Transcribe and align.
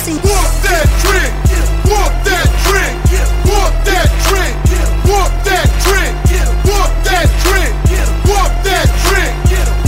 see 0.00 0.14
Walk 0.14 0.22
that 0.64 0.88
drink, 1.04 1.32
walk 1.92 2.24
that 2.24 2.48
drink, 2.64 2.96
walk 3.44 3.74
that 3.84 4.08
drink, 4.24 4.56
walk 5.04 5.32
that 5.44 5.68
drink, 5.84 6.16
walk 6.64 6.92
that 7.04 7.28
drink, 7.44 7.72
walk 8.24 8.52
that 8.64 8.88
drink, 9.04 9.36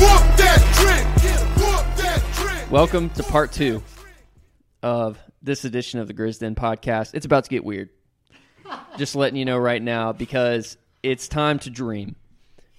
walk 0.02 0.24
that 0.36 0.60
drink, 0.76 1.04
walk 1.62 1.96
that 1.96 2.20
drink. 2.36 2.70
Welcome 2.70 3.08
to 3.10 3.22
part 3.22 3.52
two 3.52 3.82
of 4.82 5.18
this 5.40 5.64
edition 5.64 5.98
of 5.98 6.08
the 6.08 6.14
Grizzden 6.14 6.56
podcast. 6.56 7.14
It's 7.14 7.24
about 7.24 7.44
to 7.44 7.50
get 7.50 7.64
weird. 7.64 7.88
Just 8.98 9.16
letting 9.16 9.38
you 9.38 9.46
know 9.46 9.56
right 9.56 9.80
now 9.80 10.12
because 10.12 10.76
it's 11.02 11.26
time 11.26 11.58
to 11.60 11.70
dream. 11.70 12.16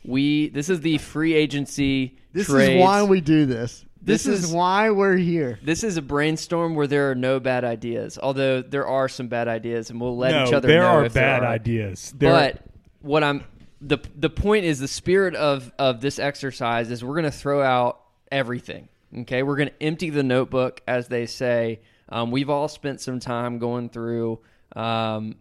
We 0.05 0.49
this 0.49 0.69
is 0.69 0.81
the 0.81 0.99
free 0.99 1.33
agency. 1.33 2.19
This 2.31 2.45
trades. 2.45 2.75
is 2.75 2.79
why 2.79 3.01
we 3.01 3.21
do 3.21 3.47
this. 3.47 3.83
This, 4.05 4.23
This 4.23 4.39
is, 4.39 4.43
is- 4.45 4.51
why 4.51 4.89
we're 4.89 5.15
here. 5.15 5.59
This 5.63 5.83
is 5.83 5.95
a 5.97 6.01
brainstorm 6.01 6.75
where 6.75 6.87
there 6.87 7.09
are 7.11 7.15
no 7.15 7.39
bad 7.39 7.63
ideas. 7.63 8.19
Although 8.21 8.61
there 8.61 8.85
are 8.85 9.07
some 9.07 9.27
bad 9.29 9.47
ideas, 9.47 9.89
and 9.89 10.01
we'll 10.01 10.17
let 10.17 10.31
no, 10.31 10.43
each 10.47 10.53
other 10.53 10.67
there 10.67 10.81
know 10.81 10.87
are 10.87 11.05
if 11.05 11.13
bad 11.13 11.41
there 11.41 11.49
are. 11.49 11.53
ideas. 11.53 12.13
There 12.17 12.31
But 12.31 12.61
what 13.01 13.23
I'm 13.23 13.43
the 13.79 13.99
the 14.15 14.29
point 14.29 14.65
is 14.65 14.79
the 14.79 14.87
spirit 14.89 15.35
of 15.35 15.71
of 15.79 16.01
this 16.01 16.19
exercise 16.19 16.91
is 16.91 17.03
we're 17.03 17.13
going 17.15 17.31
to 17.31 17.37
throw 17.37 17.61
out 17.61 18.01
everything. 18.31 18.89
Okay, 19.19 19.43
we're 19.43 19.55
going 19.55 19.69
to 19.69 19.83
empty 19.83 20.09
the 20.09 20.23
notebook, 20.23 20.81
as 20.87 21.07
they 21.07 21.25
say. 21.25 21.79
Um, 22.09 22.31
we've 22.31 22.49
all 22.49 22.67
spent 22.67 22.99
some 22.99 23.19
time 23.19 23.57
going 23.59 23.89
through 23.89 24.39
um, 24.75 25.35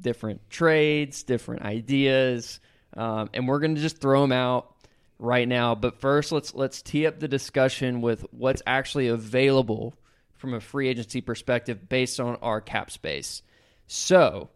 different 0.00 0.48
trades, 0.48 1.22
different 1.24 1.62
ideas, 1.62 2.60
um, 2.96 3.28
and 3.34 3.46
we're 3.48 3.58
going 3.58 3.74
to 3.74 3.80
just 3.80 3.98
throw 3.98 4.22
them 4.22 4.32
out 4.32 4.74
right 5.20 5.46
now. 5.46 5.74
But 5.74 6.00
first, 6.00 6.32
let's 6.32 6.54
let's 6.54 6.82
tee 6.82 7.06
up 7.06 7.20
the 7.20 7.28
discussion 7.28 8.00
with 8.00 8.24
what's 8.32 8.62
actually 8.66 9.08
available 9.08 9.94
from 10.36 10.54
a 10.54 10.60
free 10.60 10.88
agency 10.88 11.20
perspective 11.20 11.88
based 11.88 12.18
on 12.18 12.36
our 12.36 12.60
cap 12.60 12.90
space. 12.90 13.42
So, 13.86 14.48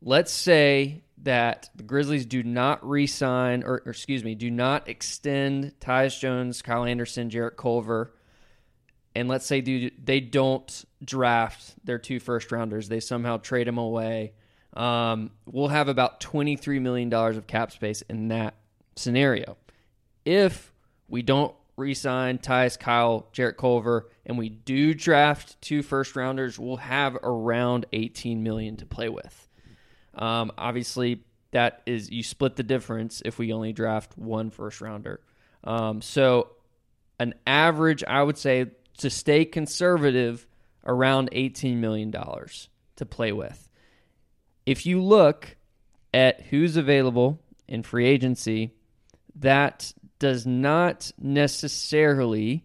let's 0.00 0.32
say 0.32 1.04
that 1.18 1.68
the 1.76 1.82
Grizzlies 1.82 2.26
do 2.26 2.42
not 2.42 2.88
re-sign 2.88 3.62
or, 3.62 3.82
or 3.84 3.90
excuse 3.90 4.24
me, 4.24 4.34
do 4.34 4.50
not 4.50 4.88
extend 4.88 5.72
Tyus 5.78 6.18
Jones, 6.18 6.62
Kyle 6.62 6.84
Anderson, 6.84 7.30
Jarrett 7.30 7.56
Culver, 7.56 8.14
and 9.14 9.28
let's 9.28 9.46
say 9.46 9.60
do, 9.60 9.90
they 10.02 10.20
don't 10.20 10.84
draft 11.04 11.74
their 11.84 11.98
two 11.98 12.18
first 12.18 12.50
rounders, 12.50 12.88
they 12.88 13.00
somehow 13.00 13.36
trade 13.36 13.66
them 13.66 13.78
away. 13.78 14.32
Um, 14.72 15.32
we'll 15.44 15.68
have 15.68 15.88
about 15.88 16.20
twenty 16.20 16.56
three 16.56 16.78
million 16.78 17.10
dollars 17.10 17.36
of 17.36 17.46
cap 17.46 17.72
space 17.72 18.00
in 18.02 18.28
that 18.28 18.54
scenario. 18.96 19.58
If 20.24 20.72
we 21.08 21.22
don't 21.22 21.54
re-sign 21.76 22.38
Tyus, 22.38 22.78
Kyle, 22.78 23.28
Jarrett 23.32 23.56
Culver, 23.56 24.10
and 24.26 24.38
we 24.38 24.48
do 24.48 24.94
draft 24.94 25.60
two 25.60 25.82
first 25.82 26.14
rounders, 26.16 26.58
we'll 26.58 26.76
have 26.76 27.16
around 27.22 27.86
eighteen 27.92 28.42
million 28.42 28.76
to 28.76 28.86
play 28.86 29.08
with. 29.08 29.48
Um, 30.14 30.52
obviously, 30.58 31.24
that 31.50 31.82
is 31.86 32.10
you 32.10 32.22
split 32.22 32.56
the 32.56 32.62
difference 32.62 33.22
if 33.24 33.38
we 33.38 33.52
only 33.52 33.72
draft 33.72 34.16
one 34.16 34.50
first 34.50 34.80
rounder. 34.80 35.20
Um, 35.64 36.02
so, 36.02 36.50
an 37.18 37.34
average, 37.46 38.04
I 38.04 38.22
would 38.22 38.38
say, 38.38 38.66
to 38.98 39.10
stay 39.10 39.44
conservative, 39.44 40.46
around 40.84 41.30
eighteen 41.32 41.80
million 41.80 42.10
dollars 42.10 42.68
to 42.96 43.06
play 43.06 43.32
with. 43.32 43.68
If 44.66 44.86
you 44.86 45.02
look 45.02 45.56
at 46.14 46.42
who's 46.42 46.76
available 46.76 47.40
in 47.66 47.82
free 47.82 48.06
agency, 48.06 48.74
that 49.36 49.92
does 50.22 50.46
not 50.46 51.10
necessarily 51.20 52.64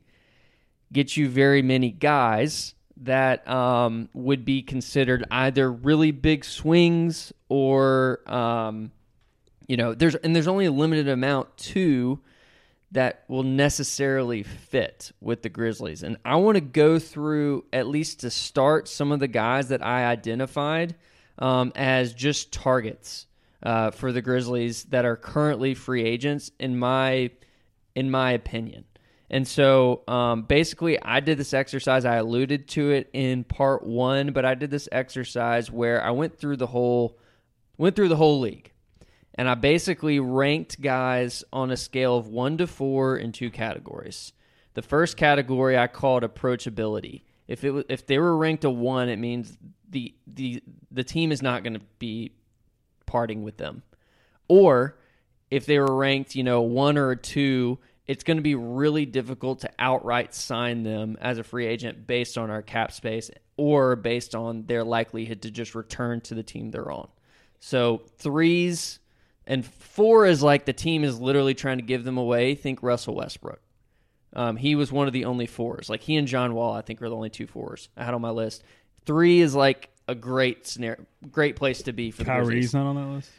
get 0.94 1.18
you 1.18 1.28
very 1.28 1.64
many 1.64 1.90
guys 1.90 2.76
that 2.98 3.48
um, 3.48 4.10
would 4.14 4.46
be 4.46 4.62
considered 4.62 5.26
either 5.32 5.72
really 5.72 6.12
big 6.12 6.46
swings 6.46 7.34
or 7.50 8.20
um, 8.32 8.92
you 9.68 9.76
know 9.76 9.96
there's 9.96 10.14
and 10.14 10.36
there's 10.36 10.48
only 10.48 10.66
a 10.66 10.72
limited 10.72 11.08
amount 11.10 11.58
too 11.58 12.20
that 12.92 13.24
will 13.28 13.42
necessarily 13.42 14.44
fit 14.44 15.12
with 15.20 15.42
the 15.42 15.50
Grizzlies. 15.50 16.04
And 16.04 16.18
I 16.24 16.36
want 16.36 16.58
to 16.58 16.62
go 16.62 17.00
through 17.00 17.66
at 17.74 17.88
least 17.88 18.20
to 18.20 18.30
start 18.30 18.88
some 18.88 19.12
of 19.12 19.20
the 19.20 19.28
guys 19.28 19.70
that 19.70 19.84
I 19.84 20.06
identified 20.06 20.94
um, 21.40 21.72
as 21.76 22.14
just 22.14 22.54
targets 22.54 23.26
uh, 23.64 23.90
for 23.90 24.12
the 24.12 24.22
Grizzlies 24.22 24.84
that 24.86 25.06
are 25.06 25.18
currently 25.18 25.74
free 25.74 26.04
agents 26.04 26.52
in 26.60 26.78
my 26.78 27.32
in 27.98 28.12
my 28.12 28.32
opinion. 28.32 28.86
And 29.32 29.48
so 29.48 30.04
um, 30.08 30.44
basically, 30.44 31.02
I 31.02 31.20
did 31.20 31.40
this 31.40 31.52
exercise. 31.52 32.06
I 32.06 32.18
alluded 32.18 32.68
to 32.70 32.92
it 32.92 33.10
in 33.12 33.44
part 33.44 33.84
one, 33.84 34.34
but 34.34 34.46
I 34.46 34.54
did 34.54 34.70
this 34.70 34.88
exercise 34.92 35.72
where 35.72 36.02
I 36.02 36.12
went 36.12 36.38
through 36.38 36.58
the 36.58 36.68
whole 36.68 37.18
went 37.78 37.96
through 37.96 38.10
the 38.10 38.16
whole 38.16 38.40
league, 38.40 38.72
and 39.34 39.50
I 39.50 39.56
basically 39.56 40.20
ranked 40.20 40.80
guys 40.80 41.44
on 41.52 41.72
a 41.72 41.78
scale 41.78 42.18
of 42.18 42.28
one 42.28 42.58
to 42.60 42.68
four 42.68 43.18
in 43.18 43.32
two 43.32 43.50
categories. 43.50 44.32
The 44.76 44.84
first 44.84 45.18
category 45.18 45.76
I 45.76 45.88
called 45.88 46.22
approachability. 46.22 47.24
If 47.48 47.64
it 47.64 47.72
was, 47.72 47.84
if 47.90 48.06
they 48.06 48.20
were 48.20 48.38
ranked 48.38 48.64
a 48.64 48.70
one, 48.70 49.10
it 49.10 49.18
means 49.18 49.58
the 49.90 50.14
the 50.28 50.62
the 50.92 51.04
team 51.04 51.32
is 51.32 51.42
not 51.42 51.64
going 51.64 51.74
to 51.74 51.86
be 51.98 52.34
parting 53.08 53.42
with 53.42 53.58
them. 53.58 53.82
Or 54.48 55.00
if 55.50 55.66
they 55.66 55.80
were 55.80 55.96
ranked, 55.96 56.36
you 56.36 56.44
know, 56.44 56.62
one 56.62 56.98
or 56.98 57.16
two, 57.16 57.80
it's 58.06 58.24
going 58.24 58.38
to 58.38 58.44
be 58.44 58.56
really 58.56 59.06
difficult 59.06 59.62
to 59.62 59.70
outright 59.80 60.34
sign 60.34 60.84
them 60.84 61.18
as 61.20 61.38
a 61.38 61.44
free 61.44 61.66
agent 61.66 62.08
based 62.08 62.38
on 62.38 62.50
our 62.50 62.62
cap 62.62 62.92
space 62.92 63.30
or 63.58 63.96
based 63.96 64.36
on 64.36 64.66
their 64.66 64.84
likelihood 64.84 65.42
to 65.42 65.52
just 65.52 65.76
return 65.76 66.22
to 66.22 66.36
the 66.36 66.44
team 66.44 66.72
they're 66.72 66.92
on. 66.92 67.08
So 67.60 68.04
threes 68.18 69.00
and 69.46 69.66
four 69.66 70.26
is 70.26 70.44
like 70.44 70.66
the 70.66 70.74
team 70.74 71.04
is 71.04 71.20
literally 71.20 71.54
trying 71.54 71.78
to 71.78 71.84
give 71.84 72.04
them 72.04 72.18
away. 72.18 72.56
Think 72.56 72.84
Russell 72.84 73.16
Westbrook. 73.16 73.60
Um, 74.34 74.58
he 74.58 74.76
was 74.76 74.92
one 74.92 75.08
of 75.08 75.14
the 75.14 75.26
only 75.26 75.48
fours. 75.48 75.90
Like 75.90 76.02
he 76.02 76.16
and 76.18 76.28
John 76.28 76.54
Wall, 76.54 76.74
I 76.74 76.82
think, 76.82 77.02
are 77.02 77.10
the 77.10 77.16
only 77.16 77.30
two 77.30 77.48
fours 77.48 77.90
I 77.98 78.04
had 78.04 78.14
on 78.14 78.22
my 78.22 78.30
list. 78.30 78.64
Three 79.06 79.40
is 79.40 79.56
like 79.56 79.90
a 80.08 80.16
great 80.16 80.68
scenario, 80.68 81.06
great 81.32 81.56
place 81.56 81.84
to 81.84 81.94
be 81.94 82.12
for 82.12 82.24
the 82.24 82.32
Grizzlies. 82.32 82.72
Kyrie's 82.72 82.74
not 82.74 82.86
on 82.86 82.96
that 82.96 83.16
list. 83.16 83.32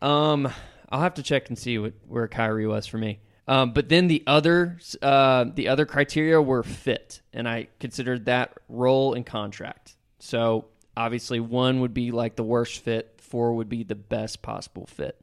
Um, 0.00 0.52
I'll 0.92 1.00
have 1.00 1.14
to 1.14 1.22
check 1.22 1.48
and 1.48 1.58
see 1.58 1.78
what, 1.78 1.94
where 2.06 2.28
Kyrie 2.28 2.66
was 2.66 2.86
for 2.86 2.98
me. 2.98 3.18
Um, 3.48 3.72
but 3.72 3.88
then 3.88 4.06
the 4.06 4.22
other, 4.26 4.78
uh, 5.00 5.46
the 5.52 5.68
other 5.68 5.86
criteria 5.86 6.40
were 6.40 6.62
fit, 6.62 7.22
and 7.32 7.48
I 7.48 7.68
considered 7.80 8.26
that 8.26 8.56
role 8.68 9.14
and 9.14 9.26
contract. 9.26 9.96
So 10.20 10.66
obviously, 10.96 11.40
one 11.40 11.80
would 11.80 11.94
be 11.94 12.12
like 12.12 12.36
the 12.36 12.44
worst 12.44 12.84
fit, 12.84 13.14
four 13.18 13.54
would 13.54 13.68
be 13.68 13.82
the 13.82 13.96
best 13.96 14.42
possible 14.42 14.86
fit. 14.86 15.18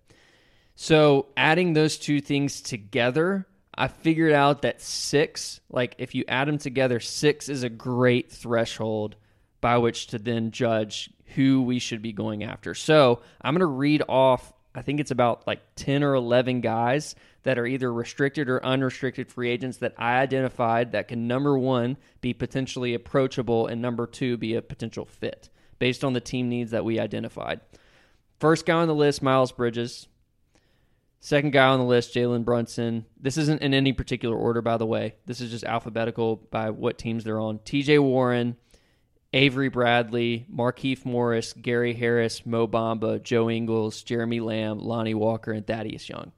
So 0.75 1.27
adding 1.37 1.73
those 1.73 1.97
two 1.97 2.19
things 2.19 2.61
together, 2.61 3.45
I 3.73 3.87
figured 3.87 4.33
out 4.33 4.63
that 4.63 4.81
six, 4.81 5.61
like 5.69 5.95
if 5.99 6.15
you 6.15 6.25
add 6.27 6.47
them 6.47 6.57
together, 6.57 6.99
six 6.99 7.47
is 7.47 7.63
a 7.63 7.69
great 7.69 8.31
threshold 8.31 9.15
by 9.61 9.77
which 9.77 10.07
to 10.07 10.19
then 10.19 10.51
judge 10.51 11.09
who 11.35 11.61
we 11.61 11.79
should 11.79 12.01
be 12.01 12.11
going 12.11 12.43
after. 12.43 12.73
So 12.73 13.21
I'm 13.41 13.53
going 13.53 13.59
to 13.59 13.65
read 13.67 14.03
off, 14.09 14.51
I 14.75 14.81
think 14.81 14.99
it's 14.99 15.11
about 15.11 15.47
like 15.47 15.61
10 15.75 16.03
or 16.03 16.13
11 16.13 16.61
guys 16.61 17.15
that 17.43 17.57
are 17.57 17.65
either 17.65 17.91
restricted 17.91 18.49
or 18.49 18.63
unrestricted 18.63 19.31
free 19.31 19.49
agents 19.49 19.77
that 19.77 19.95
I 19.97 20.19
identified 20.19 20.91
that 20.91 21.07
can, 21.07 21.27
number 21.27 21.57
one, 21.57 21.97
be 22.21 22.33
potentially 22.33 22.93
approachable, 22.93 23.67
and 23.67 23.81
number 23.81 24.05
two, 24.05 24.37
be 24.37 24.55
a 24.55 24.61
potential 24.61 25.05
fit 25.05 25.49
based 25.79 26.03
on 26.03 26.13
the 26.13 26.21
team 26.21 26.49
needs 26.49 26.71
that 26.71 26.85
we 26.85 26.99
identified. 26.99 27.61
First 28.39 28.65
guy 28.65 28.75
on 28.75 28.87
the 28.87 28.95
list, 28.95 29.23
Miles 29.23 29.51
Bridges. 29.51 30.07
Second 31.21 31.51
guy 31.51 31.67
on 31.67 31.79
the 31.79 31.85
list, 31.85 32.13
Jalen 32.13 32.45
Brunson. 32.45 33.05
This 33.19 33.37
isn't 33.37 33.61
in 33.61 33.73
any 33.73 33.91
particular 33.91 34.37
order, 34.37 34.61
by 34.61 34.77
the 34.77 34.85
way. 34.85 35.15
This 35.25 35.41
is 35.41 35.51
just 35.51 35.65
alphabetical 35.65 36.37
by 36.49 36.69
what 36.69 36.97
teams 36.97 37.23
they're 37.23 37.39
on. 37.39 37.59
TJ 37.59 37.99
Warren, 37.99 38.55
Avery 39.33 39.69
Bradley, 39.69 40.47
Markieff 40.51 41.05
Morris, 41.05 41.53
Gary 41.53 41.93
Harris, 41.93 42.45
Mo 42.45 42.67
Bamba, 42.67 43.21
Joe 43.21 43.49
Ingles, 43.49 44.01
Jeremy 44.01 44.39
Lamb, 44.39 44.79
Lonnie 44.79 45.13
Walker, 45.13 45.51
and 45.51 45.65
Thaddeus 45.65 46.09
Young. 46.09 46.31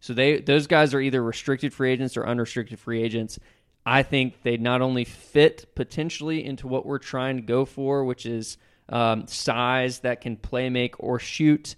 So 0.00 0.12
they 0.12 0.40
those 0.40 0.66
guys 0.66 0.92
are 0.94 1.00
either 1.00 1.22
restricted 1.22 1.72
free 1.72 1.92
agents 1.92 2.16
or 2.16 2.26
unrestricted 2.26 2.78
free 2.78 3.02
agents. 3.02 3.38
I 3.84 4.02
think 4.02 4.42
they 4.42 4.56
not 4.56 4.82
only 4.82 5.04
fit 5.04 5.74
potentially 5.76 6.44
into 6.44 6.66
what 6.66 6.84
we're 6.84 6.98
trying 6.98 7.36
to 7.36 7.42
go 7.42 7.64
for, 7.64 8.04
which 8.04 8.26
is 8.26 8.58
um, 8.88 9.26
size 9.28 10.00
that 10.00 10.20
can 10.20 10.36
play 10.36 10.68
make 10.68 10.96
or 10.98 11.20
shoot, 11.20 11.76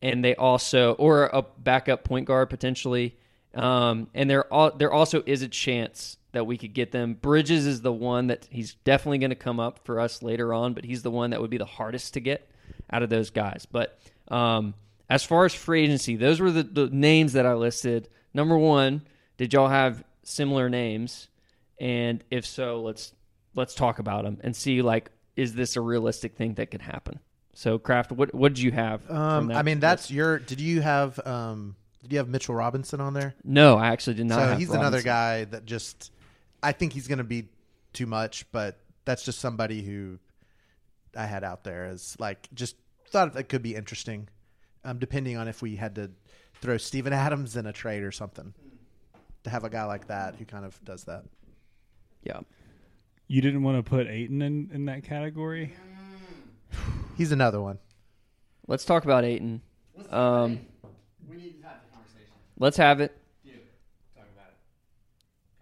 and 0.00 0.24
they 0.24 0.36
also 0.36 0.92
or 0.94 1.26
a 1.32 1.42
backup 1.42 2.04
point 2.04 2.26
guard 2.26 2.48
potentially. 2.48 3.16
Um, 3.54 4.08
and 4.14 4.30
there 4.30 4.44
there 4.76 4.92
also 4.92 5.24
is 5.26 5.42
a 5.42 5.48
chance 5.48 6.16
that 6.32 6.46
we 6.46 6.56
could 6.56 6.74
get 6.74 6.92
them. 6.92 7.14
Bridges 7.14 7.66
is 7.66 7.82
the 7.82 7.92
one 7.92 8.28
that 8.28 8.46
he's 8.50 8.74
definitely 8.84 9.18
going 9.18 9.30
to 9.30 9.36
come 9.36 9.60
up 9.60 9.80
for 9.84 10.00
us 10.00 10.22
later 10.22 10.54
on, 10.54 10.74
but 10.74 10.84
he's 10.84 11.02
the 11.02 11.10
one 11.10 11.30
that 11.30 11.40
would 11.40 11.50
be 11.50 11.58
the 11.58 11.64
hardest 11.64 12.14
to 12.14 12.20
get 12.20 12.48
out 12.90 13.02
of 13.02 13.10
those 13.10 13.30
guys. 13.30 13.66
But 13.70 13.98
um, 14.28 14.74
as 15.08 15.24
far 15.24 15.44
as 15.44 15.54
free 15.54 15.84
agency, 15.84 16.16
those 16.16 16.40
were 16.40 16.50
the, 16.50 16.62
the 16.62 16.88
names 16.88 17.32
that 17.32 17.46
I 17.46 17.54
listed. 17.54 18.08
Number 18.32 18.56
one, 18.56 19.02
did 19.36 19.52
y'all 19.52 19.68
have 19.68 20.04
similar 20.22 20.68
names? 20.68 21.28
And 21.78 22.22
if 22.30 22.46
so, 22.46 22.82
let's 22.82 23.12
let's 23.54 23.74
talk 23.74 23.98
about 23.98 24.24
them 24.24 24.38
and 24.42 24.54
see 24.54 24.82
like 24.82 25.10
is 25.36 25.54
this 25.54 25.76
a 25.76 25.80
realistic 25.80 26.36
thing 26.36 26.54
that 26.54 26.70
could 26.70 26.82
happen. 26.82 27.18
So 27.54 27.78
Kraft, 27.78 28.12
what 28.12 28.34
what 28.34 28.54
did 28.54 28.62
you 28.62 28.72
have? 28.72 29.08
Um, 29.10 29.50
I 29.50 29.62
mean, 29.62 29.76
list? 29.76 29.80
that's 29.80 30.10
your. 30.10 30.38
Did 30.38 30.60
you 30.60 30.80
have 30.82 31.18
um? 31.26 31.76
Did 32.02 32.12
you 32.12 32.18
have 32.18 32.28
Mitchell 32.28 32.54
Robinson 32.54 33.00
on 33.00 33.12
there? 33.12 33.34
no, 33.44 33.76
I 33.76 33.88
actually 33.88 34.14
did 34.14 34.26
not. 34.26 34.36
so 34.36 34.46
have 34.48 34.58
he's 34.58 34.70
another 34.70 35.02
guy 35.02 35.44
that 35.44 35.66
just. 35.66 36.12
I 36.62 36.72
think 36.72 36.92
he's 36.92 37.06
going 37.08 37.18
to 37.18 37.24
be 37.24 37.48
too 37.92 38.06
much, 38.06 38.44
but 38.52 38.78
that's 39.04 39.22
just 39.24 39.38
somebody 39.40 39.82
who 39.82 40.18
I 41.16 41.26
had 41.26 41.42
out 41.44 41.64
there 41.64 41.86
as 41.86 42.16
like 42.20 42.48
just 42.54 42.76
thought 43.08 43.34
it 43.36 43.48
could 43.48 43.62
be 43.62 43.74
interesting, 43.74 44.28
um, 44.84 44.98
depending 44.98 45.36
on 45.36 45.48
if 45.48 45.62
we 45.62 45.76
had 45.76 45.94
to 45.96 46.10
throw 46.60 46.76
Steven 46.76 47.12
Adams 47.12 47.56
in 47.56 47.66
a 47.66 47.72
trade 47.72 48.02
or 48.02 48.12
something. 48.12 48.52
To 49.44 49.50
have 49.50 49.64
a 49.64 49.70
guy 49.70 49.84
like 49.84 50.08
that 50.08 50.36
who 50.36 50.44
kind 50.44 50.66
of 50.66 50.78
does 50.84 51.04
that. 51.04 51.24
Yeah, 52.22 52.40
You 53.26 53.40
didn't 53.40 53.62
want 53.62 53.82
to 53.82 53.88
put 53.88 54.06
Ayton 54.06 54.42
in, 54.42 54.70
in 54.72 54.84
that 54.84 55.02
category? 55.04 55.72
He's 57.16 57.32
another 57.32 57.60
one. 57.62 57.78
let's 58.66 58.84
talk 58.84 59.04
about 59.04 59.24
Ayton. 59.24 59.62
Um, 60.10 60.60
We 61.26 61.36
need 61.38 61.60
to 61.62 61.66
have 61.66 61.78
the 61.88 61.94
conversation. 61.96 62.34
let's 62.58 62.76
have 62.76 63.00
it. 63.00 63.16
Talk 64.14 64.26
about 64.36 64.52
it. 64.52 64.58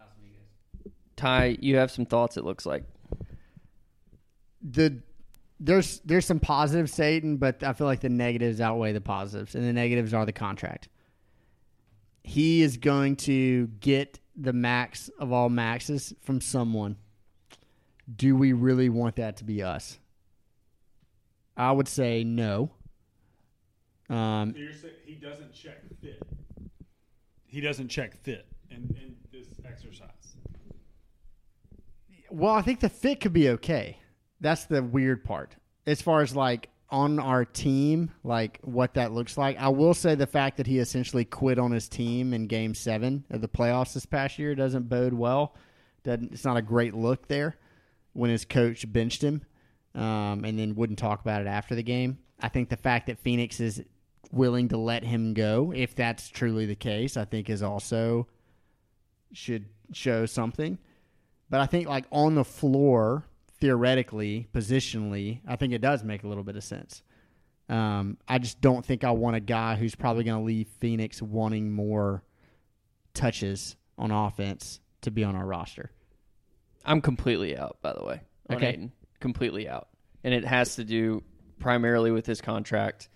Casamigos. 0.00 0.92
Ty, 1.18 1.58
you 1.60 1.76
have 1.76 1.90
some 1.90 2.06
thoughts. 2.06 2.36
It 2.36 2.44
looks 2.44 2.64
like. 2.64 2.84
The 4.62 5.02
there's 5.60 6.00
there's 6.04 6.24
some 6.24 6.40
positives, 6.40 6.92
Satan, 6.92 7.36
but 7.36 7.62
I 7.62 7.72
feel 7.72 7.86
like 7.86 8.00
the 8.00 8.08
negatives 8.08 8.60
outweigh 8.60 8.92
the 8.92 9.00
positives, 9.00 9.54
and 9.54 9.64
the 9.64 9.72
negatives 9.72 10.14
are 10.14 10.24
the 10.24 10.32
contract. 10.32 10.88
He 12.22 12.62
is 12.62 12.76
going 12.76 13.16
to 13.16 13.66
get 13.80 14.20
the 14.36 14.52
max 14.52 15.10
of 15.18 15.32
all 15.32 15.48
maxes 15.48 16.14
from 16.22 16.40
someone. 16.40 16.96
Do 18.14 18.36
we 18.36 18.52
really 18.52 18.88
want 18.88 19.16
that 19.16 19.38
to 19.38 19.44
be 19.44 19.62
us? 19.62 19.98
I 21.56 21.72
would 21.72 21.88
say 21.88 22.22
no. 22.22 22.70
Um, 24.08 24.54
you're 24.56 24.72
saying 24.72 24.94
he 25.04 25.14
doesn't 25.14 25.52
check 25.52 25.82
fit. 26.00 26.22
He 27.46 27.60
doesn't 27.60 27.88
check 27.88 28.16
fit 28.22 28.46
in, 28.70 28.76
in 28.76 29.16
this 29.32 29.48
exercise. 29.64 30.17
Well, 32.30 32.54
I 32.54 32.62
think 32.62 32.80
the 32.80 32.88
fit 32.88 33.20
could 33.20 33.32
be 33.32 33.50
okay. 33.50 33.98
That's 34.40 34.66
the 34.66 34.82
weird 34.82 35.25
part. 35.25 35.56
As 35.86 36.02
far 36.02 36.20
as 36.22 36.36
like 36.36 36.69
on 36.90 37.19
our 37.19 37.44
team, 37.44 38.10
like 38.25 38.58
what 38.62 38.94
that 38.94 39.12
looks 39.12 39.36
like. 39.36 39.58
I 39.58 39.69
will 39.69 39.94
say 39.94 40.14
the 40.14 40.26
fact 40.26 40.56
that 40.56 40.66
he 40.66 40.78
essentially 40.78 41.25
quit 41.25 41.58
on 41.58 41.70
his 41.70 41.88
team 41.88 42.32
in 42.32 42.46
game 42.46 42.75
seven 42.75 43.25
of 43.30 43.40
the 43.40 43.48
playoffs 43.48 43.94
this 43.94 44.06
past 44.06 44.38
year 44.38 44.54
doesn't 44.54 44.88
bode 44.88 45.12
well. 45.12 45.54
Doesn't 46.04 46.32
it's 46.32 46.44
not 46.44 46.56
a 46.56 46.62
great 46.62 46.94
look 46.94 47.28
there 47.28 47.56
when 48.14 48.30
his 48.30 48.44
coach 48.44 48.90
benched 48.90 49.22
him 49.22 49.42
um, 49.94 50.44
and 50.44 50.58
then 50.58 50.75
wouldn't 50.75 50.98
talk 50.98 51.20
about 51.20 51.42
it 51.42 51.46
after 51.46 51.75
the 51.75 51.82
game. 51.82 52.19
I 52.40 52.48
think 52.48 52.69
the 52.69 52.76
fact 52.76 53.06
that 53.08 53.19
Phoenix 53.19 53.60
is 53.60 53.82
willing 54.30 54.69
to 54.69 54.76
let 54.76 55.04
him 55.04 55.34
go, 55.34 55.72
if 55.75 55.94
that's 55.94 56.28
truly 56.28 56.66
the 56.66 56.76
case, 56.76 57.16
I 57.16 57.25
think 57.25 57.50
is 57.50 57.62
also 57.62 58.28
should 59.32 59.66
show 59.92 60.25
something. 60.25 60.78
But 61.50 61.60
I 61.60 61.66
think 61.66 61.88
like 61.88 62.04
on 62.10 62.34
the 62.34 62.44
floor, 62.44 63.24
theoretically, 63.60 64.48
positionally, 64.52 65.40
I 65.46 65.56
think 65.56 65.72
it 65.72 65.80
does 65.80 66.04
make 66.04 66.22
a 66.22 66.28
little 66.28 66.44
bit 66.44 66.56
of 66.56 66.64
sense. 66.64 67.02
Um, 67.68 68.16
I 68.26 68.38
just 68.38 68.60
don't 68.60 68.84
think 68.84 69.04
I 69.04 69.10
want 69.10 69.36
a 69.36 69.40
guy 69.40 69.76
who's 69.76 69.94
probably 69.94 70.24
going 70.24 70.38
to 70.38 70.44
leave 70.44 70.68
Phoenix 70.78 71.20
wanting 71.20 71.72
more 71.72 72.22
touches 73.14 73.76
on 73.98 74.10
offense 74.10 74.80
to 75.02 75.10
be 75.10 75.24
on 75.24 75.36
our 75.36 75.44
roster. 75.44 75.90
I'm 76.84 77.00
completely 77.00 77.56
out, 77.56 77.78
by 77.82 77.92
the 77.92 78.04
way. 78.04 78.20
Okay. 78.50 78.68
Ayton. 78.68 78.92
Completely 79.20 79.68
out. 79.68 79.88
And 80.24 80.32
it 80.32 80.44
has 80.44 80.76
to 80.76 80.84
do 80.84 81.22
primarily 81.58 82.10
with 82.10 82.26
his 82.26 82.40
contract 82.40 83.08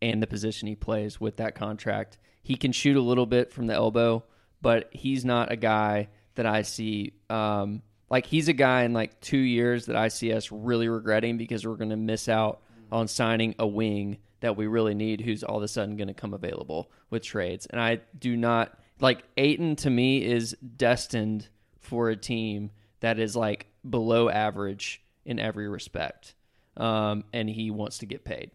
and 0.00 0.22
the 0.22 0.26
position 0.26 0.68
he 0.68 0.76
plays 0.76 1.20
with 1.20 1.36
that 1.36 1.54
contract. 1.54 2.16
He 2.42 2.54
can 2.54 2.72
shoot 2.72 2.96
a 2.96 3.02
little 3.02 3.26
bit 3.26 3.52
from 3.52 3.66
the 3.66 3.74
elbow, 3.74 4.24
but 4.62 4.88
he's 4.92 5.24
not 5.24 5.52
a 5.52 5.56
guy 5.56 6.08
that 6.38 6.46
I 6.46 6.62
see. 6.62 7.14
Um, 7.28 7.82
like, 8.08 8.24
he's 8.24 8.48
a 8.48 8.52
guy 8.52 8.84
in 8.84 8.92
like 8.92 9.20
two 9.20 9.38
years 9.38 9.86
that 9.86 9.96
I 9.96 10.06
see 10.06 10.32
us 10.32 10.52
really 10.52 10.88
regretting 10.88 11.36
because 11.36 11.66
we're 11.66 11.74
going 11.74 11.90
to 11.90 11.96
miss 11.96 12.28
out 12.28 12.62
on 12.92 13.08
signing 13.08 13.56
a 13.58 13.66
wing 13.66 14.18
that 14.40 14.56
we 14.56 14.68
really 14.68 14.94
need 14.94 15.20
who's 15.20 15.42
all 15.42 15.56
of 15.56 15.64
a 15.64 15.68
sudden 15.68 15.96
going 15.96 16.08
to 16.08 16.14
come 16.14 16.32
available 16.32 16.92
with 17.10 17.24
trades. 17.24 17.66
And 17.66 17.80
I 17.80 18.00
do 18.16 18.36
not 18.36 18.78
like 19.00 19.24
Ayton 19.36 19.74
to 19.76 19.90
me 19.90 20.24
is 20.24 20.56
destined 20.76 21.48
for 21.80 22.08
a 22.08 22.16
team 22.16 22.70
that 23.00 23.18
is 23.18 23.34
like 23.34 23.66
below 23.88 24.28
average 24.28 25.02
in 25.24 25.40
every 25.40 25.68
respect. 25.68 26.34
Um, 26.76 27.24
and 27.32 27.50
he 27.50 27.72
wants 27.72 27.98
to 27.98 28.06
get 28.06 28.24
paid. 28.24 28.52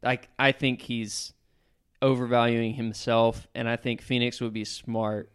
Like 0.00 0.28
I 0.38 0.52
think 0.52 0.80
he's 0.80 1.32
overvaluing 2.00 2.74
himself, 2.74 3.48
and 3.52 3.68
I 3.68 3.74
think 3.74 4.00
Phoenix 4.00 4.40
would 4.40 4.52
be 4.52 4.64
smart 4.64 5.32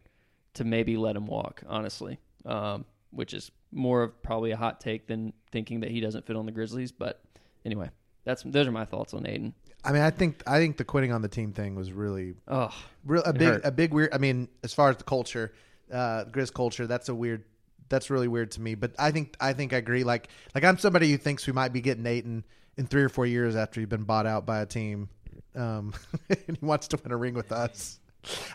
to 0.56 0.64
maybe 0.64 0.98
let 0.98 1.16
him 1.16 1.28
walk. 1.28 1.64
Honestly, 1.68 2.20
um, 2.46 2.86
which 3.12 3.34
is 3.34 3.52
more 3.72 4.04
of 4.04 4.22
probably 4.24 4.52
a 4.52 4.58
hot 4.58 4.80
take 4.80 5.08
than 5.08 5.34
thinking 5.52 5.82
that 5.82 5.92
he 5.92 6.00
doesn't 6.02 6.26
fit 6.26 6.36
on 6.36 6.46
the 6.46 6.52
Grizzlies. 6.52 6.92
But 6.92 7.22
anyway, 7.66 7.90
that's 8.26 8.44
those 8.44 8.68
are 8.68 8.72
my 8.72 8.86
thoughts 8.86 9.14
on 9.14 9.26
Ayton. 9.28 9.54
I 9.84 9.92
mean, 9.92 10.02
I 10.04 10.12
think 10.12 10.44
I 10.46 10.60
think 10.60 10.78
the 10.78 10.86
quitting 10.86 11.12
on 11.12 11.22
the 11.22 11.28
team 11.28 11.54
thing 11.54 11.76
was 11.76 11.92
really 11.92 12.36
Oh, 12.48 12.70
real 13.06 13.24
a 13.24 13.34
big 13.34 13.48
hurt. 13.48 13.62
a 13.66 13.72
big 13.72 13.94
weird. 13.94 14.14
I 14.14 14.18
mean, 14.20 14.48
as 14.64 14.74
far 14.74 14.90
as 14.90 14.98
the 14.98 15.04
culture, 15.04 15.54
uh, 15.92 16.26
Grizz 16.26 16.54
culture, 16.54 16.88
that's 16.88 17.10
a 17.10 17.16
weird. 17.16 17.46
That's 17.90 18.10
really 18.10 18.28
weird 18.30 18.52
to 18.52 18.62
me. 18.62 18.76
But 18.76 18.94
I 19.00 19.12
think 19.12 19.36
I 19.40 19.54
think 19.54 19.74
I 19.74 19.78
agree. 19.78 20.04
Like 20.04 20.30
like 20.56 20.64
I'm 20.64 20.78
somebody 20.78 21.10
who 21.12 21.18
thinks 21.18 21.48
we 21.48 21.54
might 21.54 21.74
be 21.74 21.82
getting 21.82 22.06
Ayton 22.06 22.46
in 22.78 22.86
three 22.88 23.04
or 23.04 23.10
four 23.10 23.26
years 23.26 23.56
after 23.56 23.82
he's 23.82 23.90
been 23.90 24.04
bought 24.04 24.26
out 24.26 24.46
by 24.46 24.62
a 24.62 24.66
team, 24.66 25.10
um, 25.56 25.94
and 26.30 26.58
he 26.60 26.66
wants 26.66 26.88
to 26.90 27.00
win 27.04 27.12
a 27.12 27.18
ring 27.18 27.34
with 27.34 27.52
us. 27.52 28.00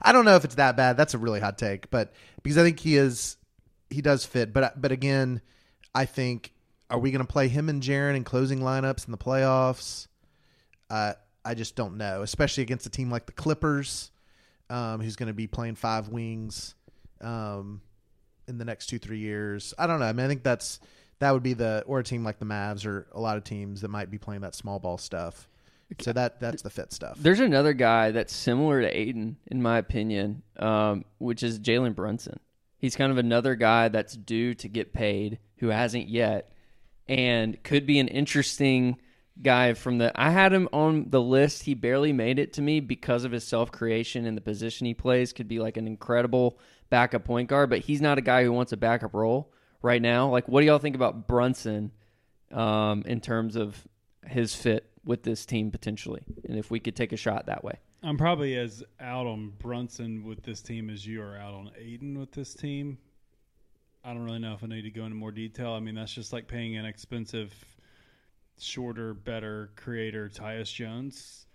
I 0.00 0.12
don't 0.12 0.24
know 0.24 0.36
if 0.36 0.44
it's 0.44 0.56
that 0.56 0.76
bad. 0.76 0.96
That's 0.96 1.14
a 1.14 1.18
really 1.18 1.40
hot 1.40 1.58
take, 1.58 1.90
but 1.90 2.12
because 2.42 2.58
I 2.58 2.62
think 2.62 2.80
he 2.80 2.96
is, 2.96 3.36
he 3.90 4.00
does 4.00 4.24
fit. 4.24 4.52
But 4.52 4.80
but 4.80 4.92
again, 4.92 5.40
I 5.94 6.04
think 6.04 6.52
are 6.90 6.98
we 6.98 7.10
going 7.10 7.24
to 7.24 7.32
play 7.32 7.48
him 7.48 7.68
and 7.68 7.82
Jaren 7.82 8.16
in 8.16 8.24
closing 8.24 8.60
lineups 8.60 9.06
in 9.06 9.12
the 9.12 9.18
playoffs? 9.18 10.06
Uh, 10.88 11.14
I 11.44 11.54
just 11.54 11.74
don't 11.76 11.96
know, 11.96 12.22
especially 12.22 12.62
against 12.62 12.86
a 12.86 12.90
team 12.90 13.10
like 13.10 13.26
the 13.26 13.32
Clippers, 13.32 14.10
um, 14.70 15.00
who's 15.00 15.16
going 15.16 15.28
to 15.28 15.34
be 15.34 15.46
playing 15.46 15.76
five 15.76 16.08
wings 16.08 16.74
um, 17.20 17.80
in 18.48 18.58
the 18.58 18.64
next 18.64 18.86
two 18.86 18.98
three 18.98 19.18
years. 19.18 19.74
I 19.78 19.86
don't 19.86 20.00
know. 20.00 20.06
I 20.06 20.12
mean, 20.12 20.26
I 20.26 20.28
think 20.28 20.42
that's 20.42 20.80
that 21.18 21.32
would 21.32 21.42
be 21.42 21.54
the 21.54 21.82
or 21.86 22.00
a 22.00 22.04
team 22.04 22.24
like 22.24 22.38
the 22.38 22.44
Mavs 22.44 22.86
or 22.86 23.06
a 23.12 23.20
lot 23.20 23.36
of 23.36 23.44
teams 23.44 23.80
that 23.80 23.88
might 23.88 24.10
be 24.10 24.18
playing 24.18 24.42
that 24.42 24.54
small 24.54 24.78
ball 24.78 24.98
stuff. 24.98 25.48
So 26.00 26.12
that 26.12 26.40
that's 26.40 26.62
the 26.62 26.70
fit 26.70 26.92
stuff. 26.92 27.16
There's 27.18 27.40
another 27.40 27.72
guy 27.72 28.10
that's 28.10 28.34
similar 28.34 28.82
to 28.82 28.88
Ayton, 28.88 29.36
in 29.46 29.62
my 29.62 29.78
opinion, 29.78 30.42
um, 30.58 31.04
which 31.18 31.42
is 31.42 31.60
Jalen 31.60 31.94
Brunson. 31.94 32.40
He's 32.78 32.96
kind 32.96 33.12
of 33.12 33.18
another 33.18 33.54
guy 33.54 33.88
that's 33.88 34.14
due 34.14 34.54
to 34.54 34.68
get 34.68 34.92
paid 34.92 35.38
who 35.58 35.68
hasn't 35.68 36.08
yet, 36.08 36.52
and 37.08 37.62
could 37.62 37.86
be 37.86 37.98
an 38.00 38.08
interesting 38.08 38.96
guy 39.40 39.74
from 39.74 39.98
the. 39.98 40.12
I 40.20 40.30
had 40.30 40.52
him 40.52 40.68
on 40.72 41.10
the 41.10 41.22
list. 41.22 41.62
He 41.62 41.74
barely 41.74 42.12
made 42.12 42.38
it 42.38 42.54
to 42.54 42.62
me 42.62 42.80
because 42.80 43.24
of 43.24 43.32
his 43.32 43.44
self 43.44 43.70
creation 43.70 44.26
and 44.26 44.36
the 44.36 44.42
position 44.42 44.86
he 44.86 44.94
plays. 44.94 45.32
Could 45.32 45.48
be 45.48 45.60
like 45.60 45.76
an 45.76 45.86
incredible 45.86 46.58
backup 46.90 47.24
point 47.24 47.48
guard, 47.48 47.70
but 47.70 47.80
he's 47.80 48.00
not 48.00 48.18
a 48.18 48.22
guy 48.22 48.42
who 48.42 48.52
wants 48.52 48.72
a 48.72 48.76
backup 48.76 49.14
role 49.14 49.52
right 49.82 50.02
now. 50.02 50.30
Like, 50.30 50.48
what 50.48 50.60
do 50.60 50.66
y'all 50.66 50.78
think 50.78 50.96
about 50.96 51.28
Brunson 51.28 51.92
um, 52.50 53.04
in 53.06 53.20
terms 53.20 53.54
of 53.54 53.86
his 54.26 54.54
fit 54.54 54.90
with 55.06 55.22
this 55.22 55.46
team 55.46 55.70
potentially, 55.70 56.22
and 56.44 56.58
if 56.58 56.70
we 56.70 56.80
could 56.80 56.96
take 56.96 57.12
a 57.12 57.16
shot 57.16 57.46
that 57.46 57.64
way. 57.64 57.78
I'm 58.02 58.18
probably 58.18 58.56
as 58.56 58.84
out 59.00 59.26
on 59.26 59.52
Brunson 59.58 60.24
with 60.24 60.42
this 60.42 60.60
team 60.60 60.90
as 60.90 61.06
you 61.06 61.22
are 61.22 61.38
out 61.38 61.54
on 61.54 61.70
Ayton 61.78 62.18
with 62.18 62.32
this 62.32 62.52
team. 62.52 62.98
I 64.04 64.12
don't 64.12 64.24
really 64.24 64.40
know 64.40 64.52
if 64.52 64.62
I 64.62 64.66
need 64.66 64.82
to 64.82 64.90
go 64.90 65.04
into 65.04 65.16
more 65.16 65.32
detail. 65.32 65.72
I 65.72 65.80
mean, 65.80 65.94
that's 65.94 66.12
just 66.12 66.32
like 66.32 66.46
paying 66.46 66.76
an 66.76 66.84
expensive, 66.84 67.52
shorter, 68.58 69.14
better 69.14 69.70
creator, 69.76 70.28
Tyus 70.28 70.72
Jones. 70.72 71.46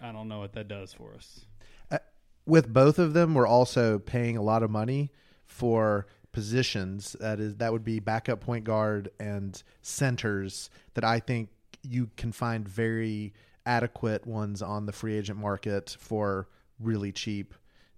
I 0.00 0.12
don't 0.12 0.28
know 0.28 0.40
what 0.40 0.52
that 0.52 0.68
does 0.68 0.92
for 0.92 1.14
us. 1.14 1.46
Uh, 1.90 1.98
with 2.44 2.72
both 2.72 2.98
of 2.98 3.14
them, 3.14 3.34
we're 3.34 3.46
also 3.46 3.98
paying 3.98 4.36
a 4.36 4.42
lot 4.42 4.62
of 4.62 4.70
money 4.70 5.10
for 5.44 6.06
positions 6.32 7.16
that 7.18 7.40
is 7.40 7.54
that 7.56 7.72
would 7.72 7.84
be 7.84 7.98
backup 7.98 8.40
point 8.40 8.62
guard 8.62 9.10
and 9.18 9.62
centers 9.80 10.68
that 10.92 11.02
I 11.02 11.18
think 11.18 11.48
you 11.86 12.10
can 12.16 12.32
find 12.32 12.68
very 12.68 13.32
adequate 13.64 14.26
ones 14.26 14.62
on 14.62 14.86
the 14.86 14.92
free 14.92 15.16
agent 15.16 15.38
market 15.38 15.96
for 15.98 16.48
really 16.78 17.12
cheap. 17.12 17.54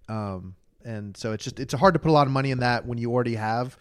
Um, 0.07 0.55
and 0.83 1.15
so 1.15 1.33
it's 1.33 1.43
just 1.43 1.59
it's 1.59 1.73
hard 1.73 1.93
to 1.93 1.99
put 1.99 2.09
a 2.09 2.13
lot 2.13 2.27
of 2.27 2.33
money 2.33 2.51
in 2.51 2.59
that 2.59 2.85
when 2.85 2.97
you 2.97 3.11
already 3.11 3.35
have 3.35 3.77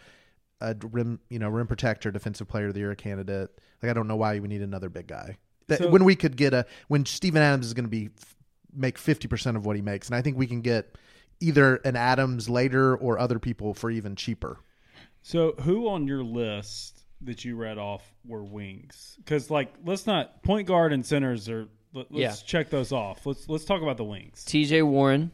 a 0.60 0.74
rim 0.90 1.20
you 1.30 1.38
know 1.38 1.48
rim 1.48 1.66
protector 1.68 2.10
defensive 2.10 2.48
player 2.48 2.66
of 2.68 2.74
the 2.74 2.80
year 2.80 2.94
candidate. 2.94 3.50
Like 3.82 3.90
I 3.90 3.92
don't 3.92 4.08
know 4.08 4.16
why 4.16 4.38
we 4.40 4.48
need 4.48 4.62
another 4.62 4.88
big 4.88 5.06
guy. 5.06 5.38
That, 5.68 5.78
So- 5.78 5.90
when 5.90 6.04
we 6.04 6.16
could 6.16 6.36
get 6.36 6.52
a 6.54 6.66
when 6.88 7.06
Steven 7.06 7.40
Adams 7.40 7.66
is 7.66 7.74
going 7.74 7.84
to 7.84 7.90
be 7.90 8.10
make 8.74 8.98
50% 8.98 9.56
of 9.56 9.64
what 9.64 9.76
he 9.76 9.82
makes 9.82 10.08
and 10.08 10.16
I 10.16 10.22
think 10.22 10.36
we 10.36 10.46
can 10.46 10.60
get 10.60 10.96
either 11.40 11.76
an 11.76 11.96
Adams 11.96 12.48
later 12.48 12.96
or 12.96 13.18
other 13.18 13.38
people 13.38 13.72
for 13.74 13.90
even 13.90 14.16
cheaper. 14.16 14.58
So, 15.22 15.52
who 15.60 15.88
on 15.88 16.06
your 16.06 16.22
list 16.24 16.97
that 17.22 17.44
you 17.44 17.56
read 17.56 17.78
off 17.78 18.02
were 18.24 18.44
wings? 18.44 19.16
Because, 19.18 19.50
like, 19.50 19.72
let's 19.84 20.06
not 20.06 20.42
point 20.42 20.66
guard 20.68 20.92
and 20.92 21.04
centers 21.04 21.48
are. 21.48 21.68
Let, 21.94 22.06
us 22.06 22.10
Yeah. 22.12 22.34
check 22.46 22.68
those 22.70 22.92
off. 22.92 23.24
Let's 23.24 23.48
let's 23.48 23.64
talk 23.64 23.80
about 23.82 23.96
the 23.96 24.04
wings. 24.04 24.44
TJ 24.46 24.82
Warren 24.86 25.30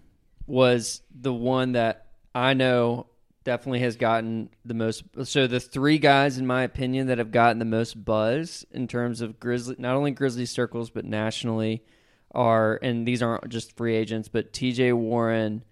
was 0.47 1.03
the 1.12 1.33
one 1.35 1.73
that 1.73 2.07
I 2.35 2.55
know 2.55 3.07
definitely 3.43 3.81
has 3.81 3.97
gotten 3.97 4.49
the 4.64 4.73
most. 4.75 5.03
So 5.25 5.47
the 5.47 5.59
three 5.61 5.99
guys, 5.99 6.38
in 6.38 6.47
my 6.47 6.62
opinion, 6.62 7.09
that 7.09 7.19
have 7.19 7.33
gotten 7.33 7.59
the 7.59 7.64
most 7.64 8.05
buzz 8.05 8.64
in 8.71 8.87
terms 8.87 9.21
of 9.21 9.41
Grizzly, 9.41 9.75
not 9.79 9.97
only 9.97 10.12
Grizzly 10.12 10.47
circles 10.47 10.91
but 10.91 11.05
nationally, 11.05 11.83
are 12.31 12.79
and 12.83 13.07
these 13.07 13.21
aren't 13.23 13.49
just 13.49 13.76
free 13.76 13.95
agents, 13.97 14.29
but 14.29 14.53
TJ 14.53 14.93
Warren, 14.97 15.64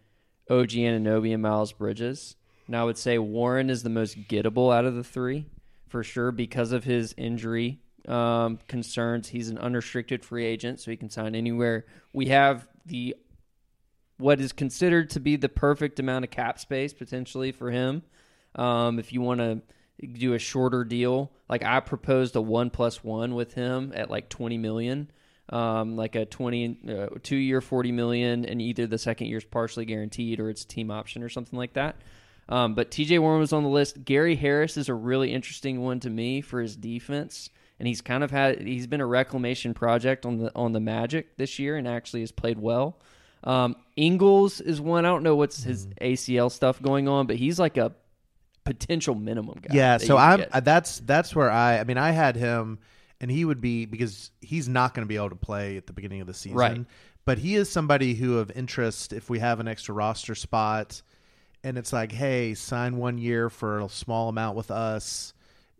OG 0.51 0.71
Anunoby, 0.71 1.33
and 1.33 1.43
Miles 1.43 1.73
Bridges. 1.73 2.35
And 2.67 2.77
I 2.77 2.85
would 2.85 2.99
say 2.99 3.19
Warren 3.19 3.71
is 3.71 3.83
the 3.85 3.89
most 3.91 4.29
gettable 4.29 4.75
out 4.75 4.85
of 4.85 4.95
the 4.97 5.05
three 5.05 5.47
for 5.93 6.03
sure 6.03 6.33
because 6.33 6.73
of 6.73 6.85
his 6.85 7.15
injury 7.17 7.79
um, 8.09 8.59
concerns. 8.67 9.29
He's 9.29 9.51
an 9.51 9.59
unrestricted 9.59 10.25
free 10.25 10.47
agent, 10.47 10.81
so 10.81 10.91
he 10.91 10.97
can 10.97 11.11
sign 11.11 11.35
anywhere. 11.35 11.85
We 12.13 12.27
have 12.27 12.67
the 12.87 13.15
what 14.17 14.41
is 14.41 14.53
considered 14.53 15.11
to 15.11 15.21
be 15.21 15.37
the 15.37 15.49
perfect 15.49 16.01
amount 16.01 16.25
of 16.25 16.31
cap 16.31 16.59
space 16.59 16.93
potentially 16.93 17.53
for 17.53 17.71
him. 17.71 18.03
Um, 18.55 18.99
if 18.99 19.13
you 19.13 19.21
want 19.21 19.41
to 19.41 19.61
do 20.07 20.35
a 20.35 20.39
shorter 20.39 20.85
deal, 20.85 21.31
like 21.49 21.63
I 21.63 21.81
proposed 21.81 22.35
a 22.37 22.41
one 22.41 22.71
plus 22.71 23.05
one 23.05 23.35
with 23.35 23.53
him 23.55 23.93
at 23.95 24.11
like 24.11 24.29
twenty 24.31 24.59
million, 24.59 25.11
um, 25.51 25.97
like 25.97 26.17
a 26.17 26.25
twenty 26.25 26.79
uh, 26.89 27.09
two 27.23 27.37
year 27.37 27.61
forty 27.61 27.93
million, 27.93 28.47
and 28.47 28.63
either 28.63 28.87
the 28.87 28.99
second 28.99 29.27
year 29.27 29.39
is 29.39 29.45
partially 29.45 29.85
guaranteed 29.85 30.41
or 30.41 30.49
it's 30.49 30.65
team 30.65 30.91
option 30.91 31.23
or 31.23 31.29
something 31.29 31.59
like 31.59 31.75
that. 31.75 31.97
Um, 32.49 32.75
but 32.75 32.91
TJ 32.91 33.19
Warren 33.21 33.41
was 33.41 33.53
on 33.53 33.63
the 33.63 33.69
list. 33.69 34.05
Gary 34.05 34.37
Harris 34.37 34.77
is 34.77 34.89
a 34.89 34.95
really 34.95 35.33
interesting 35.33 35.81
one 35.81 36.01
to 36.01 36.11
me 36.11 36.41
for 36.41 36.61
his 36.61 36.77
defense, 36.77 37.51
and 37.79 37.89
he's 37.89 38.01
kind 38.01 38.23
of 38.25 38.31
had 38.31 38.61
he's 38.61 38.87
been 38.87 39.01
a 39.01 39.07
reclamation 39.07 39.75
project 39.75 40.27
on 40.27 40.39
the 40.39 40.53
on 40.55 40.73
the 40.73 40.81
Magic 40.81 41.37
this 41.37 41.59
year, 41.59 41.77
and 41.77 41.87
actually 41.87 42.21
has 42.21 42.33
played 42.33 42.59
well. 42.59 42.99
Um, 43.45 43.77
Ingles 43.97 44.61
is 44.61 44.81
one. 44.81 45.05
I 45.05 45.09
don't 45.09 45.23
know 45.23 45.37
what's 45.37 45.63
his 45.63 45.87
ACL 46.01 46.51
stuff 46.51 46.81
going 46.83 47.09
on, 47.09 47.27
but 47.27 47.37
he's 47.37 47.59
like 47.59 47.77
a 47.77 47.93
potential 48.65 49.15
minimum 49.15 49.59
guy. 49.63 49.75
Yeah, 49.75 49.97
so 49.99 50.17
I'm 50.17 50.41
get. 50.41 50.55
uh, 50.55 50.61
that's 50.61 51.01
that's 51.01 51.35
where 51.35 51.51
I 51.51 51.79
I 51.79 51.85
mean 51.85 51.99
I 51.99 52.11
had 52.11 52.37
him 52.37 52.79
and 53.23 53.31
he 53.31 53.45
would 53.45 53.61
be 53.61 53.87
because 53.87 54.33
he's 54.41 54.69
not 54.69 54.95
going 54.95 55.07
to 55.07 55.09
be 55.09 55.17
able 55.17 55.31
to 55.31 55.37
play 55.37 55.77
at 55.77 55.87
the 55.87 55.93
beginning 55.93 56.21
of 56.21 56.27
the 56.27 56.35
season. 56.35 56.59
Right. 56.59 56.85
But 57.25 57.39
he 57.39 57.55
is 57.55 57.71
somebody 57.71 58.15
who 58.15 58.39
of 58.39 58.51
interest 58.51 59.13
if 59.13 59.31
we 59.31 59.39
have 59.39 59.61
an 59.61 59.69
extra 59.69 59.95
roster 59.95 60.35
spot 60.35 61.03
and 61.65 61.79
it's 61.79 61.93
like, 61.93 62.13
"Hey, 62.13 62.55
sign 62.55 62.97
1 62.97 63.19
year 63.19 63.51
for 63.51 63.81
a 63.81 63.89
small 63.89 64.29
amount 64.29 64.57
with 64.57 64.71
us. 64.71 65.33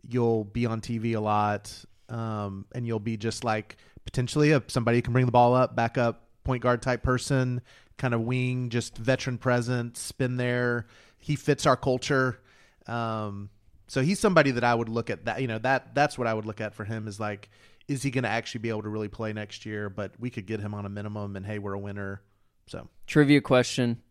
You'll 0.07 0.43
be 0.43 0.65
on 0.65 0.81
TV 0.81 1.13
a 1.15 1.21
lot 1.21 1.85
um 2.09 2.65
and 2.75 2.85
you'll 2.85 2.99
be 2.99 3.15
just 3.15 3.45
like 3.45 3.77
potentially 4.05 4.51
a 4.51 4.61
somebody 4.67 4.97
who 4.97 5.01
can 5.01 5.13
bring 5.13 5.25
the 5.25 5.31
ball 5.31 5.55
up, 5.55 5.75
back 5.75 5.97
up 5.97 6.27
point 6.43 6.61
guard 6.61 6.81
type 6.81 7.03
person, 7.03 7.61
kind 7.97 8.13
of 8.13 8.21
wing, 8.21 8.69
just 8.69 8.97
veteran 8.97 9.37
presence, 9.37 10.11
been 10.11 10.37
there. 10.37 10.87
He 11.19 11.35
fits 11.35 11.65
our 11.65 11.77
culture. 11.77 12.39
Um, 12.85 13.49
so 13.87 14.01
he's 14.01 14.19
somebody 14.19 14.51
that 14.51 14.63
I 14.63 14.75
would 14.75 14.89
look 14.89 15.09
at 15.09 15.25
that, 15.25 15.41
you 15.41 15.47
know, 15.47 15.59
that 15.59 15.95
that's 15.95 16.17
what 16.17 16.27
I 16.27 16.33
would 16.33 16.45
look 16.45 16.61
at 16.61 16.73
for 16.73 16.83
him 16.83 17.07
is 17.07 17.19
like, 17.19 17.49
is 17.87 18.03
he 18.03 18.11
going 18.11 18.23
to 18.23 18.29
actually 18.29 18.59
be 18.59 18.69
able 18.69 18.83
to 18.83 18.89
really 18.89 19.07
play 19.07 19.33
next 19.33 19.65
year? 19.65 19.89
But 19.89 20.13
we 20.19 20.29
could 20.29 20.45
get 20.45 20.59
him 20.59 20.73
on 20.73 20.85
a 20.85 20.89
minimum 20.89 21.35
and 21.35 21.45
hey, 21.45 21.59
we're 21.59 21.73
a 21.73 21.79
winner. 21.79 22.21
So 22.67 22.87
Trivia 23.07 23.41
question: 23.41 24.01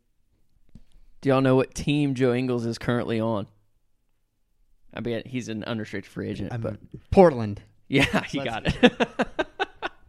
Do 1.23 1.29
y'all 1.31 1.41
know 1.41 1.57
what 1.57 1.75
team 1.75 2.14
Joe 2.14 2.35
Ingles 2.35 2.67
is 2.67 2.76
currently 2.79 3.19
on? 3.21 3.47
I 4.93 5.00
bet 5.00 5.26
he's 5.26 5.49
an 5.49 5.64
unrestricted 5.64 6.12
free 6.12 6.29
agent, 6.29 6.52
I'm- 6.52 6.61
but 6.61 6.76
Portland. 7.11 7.62
Yeah, 7.88 8.23
he 8.29 8.38
got 8.41 8.64
it. 8.67 9.09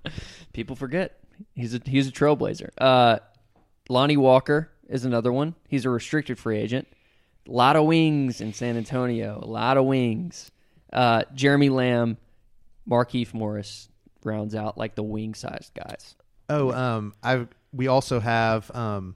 People 0.54 0.76
forget 0.76 1.20
he's 1.56 1.74
a 1.74 1.82
he's 1.86 2.08
a 2.08 2.12
trailblazer. 2.12 2.70
Uh, 2.78 3.20
Lonnie 3.90 4.18
Walker 4.18 4.70
is 4.88 5.06
another 5.06 5.32
one. 5.32 5.56
He's 5.68 5.86
a 5.86 5.90
restricted 5.90 6.38
free 6.38 6.58
agent. 6.60 6.88
A 7.48 7.52
lot 7.52 7.76
of 7.76 7.86
wings 7.86 8.40
in 8.42 8.54
San 8.54 8.78
Antonio. 8.78 9.40
A 9.42 9.46
lot 9.46 9.78
of 9.78 9.86
wings. 9.86 10.52
Uh, 10.92 11.24
Jeremy 11.34 11.70
Lamb, 11.70 12.18
Markieff 12.90 13.34
Morris 13.34 13.90
rounds 14.24 14.56
out 14.56 14.78
like 14.78 14.96
the 14.96 15.04
wing 15.04 15.34
sized 15.34 15.74
guys. 15.74 16.16
Oh, 16.50 16.72
um, 16.72 17.14
I 17.24 17.48
we 17.74 17.88
also 17.88 18.20
have 18.20 18.70
um, 18.76 19.16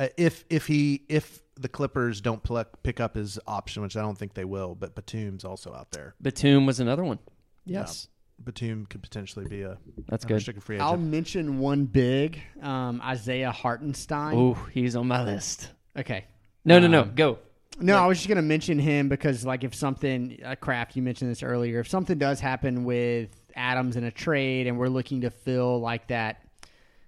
uh, 0.00 0.08
if 0.16 0.44
if 0.48 0.66
he 0.66 1.04
if 1.08 1.42
the 1.56 1.68
Clippers 1.68 2.20
don't 2.20 2.42
pluck, 2.42 2.82
pick 2.82 3.00
up 3.00 3.14
his 3.14 3.38
option, 3.46 3.82
which 3.82 3.96
I 3.96 4.00
don't 4.00 4.16
think 4.16 4.32
they 4.34 4.46
will, 4.46 4.74
but 4.74 4.94
Batum's 4.94 5.44
also 5.44 5.74
out 5.74 5.90
there. 5.90 6.14
Batum 6.20 6.64
was 6.64 6.80
another 6.80 7.04
one. 7.04 7.18
Yes, 7.66 8.08
Batum 8.42 8.86
could 8.86 9.02
potentially 9.02 9.46
be 9.46 9.62
a 9.62 9.76
That's 10.08 10.24
good. 10.24 10.32
unrestricted 10.32 10.64
free 10.64 10.76
agent. 10.76 10.88
I'll 10.88 10.96
mention 10.96 11.58
one 11.58 11.84
big, 11.84 12.40
um, 12.62 13.02
Isaiah 13.04 13.52
Hartenstein. 13.52 14.34
Oh, 14.36 14.54
he's 14.72 14.96
on 14.96 15.06
my 15.06 15.22
list. 15.22 15.68
Okay. 15.96 16.24
No, 16.64 16.78
no, 16.78 16.86
no. 16.86 17.02
Um, 17.02 17.14
Go. 17.14 17.38
No, 17.78 17.96
I 17.96 18.06
was 18.06 18.18
just 18.18 18.28
gonna 18.28 18.42
mention 18.42 18.78
him 18.78 19.08
because, 19.08 19.44
like, 19.44 19.64
if 19.64 19.74
something, 19.74 20.38
uh, 20.44 20.54
Kraft, 20.54 20.96
you 20.96 21.02
mentioned 21.02 21.30
this 21.30 21.42
earlier. 21.42 21.80
If 21.80 21.88
something 21.88 22.18
does 22.18 22.40
happen 22.40 22.84
with 22.84 23.30
Adams 23.54 23.96
in 23.96 24.04
a 24.04 24.10
trade, 24.10 24.66
and 24.66 24.78
we're 24.78 24.88
looking 24.88 25.22
to 25.22 25.30
fill 25.30 25.80
like 25.80 26.08
that, 26.08 26.42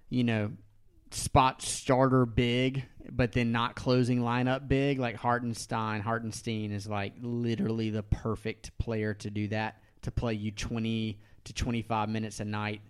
you 0.09 0.25
know, 0.25 0.51
spot 1.15 1.63
starter 1.63 2.27
big, 2.27 2.85
but 3.11 3.33
then 3.33 3.53
not 3.53 3.77
closing 3.77 4.21
lineup 4.21 4.69
big, 4.69 4.99
like 4.99 5.17
Hartenstein, 5.17 6.01
Hartenstein 6.01 6.73
is 6.73 6.87
like 6.87 7.15
literally 7.21 7.91
the 7.91 8.03
perfect 8.03 8.77
player 8.79 9.15
to 9.15 9.31
do 9.31 9.49
that. 9.49 9.79
To 10.03 10.11
play 10.11 10.35
you 10.35 10.51
twenty 10.51 11.21
to 11.45 11.53
twenty 11.55 11.83
five 11.83 12.09
minutes 12.09 12.41
a 12.41 12.45
night, 12.45 12.81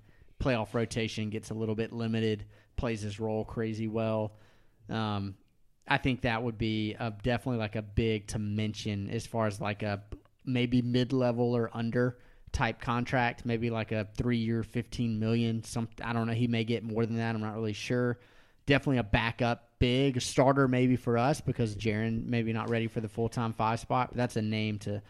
playoff 0.40 0.72
rotation 0.72 1.28
gets 1.28 1.50
a 1.50 1.54
little 1.54 1.74
bit 1.74 1.92
limited, 1.92 2.46
plays 2.76 3.02
his 3.02 3.20
role 3.20 3.44
crazy 3.44 3.88
well. 3.88 4.32
Um, 4.88 5.34
I 5.86 5.98
think 5.98 6.22
that 6.22 6.42
would 6.42 6.58
be 6.58 6.94
a, 6.94 7.12
definitely 7.22 7.58
like 7.58 7.76
a 7.76 7.82
big 7.82 8.28
to 8.28 8.38
mention 8.38 9.10
as 9.10 9.26
far 9.26 9.46
as 9.46 9.60
like 9.60 9.82
a 9.82 10.02
maybe 10.44 10.80
mid 10.80 11.12
level 11.12 11.54
or 11.56 11.70
under 11.74 12.18
type 12.52 12.80
contract, 12.80 13.44
maybe 13.44 13.70
like 13.70 13.92
a 13.92 14.06
three 14.14 14.38
year, 14.38 14.62
fifteen 14.62 15.18
million. 15.18 15.64
Some 15.64 15.88
I 16.02 16.12
don't 16.12 16.26
know. 16.26 16.32
He 16.32 16.46
may 16.46 16.64
get 16.64 16.82
more 16.82 17.06
than 17.06 17.16
that. 17.16 17.34
I'm 17.34 17.40
not 17.40 17.54
really 17.54 17.72
sure. 17.72 18.18
Definitely 18.66 18.98
a 18.98 19.04
backup, 19.04 19.70
big 19.78 20.20
starter 20.20 20.68
maybe 20.68 20.96
for 20.96 21.18
us 21.18 21.40
because 21.40 21.74
Jaren 21.74 22.26
maybe 22.26 22.52
not 22.52 22.70
ready 22.70 22.86
for 22.86 23.00
the 23.00 23.08
full 23.08 23.28
time 23.28 23.52
five 23.52 23.80
spot. 23.80 24.10
But 24.10 24.16
that's 24.18 24.36
a 24.36 24.42
name 24.42 24.78
to 24.80 25.02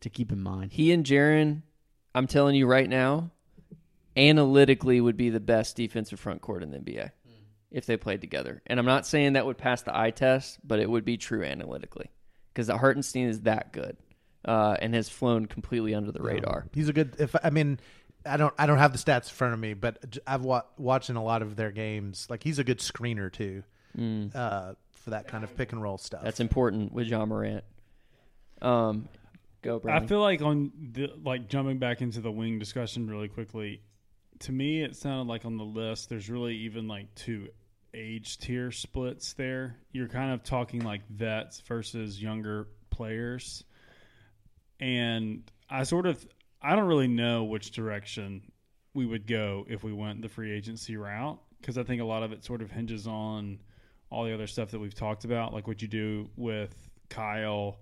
to 0.00 0.10
keep 0.10 0.32
in 0.32 0.42
mind. 0.42 0.72
He 0.72 0.92
and 0.92 1.04
Jaren, 1.04 1.62
I'm 2.14 2.26
telling 2.26 2.54
you 2.54 2.66
right 2.66 2.88
now, 2.88 3.30
analytically 4.16 5.00
would 5.00 5.16
be 5.16 5.30
the 5.30 5.40
best 5.40 5.76
defensive 5.76 6.20
front 6.20 6.42
court 6.42 6.62
in 6.62 6.70
the 6.70 6.78
NBA 6.78 7.10
hmm. 7.26 7.32
if 7.70 7.86
they 7.86 7.96
played 7.96 8.20
together. 8.20 8.62
And 8.66 8.78
I'm 8.78 8.86
not 8.86 9.06
saying 9.06 9.34
that 9.34 9.46
would 9.46 9.58
pass 9.58 9.82
the 9.82 9.96
eye 9.96 10.10
test, 10.10 10.58
but 10.64 10.78
it 10.78 10.88
would 10.88 11.04
be 11.04 11.16
true 11.16 11.42
analytically 11.42 12.10
because 12.52 12.66
the 12.66 12.78
Hartenstein 12.78 13.28
is 13.28 13.42
that 13.42 13.72
good 13.72 13.96
uh, 14.44 14.76
and 14.80 14.94
has 14.94 15.08
flown 15.08 15.46
completely 15.46 15.94
under 15.94 16.12
the 16.12 16.22
radar. 16.22 16.66
He's 16.72 16.88
a 16.88 16.92
good. 16.92 17.16
If 17.18 17.34
I 17.42 17.50
mean, 17.50 17.78
I 18.24 18.36
don't 18.36 18.54
I 18.58 18.66
don't 18.66 18.78
have 18.78 18.92
the 18.92 18.98
stats 18.98 19.28
in 19.28 19.34
front 19.34 19.54
of 19.54 19.60
me, 19.60 19.74
but 19.74 20.18
I've 20.26 20.42
wa- 20.42 20.64
watching 20.78 21.16
a 21.16 21.24
lot 21.24 21.42
of 21.42 21.56
their 21.56 21.70
games. 21.70 22.26
Like 22.30 22.42
he's 22.42 22.58
a 22.58 22.64
good 22.64 22.78
screener 22.78 23.32
too, 23.32 23.62
uh, 24.34 24.74
for 24.92 25.10
that 25.10 25.28
kind 25.28 25.44
of 25.44 25.56
pick 25.56 25.72
and 25.72 25.82
roll 25.82 25.98
stuff. 25.98 26.22
That's 26.22 26.40
important 26.40 26.92
with 26.92 27.06
Ja 27.06 27.24
Morant. 27.24 27.64
Um, 28.62 29.08
go, 29.62 29.80
I 29.88 30.00
feel 30.06 30.20
like 30.20 30.42
on 30.42 30.72
the 30.92 31.10
like 31.24 31.48
jumping 31.48 31.78
back 31.78 32.02
into 32.02 32.20
the 32.20 32.30
wing 32.30 32.58
discussion 32.58 33.08
really 33.08 33.28
quickly. 33.28 33.82
To 34.40 34.52
me, 34.52 34.82
it 34.82 34.96
sounded 34.96 35.30
like 35.30 35.44
on 35.44 35.58
the 35.58 35.64
list 35.64 36.08
there's 36.08 36.30
really 36.30 36.56
even 36.56 36.88
like 36.88 37.14
two 37.14 37.48
age 37.92 38.38
tier 38.38 38.70
splits 38.70 39.32
there. 39.34 39.76
You're 39.92 40.08
kind 40.08 40.32
of 40.32 40.42
talking 40.44 40.80
like 40.80 41.06
vets 41.08 41.60
versus 41.60 42.22
younger 42.22 42.68
players, 42.90 43.64
and 44.80 45.50
I 45.68 45.84
sort 45.84 46.06
of 46.06 46.26
I 46.62 46.74
don't 46.74 46.86
really 46.86 47.08
know 47.08 47.44
which 47.44 47.70
direction 47.70 48.42
we 48.92 49.06
would 49.06 49.26
go 49.26 49.64
if 49.68 49.84
we 49.84 49.92
went 49.92 50.20
the 50.22 50.28
free 50.28 50.52
agency 50.52 50.96
route 50.96 51.38
because 51.60 51.78
I 51.78 51.84
think 51.84 52.00
a 52.00 52.04
lot 52.04 52.22
of 52.22 52.32
it 52.32 52.44
sort 52.44 52.62
of 52.62 52.70
hinges 52.70 53.06
on 53.06 53.60
all 54.10 54.24
the 54.24 54.34
other 54.34 54.46
stuff 54.46 54.70
that 54.72 54.78
we've 54.78 54.94
talked 54.94 55.24
about, 55.24 55.52
like 55.52 55.66
what 55.66 55.80
you 55.80 55.88
do 55.88 56.28
with 56.36 56.74
Kyle. 57.08 57.78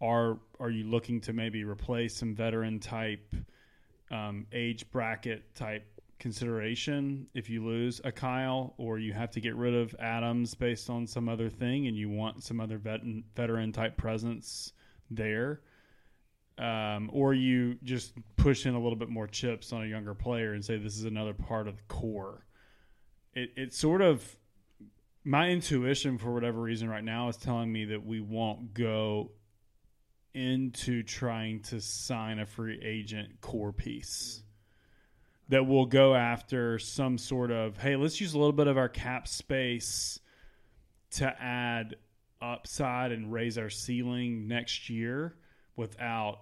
Are 0.00 0.38
are 0.58 0.70
you 0.70 0.84
looking 0.84 1.20
to 1.22 1.32
maybe 1.32 1.64
replace 1.64 2.16
some 2.16 2.34
veteran 2.34 2.80
type 2.80 3.34
um, 4.10 4.46
age 4.52 4.90
bracket 4.90 5.54
type 5.54 5.86
consideration 6.18 7.26
if 7.34 7.48
you 7.48 7.64
lose 7.64 8.00
a 8.04 8.12
Kyle, 8.12 8.74
or 8.78 8.98
you 8.98 9.12
have 9.12 9.30
to 9.32 9.40
get 9.40 9.56
rid 9.56 9.74
of 9.74 9.94
Adams 9.98 10.54
based 10.54 10.90
on 10.90 11.06
some 11.06 11.28
other 11.28 11.48
thing, 11.48 11.86
and 11.86 11.96
you 11.96 12.08
want 12.08 12.42
some 12.42 12.60
other 12.60 12.78
vet- 12.78 13.02
veteran 13.34 13.72
type 13.72 13.96
presence 13.96 14.72
there, 15.10 15.60
um, 16.58 17.10
or 17.12 17.34
you 17.34 17.76
just 17.82 18.12
push 18.36 18.66
in 18.66 18.74
a 18.74 18.80
little 18.80 18.96
bit 18.96 19.08
more 19.08 19.26
chips 19.26 19.72
on 19.72 19.82
a 19.82 19.86
younger 19.86 20.14
player 20.14 20.52
and 20.52 20.64
say 20.64 20.76
this 20.76 20.96
is 20.96 21.04
another 21.04 21.32
part 21.32 21.68
of 21.68 21.76
the 21.76 21.82
core. 21.88 22.46
It 23.34 23.52
it 23.56 23.74
sort 23.74 24.02
of 24.02 24.36
my 25.24 25.48
intuition 25.48 26.18
for 26.18 26.32
whatever 26.34 26.60
reason 26.60 26.88
right 26.88 27.04
now 27.04 27.28
is 27.28 27.36
telling 27.36 27.72
me 27.72 27.86
that 27.86 28.04
we 28.04 28.20
won't 28.20 28.74
go 28.74 29.30
into 30.34 31.02
trying 31.02 31.60
to 31.60 31.80
sign 31.80 32.38
a 32.38 32.46
free 32.46 32.80
agent 32.82 33.40
core 33.40 33.72
piece 33.72 34.42
that 35.48 35.66
will 35.66 35.84
go 35.86 36.14
after 36.14 36.78
some 36.78 37.18
sort 37.18 37.50
of 37.50 37.78
hey, 37.78 37.96
let's 37.96 38.20
use 38.20 38.34
a 38.34 38.38
little 38.38 38.52
bit 38.52 38.66
of 38.66 38.76
our 38.76 38.88
cap 38.88 39.26
space 39.26 40.18
to 41.10 41.26
add 41.42 41.96
upside 42.40 43.12
and 43.12 43.32
raise 43.32 43.56
our 43.56 43.70
ceiling 43.70 44.48
next 44.48 44.90
year 44.90 45.36
without 45.76 46.40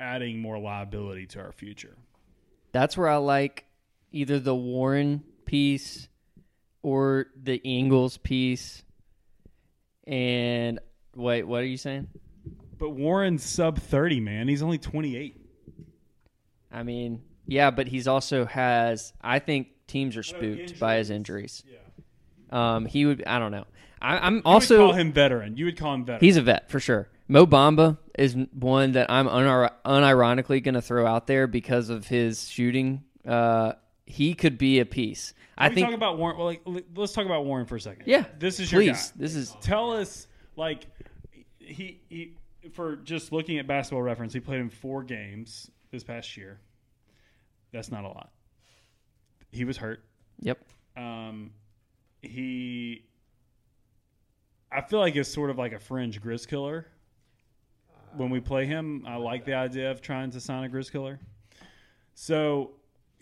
adding 0.00 0.40
more 0.40 0.58
liability 0.58 1.26
to 1.26 1.40
our 1.40 1.52
future. 1.52 1.96
That's 2.72 2.96
where 2.96 3.08
I 3.08 3.16
like 3.16 3.64
either 4.12 4.38
the 4.40 4.54
Warren 4.54 5.22
piece 5.44 6.08
or 6.82 7.26
the 7.40 7.56
Ingles 7.56 8.16
piece. 8.18 8.82
And 10.06 10.80
wait, 11.14 11.44
what 11.44 11.62
are 11.62 11.66
you 11.66 11.76
saying? 11.76 12.08
But 12.78 12.90
Warren's 12.90 13.44
sub 13.44 13.78
30, 13.78 14.20
man. 14.20 14.48
He's 14.48 14.62
only 14.62 14.78
28. 14.78 15.40
I 16.72 16.82
mean, 16.82 17.22
yeah, 17.46 17.70
but 17.70 17.86
he's 17.86 18.08
also 18.08 18.44
has. 18.46 19.12
I 19.20 19.38
think 19.38 19.68
teams 19.86 20.16
are 20.16 20.22
spooked 20.24 20.78
by 20.80 20.96
his 20.96 21.10
injuries. 21.10 21.62
Um, 22.50 22.84
he 22.86 23.06
would. 23.06 23.24
I 23.24 23.38
don't 23.38 23.52
know. 23.52 23.64
I, 24.02 24.18
I'm 24.18 24.34
You 24.34 24.36
would 24.38 24.46
also. 24.46 24.76
call 24.78 24.92
him 24.92 25.12
veteran. 25.12 25.56
You 25.56 25.66
would 25.66 25.78
call 25.78 25.94
him 25.94 26.04
veteran. 26.04 26.20
He's 26.24 26.36
a 26.36 26.42
vet 26.42 26.70
for 26.70 26.80
sure. 26.80 27.08
Mo 27.28 27.46
Bamba 27.46 27.98
is 28.18 28.36
one 28.52 28.92
that 28.92 29.10
I'm 29.10 29.26
unir- 29.26 29.70
unironically 29.84 30.62
going 30.62 30.74
to 30.74 30.82
throw 30.82 31.06
out 31.06 31.26
there 31.26 31.46
because 31.46 31.88
of 31.88 32.06
his 32.06 32.48
shooting. 32.48 33.02
Uh, 33.26 33.72
he 34.06 34.34
could 34.34 34.58
be 34.58 34.80
a 34.80 34.86
piece. 34.86 35.32
I 35.56 35.68
Can 35.68 35.70
we 35.70 35.74
think. 35.76 35.86
talk 35.88 35.94
about 35.96 36.18
Warren. 36.18 36.36
Well, 36.36 36.46
like, 36.46 36.62
let's 36.94 37.12
talk 37.12 37.24
about 37.26 37.44
Warren 37.46 37.66
for 37.66 37.76
a 37.76 37.80
second. 37.80 38.04
yeah, 38.06 38.24
this 38.38 38.60
is 38.60 38.70
your 38.70 38.82
guy. 38.82 38.98
This 39.16 39.34
is 39.34 39.56
Tell 39.62 39.92
us, 39.92 40.26
like, 40.56 40.86
he, 41.58 42.00
he 42.08 42.36
for 42.72 42.96
just 42.96 43.32
looking 43.32 43.58
at 43.58 43.66
basketball 43.66 44.02
reference, 44.02 44.32
he 44.34 44.40
played 44.40 44.60
in 44.60 44.68
four 44.70 45.02
games 45.02 45.70
this 45.90 46.04
past 46.04 46.36
year. 46.36 46.60
That's 47.72 47.90
not 47.90 48.04
a 48.04 48.08
lot. 48.08 48.30
He 49.50 49.64
was 49.64 49.76
hurt. 49.76 50.04
yep. 50.40 50.58
Um, 50.96 51.52
he, 52.22 53.04
I 54.70 54.80
feel 54.82 54.98
like 54.98 55.16
it's 55.16 55.32
sort 55.32 55.50
of 55.50 55.58
like 55.58 55.72
a 55.72 55.78
fringe 55.78 56.20
Grizz 56.20 56.46
killer. 56.48 56.86
When 58.16 58.30
we 58.30 58.40
play 58.40 58.66
him, 58.66 59.04
I 59.06 59.16
like 59.16 59.44
the 59.44 59.54
idea 59.54 59.90
of 59.90 60.00
trying 60.00 60.30
to 60.32 60.40
sign 60.40 60.64
a 60.64 60.68
Grizz 60.68 60.90
killer. 60.92 61.18
So, 62.14 62.72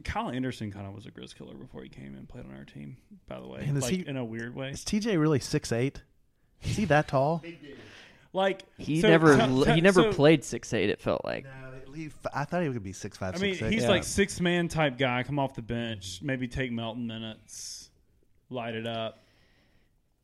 Kyle 0.05 0.31
Anderson 0.31 0.71
kind 0.71 0.87
of 0.87 0.95
was 0.95 1.07
a 1.07 1.11
Grizz 1.11 1.35
killer 1.37 1.55
before 1.55 1.83
he 1.83 1.89
came 1.89 2.15
and 2.15 2.29
played 2.29 2.45
on 2.45 2.55
our 2.57 2.65
team. 2.65 2.97
By 3.27 3.41
the 3.41 3.47
way, 3.47 3.65
And 3.67 3.81
like 3.81 3.93
he- 3.93 4.07
in 4.07 4.17
a 4.17 4.25
weird 4.25 4.55
way. 4.55 4.71
Is 4.71 4.85
TJ 4.85 5.19
really 5.19 5.41
six 5.41 5.73
eight? 5.73 6.03
Is 6.63 6.77
he 6.77 6.85
that 6.87 7.09
tall? 7.09 7.43
Like 8.33 8.63
He 8.79 9.01
so- 9.01 9.09
never. 9.09 9.37
so- 9.39 9.65
he 9.75 9.81
never 9.81 10.03
so- 10.05 10.13
played 10.13 10.45
six 10.45 10.73
eight. 10.73 10.91
It 10.91 11.01
felt 11.01 11.25
like. 11.25 11.47
I 12.33 12.45
thought 12.47 12.63
he 12.63 12.69
would 12.71 12.83
be 12.83 12.93
six 12.95 13.19
five, 13.19 13.35
I 13.37 13.39
mean, 13.39 13.51
six 13.53 13.59
six. 13.59 13.71
he's 13.75 13.83
Yeah. 13.83 13.89
like 13.91 14.05
six 14.05 14.41
man 14.41 14.69
type 14.69 14.97
guy. 14.97 15.23
Come 15.25 15.39
off 15.39 15.55
the 15.55 15.61
bench, 15.63 16.21
maybe 16.23 16.49
take 16.49 16.73
Melton 16.73 17.07
minutes, 17.07 17.91
light 18.49 18.75
it 18.75 18.87
up. 18.87 19.23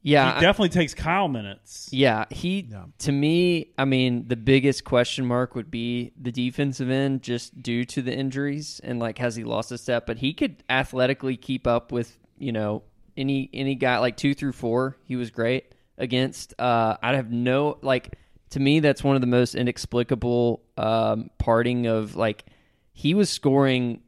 Yeah, 0.02 0.31
he 0.33 0.38
I- 0.38 0.40
definitely 0.40 0.69
takes 0.71 0.95
Kyle 0.95 1.28
minutes. 1.28 1.88
Yeah, 1.93 2.25
he 2.31 2.67
Yeah. 2.71 2.85
to 2.99 3.12
me, 3.12 3.73
I 3.76 3.85
mean, 3.85 4.28
the 4.28 4.37
biggest 4.37 4.85
question 4.85 5.26
mark 5.26 5.55
would 5.55 5.71
be 5.71 6.12
the 6.21 6.31
defensive 6.33 6.88
end 6.88 7.23
just 7.23 7.61
due 7.62 7.85
to 7.87 8.00
the 8.02 8.14
injuries 8.14 8.81
and 8.85 8.99
like 9.00 9.19
has 9.19 9.35
he 9.37 9.45
lost 9.45 9.73
a 9.73 9.78
step, 9.78 10.07
but 10.07 10.19
he 10.19 10.33
could 10.33 10.62
athletically 10.71 11.37
keep 11.37 11.67
up 11.67 11.90
with, 11.93 12.17
you 12.39 12.52
know, 12.52 12.82
any 13.17 13.50
any 13.52 13.75
guy 13.75 13.99
like 13.99 14.17
2 14.17 14.34
through 14.34 14.52
4, 14.52 14.97
he 15.04 15.17
was 15.17 15.30
great 15.30 15.73
against 15.99 16.54
uh 16.61 16.97
I 17.02 17.17
have 17.17 17.32
no 17.32 17.78
like 17.82 18.15
to 18.50 18.61
me 18.61 18.78
that's 18.78 19.02
one 19.02 19.17
of 19.17 19.21
the 19.21 19.26
most 19.26 19.56
inexplicable 19.56 20.63
um 20.76 21.28
parting 21.39 21.87
of 21.89 22.15
like 22.15 22.45
he 22.93 23.15
was 23.15 23.28
scoring 23.28 24.02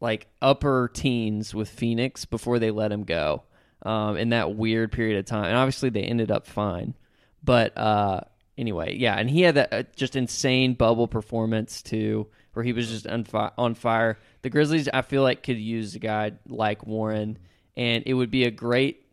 like 0.00 0.26
upper 0.40 0.90
teens 0.94 1.54
with 1.54 1.68
Phoenix 1.68 2.24
before 2.24 2.58
they 2.58 2.70
let 2.70 2.90
him 2.90 3.04
go 3.04 3.42
um, 3.84 4.16
in 4.16 4.30
that 4.30 4.56
weird 4.56 4.92
period 4.92 5.18
of 5.18 5.26
time. 5.26 5.44
And 5.44 5.56
obviously 5.56 5.90
they 5.90 6.02
ended 6.02 6.30
up 6.30 6.46
fine. 6.46 6.94
But 7.42 7.76
uh, 7.76 8.20
anyway, 8.56 8.96
yeah. 8.96 9.14
And 9.14 9.28
he 9.28 9.42
had 9.42 9.56
that 9.56 9.72
uh, 9.72 9.82
just 9.96 10.16
insane 10.16 10.74
bubble 10.74 11.08
performance 11.08 11.82
too, 11.82 12.28
where 12.54 12.64
he 12.64 12.72
was 12.72 12.88
just 12.88 13.06
on, 13.06 13.24
fi- 13.24 13.52
on 13.58 13.74
fire. 13.74 14.18
The 14.42 14.50
Grizzlies, 14.50 14.88
I 14.92 15.02
feel 15.02 15.22
like, 15.22 15.42
could 15.42 15.58
use 15.58 15.94
a 15.94 15.98
guy 15.98 16.32
like 16.46 16.86
Warren, 16.86 17.38
and 17.76 18.04
it 18.06 18.14
would 18.14 18.30
be 18.30 18.44
a 18.44 18.50
great 18.50 19.04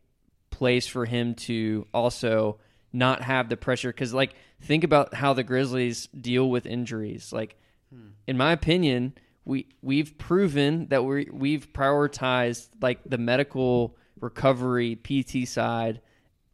place 0.49 0.85
for 0.85 1.05
him 1.05 1.33
to 1.33 1.87
also 1.93 2.59
not 2.93 3.21
have 3.21 3.49
the 3.49 3.57
pressure 3.57 3.89
because 3.89 4.13
like 4.13 4.35
think 4.61 4.83
about 4.83 5.13
how 5.13 5.33
the 5.33 5.43
grizzlies 5.43 6.07
deal 6.07 6.49
with 6.49 6.65
injuries 6.65 7.31
like 7.31 7.55
in 8.27 8.37
my 8.37 8.51
opinion 8.51 9.13
we 9.45 9.65
we've 9.81 10.17
proven 10.17 10.87
that 10.89 11.03
we 11.03 11.27
we've 11.31 11.71
prioritized 11.73 12.67
like 12.81 12.99
the 13.05 13.17
medical 13.17 13.95
recovery 14.21 14.95
pt 14.95 15.47
side 15.47 15.99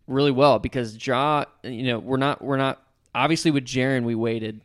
really 0.08 0.32
well 0.32 0.58
because 0.58 1.06
ja 1.06 1.45
you 1.63 1.84
know 1.84 1.99
we're 1.99 2.17
not 2.17 2.41
we're 2.41 2.58
not 2.58 2.82
obviously 3.13 3.51
with 3.51 3.65
Jaren 3.65 4.03
we 4.03 4.15
waited 4.15 4.62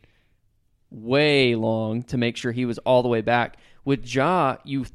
way 0.93 1.55
long 1.55 2.03
to 2.03 2.17
make 2.17 2.37
sure 2.37 2.51
he 2.51 2.65
was 2.65 2.77
all 2.79 3.01
the 3.01 3.09
way 3.09 3.21
back. 3.21 3.57
With 3.83 4.05
Ja, 4.13 4.57
you 4.63 4.85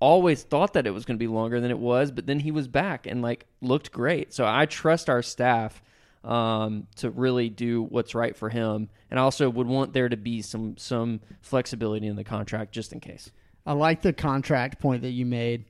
always 0.00 0.42
thought 0.42 0.74
that 0.74 0.86
it 0.86 0.90
was 0.90 1.04
going 1.04 1.16
to 1.16 1.22
be 1.22 1.28
longer 1.28 1.60
than 1.60 1.70
it 1.70 1.78
was, 1.78 2.10
but 2.10 2.26
then 2.26 2.40
he 2.40 2.50
was 2.50 2.68
back 2.68 3.06
and 3.06 3.22
like 3.22 3.46
looked 3.62 3.92
great. 3.92 4.34
So 4.34 4.44
I 4.46 4.66
trust 4.66 5.08
our 5.08 5.22
staff 5.22 5.80
um, 6.24 6.88
to 6.96 7.10
really 7.10 7.48
do 7.48 7.82
what's 7.82 8.14
right 8.14 8.36
for 8.36 8.48
him, 8.48 8.90
and 9.10 9.20
also 9.20 9.48
would 9.48 9.66
want 9.66 9.92
there 9.92 10.08
to 10.08 10.16
be 10.16 10.42
some 10.42 10.76
some 10.76 11.20
flexibility 11.40 12.06
in 12.06 12.16
the 12.16 12.24
contract 12.24 12.72
just 12.72 12.92
in 12.92 13.00
case. 13.00 13.30
I 13.66 13.72
like 13.72 14.02
the 14.02 14.12
contract 14.12 14.80
point 14.80 15.02
that 15.02 15.10
you 15.10 15.24
made. 15.24 15.66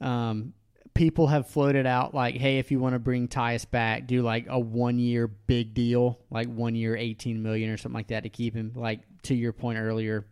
Um, 0.00 0.52
people 0.94 1.26
have 1.26 1.48
floated 1.48 1.86
out 1.86 2.14
like, 2.14 2.36
hey, 2.36 2.58
if 2.58 2.70
you 2.70 2.78
want 2.78 2.94
to 2.94 2.98
bring 2.98 3.28
Tyus 3.28 3.68
back, 3.68 4.06
do 4.06 4.22
like 4.22 4.46
a 4.48 4.58
one 4.58 4.98
year 4.98 5.26
big 5.26 5.74
deal, 5.74 6.18
like 6.30 6.48
one 6.48 6.74
year, 6.74 6.96
eighteen 6.96 7.42
million 7.42 7.70
or 7.70 7.76
something 7.76 7.96
like 7.96 8.08
that 8.08 8.22
to 8.22 8.28
keep 8.28 8.54
him. 8.54 8.72
Like 8.74 9.00
to 9.24 9.34
your 9.34 9.52
point 9.52 9.78
earlier, 9.78 10.26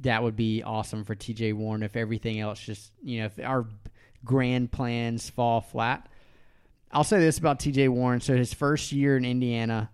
that 0.00 0.22
would 0.22 0.36
be 0.36 0.62
awesome 0.62 1.04
for 1.04 1.14
TJ 1.14 1.54
Warren 1.54 1.82
if 1.82 1.96
everything 1.96 2.40
else 2.40 2.60
just 2.60 2.92
you 3.02 3.20
know 3.20 3.26
if 3.26 3.38
our 3.44 3.66
grand 4.24 4.72
plans 4.72 5.28
fall 5.28 5.60
flat. 5.60 6.08
I'll 6.92 7.04
say 7.04 7.18
this 7.18 7.38
about 7.38 7.58
TJ 7.58 7.88
Warren. 7.88 8.20
So 8.20 8.36
his 8.36 8.54
first 8.54 8.92
year 8.92 9.16
in 9.16 9.24
Indiana 9.24 9.90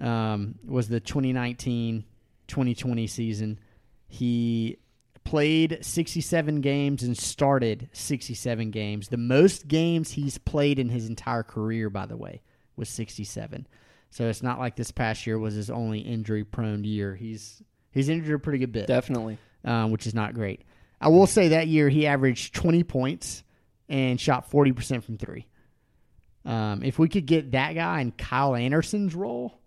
um, 0.00 0.56
was 0.66 0.88
the 0.88 1.00
2019-2020 1.00 3.08
season. 3.08 3.60
He 4.08 4.78
played 5.24 5.78
67 5.80 6.60
games 6.60 7.02
and 7.02 7.16
started 7.16 7.88
67 7.92 8.70
games. 8.70 9.08
The 9.08 9.16
most 9.16 9.66
games 9.68 10.12
he's 10.12 10.38
played 10.38 10.78
in 10.78 10.88
his 10.90 11.08
entire 11.08 11.42
career, 11.42 11.90
by 11.90 12.06
the 12.06 12.16
way, 12.16 12.42
was 12.76 12.88
67. 12.88 13.66
So 14.10 14.28
it's 14.28 14.42
not 14.42 14.58
like 14.58 14.76
this 14.76 14.90
past 14.92 15.26
year 15.26 15.38
was 15.38 15.54
his 15.54 15.70
only 15.70 16.00
injury-prone 16.00 16.84
year. 16.84 17.14
He's 17.16 17.62
he's 17.90 18.08
injured 18.08 18.36
a 18.36 18.38
pretty 18.38 18.58
good 18.58 18.72
bit 18.72 18.86
Definitely. 18.86 19.38
um, 19.64 19.90
which 19.90 20.06
is 20.06 20.14
not 20.14 20.34
great. 20.34 20.62
I 21.00 21.08
will 21.08 21.26
say 21.26 21.48
that 21.48 21.66
year 21.66 21.88
he 21.88 22.06
averaged 22.06 22.54
20 22.54 22.84
points 22.84 23.42
and 23.88 24.20
shot 24.20 24.50
40% 24.50 25.02
from 25.02 25.18
three. 25.18 25.46
Um, 26.44 26.82
if 26.82 26.98
we 26.98 27.08
could 27.08 27.26
get 27.26 27.52
that 27.52 27.74
guy 27.74 28.00
in 28.00 28.12
Kyle 28.12 28.54
Anderson's 28.54 29.14
role, 29.14 29.58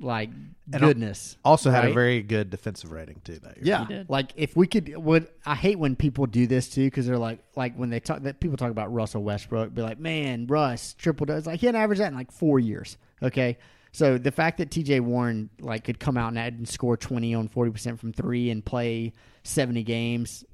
like 0.00 0.30
al- 0.72 0.80
goodness. 0.80 1.36
Also 1.44 1.70
had 1.70 1.84
a 1.84 1.92
very 1.92 2.22
good 2.22 2.50
defensive 2.50 2.90
rating 2.90 3.20
too 3.24 3.38
that 3.40 3.56
year. 3.58 3.86
Yeah, 3.88 4.02
like 4.08 4.32
if 4.36 4.56
we 4.56 4.66
could, 4.66 4.96
would 4.96 5.28
I 5.46 5.54
hate 5.54 5.78
when 5.78 5.96
people 5.96 6.26
do 6.26 6.46
this 6.46 6.68
too 6.68 6.84
because 6.84 7.06
they're 7.06 7.18
like, 7.18 7.40
like 7.56 7.76
when 7.76 7.90
they 7.90 8.00
talk 8.00 8.22
that 8.22 8.40
people 8.40 8.56
talk 8.56 8.70
about 8.70 8.92
Russell 8.92 9.22
Westbrook, 9.22 9.74
be 9.74 9.82
like, 9.82 9.98
man, 9.98 10.46
Russ 10.46 10.94
triple 10.94 11.26
doubles, 11.26 11.46
like 11.46 11.60
he 11.60 11.66
hadn't 11.66 11.80
averaged 11.80 12.00
that 12.00 12.08
in 12.08 12.14
like 12.14 12.32
four 12.32 12.58
years. 12.58 12.96
Okay, 13.22 13.58
so 13.92 14.18
the 14.18 14.32
fact 14.32 14.58
that 14.58 14.70
T.J. 14.70 15.00
Warren 15.00 15.50
like 15.60 15.84
could 15.84 16.00
come 16.00 16.16
out 16.16 16.28
and, 16.28 16.38
add 16.38 16.54
and 16.54 16.68
score 16.68 16.96
twenty 16.96 17.34
on 17.34 17.48
forty 17.48 17.70
percent 17.70 18.00
from 18.00 18.12
three 18.12 18.50
and 18.50 18.64
play 18.64 19.12
seventy 19.44 19.84
games, 19.84 20.44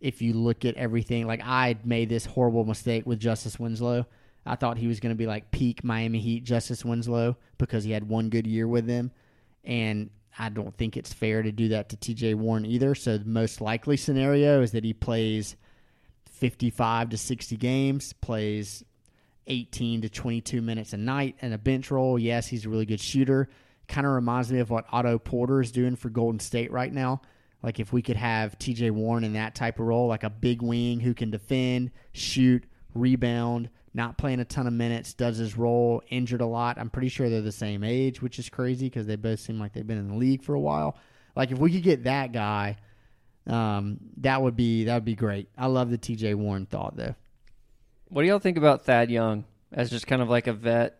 if 0.00 0.20
you 0.22 0.34
look 0.34 0.64
at 0.64 0.74
everything, 0.76 1.26
like 1.26 1.40
I 1.42 1.76
made 1.84 2.08
this 2.08 2.26
horrible 2.26 2.64
mistake 2.64 3.06
with 3.06 3.18
Justice 3.18 3.58
Winslow. 3.58 4.06
I 4.46 4.56
thought 4.56 4.78
he 4.78 4.86
was 4.86 5.00
going 5.00 5.14
to 5.14 5.18
be 5.18 5.26
like 5.26 5.50
peak 5.50 5.84
Miami 5.84 6.18
Heat 6.18 6.44
Justice 6.44 6.84
Winslow 6.84 7.36
because 7.58 7.84
he 7.84 7.92
had 7.92 8.08
one 8.08 8.30
good 8.30 8.46
year 8.46 8.66
with 8.66 8.86
them, 8.86 9.10
and 9.64 10.10
I 10.38 10.48
don't 10.48 10.76
think 10.76 10.96
it's 10.96 11.12
fair 11.12 11.42
to 11.42 11.52
do 11.52 11.68
that 11.68 11.88
to 11.90 11.96
TJ 11.96 12.34
Warren 12.36 12.64
either. 12.64 12.94
So 12.94 13.18
the 13.18 13.28
most 13.28 13.60
likely 13.60 13.96
scenario 13.96 14.62
is 14.62 14.72
that 14.72 14.84
he 14.84 14.94
plays 14.94 15.56
55 16.30 17.10
to 17.10 17.18
60 17.18 17.56
games, 17.56 18.12
plays 18.14 18.84
18 19.46 20.02
to 20.02 20.08
22 20.08 20.62
minutes 20.62 20.92
a 20.92 20.96
night 20.96 21.36
and 21.42 21.52
a 21.52 21.58
bench 21.58 21.90
role. 21.90 22.18
Yes, 22.18 22.46
he's 22.46 22.64
a 22.64 22.68
really 22.68 22.86
good 22.86 23.00
shooter. 23.00 23.48
Kind 23.88 24.06
of 24.06 24.12
reminds 24.14 24.50
me 24.52 24.60
of 24.60 24.70
what 24.70 24.86
Otto 24.92 25.18
Porter 25.18 25.60
is 25.60 25.72
doing 25.72 25.96
for 25.96 26.08
Golden 26.08 26.40
State 26.40 26.70
right 26.70 26.92
now. 26.92 27.20
Like 27.62 27.78
if 27.78 27.92
we 27.92 28.00
could 28.00 28.16
have 28.16 28.58
TJ 28.58 28.92
Warren 28.92 29.24
in 29.24 29.34
that 29.34 29.54
type 29.54 29.78
of 29.78 29.86
role, 29.86 30.06
like 30.06 30.24
a 30.24 30.30
big 30.30 30.62
wing 30.62 31.00
who 31.00 31.12
can 31.12 31.30
defend, 31.30 31.90
shoot, 32.12 32.64
rebound, 32.94 33.68
not 33.92 34.16
playing 34.16 34.40
a 34.40 34.44
ton 34.44 34.66
of 34.66 34.72
minutes, 34.72 35.14
does 35.14 35.36
his 35.36 35.56
role, 35.56 36.02
injured 36.08 36.40
a 36.40 36.46
lot. 36.46 36.78
I'm 36.78 36.90
pretty 36.90 37.08
sure 37.08 37.28
they're 37.28 37.40
the 37.40 37.50
same 37.50 37.82
age, 37.82 38.22
which 38.22 38.38
is 38.38 38.48
crazy 38.48 38.86
because 38.86 39.06
they 39.06 39.16
both 39.16 39.40
seem 39.40 39.58
like 39.58 39.72
they've 39.72 39.86
been 39.86 39.98
in 39.98 40.08
the 40.08 40.16
league 40.16 40.42
for 40.42 40.54
a 40.54 40.60
while. 40.60 40.96
Like 41.34 41.50
if 41.50 41.58
we 41.58 41.72
could 41.72 41.82
get 41.82 42.04
that 42.04 42.32
guy, 42.32 42.76
um, 43.46 43.98
that 44.18 44.42
would 44.42 44.56
be 44.56 44.84
that 44.84 44.94
would 44.94 45.04
be 45.04 45.16
great. 45.16 45.48
I 45.56 45.66
love 45.66 45.90
the 45.90 45.98
TJ 45.98 46.34
Warren 46.36 46.66
thought 46.66 46.96
though. 46.96 47.14
What 48.08 48.22
do 48.22 48.28
y'all 48.28 48.38
think 48.38 48.58
about 48.58 48.84
Thad 48.84 49.10
Young 49.10 49.44
as 49.72 49.90
just 49.90 50.06
kind 50.06 50.22
of 50.22 50.28
like 50.28 50.46
a 50.46 50.52
vet, 50.52 50.98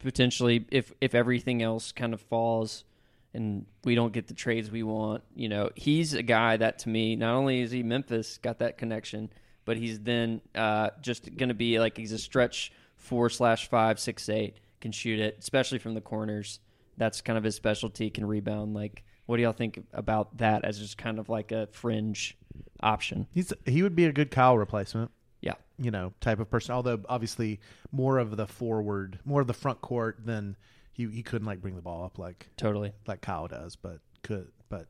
potentially 0.00 0.66
if 0.70 0.92
if 1.00 1.14
everything 1.14 1.62
else 1.62 1.92
kind 1.92 2.14
of 2.14 2.20
falls 2.20 2.84
and 3.32 3.66
we 3.82 3.94
don't 3.94 4.12
get 4.12 4.28
the 4.28 4.34
trades 4.34 4.70
we 4.70 4.82
want, 4.82 5.24
you 5.34 5.48
know, 5.48 5.70
he's 5.74 6.14
a 6.14 6.22
guy 6.22 6.56
that 6.56 6.78
to 6.80 6.88
me 6.88 7.16
not 7.16 7.34
only 7.34 7.60
is 7.60 7.70
he 7.70 7.82
Memphis 7.82 8.38
got 8.38 8.60
that 8.60 8.78
connection, 8.78 9.30
but 9.64 9.76
he's 9.76 10.00
then 10.00 10.40
uh, 10.54 10.90
just 11.00 11.36
going 11.36 11.48
to 11.48 11.54
be 11.54 11.78
like 11.78 11.96
he's 11.96 12.12
a 12.12 12.18
stretch 12.18 12.72
four 12.96 13.28
slash 13.30 13.68
five 13.68 13.98
six 14.00 14.28
eight 14.28 14.58
can 14.80 14.92
shoot 14.92 15.18
it, 15.20 15.36
especially 15.40 15.78
from 15.78 15.94
the 15.94 16.00
corners. 16.00 16.60
That's 16.96 17.20
kind 17.22 17.36
of 17.38 17.44
his 17.44 17.54
specialty. 17.56 18.10
Can 18.10 18.26
rebound. 18.26 18.74
Like, 18.74 19.02
what 19.26 19.36
do 19.38 19.42
y'all 19.42 19.52
think 19.52 19.82
about 19.92 20.36
that 20.38 20.64
as 20.64 20.78
just 20.78 20.96
kind 20.98 21.18
of 21.18 21.28
like 21.28 21.50
a 21.52 21.66
fringe 21.72 22.36
option? 22.82 23.26
He's 23.32 23.52
he 23.66 23.82
would 23.82 23.96
be 23.96 24.04
a 24.04 24.12
good 24.12 24.30
Kyle 24.30 24.56
replacement. 24.56 25.10
Yeah. 25.40 25.54
you 25.78 25.90
know, 25.90 26.12
type 26.20 26.38
of 26.40 26.48
person. 26.50 26.74
Although 26.74 27.00
obviously 27.08 27.60
more 27.92 28.18
of 28.18 28.36
the 28.36 28.46
forward, 28.46 29.18
more 29.24 29.40
of 29.40 29.46
the 29.46 29.52
front 29.54 29.80
court 29.80 30.18
than 30.24 30.56
he 30.92 31.06
he 31.08 31.22
couldn't 31.22 31.46
like 31.46 31.60
bring 31.60 31.74
the 31.76 31.82
ball 31.82 32.04
up 32.04 32.18
like 32.18 32.48
Totally. 32.56 32.92
like 33.06 33.20
Kyle 33.20 33.48
does, 33.48 33.76
but 33.76 33.98
could 34.22 34.48
but 34.68 34.86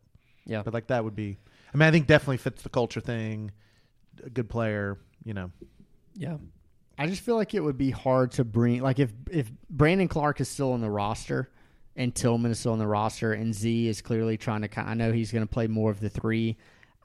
Yeah. 0.47 0.63
but 0.63 0.75
like 0.75 0.89
that 0.89 1.03
would 1.05 1.17
be. 1.17 1.39
I 1.73 1.77
mean, 1.77 1.89
I 1.89 1.91
think 1.91 2.07
definitely 2.07 2.37
fits 2.37 2.63
the 2.63 2.69
culture 2.69 3.01
thing. 3.01 3.51
A 4.25 4.31
good 4.31 4.49
player, 4.49 4.99
you 5.25 5.35
know. 5.35 5.51
Yeah. 6.15 6.37
I 6.99 7.07
just 7.07 7.23
feel 7.23 7.37
like 7.37 7.55
it 7.55 7.61
would 7.61 7.79
be 7.79 7.91
hard 7.91 8.33
to 8.33 8.45
bring 8.45 8.81
like 8.81 8.99
if 8.99 9.13
if 9.31 9.51
Brandon 9.69 10.09
Clarke 10.09 10.41
is 10.41 10.49
still 10.49 10.73
on 10.73 10.81
the 10.81 10.91
roster 10.91 11.51
and 11.97 12.15
Tillman 12.15 12.53
is 12.53 12.61
still 12.61 12.73
on 12.73 12.79
the 12.79 12.87
roster 12.87 13.33
and 13.33 13.55
Z 13.55 13.89
is 13.89 14.01
clearly 14.01 14.37
trying 14.37 14.63
to 14.63 14.69
kind 14.69 14.89
I 14.89 14.95
know 14.95 15.13
he's 15.13 15.33
going 15.33 15.47
to 15.47 15.53
play 15.53 15.67
more 15.67 15.91
of 15.91 16.01
the 16.01 16.09
3. 16.09 16.57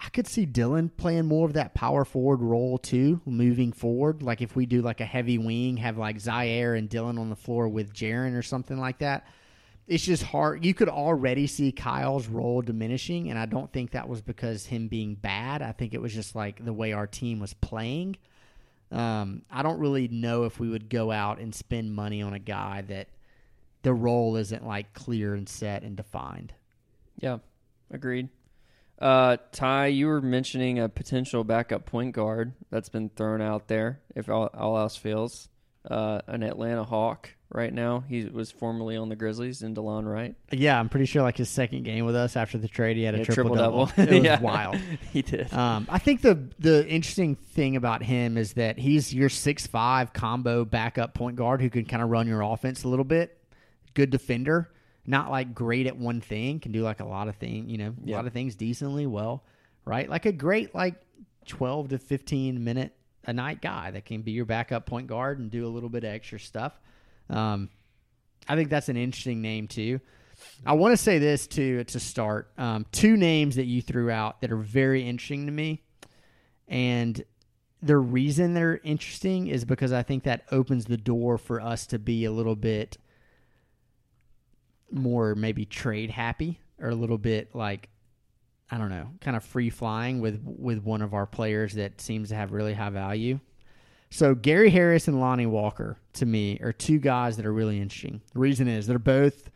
I 0.01 0.09
could 0.09 0.27
see 0.27 0.45
Dillon 0.45 0.89
playing 0.89 1.25
more 1.25 1.45
of 1.45 1.53
that 1.53 1.73
power 1.73 2.05
forward 2.05 2.41
role 2.41 2.77
too 2.77 3.19
moving 3.25 3.71
forward 3.71 4.21
like 4.21 4.41
if 4.41 4.55
we 4.55 4.65
do 4.65 4.81
like 4.81 5.01
a 5.01 5.05
heavy 5.05 5.37
wing 5.37 5.77
have 5.77 5.97
like 5.97 6.17
Ziaire 6.17 6.77
and 6.77 6.87
Dillon 6.87 7.17
on 7.17 7.29
the 7.29 7.35
floor 7.35 7.67
with 7.67 7.93
Jaren 7.93 8.37
or 8.37 8.43
something 8.43 8.79
like 8.79 8.99
that. 8.99 9.25
It's 9.89 10.05
just 10.05 10.21
hard. 10.21 10.63
You 10.63 10.75
could 10.75 10.87
already 10.87 11.47
see 11.47 11.71
Kyle's 11.71 12.27
role 12.27 12.61
diminishing 12.61 13.31
and 13.31 13.39
I 13.39 13.47
don't 13.47 13.73
think 13.73 13.91
that 13.91 14.07
was 14.07 14.21
because 14.21 14.67
him 14.67 14.87
being 14.87 15.15
bad. 15.15 15.63
I 15.63 15.71
think 15.71 15.95
it 15.95 16.01
was 16.01 16.13
just 16.13 16.35
like 16.35 16.63
the 16.63 16.71
way 16.71 16.93
our 16.93 17.07
team 17.07 17.39
was 17.39 17.55
playing. 17.55 18.15
Um, 18.91 19.41
I 19.49 19.63
don't 19.63 19.79
really 19.79 20.07
know 20.07 20.43
if 20.43 20.59
we 20.59 20.69
would 20.69 20.89
go 20.89 21.11
out 21.11 21.39
and 21.39 21.53
spend 21.55 21.93
money 21.93 22.21
on 22.21 22.33
a 22.33 22.39
guy 22.39 22.83
that 22.87 23.07
the 23.81 23.93
role 23.93 24.35
isn't 24.35 24.63
like 24.63 24.93
clear 24.93 25.33
and 25.33 25.49
set 25.49 25.81
and 25.81 25.97
defined. 25.97 26.53
Yeah, 27.17 27.39
agreed. 27.89 28.29
Uh, 28.99 29.37
Ty, 29.51 29.87
you 29.87 30.05
were 30.05 30.21
mentioning 30.21 30.77
a 30.77 30.87
potential 30.87 31.43
backup 31.43 31.87
point 31.87 32.13
guard 32.13 32.53
that's 32.69 32.89
been 32.89 33.09
thrown 33.09 33.41
out 33.41 33.67
there. 33.67 34.01
If 34.15 34.29
all, 34.29 34.51
all 34.53 34.77
else 34.77 34.97
fails, 34.97 35.49
uh, 35.89 36.21
an 36.27 36.43
Atlanta 36.43 36.83
Hawk 36.83 37.31
right 37.51 37.73
now. 37.73 38.03
He 38.07 38.25
was 38.25 38.51
formerly 38.51 38.95
on 38.95 39.09
the 39.09 39.15
Grizzlies 39.15 39.63
in 39.63 39.73
Delon 39.75 40.05
Wright. 40.05 40.35
Yeah, 40.51 40.79
I'm 40.79 40.87
pretty 40.89 41.05
sure 41.05 41.21
like 41.23 41.37
his 41.37 41.49
second 41.49 41.83
game 41.83 42.05
with 42.05 42.15
us 42.15 42.35
after 42.35 42.57
the 42.57 42.67
trade, 42.67 42.95
he 42.97 43.03
had 43.03 43.15
a 43.15 43.19
Yeah, 43.19 43.23
triple 43.25 43.55
double. 43.55 43.89
It 43.97 44.09
was 44.09 44.23
Yeah. 44.23 44.39
wild. 44.39 44.75
he 45.11 45.21
did. 45.21 45.51
Um, 45.53 45.87
I 45.89 45.97
think 45.99 46.21
the 46.21 46.49
the 46.59 46.87
interesting 46.87 47.35
thing 47.35 47.75
about 47.75 48.03
him 48.03 48.37
is 48.37 48.53
that 48.53 48.77
he's 48.77 49.13
your 49.13 49.29
six 49.29 49.65
five 49.67 50.13
combo 50.13 50.63
backup 50.65 51.13
point 51.13 51.35
guard 51.35 51.61
who 51.61 51.69
can 51.69 51.85
kind 51.85 52.03
of 52.03 52.09
run 52.09 52.27
your 52.27 52.41
offense 52.41 52.83
a 52.83 52.87
little 52.87 53.05
bit. 53.05 53.35
Good 53.95 54.11
defender, 54.11 54.71
not 55.07 55.31
like 55.31 55.55
great 55.55 55.87
at 55.87 55.97
one 55.97 56.21
thing, 56.21 56.59
can 56.59 56.71
do 56.71 56.83
like 56.83 56.99
a 56.99 57.05
lot 57.05 57.27
of 57.27 57.35
things, 57.37 57.69
you 57.71 57.77
know, 57.79 57.89
a 58.05 58.09
Yeah. 58.09 58.15
lot 58.17 58.27
of 58.27 58.33
things 58.33 58.55
decently 58.55 59.07
well, 59.07 59.43
right? 59.85 60.07
Like 60.07 60.25
a 60.27 60.31
great 60.31 60.75
like 60.75 60.95
twelve 61.47 61.89
to 61.89 61.97
fifteen 61.97 62.63
minute 62.63 62.93
a 63.25 63.33
night 63.33 63.59
guy 63.61 63.89
that 63.91 64.05
can 64.05 64.21
be 64.21 64.31
your 64.31 64.45
backup 64.45 64.85
point 64.85 65.07
guard 65.07 65.39
and 65.39 65.49
do 65.51 65.65
a 65.65 65.69
little 65.69 65.89
bit 65.89 66.03
of 66.03 66.11
extra 66.13 66.39
stuff. 66.39 66.79
Um, 67.29 67.69
I 68.47 68.55
think 68.55 68.69
that's 68.69 68.89
an 68.89 68.97
interesting 68.97 69.41
name 69.41 69.67
too. 69.67 69.99
I 70.65 70.73
want 70.73 70.93
to 70.93 70.97
say 70.97 71.19
this 71.19 71.47
to 71.47 71.83
to 71.83 71.99
start. 71.99 72.51
Um, 72.57 72.85
two 72.91 73.17
names 73.17 73.55
that 73.55 73.65
you 73.65 73.81
threw 73.81 74.09
out 74.09 74.41
that 74.41 74.51
are 74.51 74.57
very 74.57 75.07
interesting 75.07 75.45
to 75.45 75.51
me, 75.51 75.83
and 76.67 77.23
the 77.81 77.97
reason 77.97 78.53
they're 78.53 78.79
interesting 78.83 79.47
is 79.47 79.65
because 79.65 79.93
I 79.93 80.03
think 80.03 80.23
that 80.23 80.43
opens 80.51 80.85
the 80.85 80.97
door 80.97 81.37
for 81.37 81.61
us 81.61 81.87
to 81.87 81.99
be 81.99 82.25
a 82.25 82.31
little 82.31 82.55
bit 82.55 82.97
more 84.91 85.35
maybe 85.35 85.65
trade 85.65 86.09
happy 86.09 86.59
or 86.79 86.89
a 86.89 86.95
little 86.95 87.17
bit 87.17 87.53
like 87.53 87.89
I 88.71 88.77
don't 88.77 88.89
know, 88.89 89.09
kind 89.21 89.35
of 89.35 89.43
free 89.43 89.69
flying 89.69 90.19
with 90.19 90.41
with 90.45 90.83
one 90.83 91.01
of 91.01 91.13
our 91.13 91.25
players 91.25 91.73
that 91.73 92.01
seems 92.01 92.29
to 92.29 92.35
have 92.35 92.51
really 92.51 92.73
high 92.73 92.89
value. 92.89 93.39
So 94.11 94.35
Gary 94.35 94.69
Harris 94.69 95.07
and 95.07 95.19
Lonnie 95.19 95.45
Walker 95.45 95.97
to 96.19 96.25
me 96.25 96.59
are 96.61 96.71
two 96.71 96.99
guys 96.99 97.37
that 97.37 97.45
are 97.45 97.53
really 97.53 97.79
interesting. 97.79 98.21
The 98.33 98.39
reason 98.39 98.67
is 98.67 98.87
they're 98.87 98.99
both 98.99 99.49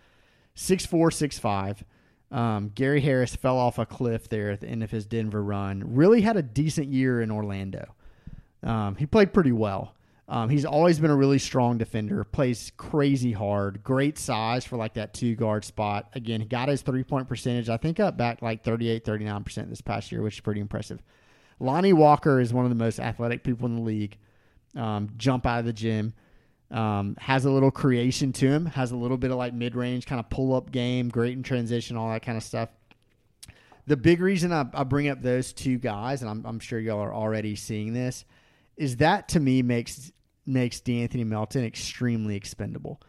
six 0.56 0.86
four, 0.86 1.12
six 1.12 1.40
five. 1.40 1.84
Um, 2.32 2.72
Gary 2.74 3.02
Harris 3.02 3.36
fell 3.36 3.58
off 3.58 3.78
a 3.78 3.86
cliff 3.86 4.28
there 4.28 4.50
at 4.50 4.62
the 4.62 4.68
end 4.68 4.84
of 4.84 4.90
his 4.90 5.06
Denver 5.06 5.44
run. 5.44 5.84
Really 5.94 6.22
had 6.22 6.36
a 6.36 6.42
decent 6.42 6.88
year 6.88 7.22
in 7.22 7.30
Orlando. 7.30 7.94
Um, 8.64 8.96
he 8.96 9.06
played 9.06 9.34
pretty 9.34 9.52
well. 9.52 9.94
Um, 10.28 10.50
he's 10.50 10.66
always 10.66 11.00
been 11.00 11.12
a 11.12 11.16
really 11.16 11.38
strong 11.38 11.78
defender. 11.78 12.24
Plays 12.24 12.72
crazy 12.78 13.34
hard. 13.34 13.84
Great 13.84 14.18
size 14.18 14.66
for 14.66 14.78
like 14.78 14.94
that 14.94 15.14
two 15.14 15.36
guard 15.36 15.66
spot. 15.66 16.10
Again, 16.14 16.42
he 16.42 16.48
got 16.48 16.70
his 16.70 16.82
three 16.82 17.04
point 17.04 17.28
percentage. 17.28 17.70
I 17.70 17.78
think 17.78 18.00
up 18.00 18.18
back 18.18 18.42
like 18.42 18.64
38, 18.64 19.06
39 19.06 19.44
percent 19.44 19.70
this 19.70 19.82
past 19.82 20.12
year, 20.12 20.22
which 20.22 20.36
is 20.36 20.40
pretty 20.40 20.62
impressive. 20.62 21.04
Lonnie 21.60 21.94
Walker 21.94 22.40
is 22.40 22.54
one 22.54 22.66
of 22.66 22.70
the 22.70 22.76
most 22.76 23.00
athletic 23.00 23.44
people 23.44 23.68
in 23.68 23.76
the 23.76 23.82
league. 23.82 24.18
Um, 24.76 25.10
jump 25.18 25.46
out 25.46 25.60
of 25.60 25.66
the 25.66 25.74
gym. 25.74 26.14
Um, 26.74 27.16
has 27.20 27.46
a 27.46 27.52
little 27.52 27.70
creation 27.70 28.34
to 28.34 28.48
him. 28.48 28.66
Has 28.66 28.92
a 28.92 28.96
little 28.96 29.18
bit 29.18 29.30
of 29.30 29.38
like 29.38 29.54
mid 29.54 29.76
range 29.76 30.08
kind 30.08 30.20
of 30.20 30.30
pull 30.30 30.56
up 30.56 30.72
game. 30.72 31.10
Great 31.10 31.38
in 31.38 31.44
transition, 31.44 31.96
all 31.96 32.10
that 32.10 32.24
kind 32.24 32.38
of 32.38 32.44
stuff. 32.44 32.70
The 33.86 33.96
big 33.96 34.22
reason 34.22 34.52
I, 34.52 34.66
I 34.74 34.84
bring 34.84 35.08
up 35.08 35.22
those 35.22 35.54
two 35.54 35.78
guys, 35.78 36.22
and 36.22 36.32
I'm, 36.32 36.46
I'm 36.46 36.60
sure 36.60 36.80
y'all 36.80 37.00
are 37.00 37.14
already 37.14 37.56
seeing 37.56 37.94
this, 37.94 38.26
is 38.76 38.98
that 38.98 39.30
to 39.30 39.40
me 39.40 39.62
makes 39.62 40.12
makes 40.46 40.80
De'Anthony 40.80 41.26
Melton 41.26 41.64
extremely 41.64 42.36
expendable. 42.36 43.00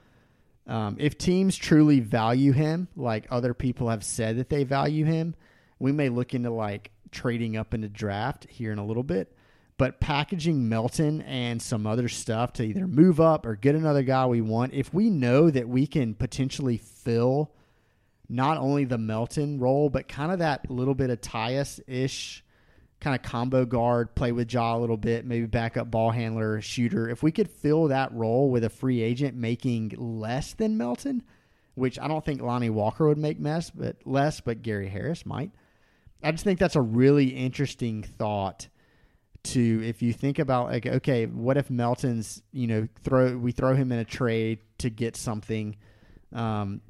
Um, 0.66 0.96
if 0.98 1.18
teams 1.18 1.56
truly 1.56 2.00
value 2.00 2.52
him, 2.52 2.88
like 2.96 3.26
other 3.30 3.54
people 3.54 3.88
have 3.88 4.04
said 4.04 4.38
that 4.38 4.50
they 4.50 4.64
value 4.64 5.04
him, 5.04 5.34
we 5.78 5.90
may 5.90 6.08
look 6.10 6.34
into 6.34 6.50
like 6.50 6.90
trading 7.10 7.56
up 7.56 7.74
in 7.74 7.80
the 7.80 7.88
draft 7.88 8.46
here 8.48 8.72
in 8.72 8.78
a 8.78 8.84
little 8.84 9.02
bit. 9.02 9.36
But 9.76 9.98
packaging 10.00 10.68
Melton 10.68 11.22
and 11.22 11.60
some 11.60 11.86
other 11.86 12.08
stuff 12.08 12.52
to 12.54 12.62
either 12.62 12.86
move 12.86 13.20
up 13.20 13.44
or 13.44 13.56
get 13.56 13.74
another 13.74 14.02
guy 14.02 14.26
we 14.26 14.40
want, 14.40 14.72
if 14.72 14.94
we 14.94 15.10
know 15.10 15.50
that 15.50 15.68
we 15.68 15.86
can 15.86 16.14
potentially 16.14 16.76
fill 16.76 17.50
not 18.28 18.56
only 18.58 18.84
the 18.84 18.98
Melton 18.98 19.58
role, 19.58 19.90
but 19.90 20.06
kind 20.08 20.30
of 20.30 20.38
that 20.38 20.70
little 20.70 20.94
bit 20.94 21.10
of 21.10 21.20
Tyus 21.20 21.80
ish 21.88 22.44
kind 23.00 23.14
of 23.14 23.22
combo 23.22 23.66
guard, 23.66 24.14
play 24.14 24.32
with 24.32 24.50
Ja 24.52 24.76
a 24.76 24.78
little 24.78 24.96
bit, 24.96 25.26
maybe 25.26 25.46
backup 25.46 25.90
ball 25.90 26.10
handler, 26.10 26.60
shooter. 26.60 27.08
If 27.08 27.22
we 27.22 27.32
could 27.32 27.50
fill 27.50 27.88
that 27.88 28.12
role 28.14 28.50
with 28.50 28.64
a 28.64 28.70
free 28.70 29.02
agent 29.02 29.36
making 29.36 29.92
less 29.98 30.54
than 30.54 30.78
Melton, 30.78 31.22
which 31.74 31.98
I 31.98 32.08
don't 32.08 32.24
think 32.24 32.40
Lonnie 32.40 32.70
Walker 32.70 33.06
would 33.06 33.18
make 33.18 33.38
mess, 33.38 33.70
but 33.70 33.96
less, 34.06 34.40
but 34.40 34.62
Gary 34.62 34.88
Harris 34.88 35.26
might. 35.26 35.50
I 36.22 36.30
just 36.30 36.44
think 36.44 36.58
that's 36.58 36.76
a 36.76 36.80
really 36.80 37.28
interesting 37.28 38.04
thought 38.04 38.68
to 39.44 39.82
if 39.84 40.02
you 40.02 40.12
think 40.12 40.38
about 40.38 40.66
like 40.66 40.86
okay, 40.86 41.26
what 41.26 41.56
if 41.56 41.70
Melton's, 41.70 42.42
you 42.52 42.66
know, 42.66 42.88
throw 43.02 43.36
we 43.36 43.52
throw 43.52 43.74
him 43.74 43.92
in 43.92 43.98
a 43.98 44.04
trade 44.04 44.60
to 44.78 44.90
get 44.90 45.16
something 45.16 45.76
um 46.32 46.80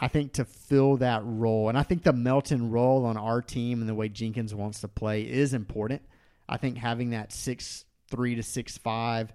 I 0.00 0.08
think 0.08 0.34
to 0.34 0.44
fill 0.44 0.98
that 0.98 1.22
role, 1.24 1.68
and 1.68 1.76
I 1.76 1.82
think 1.82 2.04
the 2.04 2.12
Melton 2.12 2.70
role 2.70 3.04
on 3.04 3.16
our 3.16 3.42
team 3.42 3.80
and 3.80 3.88
the 3.88 3.94
way 3.94 4.08
Jenkins 4.08 4.54
wants 4.54 4.80
to 4.82 4.88
play 4.88 5.22
is 5.22 5.54
important. 5.54 6.02
I 6.48 6.56
think 6.56 6.78
having 6.78 7.10
that 7.10 7.32
six 7.32 7.84
three 8.10 8.36
to 8.36 8.42
six 8.42 8.78
five 8.78 9.32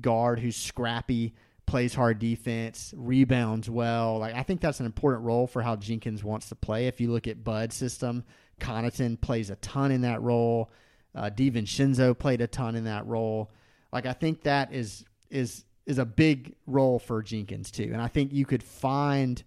guard 0.00 0.40
who's 0.40 0.56
scrappy, 0.56 1.34
plays 1.66 1.94
hard 1.94 2.18
defense, 2.18 2.94
rebounds 2.96 3.68
well. 3.68 4.18
Like 4.18 4.34
I 4.34 4.42
think 4.42 4.60
that's 4.60 4.80
an 4.80 4.86
important 4.86 5.24
role 5.24 5.46
for 5.46 5.62
how 5.62 5.76
Jenkins 5.76 6.24
wants 6.24 6.48
to 6.48 6.54
play. 6.54 6.86
If 6.86 7.00
you 7.00 7.12
look 7.12 7.26
at 7.26 7.44
Bud's 7.44 7.74
system, 7.74 8.24
Connaughton 8.60 9.20
plays 9.20 9.50
a 9.50 9.56
ton 9.56 9.90
in 9.90 10.00
that 10.02 10.22
role. 10.22 10.70
Uh, 11.16 11.30
Shinzo 11.30 12.16
played 12.16 12.42
a 12.42 12.46
ton 12.46 12.76
in 12.76 12.84
that 12.84 13.06
role. 13.06 13.50
Like 13.92 14.06
I 14.06 14.12
think 14.12 14.42
that 14.42 14.72
is 14.72 15.04
is 15.30 15.64
is 15.86 15.98
a 15.98 16.04
big 16.04 16.54
role 16.66 16.98
for 16.98 17.22
Jenkins 17.22 17.70
too, 17.70 17.90
and 17.92 18.02
I 18.02 18.08
think 18.08 18.32
you 18.32 18.44
could 18.44 18.62
find 18.62 19.42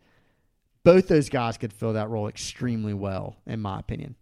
both 0.84 1.08
those 1.08 1.30
guys 1.30 1.58
could 1.58 1.72
fill 1.72 1.94
that 1.94 2.10
role 2.10 2.28
extremely 2.28 2.94
well, 2.94 3.36
in 3.46 3.60
my 3.60 3.80
opinion. 3.80 4.16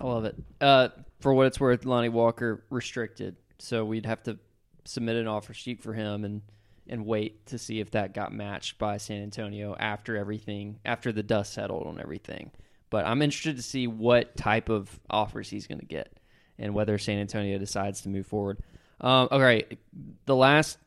I 0.00 0.06
love 0.06 0.24
it. 0.24 0.36
Uh, 0.60 0.88
for 1.20 1.32
what 1.32 1.46
it's 1.46 1.60
worth, 1.60 1.84
Lonnie 1.84 2.08
Walker 2.08 2.64
restricted, 2.70 3.36
so 3.58 3.84
we'd 3.84 4.06
have 4.06 4.22
to 4.24 4.38
submit 4.84 5.16
an 5.16 5.28
offer 5.28 5.54
sheet 5.54 5.80
for 5.80 5.94
him 5.94 6.24
and 6.24 6.42
and 6.88 7.06
wait 7.06 7.46
to 7.46 7.56
see 7.56 7.78
if 7.78 7.92
that 7.92 8.12
got 8.14 8.32
matched 8.32 8.76
by 8.76 8.96
San 8.96 9.22
Antonio 9.22 9.76
after 9.78 10.16
everything 10.16 10.80
after 10.84 11.12
the 11.12 11.22
dust 11.22 11.52
settled 11.52 11.86
on 11.86 12.00
everything. 12.00 12.50
But 12.90 13.06
I'm 13.06 13.22
interested 13.22 13.56
to 13.56 13.62
see 13.62 13.86
what 13.86 14.36
type 14.36 14.68
of 14.68 15.00
offers 15.08 15.48
he's 15.48 15.66
going 15.66 15.78
to 15.80 15.86
get 15.86 16.12
and 16.58 16.74
whether 16.74 16.98
San 16.98 17.18
Antonio 17.18 17.58
decides 17.58 18.02
to 18.02 18.08
move 18.08 18.26
forward. 18.26 18.58
Um, 19.00 19.28
all 19.30 19.40
right, 19.40 19.78
the 20.26 20.36
last 20.36 20.78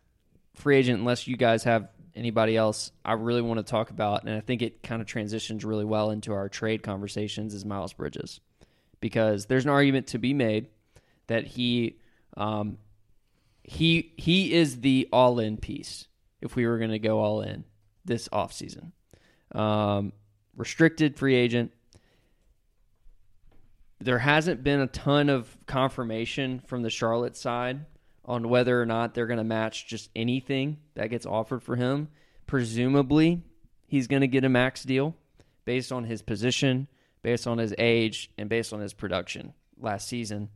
free 0.54 0.78
agent, 0.78 1.00
unless 1.00 1.28
you 1.28 1.36
guys 1.36 1.64
have 1.64 1.90
anybody 2.16 2.56
else, 2.56 2.92
I 3.04 3.14
really 3.14 3.42
want 3.42 3.58
to 3.58 3.64
talk 3.64 3.90
about, 3.90 4.24
and 4.24 4.36
I 4.36 4.40
think 4.40 4.62
it 4.62 4.84
kind 4.84 5.02
of 5.02 5.08
transitions 5.08 5.66
really 5.66 5.86
well 5.86 6.12
into 6.12 6.32
our 6.34 6.48
trade 6.48 6.84
conversations, 6.84 7.54
is 7.54 7.66
Miles 7.66 7.94
Bridges, 7.94 8.40
because 9.00 9.48
there's 9.48 9.64
an 9.64 9.72
argument 9.72 10.08
to 10.08 10.20
be 10.20 10.34
made 10.34 10.68
that 11.28 11.48
he 11.48 11.98
um, 12.38 12.78
he 13.64 14.14
he 14.18 14.54
is 14.54 14.82
the 14.82 15.08
all 15.12 15.40
in 15.40 15.58
piece 15.58 16.08
if 16.42 16.56
we 16.56 16.68
were 16.68 16.78
going 16.78 16.92
to 16.92 17.00
go 17.00 17.20
all 17.20 17.42
in 17.42 17.64
this 18.06 18.28
offseason. 18.30 18.92
Um, 19.54 20.14
restricted 20.56 21.18
free 21.18 21.36
agent. 21.36 21.72
There 24.04 24.20
hasn't 24.20 24.64
been 24.64 24.82
a 24.82 24.88
ton 24.88 25.30
of 25.30 25.58
confirmation 25.66 26.60
from 26.68 26.82
the 26.82 26.90
Charlotte 26.90 27.38
side 27.38 27.86
on 28.26 28.50
whether 28.50 28.82
or 28.82 28.86
not 28.86 29.14
they're 29.14 29.28
going 29.28 29.38
to 29.38 29.46
match 29.46 29.88
just 29.88 30.10
anything 30.14 30.78
that 30.96 31.10
gets 31.10 31.26
offered 31.26 31.64
for 31.64 31.78
him. 31.78 32.10
Presumably, 32.46 33.42
he's 33.88 34.08
going 34.08 34.20
to 34.20 34.28
get 34.28 34.44
a 34.44 34.50
max 34.50 34.84
deal 34.84 35.16
based 35.64 35.94
on 35.94 36.04
his 36.04 36.22
position, 36.22 36.90
based 37.22 37.48
on 37.48 37.58
his 37.58 37.74
age, 37.78 38.30
and 38.38 38.50
based 38.50 38.74
on 38.74 38.82
his 38.82 38.94
production 38.94 39.54
last 39.80 40.10
season. 40.10 40.50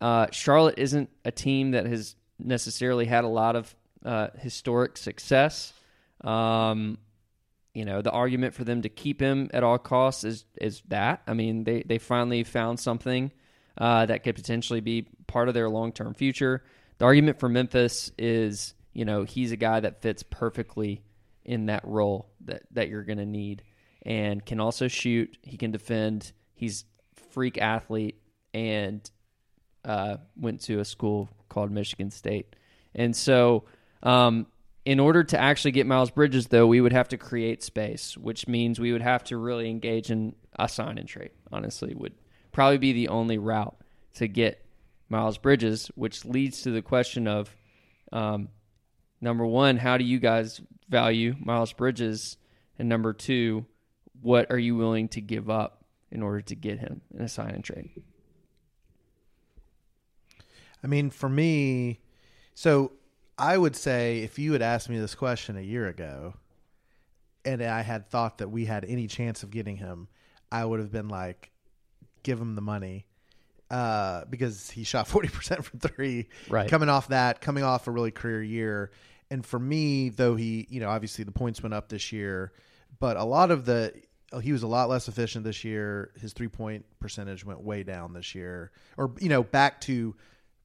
Uh, 0.00 0.28
Charlotte 0.30 0.78
isn't 0.78 1.10
a 1.26 1.30
team 1.30 1.72
that 1.72 1.84
has 1.84 2.16
necessarily 2.38 3.04
had 3.04 3.24
a 3.24 3.28
lot 3.28 3.54
of 3.54 3.74
uh, 4.02 4.28
historic 4.38 4.96
success. 4.96 5.74
Um, 6.22 6.96
you 7.74 7.84
know, 7.84 8.02
the 8.02 8.10
argument 8.10 8.54
for 8.54 8.64
them 8.64 8.82
to 8.82 8.88
keep 8.88 9.20
him 9.20 9.50
at 9.52 9.64
all 9.64 9.78
costs 9.78 10.24
is 10.24 10.44
is 10.60 10.82
that. 10.88 11.22
I 11.26 11.34
mean, 11.34 11.64
they 11.64 11.82
they 11.82 11.98
finally 11.98 12.44
found 12.44 12.78
something 12.78 13.32
uh, 13.78 14.06
that 14.06 14.24
could 14.24 14.34
potentially 14.34 14.80
be 14.80 15.08
part 15.26 15.48
of 15.48 15.54
their 15.54 15.68
long 15.68 15.92
term 15.92 16.14
future. 16.14 16.62
The 16.98 17.06
argument 17.06 17.40
for 17.40 17.48
Memphis 17.48 18.12
is, 18.18 18.74
you 18.92 19.04
know, 19.04 19.24
he's 19.24 19.52
a 19.52 19.56
guy 19.56 19.80
that 19.80 20.02
fits 20.02 20.22
perfectly 20.22 21.02
in 21.44 21.66
that 21.66 21.84
role 21.84 22.30
that 22.42 22.62
that 22.72 22.88
you're 22.88 23.04
going 23.04 23.18
to 23.18 23.26
need, 23.26 23.62
and 24.02 24.44
can 24.44 24.60
also 24.60 24.88
shoot. 24.88 25.38
He 25.42 25.56
can 25.56 25.70
defend. 25.70 26.32
He's 26.54 26.84
freak 27.30 27.58
athlete 27.58 28.20
and 28.54 29.10
uh, 29.84 30.18
went 30.36 30.60
to 30.62 30.80
a 30.80 30.84
school 30.84 31.30
called 31.48 31.70
Michigan 31.70 32.10
State. 32.10 32.54
And 32.94 33.16
so, 33.16 33.64
um, 34.02 34.46
in 34.84 34.98
order 34.98 35.22
to 35.22 35.40
actually 35.40 35.70
get 35.70 35.86
Miles 35.86 36.10
Bridges, 36.10 36.48
though, 36.48 36.66
we 36.66 36.80
would 36.80 36.92
have 36.92 37.08
to 37.08 37.16
create 37.16 37.62
space, 37.62 38.16
which 38.16 38.48
means 38.48 38.80
we 38.80 38.92
would 38.92 39.02
have 39.02 39.22
to 39.24 39.36
really 39.36 39.70
engage 39.70 40.10
in 40.10 40.34
a 40.58 40.68
sign 40.68 40.98
and 40.98 41.08
trade. 41.08 41.30
Honestly, 41.52 41.94
would 41.94 42.14
probably 42.50 42.78
be 42.78 42.92
the 42.92 43.08
only 43.08 43.38
route 43.38 43.76
to 44.14 44.26
get 44.26 44.64
Miles 45.08 45.38
Bridges, 45.38 45.90
which 45.94 46.24
leads 46.24 46.62
to 46.62 46.70
the 46.70 46.82
question 46.82 47.28
of 47.28 47.54
um, 48.12 48.48
number 49.20 49.46
one, 49.46 49.76
how 49.76 49.96
do 49.96 50.04
you 50.04 50.18
guys 50.18 50.60
value 50.88 51.36
Miles 51.38 51.72
Bridges? 51.72 52.36
And 52.78 52.88
number 52.88 53.12
two, 53.12 53.66
what 54.20 54.50
are 54.50 54.58
you 54.58 54.74
willing 54.74 55.08
to 55.10 55.20
give 55.20 55.48
up 55.48 55.84
in 56.10 56.22
order 56.22 56.40
to 56.40 56.54
get 56.54 56.80
him 56.80 57.02
in 57.14 57.22
a 57.22 57.28
sign 57.28 57.50
and 57.50 57.64
trade? 57.64 57.90
I 60.82 60.88
mean, 60.88 61.10
for 61.10 61.28
me, 61.28 62.00
so 62.54 62.92
I 63.38 63.56
would 63.56 63.76
say 63.76 64.20
if 64.20 64.38
you 64.38 64.52
had 64.52 64.62
asked 64.62 64.88
me 64.88 64.98
this 64.98 65.14
question 65.14 65.56
a 65.56 65.62
year 65.62 65.88
ago 65.88 66.34
and 67.44 67.62
I 67.62 67.82
had 67.82 68.08
thought 68.08 68.38
that 68.38 68.48
we 68.48 68.66
had 68.66 68.84
any 68.84 69.06
chance 69.06 69.42
of 69.42 69.50
getting 69.50 69.76
him, 69.76 70.08
I 70.50 70.64
would 70.64 70.80
have 70.80 70.92
been 70.92 71.08
like, 71.08 71.50
give 72.22 72.40
him 72.40 72.54
the 72.54 72.62
money. 72.62 73.06
Uh, 73.70 74.26
because 74.28 74.70
he 74.70 74.84
shot 74.84 75.08
40% 75.08 75.64
from 75.64 75.80
three. 75.80 76.28
Right. 76.48 76.68
Coming 76.68 76.90
off 76.90 77.08
that, 77.08 77.40
coming 77.40 77.64
off 77.64 77.86
a 77.86 77.90
really 77.90 78.10
career 78.10 78.42
year. 78.42 78.90
And 79.30 79.46
for 79.46 79.58
me, 79.58 80.10
though, 80.10 80.36
he, 80.36 80.66
you 80.68 80.78
know, 80.78 80.90
obviously 80.90 81.24
the 81.24 81.32
points 81.32 81.62
went 81.62 81.72
up 81.72 81.88
this 81.88 82.12
year, 82.12 82.52
but 83.00 83.16
a 83.16 83.24
lot 83.24 83.50
of 83.50 83.64
the, 83.64 83.94
he 84.42 84.52
was 84.52 84.62
a 84.62 84.66
lot 84.66 84.90
less 84.90 85.08
efficient 85.08 85.44
this 85.44 85.64
year. 85.64 86.12
His 86.20 86.34
three 86.34 86.48
point 86.48 86.84
percentage 87.00 87.44
went 87.44 87.62
way 87.62 87.82
down 87.82 88.12
this 88.12 88.34
year, 88.34 88.72
or, 88.98 89.12
you 89.20 89.30
know, 89.30 89.42
back 89.42 89.80
to 89.82 90.14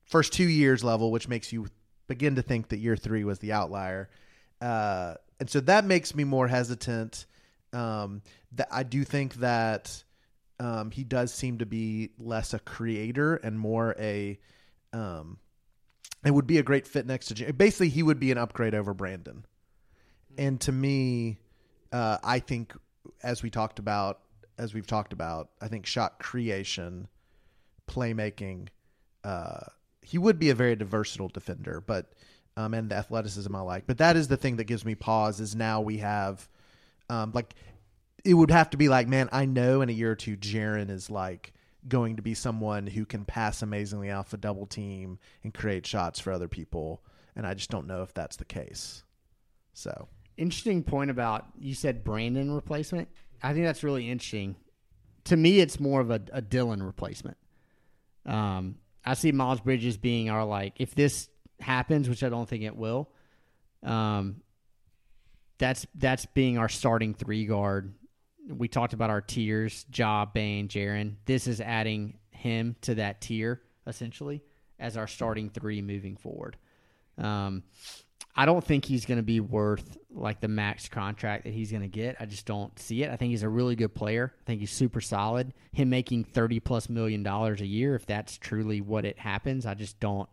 first 0.04 0.34
two 0.34 0.48
years 0.48 0.84
level, 0.84 1.12
which 1.12 1.30
makes 1.30 1.54
you 1.54 1.68
begin 2.08 2.36
to 2.36 2.42
think 2.42 2.70
that 2.70 2.78
year 2.78 2.96
three 2.96 3.24
was 3.24 3.40
the 3.40 3.52
outlier. 3.52 4.10
Uh, 4.62 5.16
and 5.40 5.50
so 5.50 5.60
that 5.62 5.86
makes 5.86 6.16
me 6.16 6.24
more 6.24 6.48
hesitant. 6.48 7.26
Um, 7.74 8.22
that 8.54 8.70
I 8.72 8.84
do 8.84 9.04
think 9.04 9.36
that 9.36 10.04
um, 10.60 10.92
he 10.92 11.04
does 11.04 11.34
seem 11.34 11.60
to 11.60 11.66
be 11.66 12.12
less 12.18 12.54
a 12.54 12.60
creator 12.60 13.36
and 13.36 13.60
more 13.60 13.96
a. 14.00 14.40
Um, 14.94 15.38
it 16.26 16.32
would 16.32 16.48
be 16.48 16.58
a 16.58 16.64
great 16.64 16.88
fit 16.88 17.06
next 17.06 17.28
to 17.28 17.36
Jam- 17.36 17.56
basically 17.56 17.90
he 17.90 18.02
would 18.02 18.20
be 18.20 18.32
an 18.32 18.38
upgrade 18.38 18.74
over 18.74 18.94
Brandon, 18.94 19.46
and 20.38 20.60
to 20.62 20.72
me, 20.72 21.38
uh, 21.92 22.18
I 22.24 22.40
think 22.40 22.74
as 23.22 23.44
we 23.44 23.50
talked 23.50 23.80
about, 23.80 24.22
as 24.58 24.74
we've 24.74 24.88
talked 24.88 25.14
about, 25.14 25.50
I 25.62 25.68
think 25.68 25.86
shot 25.86 26.20
creation, 26.20 27.08
playmaking, 27.88 28.70
uh, 29.24 29.66
he 30.08 30.18
would 30.18 30.40
be 30.40 30.50
a 30.50 30.56
very 30.56 30.76
versatile 30.76 31.28
defender, 31.28 31.82
but 31.86 32.14
um, 32.56 32.74
and 32.74 32.90
the 32.90 32.96
athleticism 32.96 33.54
I 33.56 33.62
like. 33.62 33.86
But 33.86 33.98
that 33.98 34.16
is 34.16 34.28
the 34.28 34.38
thing 34.38 34.56
that 34.58 34.64
gives 34.64 34.86
me 34.86 34.96
pause. 34.96 35.40
Is 35.40 35.56
now 35.56 35.82
we 35.82 35.98
have, 35.98 36.48
um, 37.10 37.32
like, 37.34 37.56
it 38.24 38.34
would 38.34 38.52
have 38.52 38.70
to 38.72 38.78
be 38.78 38.90
like, 38.90 39.08
man, 39.08 39.30
I 39.32 39.46
know 39.46 39.82
in 39.82 39.90
a 39.90 39.94
year 39.94 40.12
or 40.12 40.16
two, 40.16 40.38
Jaren 40.38 40.90
is 40.90 41.10
like 41.10 41.54
going 41.88 42.16
to 42.16 42.22
be 42.22 42.34
someone 42.34 42.88
who 42.88 43.06
can 43.06 43.26
pass 43.26 43.62
amazingly 43.62 44.12
off 44.12 44.34
a 44.34 44.38
double 44.38 44.66
team 44.66 45.20
and 45.44 45.54
create 45.54 45.86
shots 45.86 46.20
for 46.20 46.32
other 46.32 46.48
people, 46.48 47.02
and 47.36 47.46
I 47.46 47.54
just 47.54 47.70
don't 47.70 47.88
know 47.88 48.02
if 48.02 48.14
that's 48.14 48.38
the 48.38 48.46
case. 48.46 49.04
So 49.74 50.08
Interesting 50.38 50.84
point 50.84 51.10
about 51.10 51.48
you 51.60 51.74
said 51.74 52.04
Brandon 52.04 52.52
replacement. 52.52 53.08
I 53.42 53.54
think 53.54 53.66
that's 53.66 53.84
really 53.84 54.10
interesting. 54.10 54.56
To 55.26 55.36
me, 55.36 55.60
it's 55.60 55.80
more 55.80 56.00
of 56.00 56.12
a, 56.12 56.22
a 56.32 56.42
Dillon 56.42 56.84
replacement. 56.84 57.38
Um, 58.24 58.76
I 59.08 59.14
see 59.14 59.32
Miles 59.32 59.62
Bridges 59.62 59.98
being 59.98 60.30
our 60.30 60.44
like 60.44 60.74
if 60.82 60.94
this 60.94 61.30
happens, 61.60 62.10
which 62.10 62.24
I 62.24 62.30
don't 62.30 62.48
think 62.48 62.64
it 62.64 62.76
will. 62.76 63.10
Um, 63.82 64.42
that's 65.58 65.88
that's 65.96 66.26
being 66.26 66.58
our 66.58 66.70
starting 66.70 67.14
three 67.14 67.46
guard. 67.46 67.94
We 68.50 68.68
talked 68.68 68.94
about 68.94 69.10
our 69.10 69.22
tiers: 69.22 69.86
Job, 69.90 70.34
Bane, 70.34 70.68
Jaren. 70.68 71.16
This 71.26 71.48
is 71.48 71.62
adding 71.62 72.18
him 72.32 72.76
to 72.82 72.96
that 72.96 73.22
tier 73.22 73.62
essentially 73.88 74.44
as 74.78 74.98
our 74.98 75.08
starting 75.08 75.50
three 75.50 75.82
moving 75.82 76.18
forward. 76.18 76.58
Um, 77.18 77.64
I 78.36 78.46
don't 78.46 78.64
think 78.64 78.86
he's 78.86 79.06
going 79.06 79.18
to 79.18 79.24
be 79.24 79.40
worth 79.40 79.98
like 80.12 80.42
the 80.42 80.48
max 80.48 80.88
contract 80.90 81.46
that 81.46 81.54
he's 81.54 81.72
going 81.72 81.82
to 81.82 81.88
get. 81.88 82.18
I 82.20 82.26
just 82.26 82.46
don't 82.46 82.78
see 82.78 83.02
it. 83.04 83.10
I 83.10 83.16
think 83.16 83.32
he's 83.32 83.42
a 83.44 83.50
really 83.50 83.76
good 83.76 83.96
player. 83.96 84.32
I 84.40 84.44
think 84.46 84.60
he's 84.60 84.72
super 84.72 85.02
solid. 85.02 85.54
Him 85.72 85.90
making 85.90 86.24
30 86.26 86.60
plus 86.60 86.88
million 86.90 87.24
dollars 87.24 87.62
a 87.62 87.66
year, 87.66 87.96
if 87.96 88.06
that's 88.06 88.38
truly 88.38 88.80
what 88.82 89.06
it 89.06 89.18
happens, 89.18 89.66
I 89.66 89.74
just 89.74 90.00
don't 90.00 90.30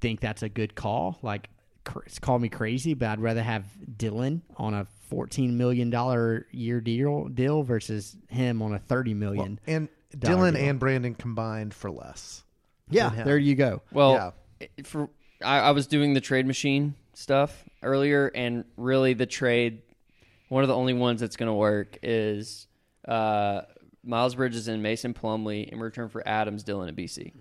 think 0.00 0.20
that's 0.20 0.42
a 0.42 0.48
good 0.48 0.74
call. 0.74 1.18
Like, 1.22 1.48
cr- 1.84 2.00
call 2.20 2.38
me 2.38 2.48
crazy, 2.48 2.94
but 2.94 3.08
I'd 3.08 3.20
rather 3.20 3.42
have 3.42 3.64
Dillon 3.98 4.42
on 4.56 4.74
a 4.74 4.86
14 5.08 5.56
million 5.56 5.90
dollar 5.90 6.46
year 6.50 6.80
deal 6.80 7.28
deal 7.28 7.62
versus 7.62 8.16
him 8.28 8.62
on 8.62 8.74
a 8.74 8.78
30 8.80 9.14
million. 9.14 9.60
and 9.66 9.88
Dillon 10.18 10.54
deal. 10.54 10.68
and 10.70 10.80
Brandon 10.80 11.14
combined 11.14 11.72
for 11.72 11.90
less. 11.90 12.42
yeah, 12.90 13.10
there 13.24 13.38
you 13.38 13.54
go. 13.54 13.82
Well, 13.92 14.34
Yeah. 14.60 14.66
for 14.84 15.08
I, 15.42 15.58
I 15.58 15.70
was 15.72 15.86
doing 15.86 16.14
the 16.14 16.20
trade 16.20 16.46
machine 16.46 16.94
stuff 17.14 17.64
earlier, 17.82 18.30
and 18.34 18.64
really 18.76 19.14
the 19.14 19.26
trade, 19.26 19.82
one 20.48 20.62
of 20.62 20.68
the 20.68 20.74
only 20.76 20.94
ones 20.94 21.20
that's 21.20 21.36
going 21.36 21.48
to 21.48 21.54
work 21.54 21.98
is 22.02 22.66
uh, 23.06 23.62
Miles 24.04 24.34
Bridges 24.34 24.68
and 24.68 24.82
Mason 24.82 25.14
Plumlee 25.14 25.68
in 25.68 25.80
return 25.80 26.08
for 26.08 26.26
Adams, 26.26 26.62
Dillon, 26.62 26.88
and 26.88 26.96
BC. 26.96 27.32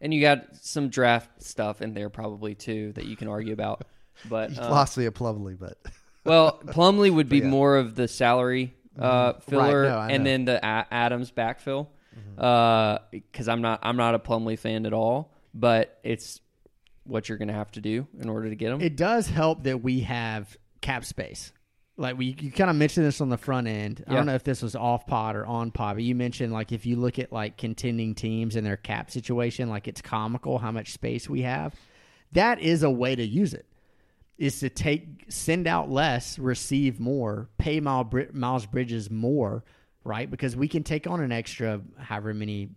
And 0.00 0.12
you 0.12 0.20
got 0.20 0.56
some 0.56 0.88
draft 0.88 1.42
stuff 1.42 1.80
in 1.80 1.94
there 1.94 2.10
probably 2.10 2.54
too 2.54 2.92
that 2.92 3.06
you 3.06 3.16
can 3.16 3.28
argue 3.28 3.52
about. 3.52 3.86
But 4.28 4.52
You 4.52 4.62
um, 4.62 4.70
lost 4.70 4.94
the 4.94 5.10
Plumlee, 5.10 5.58
but 5.58 5.76
well, 6.24 6.60
Plumlee 6.66 7.12
would 7.12 7.28
be 7.28 7.38
yeah. 7.38 7.48
more 7.48 7.76
of 7.76 7.96
the 7.96 8.06
salary 8.06 8.72
uh, 8.96 9.32
filler, 9.40 9.88
no, 9.88 10.00
and 10.02 10.22
know. 10.22 10.30
then 10.30 10.44
the 10.44 10.64
a- 10.64 10.86
Adams 10.88 11.32
backfill. 11.32 11.88
Because 12.36 13.48
I'm 13.48 13.60
not, 13.60 13.80
I'm 13.82 13.96
not 13.96 14.14
a 14.14 14.20
Plumlee 14.20 14.56
fan 14.56 14.86
at 14.86 14.92
all, 14.92 15.34
but 15.52 15.98
it's 16.04 16.40
what 17.04 17.28
you're 17.28 17.38
going 17.38 17.48
to 17.48 17.54
have 17.54 17.70
to 17.72 17.80
do 17.80 18.06
in 18.20 18.28
order 18.28 18.48
to 18.48 18.54
get 18.56 18.70
them. 18.70 18.80
It 18.80 18.96
does 18.96 19.26
help 19.28 19.64
that 19.64 19.82
we 19.82 20.00
have 20.00 20.56
cap 20.80 21.04
space. 21.04 21.52
like 21.96 22.18
we 22.18 22.34
you 22.40 22.50
kind 22.50 22.68
of 22.70 22.74
mentioned 22.76 23.06
this 23.06 23.20
on 23.20 23.28
the 23.28 23.36
front 23.38 23.68
end. 23.68 24.02
I 24.08 24.10
Yeah. 24.10 24.16
don't 24.16 24.26
know 24.26 24.34
if 24.34 24.42
this 24.44 24.62
was 24.62 24.74
off 24.74 25.06
pod 25.06 25.36
or 25.36 25.46
on 25.46 25.70
pod, 25.70 25.96
but 25.96 26.02
you 26.02 26.14
mentioned 26.16 26.52
like 26.52 26.72
if 26.72 26.86
you 26.86 26.96
look 26.96 27.18
at 27.20 27.30
like 27.32 27.56
contending 27.56 28.14
teams 28.16 28.56
and 28.56 28.66
their 28.66 28.76
cap 28.76 29.10
situation, 29.12 29.68
like 29.70 29.86
it's 29.86 30.02
comical 30.02 30.58
how 30.58 30.72
much 30.72 30.92
space 30.92 31.28
we 31.30 31.42
have. 31.42 31.74
That 32.32 32.58
is 32.60 32.82
a 32.82 32.90
way 32.90 33.14
to 33.14 33.24
use 33.24 33.54
it. 33.54 33.66
Is 34.38 34.58
to 34.58 34.68
take 34.70 35.26
send 35.28 35.68
out 35.68 35.88
less, 35.88 36.36
receive 36.40 36.98
more, 36.98 37.48
pay 37.58 37.78
Bri- 37.78 38.28
Miles 38.32 38.66
Bridges 38.66 39.08
more, 39.08 39.62
right? 40.02 40.28
Because 40.28 40.56
we 40.56 40.66
can 40.66 40.82
take 40.82 41.06
on 41.06 41.20
an 41.20 41.30
extra 41.30 41.80
however 41.96 42.34
many 42.34 42.70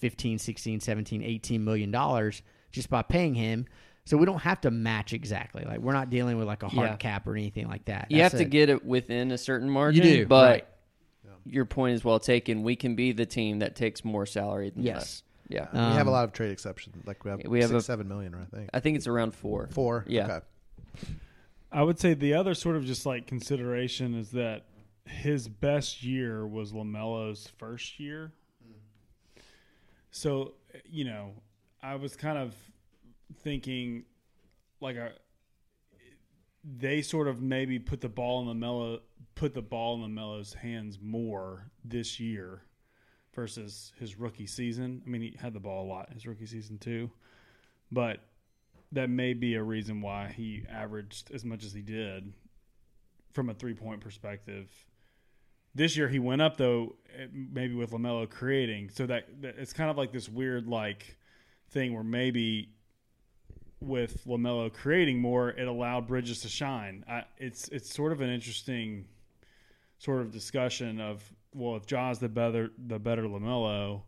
15, 0.00 0.38
16, 0.40 0.80
17, 0.80 1.22
18 1.22 1.64
million 1.64 1.92
dollars 1.92 2.42
just 2.76 2.88
by 2.90 3.02
paying 3.02 3.34
him. 3.34 3.66
So 4.04 4.16
we 4.16 4.24
don't 4.24 4.38
have 4.42 4.60
to 4.60 4.70
match 4.70 5.12
exactly. 5.12 5.64
Like 5.64 5.80
we're 5.80 5.92
not 5.92 6.10
dealing 6.10 6.38
with 6.38 6.46
like 6.46 6.62
a 6.62 6.68
hard 6.68 6.90
Yeah. 6.90 6.96
cap 6.96 7.26
or 7.26 7.34
anything 7.34 7.66
like 7.66 7.86
that. 7.86 8.06
You 8.10 8.18
That's 8.18 8.34
have 8.34 8.40
to 8.40 8.46
it. 8.46 8.50
get 8.50 8.68
it 8.68 8.84
within 8.84 9.32
a 9.32 9.38
certain 9.38 9.68
margin. 9.68 10.06
You 10.06 10.16
do, 10.18 10.26
but 10.26 10.50
right. 10.50 10.66
your 11.44 11.64
point 11.64 11.96
is 11.96 12.04
well 12.04 12.20
taken. 12.20 12.62
We 12.62 12.76
can 12.76 12.94
be 12.94 13.10
the 13.10 13.26
team 13.26 13.58
that 13.58 13.74
takes 13.74 14.04
more 14.04 14.24
salary 14.24 14.70
than 14.70 14.84
Yes. 14.84 14.94
less. 14.96 15.22
Yeah, 15.48 15.68
we 15.72 15.78
have 15.78 16.06
a 16.06 16.10
Um, 16.10 16.12
lot 16.14 16.24
of 16.24 16.32
trade 16.32 16.50
exceptions. 16.52 17.04
Like 17.06 17.24
we 17.24 17.30
have, 17.32 17.40
we 17.46 17.60
have 17.60 17.70
six, 17.70 17.82
a- 17.82 17.86
seven 17.86 18.06
million, 18.06 18.34
I 18.34 18.44
think. 18.56 18.70
I 18.72 18.78
think 18.80 18.96
it's 18.96 19.06
around 19.08 19.34
four. 19.34 19.68
Four. 19.72 20.04
Yeah. 20.08 20.26
Okay. 20.26 20.46
I 21.72 21.82
would 21.82 21.98
say 21.98 22.14
the 22.14 22.34
other 22.34 22.54
sort 22.54 22.76
of 22.76 22.84
just 22.84 23.06
like 23.06 23.26
consideration 23.26 24.14
is 24.14 24.30
that 24.32 24.64
his 25.04 25.46
best 25.48 26.02
year 26.02 26.46
was 26.46 26.72
Lamelo's 26.72 27.48
first 27.58 27.98
year. 28.00 28.32
So, 30.10 30.54
you 30.88 31.04
know, 31.04 31.32
I 31.86 31.94
was 31.94 32.16
kind 32.16 32.36
of 32.36 32.52
thinking 33.42 34.06
like 34.80 34.96
a 34.96 35.12
they 36.64 37.00
sort 37.00 37.28
of 37.28 37.40
maybe 37.40 37.78
put 37.78 38.00
the 38.00 38.08
ball 38.08 38.40
in 38.40 38.48
the 38.48 38.54
Melo 38.54 38.98
put 39.36 39.54
the 39.54 39.62
ball 39.62 39.94
in 39.94 40.02
the 40.02 40.08
Melo's 40.08 40.52
hands 40.52 40.98
more 41.00 41.70
this 41.84 42.18
year 42.18 42.62
versus 43.34 43.92
his 44.00 44.18
rookie 44.18 44.48
season. 44.48 45.00
I 45.06 45.08
mean, 45.08 45.20
he 45.20 45.36
had 45.40 45.52
the 45.52 45.60
ball 45.60 45.84
a 45.84 45.88
lot 45.88 46.12
his 46.12 46.26
rookie 46.26 46.46
season 46.46 46.78
too, 46.78 47.08
but 47.92 48.18
that 48.90 49.08
may 49.08 49.32
be 49.32 49.54
a 49.54 49.62
reason 49.62 50.00
why 50.00 50.34
he 50.36 50.64
averaged 50.68 51.30
as 51.30 51.44
much 51.44 51.62
as 51.62 51.72
he 51.72 51.82
did 51.82 52.32
from 53.32 53.48
a 53.48 53.54
three 53.54 53.74
point 53.74 54.00
perspective. 54.00 54.72
This 55.72 55.96
year 55.96 56.08
he 56.08 56.18
went 56.18 56.42
up 56.42 56.56
though, 56.56 56.96
eh, 57.16 57.26
maybe 57.32 57.74
with 57.74 57.92
Lamelo 57.92 58.28
creating, 58.28 58.90
so 58.90 59.06
that, 59.06 59.40
that 59.42 59.54
it's 59.56 59.72
kind 59.72 59.88
of 59.88 59.96
like 59.96 60.10
this 60.10 60.28
weird 60.28 60.66
like 60.66 61.16
thing 61.70 61.94
where 61.94 62.04
maybe 62.04 62.70
with 63.80 64.24
Lamelo 64.26 64.72
creating 64.72 65.20
more, 65.20 65.50
it 65.50 65.68
allowed 65.68 66.06
Bridges 66.06 66.40
to 66.42 66.48
shine. 66.48 67.04
I, 67.08 67.24
it's 67.38 67.68
it's 67.68 67.94
sort 67.94 68.12
of 68.12 68.20
an 68.20 68.30
interesting 68.30 69.06
sort 69.98 70.20
of 70.20 70.30
discussion 70.32 71.00
of 71.00 71.22
well, 71.54 71.76
if 71.76 71.86
Ja's 71.86 72.18
the 72.18 72.28
better 72.28 72.70
the 72.86 72.98
better 72.98 73.22
Lamelo, 73.22 74.02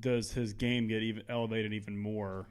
does 0.00 0.32
his 0.32 0.52
game 0.52 0.88
get 0.88 1.02
even 1.02 1.22
elevated 1.28 1.72
even 1.72 1.96
more? 1.96 2.48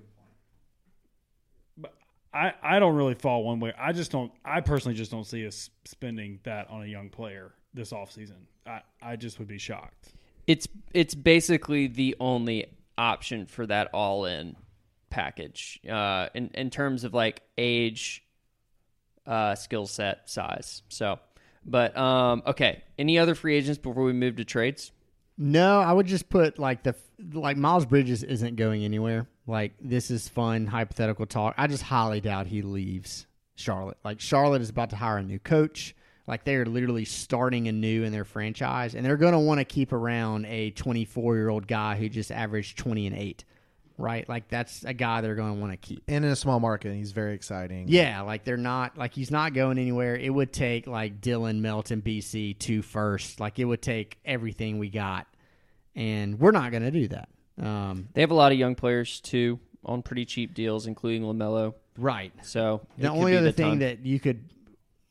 But 1.78 1.94
I 2.34 2.54
I 2.62 2.80
don't 2.80 2.96
really 2.96 3.16
fall 3.16 3.44
one 3.44 3.60
way. 3.60 3.74
I 3.78 3.92
just 3.92 4.12
don't. 4.12 4.32
I 4.44 4.62
personally 4.62 4.96
just 4.96 5.12
don't 5.12 5.26
see 5.26 5.46
us 5.46 5.70
spending 5.86 6.40
that 6.44 6.70
on 6.70 6.84
a 6.84 6.88
young 6.88 7.10
player 7.10 7.54
this 7.74 7.92
offseason. 7.92 8.46
I 8.66 8.82
I 9.02 9.16
just 9.16 9.40
would 9.40 9.48
be 9.48 9.58
shocked. 9.58 10.14
It's 10.48 10.68
it's 10.94 11.16
basically 11.16 11.88
the 11.88 12.16
only 12.20 12.68
option 12.98 13.46
for 13.46 13.66
that 13.66 13.90
all 13.94 14.26
in 14.26 14.56
package. 15.10 15.80
Uh, 15.90 16.28
in 16.34 16.50
in 16.54 16.70
terms 16.70 17.04
of 17.04 17.14
like 17.14 17.42
age, 17.58 18.24
uh, 19.26 19.56
skill 19.56 19.88
set, 19.88 20.30
size. 20.30 20.84
So, 20.90 21.20
but 21.66 21.98
um, 21.98 22.44
okay. 22.48 22.84
Any 22.98 23.18
other 23.18 23.36
free 23.36 23.56
agents 23.56 23.80
before 23.80 24.04
we 24.04 24.14
move 24.14 24.38
to 24.38 24.46
trades? 24.46 24.92
No, 25.38 25.80
I 25.80 25.92
would 25.92 26.08
just 26.08 26.30
put 26.30 26.60
like 26.60 26.84
the 26.84 26.96
like 27.34 27.58
Miles 27.58 27.86
Bridges 27.86 28.24
isn't 28.24 28.56
going 28.56 28.84
anywhere. 28.84 29.28
Like 29.48 29.74
this 29.80 30.12
is 30.12 30.28
fun 30.28 30.68
hypothetical 30.68 31.26
talk. 31.26 31.56
I 31.58 31.68
just 31.68 31.84
highly 31.84 32.22
doubt 32.22 32.48
he 32.48 32.62
leaves 32.62 33.26
Charlotte. 33.56 33.98
Like 34.04 34.20
Charlotte 34.20 34.62
is 34.62 34.70
about 34.70 34.92
to 34.92 34.96
hire 34.96 35.18
a 35.18 35.24
new 35.24 35.40
coach. 35.40 35.95
Like 36.28 36.44
they 36.44 36.56
are 36.56 36.66
literally 36.66 37.06
starting 37.06 37.68
anew 37.68 38.04
in 38.04 38.12
their 38.12 38.26
franchise, 38.26 38.96
and 38.96 39.06
they're 39.06 39.18
going 39.18 39.34
to 39.34 39.40
want 39.40 39.60
to 39.60 39.66
keep 39.66 39.94
around 39.94 40.46
a 40.48 40.72
24 40.72 41.36
year 41.36 41.50
old 41.50 41.68
guy 41.68 41.96
who 41.96 42.10
just 42.10 42.32
averaged 42.32 42.78
20 42.80 43.06
and 43.08 43.16
eight, 43.16 43.44
right? 43.98 44.28
Like 44.28 44.48
that's 44.48 44.84
a 44.86 44.94
guy 44.94 45.22
they're 45.22 45.36
going 45.36 45.54
to 45.54 45.60
want 45.62 45.72
to 45.74 45.78
keep. 45.78 46.04
And 46.08 46.26
in 46.26 46.32
a 46.32 46.36
small 46.36 46.60
market, 46.60 46.96
he's 46.96 47.12
very 47.12 47.36
exciting. 47.36 47.86
Yeah, 47.90 48.22
like 48.22 48.44
they're 48.44 48.58
not 48.58 48.98
like 48.98 49.14
he's 49.14 49.30
not 49.30 49.54
going 49.54 49.78
anywhere. 49.78 50.16
It 50.16 50.32
would 50.32 50.52
take 50.52 50.88
like 50.88 51.22
Dillon 51.22 51.62
Melton 51.62 52.02
BC 52.02 52.58
two 52.58 52.82
first. 52.82 53.40
Like 53.40 53.60
it 53.60 53.66
would 53.66 53.84
take 53.84 54.18
everything 54.26 54.80
we 54.80 54.90
got, 54.90 55.28
and 55.96 56.40
we're 56.40 56.52
not 56.52 56.72
going 56.72 56.84
to 56.84 56.92
do 56.92 57.08
that. 57.10 57.30
Um, 57.62 58.10
They 58.14 58.22
have 58.22 58.32
a 58.32 58.36
lot 58.36 58.52
of 58.52 58.58
young 58.58 58.74
players 58.76 59.20
too 59.22 59.60
on 59.84 60.02
pretty 60.02 60.26
cheap 60.26 60.56
deals, 60.56 60.88
including 60.88 61.22
Lamelo. 61.22 61.76
right. 61.98 62.34
So 62.42 62.82
The 62.98 63.10
only 63.12 63.38
other 63.38 63.46
the 63.48 63.52
thing 63.54 63.70
time. 63.74 63.80
that 63.80 64.04
you 64.04 64.20
could, 64.20 64.44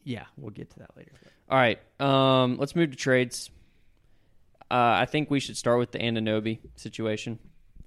yeah, 0.05 0.25
we'll 0.37 0.51
get 0.51 0.71
to 0.71 0.79
that 0.81 0.97
later. 0.97 1.13
All 1.49 1.59
right, 1.59 1.79
um, 2.01 2.57
let's 2.59 2.77
move 2.77 2.91
to 2.91 2.97
trades. 2.97 3.51
Uh, 4.71 5.01
I 5.01 5.07
think 5.07 5.31
we 5.31 5.41
should 5.41 5.57
start 5.57 5.79
with 5.79 5.93
the 5.93 5.99
Anunoby 5.99 6.59
situation. 6.77 7.39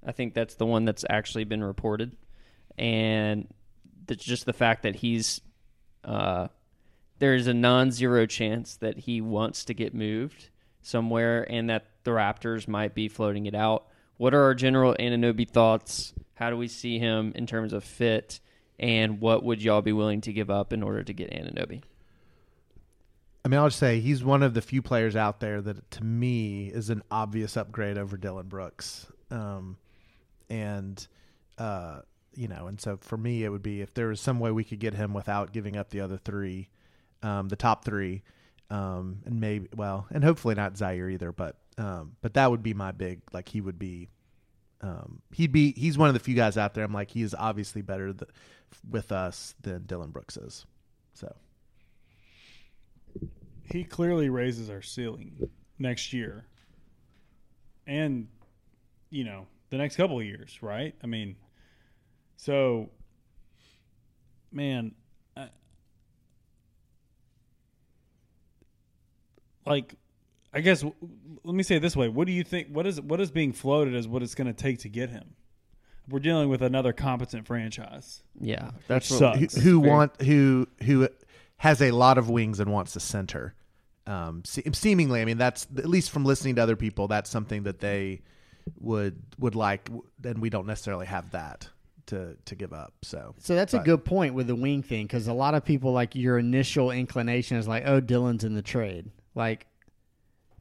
I 0.04 0.12
think 0.12 0.34
that's 0.34 0.54
the 0.54 0.66
one 0.66 0.84
that's 0.84 1.04
actually 1.08 1.44
been 1.44 1.62
reported, 1.62 2.16
and 2.76 3.48
that's 4.06 4.24
just 4.24 4.46
the 4.46 4.52
fact 4.52 4.82
that 4.82 4.96
he's 4.96 5.40
uh, 6.04 6.48
there 7.18 7.34
is 7.34 7.46
a 7.46 7.54
non-zero 7.54 8.26
chance 8.26 8.76
that 8.76 8.98
he 8.98 9.20
wants 9.20 9.64
to 9.66 9.74
get 9.74 9.94
moved 9.94 10.50
somewhere, 10.82 11.46
and 11.50 11.68
that 11.70 11.86
the 12.04 12.12
Raptors 12.12 12.68
might 12.68 12.94
be 12.94 13.08
floating 13.08 13.46
it 13.46 13.54
out. 13.54 13.86
What 14.16 14.34
are 14.34 14.42
our 14.42 14.54
general 14.54 14.94
Anunoby 14.98 15.48
thoughts? 15.48 16.14
How 16.34 16.50
do 16.50 16.56
we 16.56 16.68
see 16.68 16.98
him 16.98 17.32
in 17.34 17.46
terms 17.46 17.72
of 17.72 17.84
fit, 17.84 18.40
and 18.78 19.20
what 19.20 19.42
would 19.42 19.62
y'all 19.62 19.82
be 19.82 19.92
willing 19.92 20.20
to 20.22 20.32
give 20.32 20.50
up 20.50 20.72
in 20.72 20.82
order 20.82 21.02
to 21.02 21.12
get 21.12 21.30
Anunoby? 21.30 21.82
I 23.48 23.50
mean, 23.50 23.60
I'll 23.60 23.68
just 23.68 23.78
say 23.78 24.00
he's 24.00 24.22
one 24.22 24.42
of 24.42 24.52
the 24.52 24.60
few 24.60 24.82
players 24.82 25.16
out 25.16 25.40
there 25.40 25.62
that, 25.62 25.90
to 25.92 26.04
me, 26.04 26.66
is 26.66 26.90
an 26.90 27.02
obvious 27.10 27.56
upgrade 27.56 27.96
over 27.96 28.18
Dillon 28.18 28.46
Brooks. 28.46 29.06
Um, 29.30 29.78
and, 30.50 31.08
uh, 31.56 32.00
you 32.34 32.46
know, 32.46 32.66
and 32.66 32.78
so 32.78 32.98
for 33.00 33.16
me, 33.16 33.44
it 33.44 33.48
would 33.48 33.62
be 33.62 33.80
if 33.80 33.94
there 33.94 34.08
was 34.08 34.20
some 34.20 34.38
way 34.38 34.50
we 34.50 34.64
could 34.64 34.80
get 34.80 34.92
him 34.92 35.14
without 35.14 35.50
giving 35.50 35.78
up 35.78 35.88
the 35.88 36.02
other 36.02 36.18
three, 36.18 36.68
um, 37.22 37.48
the 37.48 37.56
top 37.56 37.86
three, 37.86 38.22
um, 38.68 39.20
and 39.24 39.40
maybe, 39.40 39.66
well, 39.74 40.06
and 40.10 40.22
hopefully 40.22 40.54
not 40.54 40.74
Ziaire 40.74 41.10
either, 41.10 41.32
but, 41.32 41.56
um, 41.78 42.16
but 42.20 42.34
that 42.34 42.50
would 42.50 42.62
be 42.62 42.74
my 42.74 42.92
big, 42.92 43.22
like, 43.32 43.48
he 43.48 43.62
would 43.62 43.78
be, 43.78 44.10
um, 44.82 45.22
he'd 45.32 45.52
be, 45.52 45.72
he's 45.72 45.96
one 45.96 46.08
of 46.08 46.14
the 46.14 46.20
few 46.20 46.34
guys 46.34 46.58
out 46.58 46.74
there. 46.74 46.84
I'm 46.84 46.92
like, 46.92 47.12
he 47.12 47.22
is 47.22 47.34
obviously 47.34 47.80
better 47.80 48.12
th- 48.12 48.30
with 48.90 49.10
us 49.10 49.54
than 49.62 49.84
Dillon 49.86 50.10
Brooks 50.10 50.36
is. 50.36 50.66
So. 51.14 51.34
He 53.70 53.84
clearly 53.84 54.28
raises 54.30 54.70
our 54.70 54.82
ceiling 54.82 55.48
next 55.78 56.12
year, 56.12 56.46
and 57.86 58.28
you 59.10 59.24
know 59.24 59.46
the 59.70 59.76
next 59.76 59.96
couple 59.96 60.18
of 60.18 60.24
years, 60.24 60.58
right? 60.62 60.94
I 61.02 61.06
mean, 61.06 61.36
so 62.36 62.88
man, 64.50 64.94
I, 65.36 65.48
like 69.66 69.94
I 70.52 70.60
guess 70.60 70.82
let 70.82 71.54
me 71.54 71.62
say 71.62 71.76
it 71.76 71.80
this 71.80 71.96
way: 71.96 72.08
What 72.08 72.26
do 72.26 72.32
you 72.32 72.44
think? 72.44 72.68
What 72.68 72.86
is 72.86 73.00
what 73.00 73.20
is 73.20 73.30
being 73.30 73.52
floated 73.52 73.94
as 73.94 74.08
what 74.08 74.22
it's 74.22 74.34
going 74.34 74.46
to 74.46 74.54
take 74.54 74.78
to 74.80 74.88
get 74.88 75.10
him? 75.10 75.34
We're 76.08 76.20
dealing 76.20 76.48
with 76.48 76.62
another 76.62 76.94
competent 76.94 77.46
franchise. 77.46 78.22
Yeah, 78.40 78.70
that's 78.86 79.10
Which 79.10 79.20
what, 79.20 79.38
sucks. 79.38 79.54
who, 79.56 79.60
who 79.60 79.80
want 79.80 80.22
who 80.22 80.66
who 80.82 81.08
has 81.58 81.82
a 81.82 81.90
lot 81.90 82.18
of 82.18 82.28
wings 82.30 82.60
and 82.60 82.72
wants 82.72 82.92
to 82.94 83.00
center. 83.00 83.54
Um, 84.06 84.42
se- 84.44 84.70
seemingly, 84.72 85.20
I 85.20 85.24
mean 85.24 85.38
that's 85.38 85.66
at 85.76 85.86
least 85.86 86.10
from 86.10 86.24
listening 86.24 86.56
to 86.56 86.62
other 86.62 86.76
people, 86.76 87.08
that's 87.08 87.28
something 87.28 87.64
that 87.64 87.80
they 87.80 88.22
would 88.80 89.20
would 89.38 89.54
like, 89.54 89.88
and 90.24 90.40
we 90.40 90.50
don't 90.50 90.66
necessarily 90.66 91.06
have 91.06 91.30
that 91.32 91.68
to 92.06 92.36
to 92.46 92.54
give 92.54 92.72
up. 92.72 92.94
So, 93.02 93.34
So 93.38 93.54
that's 93.54 93.74
a 93.74 93.78
good 93.80 94.04
point 94.04 94.34
with 94.34 94.46
the 94.46 94.54
wing 94.54 94.82
thing 94.82 95.06
because 95.06 95.28
a 95.28 95.32
lot 95.32 95.54
of 95.54 95.64
people 95.64 95.92
like 95.92 96.14
your 96.14 96.38
initial 96.38 96.90
inclination 96.90 97.56
is 97.58 97.68
like, 97.68 97.84
oh, 97.86 98.00
Dillon's 98.00 98.44
in 98.44 98.54
the 98.54 98.62
trade. 98.62 99.10
Like, 99.34 99.66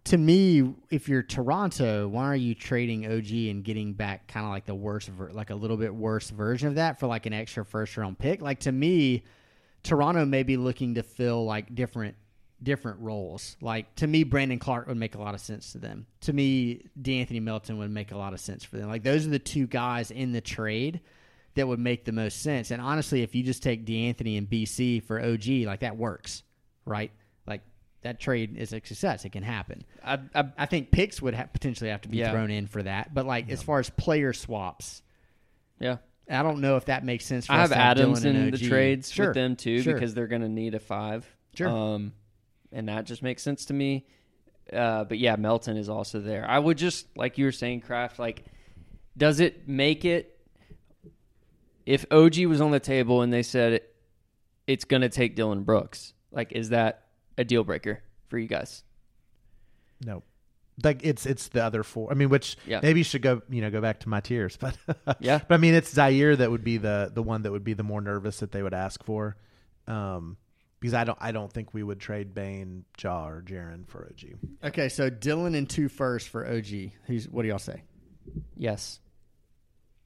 to 0.06 0.18
me, 0.18 0.74
if 0.90 1.10
you're 1.10 1.24
Toronto, 1.24 2.08
why 2.08 2.26
are 2.26 2.36
you 2.36 2.54
trading 2.54 3.06
OG 3.06 3.32
and 3.50 3.64
getting 3.64 3.94
back 3.94 4.28
kind 4.28 4.46
of 4.46 4.52
like 4.52 4.66
the 4.66 4.76
worst, 4.76 5.10
ver- 5.10 5.32
like 5.32 5.50
a 5.50 5.56
little 5.56 5.78
bit 5.78 5.94
worse 5.94 6.30
version 6.30 6.70
of 6.70 6.76
that 6.76 7.00
for 7.00 7.08
like 7.08 7.26
an 7.26 7.34
extra 7.34 7.66
first 7.66 7.98
round 7.98 8.20
pick? 8.20 8.42
Like 8.42 8.60
to 8.62 8.72
me, 8.72 9.24
Toronto 9.84 10.26
may 10.26 10.44
be 10.44 10.58
looking 10.58 10.96
to 10.96 11.04
fill 11.04 11.46
like 11.46 11.74
different 11.74 12.16
different 12.62 13.00
roles. 13.02 13.56
Like 13.62 13.94
to 13.98 14.08
me, 14.08 14.24
Brandon 14.24 14.58
Clarke 14.60 14.88
would 14.88 14.98
make 14.98 15.16
a 15.16 15.20
lot 15.20 15.36
of 15.36 15.40
sense 15.42 15.72
to 15.74 15.78
them. 15.78 16.08
To 16.22 16.34
me, 16.34 16.86
De'Anthony 17.00 17.42
Melton 17.42 17.78
would 17.78 17.92
make 17.92 18.12
a 18.12 18.18
lot 18.18 18.34
of 18.34 18.40
sense 18.40 18.64
for 18.64 18.78
them. 18.78 18.90
Like 18.90 19.04
those 19.04 19.28
are 19.28 19.30
the 19.30 19.40
two 19.40 19.68
guys 19.68 20.10
in 20.12 20.32
the 20.32 20.42
trade 20.42 21.02
that 21.56 21.68
would 21.68 21.80
make 21.80 22.06
the 22.06 22.12
most 22.12 22.42
sense. 22.42 22.72
And 22.72 22.82
honestly, 22.82 23.22
if 23.22 23.36
you 23.36 23.44
just 23.44 23.62
take 23.64 23.86
De'Anthony 23.86 24.38
and 24.38 24.50
BC 24.50 25.04
for 25.04 25.22
OG, 25.24 25.66
like 25.68 25.82
that 25.82 25.98
works, 25.98 26.44
right? 26.86 27.12
Like 27.46 27.62
that 28.02 28.20
trade 28.20 28.58
is 28.58 28.74
a 28.74 28.82
success. 28.84 29.24
It 29.26 29.32
can 29.32 29.44
happen. 29.44 29.84
I, 30.04 30.20
I, 30.36 30.46
I 30.58 30.66
think 30.66 30.90
picks 30.92 31.22
would 31.22 31.36
ha- 31.36 31.48
potentially 31.54 31.90
have 31.92 32.02
to 32.02 32.10
be 32.10 32.18
Yeah. 32.18 32.32
thrown 32.32 32.50
in 32.52 32.66
for 32.68 32.82
that. 32.84 33.14
But 33.14 33.26
like 33.28 33.50
as 33.52 33.62
far 33.62 33.80
as 33.80 33.90
player 33.92 34.34
swaps, 34.34 35.02
yeah. 35.80 35.98
I 36.30 36.44
don't 36.44 36.60
know 36.60 36.76
if 36.76 36.86
that 36.86 37.06
makes 37.06 37.26
sense. 37.26 37.46
For 37.48 37.54
I 37.54 37.64
us 37.64 37.70
have 37.70 37.78
to 37.78 37.78
Adams 37.78 38.22
Dillon 38.22 38.36
in 38.36 38.44
and 38.44 38.54
the 38.54 38.66
OG. 38.66 38.70
trades 38.70 39.12
Sure. 39.12 39.28
with 39.28 39.36
them 39.36 39.56
too 39.56 39.82
Sure. 39.82 39.94
because 39.94 40.14
they're 40.14 40.28
going 40.28 40.42
to 40.42 40.50
need 40.50 40.76
a 40.76 40.80
five. 40.80 41.26
Sure. 41.56 41.70
Um, 41.70 42.14
and 42.72 42.90
that 42.90 43.06
just 43.06 43.24
makes 43.24 43.42
sense 43.42 43.66
to 43.66 43.74
me. 43.74 44.06
Uh, 44.72 45.06
but 45.06 45.18
yeah, 45.18 45.38
Melton 45.38 45.78
is 45.78 45.88
also 45.88 46.20
there. 46.20 46.46
I 46.50 46.60
would 46.60 46.78
just 46.78 47.08
like 47.16 47.38
you 47.38 47.46
were 47.46 47.52
saying, 47.54 47.82
Kraft. 47.82 48.20
Like, 48.20 48.44
does 49.16 49.40
it 49.40 49.68
make 49.68 50.04
it? 50.04 50.34
If 51.86 52.06
OG 52.12 52.40
was 52.48 52.60
on 52.60 52.72
the 52.72 52.82
table 52.82 53.22
and 53.22 53.32
they 53.32 53.44
said 53.44 53.82
it's 54.68 54.84
going 54.84 55.04
to 55.04 55.10
take 55.10 55.38
Dillon 55.38 55.64
Brooks, 55.64 56.14
like, 56.32 56.52
is 56.52 56.70
that 56.70 57.06
a 57.38 57.46
deal 57.46 57.64
breaker 57.64 58.02
for 58.28 58.38
you 58.38 58.48
guys? 58.50 58.84
No. 60.06 60.22
Like 60.84 61.00
it's 61.04 61.26
it's 61.26 61.48
the 61.48 61.64
other 61.64 61.84
four. 61.84 62.12
I 62.12 62.14
mean, 62.14 62.30
which 62.30 62.56
Yeah. 62.68 62.80
maybe 62.84 63.02
should 63.04 63.22
go 63.24 63.42
you 63.50 63.62
know 63.62 63.72
go 63.72 63.82
back 63.82 64.00
to 64.02 64.10
my 64.10 64.20
tiers, 64.20 64.58
but 64.58 64.78
Yeah. 65.20 65.40
But 65.48 65.56
I 65.56 65.58
mean, 65.58 65.74
it's 65.74 65.94
Ziaire 65.94 66.38
that 66.38 66.52
would 66.52 66.64
be 66.64 66.78
the 66.78 67.10
the 67.14 67.24
one 67.24 67.42
that 67.44 67.52
would 67.52 67.64
be 67.64 67.74
the 67.74 67.84
more 67.84 68.02
nervous 68.02 68.40
that 68.42 68.52
they 68.52 68.62
would 68.62 68.76
ask 68.76 69.04
for, 69.04 69.38
um, 69.88 70.38
because 70.80 70.94
I 70.94 71.04
don't 71.04 71.18
I 71.20 71.32
don't 71.32 71.52
think 71.52 71.74
we 71.74 71.82
would 71.82 72.00
trade 72.00 72.36
Bane, 72.36 72.86
Ja, 73.02 73.28
or 73.28 73.42
Jaren 73.42 73.88
for 73.88 74.06
OG. 74.06 74.36
Okay, 74.66 74.88
so 74.90 75.10
Dillon 75.10 75.56
and 75.56 75.68
two 75.68 75.90
first 75.90 76.30
for 76.30 76.46
OG. 76.48 76.92
Who's 77.06 77.28
what 77.28 77.42
do 77.42 77.48
y'all 77.48 77.58
say? 77.58 77.82
Yes. 78.56 79.00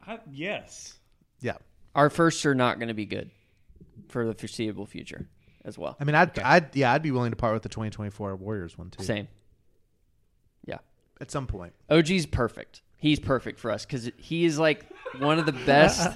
I, 0.08 0.20
yes. 0.32 0.98
Yeah, 1.42 1.58
Our 1.96 2.10
firsts 2.10 2.46
are 2.46 2.56
not 2.56 2.80
going 2.80 2.88
to 2.88 2.94
be 2.94 3.06
good 3.06 3.30
for 4.10 4.26
the 4.26 4.34
foreseeable 4.34 4.86
future 4.86 5.28
as 5.66 5.78
well. 5.78 5.98
I 6.00 6.06
mean, 6.06 6.16
I'd 6.16 6.38
I'd 6.40 6.76
yeah 6.76 6.94
I'd 6.94 7.02
be 7.04 7.12
willing 7.12 7.32
to 7.32 7.36
part 7.36 7.54
with 7.54 7.64
the 7.64 7.70
2024 7.70 8.36
Warriors 8.38 8.78
one 8.78 8.90
too. 8.90 9.04
Same. 9.04 9.28
Yeah. 11.22 11.24
at 11.24 11.32
some 11.32 11.48
point. 11.48 11.74
OG's 11.90 12.26
perfect. 12.26 12.82
He's 12.98 13.20
perfect 13.20 13.60
for 13.60 13.72
us 13.72 13.86
because 13.86 14.12
he 14.18 14.46
is 14.46 14.60
like 14.60 14.86
one 15.20 15.40
of 15.40 15.46
the 15.46 15.52
best. 15.54 16.08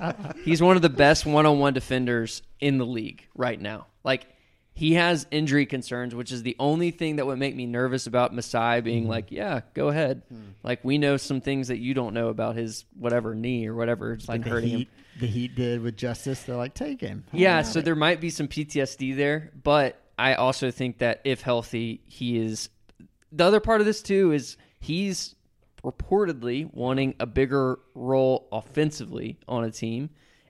he's 0.43 0.61
one 0.61 0.75
of 0.75 0.81
the 0.81 0.89
best 0.89 1.25
one-on-one 1.25 1.73
defenders 1.73 2.41
in 2.59 2.77
the 2.77 2.85
league 2.85 3.27
right 3.35 3.59
now. 3.59 3.87
Like 4.03 4.27
he 4.73 4.93
has 4.93 5.25
injury 5.31 5.65
concerns, 5.65 6.13
which 6.13 6.31
is 6.31 6.43
the 6.43 6.55
only 6.59 6.91
thing 6.91 7.15
that 7.15 7.25
would 7.25 7.39
make 7.39 7.55
me 7.55 7.65
nervous 7.65 8.05
about 8.07 8.35
Masai 8.35 8.81
being 8.81 9.03
Mm-hmm. 9.03 9.09
like, 9.09 9.31
"Yeah, 9.31 9.61
go 9.73 9.87
ahead." 9.87 10.21
Hmm. 10.29 10.41
Like 10.63 10.83
we 10.85 10.97
know 10.99 11.17
some 11.17 11.41
things 11.41 11.69
that 11.69 11.79
you 11.79 11.93
don't 11.95 12.13
know 12.13 12.27
about 12.27 12.55
his 12.55 12.85
whatever 12.95 13.33
knee 13.33 13.65
or 13.67 13.73
whatever 13.73 14.13
It's 14.13 14.27
Like 14.29 14.43
been 14.43 14.51
hurting 14.51 14.69
Heat, 14.69 14.87
him. 14.89 15.19
the 15.21 15.27
Heat 15.27 15.55
did 15.55 15.81
with 15.81 15.95
Justise. 15.97 16.43
They're 16.43 16.55
like, 16.55 16.73
take 16.75 17.01
him. 17.01 17.23
Yeah, 17.31 17.61
so 17.63 17.81
there 17.81 17.95
might 17.95 18.21
be 18.21 18.29
some 18.29 18.47
PTSD 18.47 19.15
there, 19.15 19.51
but 19.63 19.99
I 20.19 20.35
also 20.35 20.69
think 20.71 20.99
that 20.99 21.21
if 21.23 21.41
healthy, 21.41 22.01
he 22.05 22.37
is. 22.37 22.69
The 23.31 23.43
other 23.45 23.59
part 23.59 23.79
of 23.81 23.87
this 23.87 24.01
too 24.03 24.33
is 24.33 24.55
he's 24.85 25.35
reportedly 25.83 26.71
wanting 26.73 27.15
a 27.19 27.25
bigger 27.25 27.79
role 27.93 28.47
offensively 28.51 29.37
on 29.47 29.63
a 29.63 29.71
team, 29.71 30.09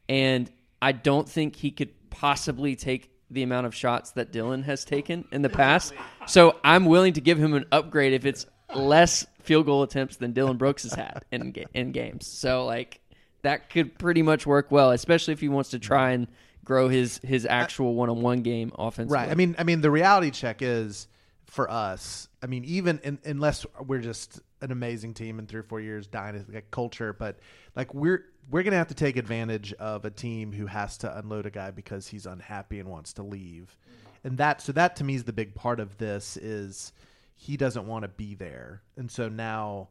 and 0.10 0.52
I 0.82 0.92
don't 0.92 1.28
think 1.28 1.56
he 1.56 1.72
could 1.72 2.10
possibly 2.10 2.76
take 2.76 3.12
the 3.32 3.44
amount 3.44 3.66
of 3.66 3.74
shots 3.74 4.12
that 4.12 4.32
Dillon 4.32 4.64
has 4.64 4.86
taken 4.86 5.26
in 5.32 5.42
the 5.42 5.50
past. 5.50 5.94
So 6.28 6.58
I'm 6.64 6.86
willing 6.86 7.14
to 7.14 7.22
give 7.22 7.38
him 7.38 7.54
an 7.54 7.66
upgrade 7.72 8.14
if 8.14 8.26
it's 8.26 8.46
less 8.74 9.26
field 9.42 9.66
goal 9.66 9.84
attempts 9.84 10.18
than 10.18 10.34
Dillon 10.34 10.58
Brooks 10.58 10.84
has 10.84 10.94
had 10.94 11.26
in 11.32 11.54
in 11.74 11.92
games. 11.92 12.28
So 12.28 12.66
like 12.66 13.00
that 13.42 13.70
could 13.70 13.98
pretty 13.98 14.22
much 14.22 14.46
work 14.46 14.72
well, 14.72 14.92
especially 14.92 15.34
if 15.34 15.40
he 15.40 15.50
wants 15.50 15.72
to 15.72 15.80
try 15.80 16.12
and 16.12 16.28
grow 16.64 16.88
his 16.90 17.20
his 17.20 17.46
actual 17.46 17.96
one 17.96 18.10
on 18.10 18.22
one 18.22 18.42
game 18.42 18.72
offensively. 18.78 19.18
Right. 19.18 19.30
I 19.30 19.36
mean, 19.36 19.56
I 19.58 19.64
mean, 19.64 19.82
the 19.82 19.92
reality 19.92 20.32
check 20.32 20.62
is 20.62 21.08
for 21.46 21.70
us. 21.70 22.28
I 22.46 22.48
mean, 22.48 22.64
even 22.66 23.00
in, 23.04 23.18
unless 23.26 23.66
we're 23.88 24.02
just 24.02 24.40
an 24.62 24.72
amazing 24.72 25.16
team 25.16 25.40
in 25.40 25.48
three 25.48 25.62
or 25.62 25.64
four 25.64 25.82
years, 25.82 26.06
dynasty 26.06 26.54
like 26.54 26.70
culture, 26.70 27.12
but 27.12 27.40
like 27.76 27.92
we're 27.96 28.24
we're 28.52 28.62
gonna 28.62 28.76
have 28.76 28.90
to 28.90 28.94
take 28.94 29.18
advantage 29.18 29.74
of 29.74 30.06
a 30.06 30.12
team 30.12 30.52
who 30.52 30.68
has 30.68 30.96
to 31.00 31.18
unload 31.18 31.48
a 31.48 31.50
guy 31.50 31.72
because 31.72 32.08
he's 32.08 32.28
unhappy 32.28 32.80
and 32.80 32.88
wants 32.88 33.14
to 33.14 33.24
leave, 33.24 33.76
and 34.24 34.38
that 34.38 34.62
so 34.62 34.72
that 34.74 34.96
to 34.98 35.04
me 35.04 35.16
is 35.16 35.24
the 35.24 35.34
big 35.34 35.56
part 35.56 35.80
of 35.80 35.98
this 35.98 36.38
is 36.38 36.94
he 37.36 37.58
doesn't 37.58 37.88
want 37.88 38.04
to 38.04 38.10
be 38.10 38.36
there, 38.36 38.84
and 38.96 39.10
so 39.10 39.28
now 39.28 39.90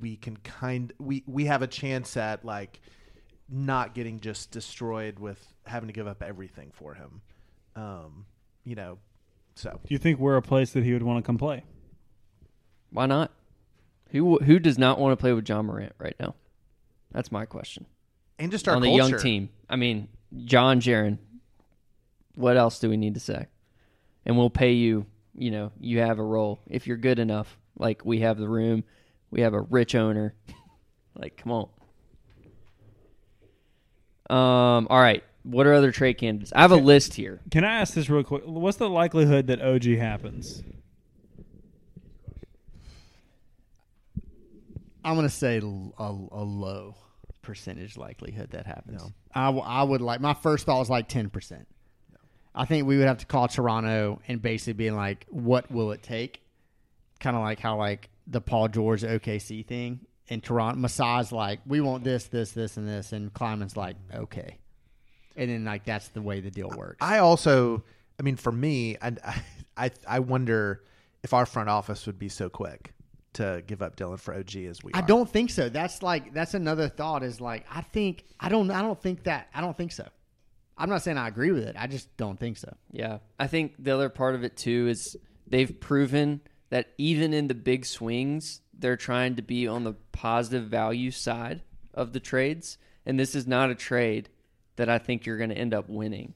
we 0.00 0.14
can 0.14 0.36
kind 0.36 0.92
we 1.00 1.24
we 1.26 1.46
have 1.46 1.62
a 1.62 1.66
chance 1.66 2.16
at 2.16 2.44
like 2.44 2.80
not 3.48 3.92
getting 3.92 4.20
just 4.20 4.52
destroyed 4.52 5.18
with 5.18 5.44
having 5.66 5.88
to 5.88 5.92
give 5.92 6.06
up 6.06 6.22
everything 6.22 6.70
for 6.72 6.94
him. 6.94 7.22
Um, 7.74 8.26
you 8.62 8.76
know, 8.76 8.98
so 9.56 9.80
Do 9.84 9.92
you 9.92 9.98
think 9.98 10.20
we're 10.20 10.36
a 10.36 10.42
place 10.42 10.72
that 10.74 10.84
he 10.84 10.92
would 10.92 11.02
want 11.02 11.18
to 11.18 11.26
come 11.26 11.38
play? 11.38 11.64
Why 12.92 13.06
not? 13.06 13.30
Who 14.10 14.38
who 14.38 14.58
does 14.58 14.78
not 14.78 14.98
want 15.00 15.12
to 15.12 15.16
play 15.16 15.32
with 15.32 15.48
Ja 15.48 15.62
Morant 15.62 15.94
right 15.98 16.14
now? 16.20 16.34
That's 17.12 17.32
my 17.32 17.46
question. 17.46 17.86
and 18.38 18.50
just 18.50 18.68
our 18.68 18.76
on 18.76 18.82
the 18.82 18.96
culture. 18.96 19.16
young 19.16 19.20
team. 19.20 19.48
I 19.68 19.76
mean, 19.76 20.08
Ja 20.30 20.74
Jaren. 20.74 21.18
What 22.34 22.56
else 22.56 22.78
do 22.78 22.88
we 22.88 22.96
need 22.96 23.14
to 23.14 23.20
say? 23.20 23.46
And 24.24 24.36
we'll 24.38 24.50
pay 24.50 24.72
you. 24.72 25.06
You 25.34 25.50
know, 25.50 25.72
you 25.80 26.00
have 26.00 26.18
a 26.18 26.22
role 26.22 26.60
if 26.68 26.86
you're 26.86 26.98
good 26.98 27.18
enough. 27.18 27.58
Like 27.78 28.04
we 28.04 28.20
have 28.20 28.36
the 28.36 28.48
room, 28.48 28.84
we 29.30 29.40
have 29.40 29.54
a 29.54 29.60
rich 29.60 29.94
owner. 29.94 30.34
like, 31.14 31.38
come 31.38 31.52
on. 31.52 31.68
Um. 34.28 34.86
All 34.90 35.00
right. 35.00 35.24
What 35.42 35.66
are 35.66 35.74
other 35.74 35.90
trade 35.90 36.18
candidates? 36.18 36.52
I 36.54 36.60
have 36.60 36.70
a 36.70 36.76
list 36.76 37.14
here. 37.14 37.40
Can 37.50 37.64
I 37.64 37.80
ask 37.80 37.94
this 37.94 38.08
real 38.08 38.22
quick? 38.22 38.42
What's 38.46 38.76
the 38.76 38.88
likelihood 38.88 39.48
that 39.48 39.60
OG 39.60 39.84
happens? 39.98 40.62
I'm 45.04 45.14
gonna 45.16 45.28
say 45.28 45.58
a 45.58 45.64
low 45.64 46.96
percentage 47.42 47.96
likelihood 47.96 48.50
that 48.52 48.66
happens. 48.66 49.02
I, 49.34 49.46
w- 49.46 49.64
I 49.64 49.82
would 49.82 50.00
like 50.00 50.20
my 50.20 50.34
first 50.34 50.66
thought 50.66 50.78
was 50.78 50.90
like 50.90 51.08
ten 51.08 51.28
percent. 51.28 51.66
I 52.54 52.64
think 52.66 52.86
we 52.86 52.98
would 52.98 53.06
have 53.06 53.18
to 53.18 53.26
call 53.26 53.48
Toronto 53.48 54.20
and 54.28 54.40
basically 54.40 54.74
be 54.74 54.90
like, 54.90 55.26
what 55.30 55.70
will 55.70 55.92
it 55.92 56.02
take? 56.02 56.42
Kind 57.18 57.34
of 57.34 57.42
like 57.42 57.60
how 57.60 57.76
like 57.78 58.10
the 58.26 58.40
Paul 58.40 58.68
George 58.68 59.02
OKC 59.02 59.66
thing 59.66 60.00
in 60.28 60.40
Toronto. 60.40 60.78
Masai's 60.78 61.32
like, 61.32 61.60
we 61.66 61.80
want 61.80 62.04
this, 62.04 62.24
this, 62.24 62.52
this, 62.52 62.76
and 62.76 62.86
this, 62.88 63.12
and 63.12 63.32
Kleiman's 63.32 63.76
like, 63.76 63.96
okay, 64.14 64.58
and 65.36 65.50
then 65.50 65.64
like 65.64 65.84
that's 65.84 66.08
the 66.08 66.22
way 66.22 66.40
the 66.40 66.50
deal 66.50 66.70
works. 66.76 66.98
I 67.00 67.18
also, 67.18 67.82
I 68.20 68.22
mean, 68.22 68.36
for 68.36 68.52
me, 68.52 68.96
I, 69.00 69.12
I, 69.76 69.90
I 70.06 70.18
wonder 70.20 70.82
if 71.22 71.32
our 71.32 71.46
front 71.46 71.68
office 71.68 72.06
would 72.06 72.18
be 72.18 72.28
so 72.28 72.48
quick 72.48 72.92
to 73.34 73.62
give 73.66 73.82
up 73.82 73.96
Dillon 73.96 74.18
for 74.18 74.34
OG 74.34 74.56
as 74.56 74.82
we. 74.82 74.92
I 74.94 75.00
are. 75.00 75.06
don't 75.06 75.28
think 75.28 75.50
so. 75.50 75.68
That's 75.68 76.02
like 76.02 76.34
that's 76.34 76.54
another 76.54 76.88
thought. 76.88 77.22
Is 77.22 77.40
like 77.40 77.64
I 77.70 77.82
think 77.82 78.24
I 78.38 78.48
don't 78.48 78.70
I 78.70 78.82
don't 78.82 79.00
think 79.00 79.24
that 79.24 79.48
I 79.54 79.60
don't 79.60 79.76
think 79.76 79.92
so. 79.92 80.08
I'm 80.76 80.88
not 80.88 81.02
saying 81.02 81.18
I 81.18 81.28
agree 81.28 81.52
with 81.52 81.64
it. 81.64 81.76
I 81.78 81.86
just 81.86 82.14
don't 82.16 82.38
think 82.38 82.56
so. 82.56 82.74
Yeah. 82.90 83.18
I 83.38 83.46
think 83.46 83.74
the 83.78 83.92
other 83.92 84.08
part 84.08 84.34
of 84.34 84.42
it 84.42 84.56
too 84.56 84.88
is 84.88 85.16
they've 85.46 85.78
proven 85.80 86.40
that 86.70 86.88
even 86.98 87.34
in 87.34 87.48
the 87.48 87.54
big 87.54 87.84
swings, 87.84 88.62
they're 88.76 88.96
trying 88.96 89.36
to 89.36 89.42
be 89.42 89.68
on 89.68 89.84
the 89.84 89.92
positive 90.12 90.64
value 90.64 91.10
side 91.10 91.62
of 91.94 92.12
the 92.12 92.20
trades. 92.20 92.78
And 93.04 93.20
this 93.20 93.34
is 93.34 93.46
not 93.46 93.70
a 93.70 93.74
trade 93.74 94.30
that 94.76 94.88
I 94.88 94.98
think 94.98 95.26
you're 95.26 95.36
going 95.36 95.50
to 95.50 95.58
end 95.58 95.74
up 95.74 95.88
winning 95.88 96.34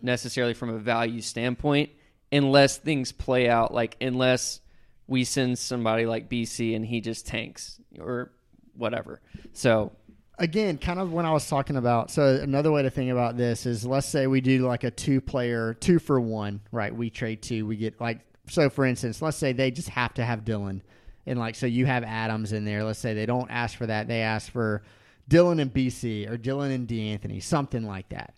necessarily 0.00 0.54
from 0.54 0.70
a 0.70 0.78
value 0.78 1.20
standpoint 1.20 1.90
unless 2.30 2.78
things 2.78 3.10
play 3.10 3.48
out 3.48 3.74
like 3.74 3.96
unless 4.00 4.60
we 5.08 5.24
send 5.24 5.58
somebody 5.58 6.06
like 6.06 6.28
BC 6.28 6.76
and 6.76 6.86
he 6.86 7.00
just 7.00 7.26
tanks 7.26 7.80
or 7.98 8.30
whatever. 8.74 9.20
So, 9.52 9.92
Again, 10.40 10.78
kind 10.78 11.00
of 11.00 11.12
when 11.12 11.26
I 11.26 11.32
was 11.32 11.48
talking 11.48 11.74
about. 11.74 12.12
So 12.12 12.36
another 12.36 12.70
way 12.70 12.82
to 12.82 12.90
think 12.90 13.10
about 13.10 13.36
this 13.36 13.66
is, 13.66 13.84
let's 13.84 14.06
say 14.06 14.28
we 14.28 14.40
do 14.40 14.64
like 14.64 14.84
a 14.84 14.90
two 14.90 15.20
player, 15.20 15.74
two 15.74 15.98
for 15.98 16.20
one, 16.20 16.60
right? 16.70 16.94
We 16.94 17.10
trade 17.10 17.42
two, 17.42 17.66
we 17.66 17.76
get 17.76 18.00
like 18.00 18.20
so. 18.48 18.70
For 18.70 18.84
instance, 18.84 19.20
let's 19.20 19.36
say 19.36 19.52
they 19.52 19.72
just 19.72 19.88
have 19.88 20.14
to 20.14 20.24
have 20.24 20.44
Dillon, 20.44 20.82
and 21.26 21.40
like 21.40 21.56
so 21.56 21.66
you 21.66 21.86
have 21.86 22.04
Adams 22.04 22.52
in 22.52 22.64
there. 22.64 22.84
Let's 22.84 23.00
say 23.00 23.14
they 23.14 23.26
don't 23.26 23.50
ask 23.50 23.76
for 23.76 23.86
that; 23.86 24.06
they 24.06 24.22
ask 24.22 24.52
for 24.52 24.84
Dillon 25.26 25.58
and 25.58 25.74
BC 25.74 26.30
or 26.30 26.36
Dillon 26.36 26.70
and 26.70 26.86
De'Anthony, 26.86 27.42
something 27.42 27.84
like 27.84 28.08
that. 28.10 28.32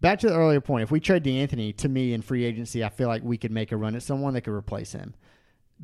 Back 0.00 0.20
to 0.20 0.28
the 0.28 0.34
earlier 0.34 0.62
point, 0.62 0.84
if 0.84 0.90
we 0.90 0.98
trade 0.98 1.24
De'Anthony 1.24 1.76
to 1.76 1.90
me 1.90 2.14
in 2.14 2.22
free 2.22 2.44
agency, 2.46 2.82
I 2.82 2.88
feel 2.88 3.08
like 3.08 3.22
we 3.22 3.36
could 3.36 3.52
make 3.52 3.70
a 3.70 3.76
run 3.76 3.94
at 3.94 4.02
someone 4.02 4.32
that 4.32 4.42
could 4.42 4.54
replace 4.54 4.92
him. 4.92 5.12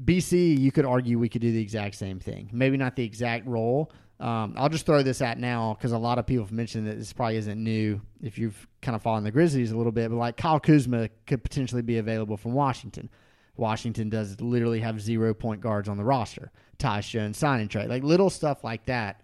BC, 0.02 0.58
you 0.58 0.72
could 0.72 0.84
argue 0.84 1.18
we 1.18 1.28
could 1.28 1.40
do 1.40 1.52
the 1.52 1.60
exact 1.60 1.94
same 1.94 2.18
thing. 2.18 2.50
Maybe 2.52 2.76
not 2.76 2.96
the 2.96 3.04
exact 3.04 3.46
role. 3.46 3.92
Um, 4.20 4.54
I'll 4.56 4.68
just 4.68 4.86
throw 4.86 5.02
this 5.02 5.20
out 5.22 5.38
now 5.38 5.74
because 5.74 5.92
a 5.92 5.98
lot 5.98 6.18
of 6.18 6.26
people 6.26 6.44
have 6.44 6.52
mentioned 6.52 6.86
that 6.86 6.98
this 6.98 7.12
probably 7.12 7.36
isn't 7.36 7.62
new 7.62 8.00
if 8.22 8.38
you've 8.38 8.66
kind 8.80 8.94
of 8.94 9.02
followed 9.02 9.24
the 9.24 9.30
Grizzlies 9.30 9.72
a 9.72 9.76
little 9.76 9.92
bit. 9.92 10.10
But 10.10 10.16
like 10.16 10.36
Kyle 10.36 10.60
Kuzma 10.60 11.08
could 11.26 11.42
potentially 11.42 11.82
be 11.82 11.98
available 11.98 12.36
from 12.36 12.54
Washington. 12.54 13.10
Washington 13.56 14.08
does 14.08 14.40
literally 14.40 14.80
have 14.80 15.00
zero 15.00 15.34
point 15.34 15.60
guards 15.60 15.88
on 15.88 15.96
the 15.96 16.04
roster. 16.04 16.50
Sign 16.80 17.60
and 17.60 17.70
trade, 17.70 17.88
like 17.88 18.02
little 18.02 18.30
stuff 18.30 18.62
like 18.64 18.86
that. 18.86 19.22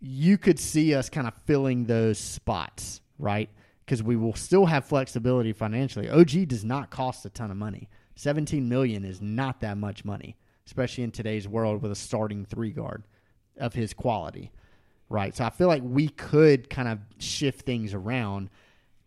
You 0.00 0.38
could 0.38 0.60
see 0.60 0.94
us 0.94 1.08
kind 1.08 1.26
of 1.26 1.34
filling 1.46 1.86
those 1.86 2.18
spots, 2.18 3.00
right? 3.18 3.48
Because 3.84 4.02
we 4.02 4.16
will 4.16 4.34
still 4.34 4.66
have 4.66 4.84
flexibility 4.84 5.52
financially. 5.52 6.08
OG 6.08 6.48
does 6.48 6.64
not 6.64 6.90
cost 6.90 7.24
a 7.24 7.30
ton 7.30 7.50
of 7.50 7.56
money 7.56 7.88
17 8.16 8.68
million 8.68 9.04
is 9.04 9.20
not 9.22 9.60
that 9.60 9.76
much 9.76 10.04
money, 10.04 10.36
especially 10.66 11.04
in 11.04 11.10
today's 11.12 11.46
world 11.46 11.82
with 11.82 11.92
a 11.92 11.96
starting 11.96 12.44
three 12.44 12.70
guard 12.70 13.04
of 13.58 13.74
his 13.74 13.94
quality. 13.94 14.50
Right. 15.08 15.36
So 15.36 15.44
I 15.44 15.50
feel 15.50 15.68
like 15.68 15.82
we 15.84 16.08
could 16.08 16.68
kind 16.68 16.88
of 16.88 16.98
shift 17.18 17.64
things 17.64 17.94
around. 17.94 18.50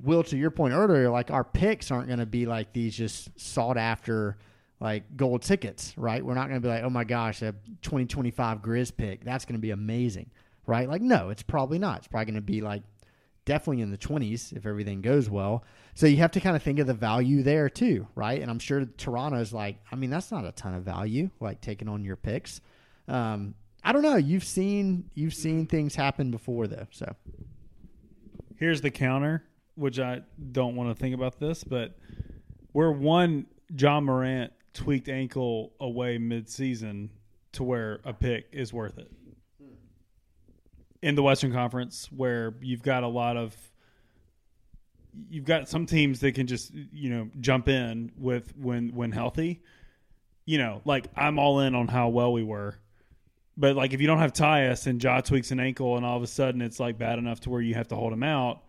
Will, 0.01 0.23
to 0.23 0.37
your 0.37 0.51
point 0.51 0.73
earlier, 0.73 1.09
like 1.09 1.29
our 1.29 1.43
picks 1.43 1.91
aren't 1.91 2.07
going 2.07 2.19
to 2.19 2.25
be 2.25 2.45
like 2.45 2.71
these 2.71 2.95
just 2.95 3.37
sought 3.37 3.75
after 3.77 4.37
like 4.79 5.17
gold 5.17 5.41
tickets, 5.41 5.93
right? 5.97 6.23
We're 6.23 6.35
not 6.35 6.47
going 6.47 6.61
to 6.61 6.65
be 6.65 6.71
like, 6.71 6.83
oh 6.83 6.89
my 6.89 7.03
gosh, 7.03 7.41
a 7.41 7.51
2025 7.81 8.61
Grizz 8.61 8.95
pick. 8.95 9.25
That's 9.25 9.43
going 9.43 9.55
to 9.55 9.61
be 9.61 9.71
amazing, 9.71 10.29
right? 10.65 10.87
Like, 10.87 11.01
no, 11.01 11.29
it's 11.29 11.43
probably 11.43 11.79
not. 11.79 11.97
It's 11.97 12.07
probably 12.07 12.25
going 12.25 12.35
to 12.35 12.41
be 12.41 12.61
like 12.61 12.83
definitely 13.43 13.81
in 13.81 13.91
the 13.91 13.97
20s 13.97 14.55
if 14.55 14.65
everything 14.65 15.01
goes 15.01 15.29
well. 15.29 15.63
So 15.99 16.07
you 16.07 16.15
have 16.17 16.31
to 16.31 16.39
kind 16.39 16.55
of 16.55 16.63
think 16.63 16.79
of 16.79 16.87
the 16.87 16.93
value 16.93 17.43
there 17.43 17.69
too, 17.69 18.07
right? 18.15 18.41
And 18.41 18.49
I'm 18.49 18.59
sure 18.59 18.85
Toronto's 18.85 19.51
like, 19.51 19.79
I 19.91 19.97
mean, 19.97 20.09
that's 20.09 20.31
not 20.31 20.45
a 20.45 20.53
ton 20.53 20.73
of 20.73 20.83
value, 20.83 21.29
like 21.41 21.59
taking 21.59 21.89
on 21.89 22.05
your 22.05 22.15
picks. 22.15 22.61
Um, 23.09 23.53
I 23.83 23.91
don't 23.91 24.03
know. 24.03 24.15
You've 24.15 24.45
seen 24.45 25.09
you've 25.13 25.33
seen 25.33 25.67
things 25.67 25.95
happen 25.95 26.31
before 26.31 26.67
though, 26.67 26.87
so 26.89 27.13
Here's 28.55 28.79
the 28.79 28.91
counter, 28.91 29.43
which 29.75 29.99
I 29.99 30.21
don't 30.53 30.77
want 30.77 30.89
to 30.89 30.95
think 30.95 31.13
about 31.13 31.37
this, 31.37 31.65
but 31.65 31.97
we're 32.71 32.91
one 32.91 33.47
Ja 33.77 33.99
Morant 33.99 34.53
tweaked 34.73 35.09
ankle 35.09 35.73
away 35.81 36.17
mid-season 36.17 37.09
to 37.51 37.63
where 37.63 37.99
a 38.05 38.13
pick 38.13 38.47
is 38.53 38.71
worth 38.71 38.97
it. 38.97 39.11
In 41.01 41.15
the 41.15 41.23
Western 41.23 41.51
Conference, 41.51 42.09
where 42.09 42.53
you've 42.61 42.83
got 42.83 43.03
a 43.03 43.07
lot 43.07 43.35
of, 43.35 43.53
you've 45.29 45.45
got 45.45 45.69
some 45.69 45.85
teams 45.85 46.19
that 46.21 46.33
can 46.33 46.47
just 46.47 46.73
you 46.73 47.09
know 47.09 47.29
jump 47.39 47.67
in 47.67 48.11
with 48.17 48.55
when 48.57 48.89
when 48.95 49.11
healthy. 49.11 49.61
You 50.45 50.57
know, 50.57 50.81
like 50.85 51.07
I'm 51.15 51.37
all 51.37 51.59
in 51.59 51.75
on 51.75 51.87
how 51.87 52.09
well 52.09 52.33
we 52.33 52.43
were, 52.43 52.75
but 53.55 53.75
like 53.75 53.93
if 53.93 54.01
you 54.01 54.07
don't 54.07 54.19
have 54.19 54.33
Tyus 54.33 54.87
and 54.87 55.03
Ja 55.03 55.21
tweaks 55.21 55.51
an 55.51 55.59
ankle 55.59 55.97
and 55.97 56.05
all 56.05 56.17
of 56.17 56.23
a 56.23 56.27
sudden 56.27 56.61
it's 56.61 56.79
like 56.79 56.97
bad 56.97 57.19
enough 57.19 57.41
to 57.41 57.49
where 57.49 57.61
you 57.61 57.75
have 57.75 57.89
to 57.89 57.95
hold 57.95 58.13
him 58.13 58.23
out. 58.23 58.63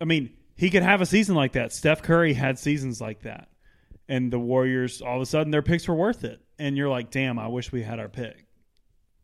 I 0.00 0.04
mean, 0.04 0.30
he 0.54 0.70
could 0.70 0.82
have 0.82 1.00
a 1.00 1.06
season 1.06 1.34
like 1.34 1.52
that. 1.52 1.72
Steph 1.72 2.02
Curry 2.02 2.34
had 2.34 2.58
seasons 2.58 3.00
like 3.00 3.22
that. 3.22 3.48
And 4.08 4.32
the 4.32 4.38
Warriors 4.38 5.02
all 5.02 5.16
of 5.16 5.22
a 5.22 5.26
sudden 5.26 5.50
their 5.50 5.62
picks 5.62 5.88
were 5.88 5.94
worth 5.94 6.24
it. 6.24 6.40
And 6.58 6.76
you're 6.76 6.88
like, 6.88 7.10
damn, 7.10 7.38
I 7.38 7.48
wish 7.48 7.72
we 7.72 7.82
had 7.82 7.98
our 7.98 8.08
pick. 8.08 8.44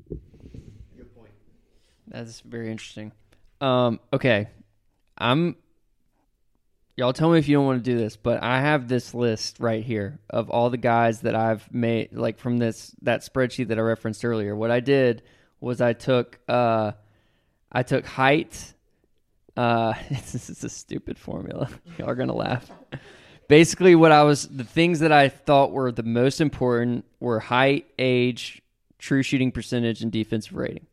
Good 0.09 1.15
point. 1.15 1.31
That's 2.09 2.41
very 2.41 2.71
interesting. 2.71 3.13
Um, 3.61 4.01
okay, 4.13 4.49
I'm. 5.17 5.57
Y'all 6.95 7.15
tell 7.15 7.31
me 7.31 7.39
if 7.39 7.49
you 7.49 7.57
don't 7.57 7.65
want 7.65 7.83
to 7.83 7.91
do 7.91 7.97
this, 7.97 8.17
but 8.17 8.43
I 8.43 8.61
have 8.61 8.87
this 8.87 9.15
list 9.15 9.61
right 9.61 9.83
here 9.83 10.19
of 10.29 10.51
all 10.51 10.69
the 10.69 10.77
guys 10.77 11.23
that 11.23 11.35
I've 11.35 11.73
made, 11.73 12.13
like 12.13 12.39
from 12.39 12.59
this 12.59 12.95
that 13.01 13.23
spreadsheet 13.23 13.69
that 13.69 13.79
I 13.79 13.83
referenced 13.83 14.25
earlier. 14.25 14.55
What 14.55 14.71
I 14.71 14.81
did 14.81 15.23
was 15.59 15.81
I 15.81 15.95
took 15.95 16.39
uh, 16.49 16.93
I 17.71 17.83
took 17.83 18.05
height. 18.05 18.75
Uh, 19.57 19.95
this 20.11 20.51
is 20.51 20.63
a 20.65 20.69
stupid 20.69 21.19
formula. 21.19 21.71
Y'all 21.99 22.11
are 22.11 22.15
gonna 22.15 22.35
laugh. 22.35 22.71
Basically, 23.49 23.95
what 23.95 24.13
I 24.13 24.25
was 24.25 24.47
the 24.49 24.65
things 24.65 25.01
that 25.01 25.13
I 25.13 25.31
thought 25.31 25.73
were 25.73 25.93
the 25.93 26.03
most 26.03 26.43
important 26.43 27.07
were 27.21 27.41
height, 27.41 27.87
age, 27.99 28.61
true 28.99 29.23
shooting 29.23 29.51
percentage, 29.51 30.03
and 30.03 30.13
defensive 30.13 30.55
rating. 30.55 30.87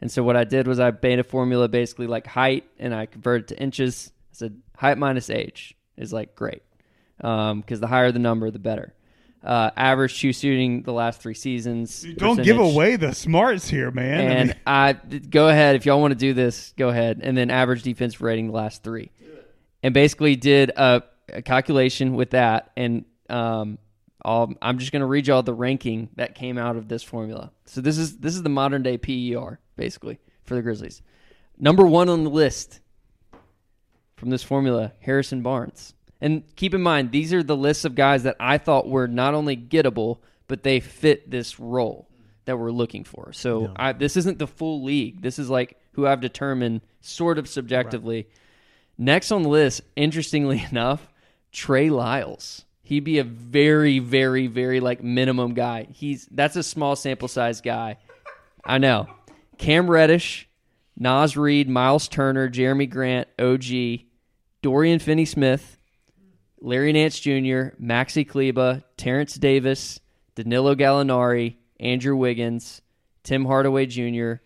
And 0.00 0.10
so 0.10 0.24
what 0.24 0.36
I 0.36 0.42
did 0.42 0.66
was 0.66 0.80
I 0.80 0.92
made 1.02 1.20
a 1.20 1.24
formula 1.24 1.68
basically 1.68 2.08
like 2.08 2.26
height, 2.26 2.64
and 2.80 2.92
I 2.92 3.06
converted 3.06 3.48
to 3.48 3.62
inches. 3.62 4.10
I 4.32 4.34
said 4.34 4.60
height 4.76 4.98
minus 4.98 5.30
age 5.30 5.76
is 5.96 6.12
like 6.12 6.34
great, 6.34 6.62
because 7.18 7.80
the 7.80 7.86
higher 7.86 8.12
the 8.12 8.18
number, 8.18 8.50
the 8.50 8.58
better. 8.58 8.92
Uh, 9.44 9.70
average 9.76 10.18
true 10.18 10.32
shooting 10.32 10.82
the 10.82 10.92
last 10.92 11.20
three 11.20 11.34
seasons. 11.34 12.04
Don't 12.16 12.42
give 12.42 12.58
away 12.58 12.96
the 12.96 13.14
smarts 13.14 13.68
here, 13.68 13.92
man. 13.92 14.18
I 14.20 14.22
And 14.22 14.48
mean, 14.48 14.56
I 14.66 14.92
go 14.94 15.48
ahead 15.48 15.76
if 15.76 15.86
y'all 15.86 16.00
want 16.00 16.12
to 16.12 16.18
do 16.18 16.34
this, 16.34 16.74
go 16.76 16.88
ahead. 16.88 17.20
And 17.22 17.36
then 17.38 17.50
average 17.50 17.82
defense 17.82 18.20
rating 18.20 18.48
the 18.48 18.54
last 18.54 18.82
three, 18.82 19.12
and 19.84 19.94
basically 19.94 20.34
did 20.34 20.70
a, 20.70 21.02
a 21.32 21.42
calculation 21.42 22.16
with 22.16 22.30
that. 22.30 22.72
And 22.76 23.04
um, 23.30 23.78
I'll, 24.24 24.52
I'm 24.60 24.78
just 24.78 24.90
going 24.90 25.00
to 25.00 25.06
read 25.06 25.28
y'all 25.28 25.44
the 25.44 25.54
ranking 25.54 26.08
that 26.16 26.34
came 26.34 26.58
out 26.58 26.74
of 26.74 26.88
this 26.88 27.04
formula. 27.04 27.52
So 27.66 27.80
this 27.80 27.98
is 27.98 28.18
this 28.18 28.34
is 28.34 28.42
the 28.42 28.48
modern 28.48 28.82
day 28.82 28.98
PER 28.98 29.60
basically 29.76 30.18
for 30.42 30.56
the 30.56 30.62
Grizzlies. 30.62 31.02
Number 31.56 31.86
one 31.86 32.08
on 32.08 32.24
the 32.24 32.30
list 32.30 32.80
from 34.16 34.30
this 34.30 34.42
formula, 34.42 34.92
Harrison 35.00 35.42
Barnes. 35.42 35.94
And 36.20 36.44
keep 36.56 36.74
in 36.74 36.80
mind, 36.80 37.12
these 37.12 37.32
are 37.32 37.42
the 37.42 37.56
lists 37.56 37.84
of 37.84 37.94
guys 37.94 38.22
that 38.22 38.36
I 38.40 38.58
thought 38.58 38.88
were 38.88 39.06
not 39.06 39.34
only 39.34 39.56
gettable, 39.56 40.18
but 40.48 40.62
they 40.62 40.80
fit 40.80 41.30
this 41.30 41.60
role 41.60 42.08
that 42.46 42.58
we're 42.58 42.70
looking 42.70 43.04
for. 43.04 43.32
So 43.32 43.72
I, 43.76 43.92
this 43.92 44.16
isn't 44.16 44.38
the 44.38 44.46
full 44.46 44.82
league. 44.82 45.20
This 45.20 45.38
is 45.38 45.50
like 45.50 45.76
who 45.92 46.06
I've 46.06 46.20
determined 46.20 46.80
sort 47.00 47.38
of 47.38 47.48
subjectively. 47.48 48.28
Next 48.96 49.30
on 49.30 49.42
the 49.42 49.48
list, 49.48 49.82
interestingly 49.94 50.64
enough, 50.70 51.12
Trey 51.52 51.90
Lyles. 51.90 52.64
He'd 52.82 53.04
be 53.04 53.18
a 53.18 53.24
very, 53.24 53.98
very, 53.98 54.46
very 54.46 54.78
like 54.80 55.02
minimum 55.02 55.54
guy. 55.54 55.88
He's 55.92 56.26
that's 56.30 56.54
a 56.54 56.62
small 56.62 56.94
sample 56.94 57.28
size 57.28 57.60
guy. 57.60 57.98
I 58.64 58.78
know. 58.78 59.08
Cam 59.58 59.90
Reddish, 59.90 60.48
Naz 60.96 61.36
Reid, 61.36 61.68
Miles 61.68 62.08
Turner, 62.08 62.48
Jerami 62.48 62.88
Grant, 62.88 63.26
OG, 63.38 64.05
Dorian 64.66 64.98
Finney 64.98 65.26
Smith, 65.26 65.78
Larry 66.60 66.92
Nance 66.92 67.20
Jr., 67.20 67.76
Maxi 67.80 68.28
Kleber, 68.28 68.82
Terrence 68.96 69.34
Davis, 69.34 70.00
Danilo 70.34 70.74
Gallinari, 70.74 71.54
Andrew 71.78 72.16
Wiggins, 72.16 72.82
Tim 73.22 73.44
Hardaway 73.44 73.86
Jr., 73.86 74.42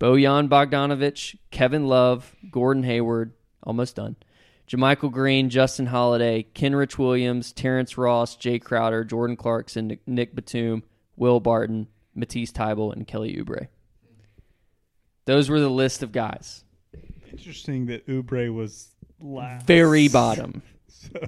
Bojan 0.00 0.48
Bogdanovich, 0.48 1.38
Kevin 1.52 1.86
Love, 1.86 2.34
Gordon 2.50 2.82
Hayward, 2.82 3.34
almost 3.62 3.94
done. 3.94 4.16
JaMychal 4.66 5.12
Green, 5.12 5.48
Justin 5.48 5.86
Holiday, 5.86 6.44
Kenrich 6.52 6.98
Williams, 6.98 7.52
Terrence 7.52 7.96
Ross, 7.96 8.36
Jae 8.36 8.60
Crowder, 8.60 9.04
Jordan 9.04 9.36
Clarkson, 9.36 9.96
Nick- 10.08 10.34
Batum, 10.34 10.82
Will 11.14 11.38
Barton, 11.38 11.86
Matisse 12.16 12.50
Thybulle, 12.50 12.92
and 12.92 13.06
Kelly 13.06 13.36
Oubre. 13.36 13.68
Those 15.24 15.48
were 15.48 15.60
the 15.60 15.70
list 15.70 16.02
of 16.02 16.10
guys. 16.10 16.64
interesting 17.30 17.86
that 17.86 18.04
Oubre 18.08 18.52
was 18.52 18.95
last. 19.20 19.66
Very 19.66 20.08
bottom. 20.08 20.62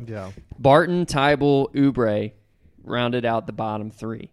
Yeah. 0.07 0.33
Barton, 0.59 1.07
Thybulle, 1.07 1.73
Oubre 1.73 2.33
rounded 2.83 3.25
out 3.25 3.47
the 3.47 3.53
bottom 3.53 3.91
three 3.91 4.33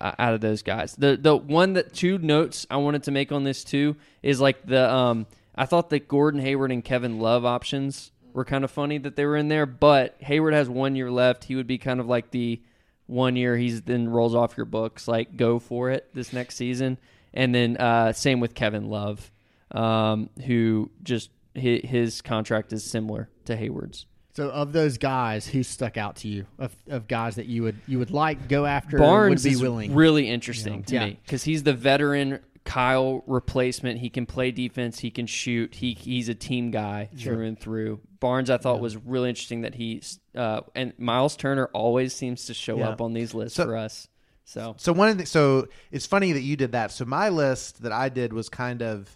uh, 0.00 0.12
out 0.18 0.34
of 0.34 0.40
those 0.40 0.62
guys. 0.62 0.94
The 0.96 1.16
the 1.16 1.36
one 1.36 1.72
that 1.72 1.94
two 1.94 2.18
notes 2.18 2.66
I 2.70 2.76
wanted 2.76 3.04
to 3.04 3.10
make 3.10 3.32
on 3.32 3.42
this 3.42 3.64
too 3.64 3.96
is 4.22 4.40
like 4.40 4.66
the 4.66 4.92
um 4.92 5.26
I 5.54 5.66
thought 5.66 5.90
that 5.90 6.08
Gordon 6.08 6.40
Hayward 6.40 6.70
and 6.70 6.84
Kevin 6.84 7.18
Love 7.18 7.44
options 7.44 8.12
were 8.32 8.44
kind 8.44 8.64
of 8.64 8.70
funny 8.70 8.98
that 8.98 9.16
they 9.16 9.24
were 9.24 9.36
in 9.36 9.48
there, 9.48 9.66
but 9.66 10.16
Hayward 10.20 10.54
has 10.54 10.68
one 10.68 10.96
year 10.96 11.10
left. 11.10 11.44
He 11.44 11.56
would 11.56 11.66
be 11.66 11.78
kind 11.78 12.00
of 12.00 12.06
like 12.06 12.30
the 12.30 12.62
one 13.06 13.36
year 13.36 13.56
he's 13.56 13.82
then 13.82 14.08
rolls 14.08 14.34
off 14.34 14.56
your 14.56 14.66
books, 14.66 15.06
like 15.06 15.36
go 15.36 15.58
for 15.58 15.90
it 15.90 16.08
this 16.14 16.32
next 16.32 16.56
season. 16.56 16.98
And 17.34 17.54
then 17.54 17.76
uh, 17.76 18.12
same 18.12 18.40
with 18.40 18.54
Kevin 18.54 18.88
Love, 18.88 19.30
um, 19.70 20.30
who 20.46 20.90
just 21.02 21.30
his, 21.54 21.80
his 21.84 22.22
contract 22.22 22.72
is 22.72 22.84
similar 22.84 23.28
to 23.46 23.56
Hayward's. 23.56 24.06
So 24.34 24.48
of 24.48 24.72
those 24.72 24.96
guys, 24.96 25.46
who 25.46 25.62
stuck 25.62 25.96
out 25.98 26.16
to 26.16 26.28
you? 26.28 26.46
Of, 26.58 26.74
of 26.88 27.06
guys 27.06 27.34
that 27.36 27.46
you 27.46 27.62
would 27.64 27.76
you 27.86 27.98
would 27.98 28.10
like 28.10 28.48
go 28.48 28.64
after, 28.64 28.96
Barnes 28.96 29.44
would 29.44 29.48
be 29.50 29.54
is 29.54 29.60
willing. 29.60 29.94
really 29.94 30.28
interesting 30.28 30.82
to 30.84 30.94
Yeah. 30.94 31.06
me 31.06 31.18
because 31.24 31.44
he's 31.44 31.62
the 31.64 31.74
veteran 31.74 32.40
Kyle 32.64 33.22
replacement. 33.26 33.98
He 33.98 34.08
can 34.08 34.24
play 34.24 34.50
defense. 34.50 35.00
He 35.00 35.10
can 35.10 35.26
shoot. 35.26 35.74
He 35.74 35.92
he's 35.92 36.30
a 36.30 36.34
team 36.34 36.70
guy 36.70 37.10
through 37.14 37.44
and 37.44 37.58
through. 37.60 38.00
Barnes, 38.20 38.48
I 38.48 38.56
thought 38.56 38.80
was 38.80 38.96
really 38.96 39.28
interesting 39.28 39.62
that 39.62 39.74
he 39.74 40.00
uh, 40.34 40.60
and 40.74 40.94
Miles 40.98 41.36
Turner 41.36 41.66
always 41.74 42.14
seems 42.14 42.46
to 42.46 42.54
show 42.54 42.78
Yeah. 42.78 42.88
up 42.90 43.00
on 43.02 43.12
these 43.12 43.34
lists 43.34 43.56
So- 43.56 43.64
for 43.66 43.76
us. 43.76 44.08
So 44.44 44.74
So 44.78 44.92
one 44.92 45.08
of 45.08 45.18
the 45.18 45.26
so 45.26 45.68
it's 45.90 46.06
funny 46.06 46.32
that 46.32 46.40
you 46.42 46.56
did 46.56 46.72
that. 46.72 46.90
So 46.90 47.04
my 47.04 47.28
list 47.28 47.82
that 47.82 47.92
I 47.92 48.08
did 48.08 48.32
was 48.32 48.48
kind 48.48 48.80
of 48.82 49.14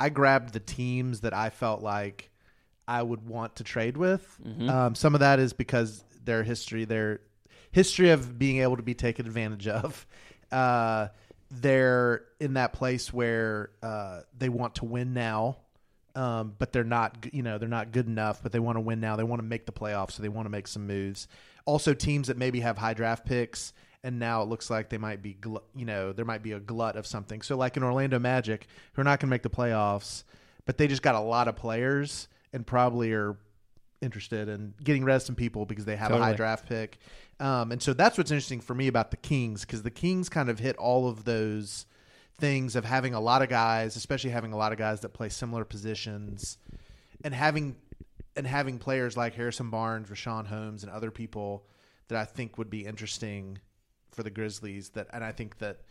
I 0.00 0.08
grabbed 0.10 0.52
the 0.52 0.60
teams 0.60 1.20
that 1.20 1.34
I 1.34 1.50
felt 1.50 1.82
like 1.82 2.30
I 2.86 3.02
would 3.02 3.26
want 3.28 3.56
to 3.56 3.64
trade 3.64 3.96
with. 3.96 4.38
Um, 4.68 4.94
some 4.94 5.14
of 5.14 5.20
that 5.20 5.38
is 5.40 5.52
because 5.52 6.04
their 6.24 6.42
history, 6.42 6.84
their 6.84 7.20
history 7.72 8.10
of 8.10 8.38
being 8.38 8.58
able 8.62 8.76
to 8.76 8.82
be 8.82 8.94
taken 8.94 9.26
advantage 9.26 9.66
of. 9.68 10.06
Uh, 10.50 11.08
they're 11.50 12.24
in 12.40 12.54
that 12.54 12.72
place 12.72 13.12
where 13.12 13.70
uh, 13.82 14.20
they 14.36 14.48
want 14.48 14.76
to 14.76 14.84
win 14.84 15.14
now, 15.14 15.56
um, 16.14 16.54
but 16.58 16.72
they're 16.72 16.84
not. 16.84 17.26
You 17.32 17.42
know, 17.42 17.58
they're 17.58 17.68
not 17.68 17.92
good 17.92 18.06
enough. 18.06 18.42
But 18.42 18.52
they 18.52 18.58
want 18.58 18.76
to 18.76 18.80
win 18.80 19.00
now. 19.00 19.16
They 19.16 19.24
want 19.24 19.40
to 19.40 19.46
make 19.46 19.66
the 19.66 19.72
playoffs, 19.72 20.12
so 20.12 20.22
they 20.22 20.28
want 20.28 20.46
to 20.46 20.50
make 20.50 20.68
some 20.68 20.86
moves. 20.86 21.26
Also, 21.64 21.94
teams 21.94 22.28
that 22.28 22.36
maybe 22.36 22.60
have 22.60 22.78
high 22.78 22.94
draft 22.94 23.26
picks, 23.26 23.72
and 24.04 24.18
now 24.18 24.42
it 24.42 24.48
looks 24.48 24.70
like 24.70 24.88
they 24.88 24.98
might 24.98 25.22
be. 25.22 25.34
Gl- 25.34 25.62
you 25.74 25.84
know, 25.84 26.12
there 26.12 26.24
might 26.24 26.42
be 26.42 26.52
a 26.52 26.60
glut 26.60 26.96
of 26.96 27.06
something. 27.06 27.42
So, 27.42 27.56
like 27.56 27.76
in 27.76 27.82
Orlando 27.82 28.18
Magic, 28.18 28.66
who 28.92 29.00
are 29.00 29.04
not 29.04 29.20
going 29.20 29.28
to 29.28 29.30
make 29.30 29.42
the 29.42 29.50
playoffs, 29.50 30.24
but 30.66 30.78
they 30.78 30.86
just 30.86 31.02
got 31.02 31.14
a 31.14 31.20
lot 31.20 31.48
of 31.48 31.56
players 31.56 32.28
and 32.52 32.66
probably 32.66 33.12
are 33.12 33.36
interested 34.00 34.48
in 34.48 34.74
getting 34.82 35.04
rid 35.04 35.16
of 35.16 35.22
some 35.22 35.34
people 35.34 35.66
because 35.66 35.84
they 35.84 35.96
have 35.96 36.12
a 36.12 36.18
high 36.18 36.32
draft 36.32 36.68
pick. 36.68 36.98
Um, 37.40 37.72
and 37.72 37.82
so 37.82 37.92
that's 37.92 38.16
what's 38.16 38.30
interesting 38.30 38.60
for 38.60 38.74
me 38.74 38.86
about 38.88 39.10
the 39.10 39.16
Kings 39.16 39.62
because 39.62 39.82
the 39.82 39.90
Kings 39.90 40.28
kind 40.28 40.48
of 40.48 40.58
hit 40.58 40.76
all 40.76 41.08
of 41.08 41.24
those 41.24 41.86
things 42.38 42.76
of 42.76 42.84
having 42.84 43.14
a 43.14 43.20
lot 43.20 43.42
of 43.42 43.48
guys, 43.48 43.96
especially 43.96 44.30
having 44.30 44.52
a 44.52 44.56
lot 44.56 44.72
of 44.72 44.78
guys 44.78 45.00
that 45.00 45.10
play 45.10 45.28
similar 45.28 45.64
positions, 45.64 46.58
and 47.24 47.34
having 47.34 47.76
and 48.36 48.46
having 48.46 48.78
players 48.78 49.16
like 49.16 49.34
Harrison 49.34 49.70
Barnes, 49.70 50.08
Richaun 50.08 50.46
Holmes, 50.46 50.84
and 50.84 50.92
other 50.92 51.10
people 51.10 51.64
that 52.08 52.18
I 52.18 52.24
think 52.24 52.56
would 52.56 52.70
be 52.70 52.86
interesting 52.86 53.58
for 54.18 54.24
the 54.24 54.30
Grizzlies. 54.30 54.88
That 54.90 55.06
and 55.12 55.22
I 55.22 55.30
think 55.30 55.58
that 55.58 55.82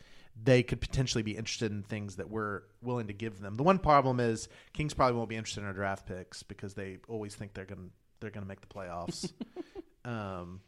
they 0.43 0.61
could 0.63 0.81
potentially 0.81 1.23
be 1.23 1.31
interested 1.31 1.71
in 1.71 1.81
things 1.81 2.17
that 2.17 2.29
we're 2.29 2.63
willing 2.81 3.07
to 3.07 3.13
give 3.13 3.39
them. 3.39 3.55
The 3.55 3.63
one 3.63 3.79
problem 3.79 4.19
is 4.19 4.49
Kings 4.73 4.93
probably 4.93 5.15
won't 5.15 5.29
be 5.29 5.37
interested 5.37 5.61
in 5.61 5.67
our 5.67 5.73
draft 5.73 6.05
picks 6.05 6.43
because 6.43 6.73
they 6.73 6.97
always 7.07 7.35
think 7.35 7.53
they're 7.53 7.63
gonna 7.65 7.87
they're 8.19 8.31
gonna 8.31 8.45
make 8.45 8.59
the 8.59 8.67
playoffs. 8.67 9.31
um, 10.05 10.59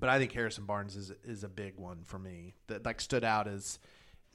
but 0.00 0.08
I 0.08 0.18
think 0.18 0.32
Harrison 0.32 0.64
Barnes 0.64 0.96
is 0.96 1.12
is 1.22 1.44
a 1.44 1.48
big 1.48 1.76
one 1.76 2.00
for 2.02 2.18
me 2.18 2.54
that 2.66 2.84
like 2.84 3.00
stood 3.00 3.22
out 3.22 3.46
as 3.46 3.78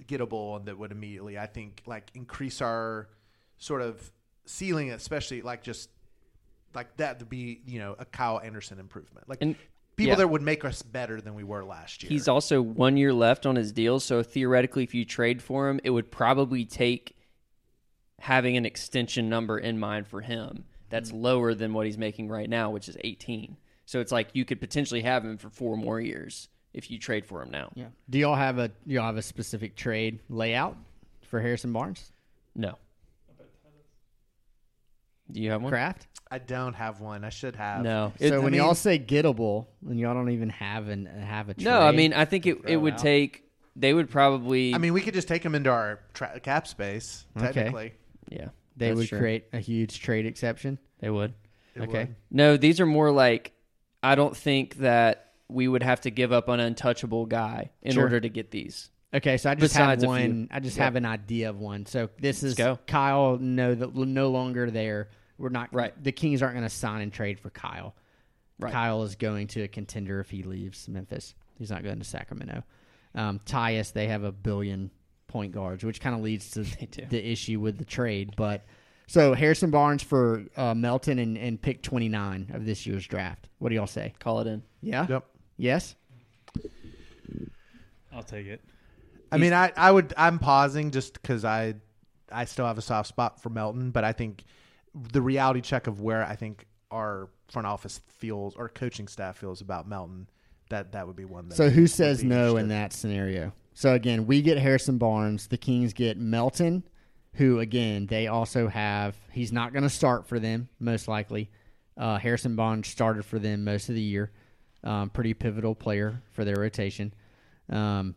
gettable 0.05 0.55
and 0.55 0.65
that 0.67 0.77
would 0.77 0.93
immediately 0.93 1.37
I 1.37 1.45
think 1.45 1.83
like 1.85 2.09
increase 2.13 2.61
our 2.61 3.09
sort 3.57 3.81
of 3.81 4.13
ceiling, 4.45 4.91
especially 4.91 5.41
like 5.41 5.61
just 5.61 5.89
like 6.73 6.95
that 6.97 7.19
to 7.19 7.25
be 7.25 7.59
you 7.67 7.79
know 7.79 7.97
a 7.99 8.05
Kyle 8.05 8.39
Anderson 8.39 8.79
improvement, 8.79 9.27
like 9.27 9.39
And- 9.41 9.57
people 9.95 10.09
yeah. 10.09 10.15
that 10.15 10.27
would 10.27 10.41
make 10.41 10.65
us 10.65 10.81
better 10.81 11.21
than 11.21 11.35
we 11.35 11.43
were 11.43 11.63
last 11.63 12.03
year. 12.03 12.09
He's 12.09 12.27
also 12.27 12.61
one 12.61 12.97
year 12.97 13.13
left 13.13 13.45
on 13.45 13.55
his 13.55 13.71
deal, 13.71 13.99
so 13.99 14.23
theoretically, 14.23 14.83
if 14.83 14.93
you 14.93 15.05
trade 15.05 15.41
for 15.41 15.69
him, 15.69 15.79
it 15.83 15.91
would 15.91 16.11
probably 16.11 16.65
take 16.65 17.15
having 18.19 18.55
an 18.57 18.65
extension 18.65 19.29
number 19.29 19.57
in 19.57 19.77
mind 19.79 20.07
for 20.07 20.21
him 20.21 20.65
that's 20.89 21.11
Mm. 21.11 21.21
lower 21.21 21.53
than 21.53 21.73
what 21.73 21.85
he's 21.85 21.97
making 21.97 22.29
right 22.29 22.49
now, 22.49 22.69
which 22.69 22.87
is 22.87 22.97
18. 23.03 23.57
So 23.85 23.99
it's 23.99 24.11
like 24.11 24.29
you 24.33 24.45
could 24.45 24.59
potentially 24.61 25.01
have 25.01 25.25
him 25.25 25.37
for 25.37 25.49
four 25.49 25.75
more 25.75 25.99
years 25.99 26.47
if 26.73 26.89
you 26.89 26.97
trade 26.97 27.25
for 27.25 27.41
him 27.41 27.51
now. 27.51 27.71
Yeah. 27.75 27.87
Do 28.09 28.17
y'all 28.17 28.35
have 28.35 28.57
a 28.57 28.69
do 28.69 28.75
y'all 28.93 29.05
have 29.05 29.17
a 29.17 29.21
specific 29.21 29.75
trade 29.75 30.19
layout 30.29 30.77
for 31.21 31.41
Harrison 31.41 31.73
Barnes? 31.73 32.11
No. 32.55 32.77
Do 35.31 35.41
you 35.41 35.51
have 35.51 35.61
one? 35.61 35.71
Craft? 35.71 36.07
I 36.29 36.39
don't 36.39 36.73
have 36.73 36.99
one. 36.99 37.23
I 37.23 37.29
should 37.29 37.55
have. 37.55 37.81
No. 37.83 38.11
so 38.19 38.25
It- 38.25 38.41
when 38.43 38.53
I 38.53 38.57
y'all 38.57 38.75
say 38.75 38.97
gettable, 38.99 39.67
and 39.87 39.99
y'all 39.99 40.13
don't 40.13 40.31
even 40.31 40.49
have 40.49 40.87
an 40.89 41.05
have 41.05 41.49
a 41.49 41.53
trade. 41.53 41.65
no, 41.65 41.79
I 41.79 41.91
mean, 41.91 42.13
I 42.13 42.25
think 42.25 42.45
it, 42.45 42.57
it 42.67 42.77
would 42.77 42.93
out. 42.93 42.99
take, 42.99 43.43
they 43.75 43.93
would 43.93 44.09
probably, 44.09 44.73
I 44.73 44.77
mean, 44.79 44.93
we 44.93 45.01
could 45.01 45.13
just 45.13 45.27
take 45.27 45.43
them 45.43 45.55
into 45.55 45.69
our 45.69 45.99
tra- 46.13 46.39
cap 46.39 46.67
space. 46.67 47.25
Okay. 47.37 47.45
Technically, 47.53 47.93
yeah. 48.29 48.49
they 48.77 48.87
that's 48.89 48.97
would 48.97 49.07
true. 49.09 49.19
create 49.19 49.45
a 49.53 49.59
huge 49.59 49.99
trade 50.01 50.25
exception. 50.25 50.79
They 50.99 51.09
would. 51.09 51.33
It 51.75 51.81
okay. 51.83 51.91
would. 52.05 52.15
No, 52.31 52.57
these 52.57 52.79
are 52.79 52.85
more 52.85 53.11
like 53.11 53.53
I 54.01 54.15
don't 54.15 54.35
think 54.35 54.77
that 54.77 55.31
we 55.47 55.67
would 55.67 55.83
have 55.83 56.01
to 56.01 56.09
give 56.11 56.31
up 56.31 56.49
an 56.49 56.59
untouchable 56.59 57.25
guy 57.27 57.71
in 57.81 57.93
Sure. 57.93 58.03
order 58.03 58.19
to 58.19 58.29
get 58.29 58.49
these. 58.51 58.89
Okay, 59.13 59.37
so 59.37 59.49
I 59.51 59.55
just 59.55 59.73
Besides 59.73 60.03
have 60.03 60.07
one. 60.09 60.47
I 60.51 60.59
just 60.59 60.75
Yep. 60.77 60.83
have 60.83 60.95
an 60.95 61.05
idea 61.05 61.49
of 61.49 61.59
one. 61.59 61.85
So 61.85 62.09
this 62.19 62.41
is 62.41 62.55
go. 62.55 62.79
Kyle. 62.87 63.37
No, 63.37 63.75
that 63.75 63.95
no 63.95 64.31
longer 64.31 64.71
there. 64.71 65.09
We're 65.37 65.49
not 65.49 65.73
Right. 65.73 65.93
The 66.03 66.11
Kings 66.11 66.41
aren't 66.41 66.55
going 66.55 66.67
to 66.67 66.69
sign 66.73 67.01
and 67.01 67.13
trade 67.13 67.39
for 67.39 67.49
Kyle. 67.49 67.95
Right. 68.59 68.71
Kyle 68.71 69.03
is 69.03 69.15
going 69.15 69.47
to 69.47 69.61
a 69.61 69.67
contender 69.67 70.19
if 70.19 70.29
he 70.29 70.43
leaves 70.43 70.87
Memphis. 70.87 71.35
He's 71.57 71.69
not 71.69 71.83
going 71.83 71.99
to 71.99 72.05
Sacramento. 72.05 72.63
Um, 73.13 73.39
Tyus, 73.45 73.93
they 73.93 74.07
have 74.07 74.23
a 74.23 74.31
billion 74.31 74.89
point 75.27 75.51
guards, 75.51 75.83
which 75.83 75.99
kind 76.01 76.15
of 76.15 76.21
leads 76.21 76.51
to 76.51 76.63
the 77.09 77.31
issue 77.31 77.59
with 77.59 77.77
the 77.77 77.85
trade. 77.85 78.33
But 78.35 78.65
so 79.07 79.33
Harrison 79.33 79.69
Barnes 79.69 80.01
for 80.01 80.45
uh, 80.55 80.73
Melton 80.73 81.19
and, 81.19 81.37
and 81.37 81.61
pick 81.61 81.83
twenty 81.83 82.09
nine 82.09 82.49
of 82.53 82.65
this 82.65 82.85
year's 82.87 83.05
draft. 83.05 83.47
What 83.59 83.69
do 83.69 83.75
y'all 83.75 83.85
say? 83.85 84.13
Call 84.19 84.39
it 84.39 84.47
in. 84.47 84.63
Yeah. 84.81 85.05
Yep. 85.07 85.25
Yes. 85.57 85.95
I'll 88.11 88.23
take 88.23 88.47
it. 88.47 88.61
I 89.33 89.37
mean, 89.37 89.53
I, 89.53 89.71
I 89.75 89.91
would. 89.91 90.13
I'm 90.17 90.39
pausing 90.39 90.91
just 90.91 91.13
because 91.13 91.43
I, 91.43 91.75
I 92.31 92.45
still 92.45 92.65
have 92.65 92.77
a 92.77 92.81
soft 92.81 93.09
spot 93.09 93.41
for 93.41 93.49
Melton, 93.49 93.91
but 93.91 94.03
I 94.03 94.11
think 94.13 94.43
the 94.93 95.21
reality 95.21 95.61
check 95.61 95.87
of 95.87 96.01
where 96.01 96.23
I 96.25 96.35
think 96.35 96.65
our 96.91 97.29
front 97.49 97.67
office 97.67 97.99
feels 98.07 98.55
or 98.55 98.69
coaching 98.69 99.07
staff 99.07 99.37
feels 99.37 99.61
about 99.61 99.87
Melton, 99.87 100.29
that 100.69 100.91
that 100.91 101.07
would 101.07 101.15
be 101.15 101.25
one. 101.25 101.49
That 101.49 101.55
So 101.55 101.69
who 101.69 101.87
says 101.87 102.23
no 102.23 102.57
in 102.57 102.69
that 102.69 102.93
scenario? 102.93 103.53
So 103.73 103.93
again, 103.93 104.27
we 104.27 104.41
get 104.41 104.57
Harrison 104.57 104.97
Barnes. 104.97 105.47
The 105.47 105.57
Kings 105.57 105.93
get 105.93 106.17
Melton, 106.17 106.83
who 107.33 107.59
again 107.59 108.05
they 108.05 108.27
also 108.27 108.67
have. 108.67 109.15
He's 109.31 109.51
not 109.51 109.73
going 109.73 109.83
to 109.83 109.89
start 109.89 110.27
for 110.27 110.39
them 110.39 110.69
most 110.79 111.07
likely. 111.07 111.49
Uh, 111.97 112.17
Harrison 112.17 112.55
Barnes 112.55 112.87
started 112.87 113.25
for 113.25 113.39
them 113.39 113.63
most 113.63 113.89
of 113.89 113.95
the 113.95 114.01
year. 114.01 114.31
Um, 114.83 115.09
pretty 115.09 115.33
pivotal 115.33 115.75
player 115.75 116.21
for 116.31 116.43
their 116.43 116.57
rotation. 116.57 117.13
Um, 117.69 118.15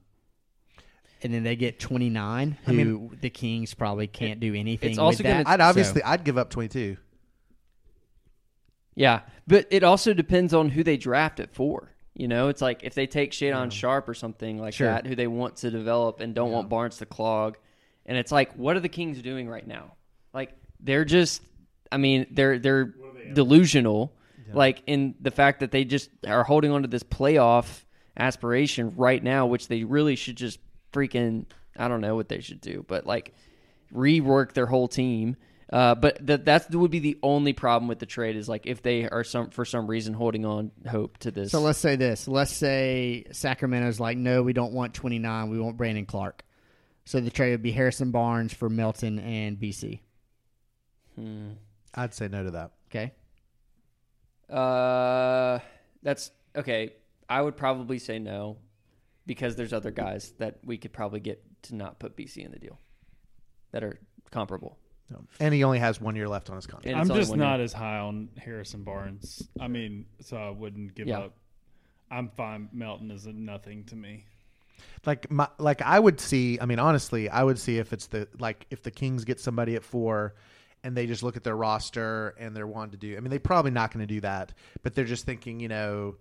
and 1.26 1.34
then 1.34 1.42
they 1.42 1.56
get 1.56 1.78
29, 1.80 2.56
who 2.64 2.72
I 2.72 2.74
mean- 2.74 3.18
the 3.20 3.28
Kings 3.30 3.74
probably 3.74 4.06
can't 4.06 4.38
do 4.40 4.54
anything. 4.54 4.90
it's 4.90 4.98
also 4.98 5.18
with 5.18 5.26
gonna- 5.26 5.44
that. 5.44 5.48
I'd 5.50 5.60
obviously 5.60 6.00
So- 6.00 6.06
I'd 6.06 6.22
give 6.24 6.38
up 6.38 6.50
22. 6.50 6.96
Yeah, 8.94 9.20
but 9.46 9.66
it 9.70 9.82
also 9.84 10.14
depends 10.14 10.54
on 10.54 10.70
who 10.70 10.82
they 10.82 10.96
draft 10.96 11.40
it 11.40 11.50
for. 11.52 11.92
You 12.14 12.28
know, 12.28 12.48
it's 12.48 12.62
like 12.62 12.82
if 12.82 12.94
they 12.94 13.06
take 13.06 13.32
Shaedon 13.32 13.70
Sharpe 13.70 14.08
or 14.08 14.14
something 14.14 14.58
like 14.58 14.72
Sure. 14.72 14.86
that, 14.88 15.06
who 15.06 15.14
they 15.14 15.26
want 15.26 15.56
to 15.56 15.70
develop 15.70 16.20
and 16.20 16.34
don't 16.34 16.50
want 16.50 16.70
Barnes 16.70 16.96
to 16.98 17.06
clog, 17.06 17.58
and 18.06 18.16
it's 18.16 18.32
like, 18.32 18.54
what 18.54 18.74
are 18.76 18.80
the 18.80 18.88
Kings 18.88 19.20
doing 19.20 19.48
right 19.48 19.66
now? 19.66 19.92
Like 20.32 20.52
they're 20.80 21.04
just, 21.04 21.42
I 21.92 21.98
mean, 21.98 22.26
they're 22.30 22.58
they're 22.58 22.94
delusional, 23.34 24.14
like 24.54 24.82
in 24.86 25.14
the 25.20 25.30
fact 25.32 25.60
that 25.60 25.72
they 25.72 25.84
just 25.84 26.08
are 26.26 26.44
holding 26.44 26.70
on 26.70 26.82
to 26.82 26.88
this 26.88 27.02
playoff 27.02 27.82
aspiration 28.16 28.94
right 28.96 29.22
now, 29.22 29.44
which 29.46 29.68
they 29.68 29.84
really 29.84 30.16
should 30.16 30.36
just 30.36 30.58
freaking, 30.96 31.44
I 31.76 31.88
don't 31.88 32.00
know 32.00 32.16
what 32.16 32.28
they 32.28 32.40
should 32.40 32.60
do, 32.60 32.84
but 32.88 33.06
like 33.06 33.34
rework 33.92 34.52
their 34.52 34.66
whole 34.66 34.88
team. 34.88 35.36
Uh, 35.72 35.96
but 35.96 36.24
that 36.24 36.44
that 36.44 36.72
would 36.72 36.92
be 36.92 37.00
the 37.00 37.18
only 37.24 37.52
problem 37.52 37.88
with 37.88 37.98
the 37.98 38.06
trade 38.06 38.36
is 38.36 38.48
like 38.48 38.66
if 38.66 38.82
they 38.82 39.08
are 39.08 39.24
some 39.24 39.50
for 39.50 39.64
some 39.64 39.88
reason 39.88 40.14
holding 40.14 40.46
on 40.46 40.70
hope 40.88 41.18
to 41.18 41.32
this. 41.32 41.50
So 41.50 41.60
let's 41.60 41.80
say 41.80 41.96
this. 41.96 42.28
Let's 42.28 42.52
say 42.52 43.24
Sacramento's 43.32 43.98
like, 43.98 44.16
no, 44.16 44.44
we 44.44 44.52
don't 44.52 44.72
want 44.72 44.94
29. 44.94 45.50
We 45.50 45.58
want 45.58 45.76
Brandon 45.76 46.06
Clark. 46.06 46.44
So 47.04 47.20
the 47.20 47.30
trade 47.30 47.50
would 47.50 47.62
be 47.62 47.72
Harrison 47.72 48.12
Barnes 48.12 48.52
for 48.54 48.68
Melton 48.68 49.18
and 49.18 49.58
BC. 49.58 50.00
Hmm. 51.16 51.50
I'd 51.94 52.14
say 52.14 52.28
no 52.28 52.44
to 52.44 52.50
that. 52.52 52.72
Okay. 52.90 53.12
Uh, 54.48 55.58
that's 56.02 56.30
okay. 56.54 56.92
I 57.28 57.42
would 57.42 57.56
probably 57.56 57.98
say 57.98 58.20
no 58.20 58.58
because 59.26 59.56
there's 59.56 59.72
other 59.72 59.90
guys 59.90 60.32
that 60.38 60.58
we 60.64 60.78
could 60.78 60.92
probably 60.92 61.20
get 61.20 61.42
to 61.64 61.74
not 61.74 61.98
put 61.98 62.16
BC 62.16 62.44
in 62.44 62.52
the 62.52 62.58
deal 62.58 62.78
that 63.72 63.82
are 63.84 63.98
comparable. 64.30 64.78
No. 65.10 65.24
And 65.38 65.54
he 65.54 65.62
only 65.64 65.78
has 65.78 66.00
one 66.00 66.16
year 66.16 66.28
left 66.28 66.50
on 66.50 66.56
his 66.56 66.66
contract. 66.66 66.96
I'm 66.98 67.08
just 67.08 67.34
not 67.36 67.56
year. 67.56 67.64
as 67.64 67.72
high 67.72 67.98
on 67.98 68.28
Harrison 68.38 68.82
Barnes. 68.82 69.48
I 69.60 69.68
mean, 69.68 70.06
so 70.20 70.36
I 70.36 70.50
wouldn't 70.50 70.94
give 70.94 71.06
Yeah. 71.06 71.20
up. 71.20 71.36
I'm 72.10 72.28
fine. 72.30 72.68
Melton 72.72 73.10
is 73.10 73.26
a 73.26 73.32
nothing 73.32 73.84
to 73.86 73.96
me. 73.96 74.24
like 75.04 75.30
my 75.30 75.48
like 75.58 75.80
I 75.82 75.98
would 75.98 76.20
see. 76.20 76.58
I 76.60 76.66
mean, 76.66 76.78
honestly, 76.78 77.28
I 77.28 77.42
would 77.42 77.58
see 77.58 77.78
if 77.78 77.92
it's 77.92 78.06
the 78.08 78.28
like 78.38 78.66
if 78.70 78.82
the 78.82 78.90
Kings 78.90 79.24
get 79.24 79.40
somebody 79.40 79.74
at 79.76 79.82
four, 79.84 80.34
and 80.84 80.96
they 80.96 81.06
just 81.06 81.22
look 81.22 81.36
at 81.36 81.44
their 81.44 81.56
roster 81.56 82.34
and 82.38 82.54
they're 82.54 82.66
wanting 82.66 82.92
to 82.92 82.96
do. 82.96 83.16
I 83.16 83.20
mean, 83.20 83.30
they're 83.30 83.40
probably 83.40 83.70
not 83.70 83.92
going 83.92 84.06
to 84.06 84.12
do 84.14 84.20
that, 84.20 84.52
but 84.82 84.94
they're 84.94 85.04
just 85.04 85.24
thinking, 85.24 85.58
you 85.60 85.68
know, 85.68 86.16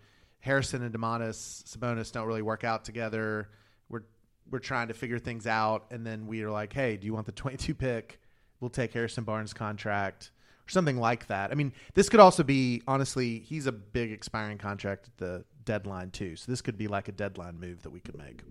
Harrison 0.45 0.83
and 0.83 0.93
Domantas 0.93 1.63
Sabonis 1.63 2.11
don't 2.11 2.27
really 2.27 2.43
work 2.43 2.63
out 2.63 2.85
together. 2.85 3.49
We're 3.89 4.03
we're 4.51 4.59
trying 4.59 4.89
to 4.89 4.93
figure 4.93 5.17
things 5.17 5.47
out, 5.47 5.87
and 5.89 6.05
then 6.05 6.27
we 6.27 6.43
are 6.43 6.51
like, 6.51 6.71
hey, 6.71 6.97
do 6.97 7.07
you 7.07 7.15
want 7.15 7.25
the 7.25 7.31
22 7.31 7.73
pick? 7.73 8.19
We'll 8.59 8.69
take 8.69 8.93
Harrison 8.93 9.23
Barnes' 9.23 9.53
contract 9.53 10.29
or 10.67 10.69
something 10.69 10.97
like 10.97 11.25
that. 11.27 11.49
I 11.49 11.55
mean, 11.55 11.73
this 11.95 12.09
could 12.09 12.19
also 12.19 12.43
be 12.43 12.83
honestly, 12.87 13.39
he's 13.39 13.65
a 13.65 13.71
big 13.71 14.11
expiring 14.11 14.59
contract 14.59 15.07
at 15.07 15.17
the 15.17 15.45
deadline 15.65 16.11
too. 16.11 16.35
So 16.35 16.51
this 16.51 16.61
could 16.61 16.77
be 16.77 16.87
like 16.87 17.07
a 17.07 17.11
deadline 17.11 17.59
move 17.59 17.83
that 17.83 17.89
we 17.89 17.99
could 17.99 18.17
make. 18.17 18.43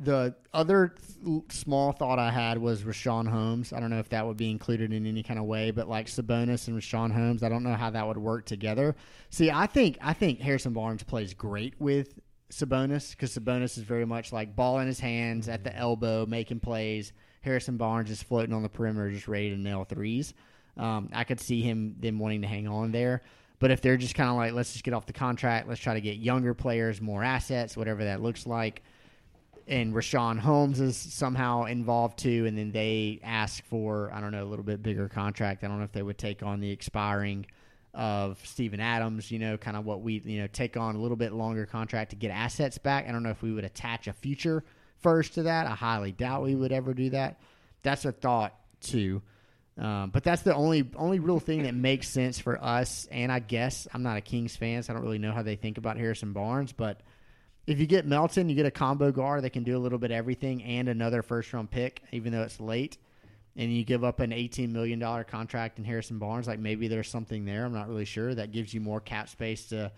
The 0.00 0.34
other 0.52 0.94
th- 1.24 1.42
small 1.50 1.92
thought 1.92 2.18
I 2.18 2.30
had 2.30 2.58
was 2.58 2.82
Richaun 2.82 3.28
Holmes. 3.28 3.72
I 3.72 3.80
don't 3.80 3.90
know 3.90 4.00
if 4.00 4.08
that 4.08 4.26
would 4.26 4.36
be 4.36 4.50
included 4.50 4.92
in 4.92 5.06
any 5.06 5.22
kind 5.22 5.38
of 5.38 5.46
way, 5.46 5.70
but 5.70 5.88
like 5.88 6.06
Sabonis 6.06 6.66
and 6.66 6.76
Richaun 6.76 7.12
Holmes, 7.12 7.42
I 7.42 7.48
don't 7.48 7.62
know 7.62 7.74
how 7.74 7.90
that 7.90 8.06
would 8.06 8.18
work 8.18 8.44
together. 8.44 8.96
See, 9.30 9.50
I 9.50 9.66
think 9.66 9.98
I 10.00 10.12
think 10.12 10.40
Harrison 10.40 10.72
Barnes 10.72 11.04
plays 11.04 11.32
great 11.32 11.74
with 11.78 12.18
Sabonis 12.50 13.12
because 13.12 13.36
Sabonis 13.36 13.78
is 13.78 13.84
very 13.84 14.04
much 14.04 14.32
like 14.32 14.56
ball 14.56 14.80
in 14.80 14.86
his 14.86 15.00
hands 15.00 15.48
at 15.48 15.64
the 15.64 15.74
elbow, 15.76 16.26
making 16.26 16.60
plays. 16.60 17.12
Harrison 17.42 17.76
Barnes 17.76 18.10
is 18.10 18.22
floating 18.22 18.54
on 18.54 18.62
the 18.62 18.68
perimeter, 18.68 19.10
just 19.10 19.28
ready 19.28 19.50
to 19.50 19.56
nail 19.56 19.84
threes. 19.84 20.34
Um, 20.76 21.10
I 21.12 21.24
could 21.24 21.40
see 21.40 21.62
him 21.62 21.94
them 22.00 22.18
wanting 22.18 22.42
to 22.42 22.48
hang 22.48 22.66
on 22.66 22.90
there. 22.90 23.22
But 23.60 23.70
if 23.70 23.80
they're 23.80 23.96
just 23.96 24.14
kind 24.14 24.28
of 24.28 24.36
like, 24.36 24.52
let's 24.52 24.72
just 24.72 24.84
get 24.84 24.94
off 24.94 25.06
the 25.06 25.12
contract, 25.12 25.68
let's 25.68 25.80
try 25.80 25.94
to 25.94 26.00
get 26.00 26.16
younger 26.16 26.54
players, 26.54 27.00
more 27.00 27.22
assets, 27.22 27.76
whatever 27.76 28.04
that 28.04 28.20
looks 28.20 28.46
like 28.46 28.82
and 29.66 29.94
Richaun 29.94 30.38
Holmes 30.38 30.80
is 30.80 30.96
somehow 30.96 31.64
involved 31.64 32.18
too, 32.18 32.46
and 32.46 32.56
then 32.56 32.70
they 32.72 33.20
ask 33.22 33.64
for 33.64 34.10
I 34.12 34.20
don't 34.20 34.32
know 34.32 34.44
a 34.44 34.46
little 34.46 34.64
bit 34.64 34.82
bigger 34.82 35.08
contract. 35.08 35.64
I 35.64 35.68
don't 35.68 35.78
know 35.78 35.84
if 35.84 35.92
they 35.92 36.02
would 36.02 36.18
take 36.18 36.42
on 36.42 36.60
the 36.60 36.70
expiring 36.70 37.46
of 37.94 38.38
Steven 38.44 38.80
Adams. 38.80 39.30
You 39.30 39.38
know, 39.38 39.56
kind 39.56 39.76
of 39.76 39.84
what 39.86 40.02
we 40.02 40.20
you 40.24 40.40
know 40.40 40.46
take 40.48 40.76
on 40.76 40.96
a 40.96 40.98
little 40.98 41.16
bit 41.16 41.32
longer 41.32 41.66
contract 41.66 42.10
to 42.10 42.16
get 42.16 42.30
assets 42.30 42.78
back. 42.78 43.08
I 43.08 43.12
don't 43.12 43.22
know 43.22 43.30
if 43.30 43.42
we 43.42 43.52
would 43.52 43.64
attach 43.64 44.06
a 44.06 44.12
future 44.12 44.64
first 44.98 45.34
to 45.34 45.44
that. 45.44 45.66
I 45.66 45.70
highly 45.70 46.12
doubt 46.12 46.42
we 46.42 46.54
would 46.54 46.72
ever 46.72 46.92
do 46.92 47.10
that. 47.10 47.40
That's 47.82 48.04
a 48.04 48.12
thought 48.12 48.54
too. 48.80 49.22
Um, 49.76 50.10
but 50.10 50.22
that's 50.22 50.42
the 50.42 50.54
only 50.54 50.88
only 50.94 51.18
real 51.18 51.40
thing 51.40 51.64
that 51.64 51.74
makes 51.74 52.08
sense 52.08 52.38
for 52.38 52.62
us. 52.62 53.08
And 53.10 53.32
I 53.32 53.40
guess 53.40 53.88
I'm 53.92 54.02
not 54.02 54.16
a 54.16 54.20
Kings 54.20 54.54
fan, 54.56 54.82
so 54.82 54.92
I 54.92 54.96
don't 54.96 55.02
really 55.02 55.18
know 55.18 55.32
how 55.32 55.42
they 55.42 55.56
think 55.56 55.78
about 55.78 55.96
Harrison 55.96 56.32
Barnes. 56.32 56.72
But 56.72 57.00
if 57.66 57.80
you 57.80 57.86
get 57.86 58.06
Melton, 58.06 58.48
you 58.48 58.54
get 58.54 58.66
a 58.66 58.70
combo 58.70 59.10
guard 59.10 59.42
that 59.42 59.50
can 59.50 59.64
do 59.64 59.76
a 59.76 59.80
little 59.80 59.98
bit 59.98 60.10
of 60.10 60.16
everything 60.16 60.62
and 60.62 60.88
another 60.88 61.22
first 61.22 61.52
round 61.52 61.70
pick, 61.70 62.02
even 62.12 62.32
though 62.32 62.42
it's 62.42 62.60
late. 62.60 62.98
And 63.56 63.72
you 63.72 63.84
give 63.84 64.02
up 64.02 64.18
an 64.18 64.30
$18 64.30 64.70
million 64.70 65.00
contract 65.24 65.78
in 65.78 65.84
Harrison 65.84 66.18
Barnes, 66.18 66.48
like 66.48 66.58
maybe 66.58 66.88
there's 66.88 67.08
something 67.08 67.44
there. 67.44 67.64
I'm 67.64 67.72
not 67.72 67.88
really 67.88 68.04
sure. 68.04 68.34
That 68.34 68.50
gives 68.50 68.74
you 68.74 68.80
more 68.80 69.00
cap 69.00 69.28
space 69.28 69.66
to 69.68 69.92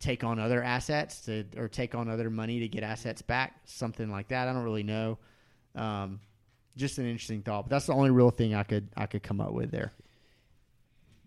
take 0.00 0.24
on 0.24 0.38
other 0.38 0.62
assets 0.62 1.20
to 1.26 1.44
or 1.56 1.68
take 1.68 1.94
on 1.94 2.08
other 2.08 2.30
money 2.30 2.60
to 2.60 2.68
get 2.68 2.82
assets 2.82 3.22
back, 3.22 3.60
something 3.64 4.10
like 4.10 4.28
that. 4.28 4.48
I 4.48 4.52
don't 4.52 4.64
really 4.64 4.82
know. 4.82 5.18
Um, 5.74 6.20
just 6.76 6.98
an 6.98 7.06
interesting 7.06 7.42
thought, 7.42 7.62
but 7.62 7.70
that's 7.70 7.86
the 7.86 7.94
only 7.94 8.10
real 8.10 8.30
thing 8.30 8.54
I 8.54 8.62
could 8.62 8.88
I 8.96 9.06
could 9.06 9.22
come 9.22 9.40
up 9.40 9.52
with 9.52 9.70
there. 9.70 9.92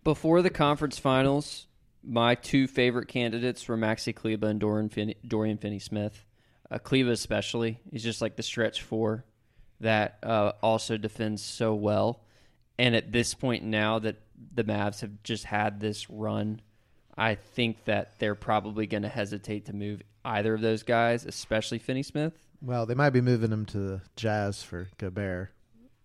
Before 0.03 0.41
the 0.41 0.49
conference 0.49 0.97
finals, 0.97 1.67
my 2.03 2.35
two 2.35 2.67
favorite 2.67 3.07
candidates 3.07 3.67
were 3.67 3.77
Maxi 3.77 4.15
Kleber 4.15 4.47
and 4.47 4.59
Dorian 4.59 4.89
Finney, 4.89 5.15
Dorian 5.27 5.57
Finney-Smith. 5.57 6.23
Uh, 6.69 6.79
Kleber 6.79 7.11
especially, 7.11 7.79
he's 7.91 8.03
just 8.03 8.21
like 8.21 8.35
the 8.35 8.43
stretch 8.43 8.81
four 8.81 9.25
that 9.79 10.17
uh, 10.23 10.53
also 10.61 10.97
defends 10.97 11.43
so 11.43 11.73
well. 11.73 12.21
And 12.79 12.95
at 12.95 13.11
this 13.11 13.33
point 13.33 13.63
now 13.63 13.99
that 13.99 14.17
the 14.53 14.63
Mavs 14.63 15.01
have 15.01 15.23
just 15.23 15.45
had 15.45 15.79
this 15.79 16.09
run, 16.09 16.61
I 17.17 17.35
think 17.35 17.85
that 17.85 18.19
they're 18.19 18.35
probably 18.35 18.87
going 18.87 19.03
to 19.03 19.09
hesitate 19.09 19.65
to 19.65 19.73
move 19.73 20.01
either 20.23 20.53
of 20.53 20.61
those 20.61 20.83
guys, 20.83 21.25
especially 21.25 21.79
Finney-Smith. 21.79 22.33
Well, 22.61 22.85
they 22.85 22.95
might 22.95 23.11
be 23.11 23.21
moving 23.21 23.51
him 23.51 23.65
to 23.67 23.77
the 23.77 24.01
Jazz 24.15 24.63
for 24.63 24.89
Gobert. 24.97 25.49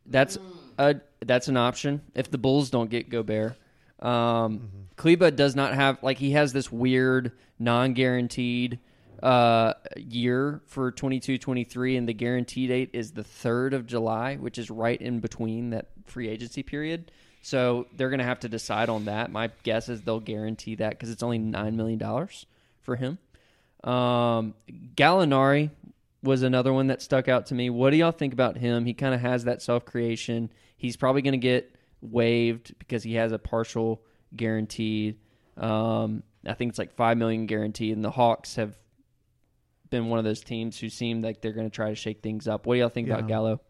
That's 0.06 0.38
a 0.78 0.96
that's 1.24 1.48
an 1.48 1.56
option 1.56 2.02
if 2.14 2.30
the 2.30 2.38
Bulls 2.38 2.70
don't 2.70 2.90
get 2.90 3.08
Gobert. 3.08 3.56
Um, 4.00 4.70
Kleber 4.96 5.30
does 5.30 5.54
not 5.54 5.74
have 5.74 6.02
like 6.02 6.18
he 6.18 6.32
has 6.32 6.52
this 6.52 6.72
weird 6.72 7.32
non-guaranteed 7.58 8.80
uh, 9.22 9.74
year 9.96 10.60
for 10.66 10.90
22-23 10.90 11.96
and 11.96 12.08
the 12.08 12.12
guarantee 12.12 12.66
date 12.66 12.90
is 12.92 13.12
the 13.12 13.22
3rd 13.22 13.74
of 13.74 13.86
July, 13.86 14.34
which 14.34 14.58
is 14.58 14.68
right 14.68 15.00
in 15.00 15.20
between 15.20 15.70
that 15.70 15.86
free 16.06 16.28
agency 16.28 16.64
period. 16.64 17.12
So 17.42 17.86
they're 17.96 18.10
going 18.10 18.18
to 18.18 18.24
have 18.24 18.40
to 18.40 18.48
decide 18.48 18.88
on 18.88 19.04
that. 19.04 19.30
My 19.30 19.50
guess 19.62 19.88
is 19.88 20.02
they'll 20.02 20.20
guarantee 20.20 20.74
that 20.76 20.98
cuz 20.98 21.08
it's 21.08 21.22
only 21.22 21.38
9 21.38 21.76
million 21.76 21.98
dollars 21.98 22.46
for 22.80 22.96
him. 22.96 23.18
Um, 23.84 24.54
Gallinari 24.96 25.70
was 26.22 26.42
another 26.42 26.72
one 26.72 26.86
that 26.88 27.02
stuck 27.02 27.28
out 27.28 27.46
to 27.46 27.54
me. 27.54 27.70
What 27.70 27.90
do 27.90 27.96
y'all 27.96 28.12
think 28.12 28.32
about 28.32 28.56
him? 28.56 28.84
He 28.84 28.94
kind 28.94 29.14
of 29.14 29.20
has 29.20 29.44
that 29.44 29.62
self 29.62 29.84
creation. 29.84 30.50
He's 30.76 30.96
probably 30.96 31.22
going 31.22 31.32
to 31.32 31.38
get 31.38 31.74
waived 32.00 32.76
because 32.78 33.02
he 33.02 33.14
has 33.14 33.32
a 33.32 33.38
partial 33.38 34.02
guaranteed. 34.34 35.18
Um, 35.56 36.22
I 36.46 36.54
think 36.54 36.70
it's 36.70 36.78
like 36.78 36.94
five 36.94 37.16
million 37.16 37.46
guaranteed, 37.46 37.94
and 37.94 38.04
the 38.04 38.10
Hawks 38.10 38.56
have 38.56 38.74
been 39.90 40.08
one 40.08 40.18
of 40.18 40.24
those 40.24 40.40
teams 40.40 40.78
who 40.78 40.88
seem 40.88 41.22
like 41.22 41.40
they're 41.40 41.52
going 41.52 41.68
to 41.68 41.74
try 41.74 41.90
to 41.90 41.94
shake 41.94 42.22
things 42.22 42.48
up. 42.48 42.66
What 42.66 42.74
do 42.74 42.80
y'all 42.80 42.88
think 42.88 43.08
about 43.08 43.28
Gallo? 43.28 43.60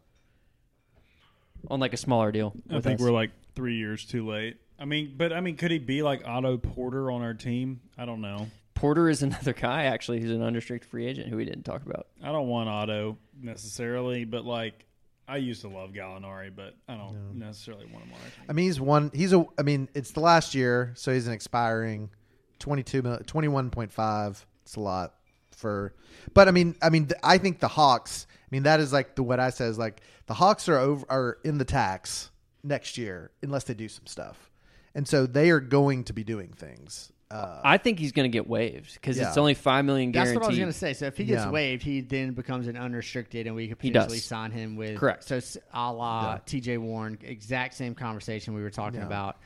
On 1.68 1.80
like 1.80 1.92
a 1.92 1.98
smaller 1.98 2.32
deal. 2.32 2.54
I 2.70 2.80
think 2.80 3.00
us? 3.00 3.04
we're 3.04 3.12
like 3.12 3.30
three 3.54 3.76
years 3.76 4.04
too 4.04 4.26
late. 4.26 4.56
I 4.78 4.84
mean, 4.84 5.14
but 5.16 5.32
I 5.32 5.40
mean, 5.40 5.56
could 5.56 5.70
he 5.70 5.78
be 5.78 6.02
like 6.02 6.26
Otto 6.26 6.56
Porter 6.58 7.10
on 7.10 7.22
our 7.22 7.34
team? 7.34 7.80
I 7.96 8.04
don't 8.04 8.20
know. 8.20 8.48
Porter 8.82 9.08
is 9.08 9.22
another 9.22 9.52
guy 9.52 9.84
actually 9.84 10.20
who's 10.20 10.32
an 10.32 10.42
unrestricted 10.42 10.90
free 10.90 11.06
agent 11.06 11.28
who 11.28 11.36
we 11.36 11.44
didn't 11.44 11.62
talk 11.62 11.86
about. 11.86 12.08
I 12.20 12.32
don't 12.32 12.48
want 12.48 12.68
Otto 12.68 13.16
necessarily, 13.40 14.24
but 14.24 14.44
like 14.44 14.84
I 15.28 15.36
used 15.36 15.60
to 15.60 15.68
love 15.68 15.92
Gallinari, 15.92 16.50
but 16.54 16.74
I 16.88 16.96
don't 16.96 17.38
necessarily 17.38 17.86
want 17.86 18.04
him 18.04 18.12
on 18.12 18.18
our 18.18 18.26
team. 18.26 18.44
I 18.48 18.52
mean, 18.52 18.66
he's 18.66 18.80
one. 18.80 19.12
He's 19.14 19.32
a. 19.32 19.46
I 19.56 19.62
mean, 19.62 19.88
it's 19.94 20.10
the 20.10 20.20
last 20.20 20.56
year, 20.56 20.92
so 20.96 21.12
he's 21.12 21.28
an 21.28 21.32
expiring 21.32 22.10
22 22.58 23.02
mil, 23.02 23.18
21.5. 23.18 24.44
It's 24.62 24.74
a 24.74 24.80
lot 24.80 25.14
for. 25.52 25.94
But 26.34 26.48
I 26.48 26.50
mean, 26.50 26.74
I 26.82 26.90
mean, 26.90 27.06
th- 27.06 27.20
I 27.22 27.38
think 27.38 27.60
the 27.60 27.68
Hawks. 27.68 28.26
I 28.30 28.48
mean, 28.50 28.64
that 28.64 28.80
is 28.80 28.92
like 28.92 29.14
the 29.14 29.22
what 29.22 29.38
I 29.38 29.50
said 29.50 29.70
is 29.70 29.78
like 29.78 30.00
the 30.26 30.34
Hawks 30.34 30.68
are 30.68 30.78
over 30.78 31.06
are 31.08 31.38
in 31.44 31.58
the 31.58 31.64
tax 31.64 32.32
next 32.64 32.98
year 32.98 33.30
unless 33.42 33.62
they 33.62 33.74
do 33.74 33.88
some 33.88 34.08
stuff, 34.08 34.50
and 34.92 35.06
so 35.06 35.24
they 35.24 35.50
are 35.50 35.60
going 35.60 36.02
to 36.04 36.12
be 36.12 36.24
doing 36.24 36.48
things. 36.48 37.12
Uh, 37.32 37.60
I 37.64 37.78
think 37.78 37.98
he's 37.98 38.12
going 38.12 38.30
to 38.30 38.32
get 38.32 38.46
waived 38.48 38.94
because 38.94 39.18
it's 39.18 39.36
only 39.36 39.54
five 39.54 39.84
million 39.84 40.12
That's 40.12 40.34
what 40.34 40.44
I 40.44 40.48
was 40.48 40.58
going 40.58 40.70
to 40.70 40.76
say. 40.78 40.92
So 40.92 41.06
if 41.06 41.16
he 41.16 41.24
gets 41.24 41.44
Yeah. 41.44 41.50
waived, 41.50 41.82
he 41.82 42.00
then 42.02 42.32
becomes 42.32 42.66
an 42.68 42.76
unrestricted, 42.76 43.46
and 43.46 43.56
we 43.56 43.68
could 43.68 43.78
potentially 43.78 44.18
sign 44.18 44.50
him 44.50 44.76
with 44.76 44.98
Correct. 44.98 45.24
So 45.24 45.36
s- 45.36 45.56
a 45.72 45.92
la 45.92 46.32
Yeah. 46.34 46.38
T.J. 46.44 46.78
Warren, 46.78 47.18
exact 47.22 47.74
same 47.74 47.94
conversation 47.94 48.54
we 48.54 48.62
were 48.62 48.70
talking 48.70 49.00
Yeah. 49.00 49.06
about. 49.06 49.38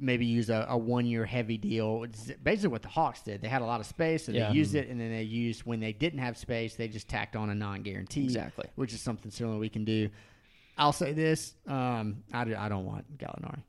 Maybe 0.00 0.26
use 0.26 0.50
a, 0.50 0.66
a 0.68 0.76
one 0.76 1.06
year 1.06 1.24
heavy 1.24 1.58
deal. 1.58 2.02
It's 2.04 2.32
basically 2.42 2.70
what 2.70 2.82
the 2.82 2.88
Hawks 2.88 3.20
did. 3.22 3.40
They 3.40 3.48
had 3.48 3.62
a 3.62 3.66
lot 3.66 3.78
of 3.80 3.86
space, 3.86 4.24
so 4.26 4.32
Yeah. 4.32 4.48
they 4.50 4.56
used 4.56 4.74
it, 4.74 4.88
and 4.88 4.98
then 5.00 5.10
they 5.12 5.22
used 5.22 5.62
when 5.64 5.78
they 5.78 5.92
didn't 5.92 6.18
have 6.20 6.36
space, 6.36 6.74
they 6.74 6.88
just 6.88 7.06
tacked 7.08 7.36
on 7.36 7.50
a 7.50 7.54
non 7.54 7.82
guarantee. 7.82 8.24
Exactly. 8.24 8.66
which 8.74 8.92
is 8.92 9.00
something 9.00 9.30
similar 9.30 9.58
we 9.58 9.68
can 9.68 9.84
do. 9.84 10.08
I'll 10.78 10.92
say 10.92 11.12
this: 11.12 11.54
um, 11.68 12.24
I, 12.32 12.44
do, 12.44 12.56
I 12.56 12.68
don't 12.68 12.84
want 12.84 13.16
Gallinari. 13.18 13.62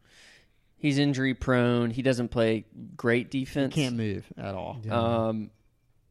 He's 0.78 0.98
injury 1.00 1.34
prone. 1.34 1.90
He 1.90 2.02
doesn't 2.04 2.30
play 2.30 2.66
great 2.96 3.32
defense. 3.32 3.74
He 3.76 3.82
Can't 3.82 3.96
move 3.96 4.26
at 4.38 4.54
all. 4.56 4.78
Um, 4.90 5.50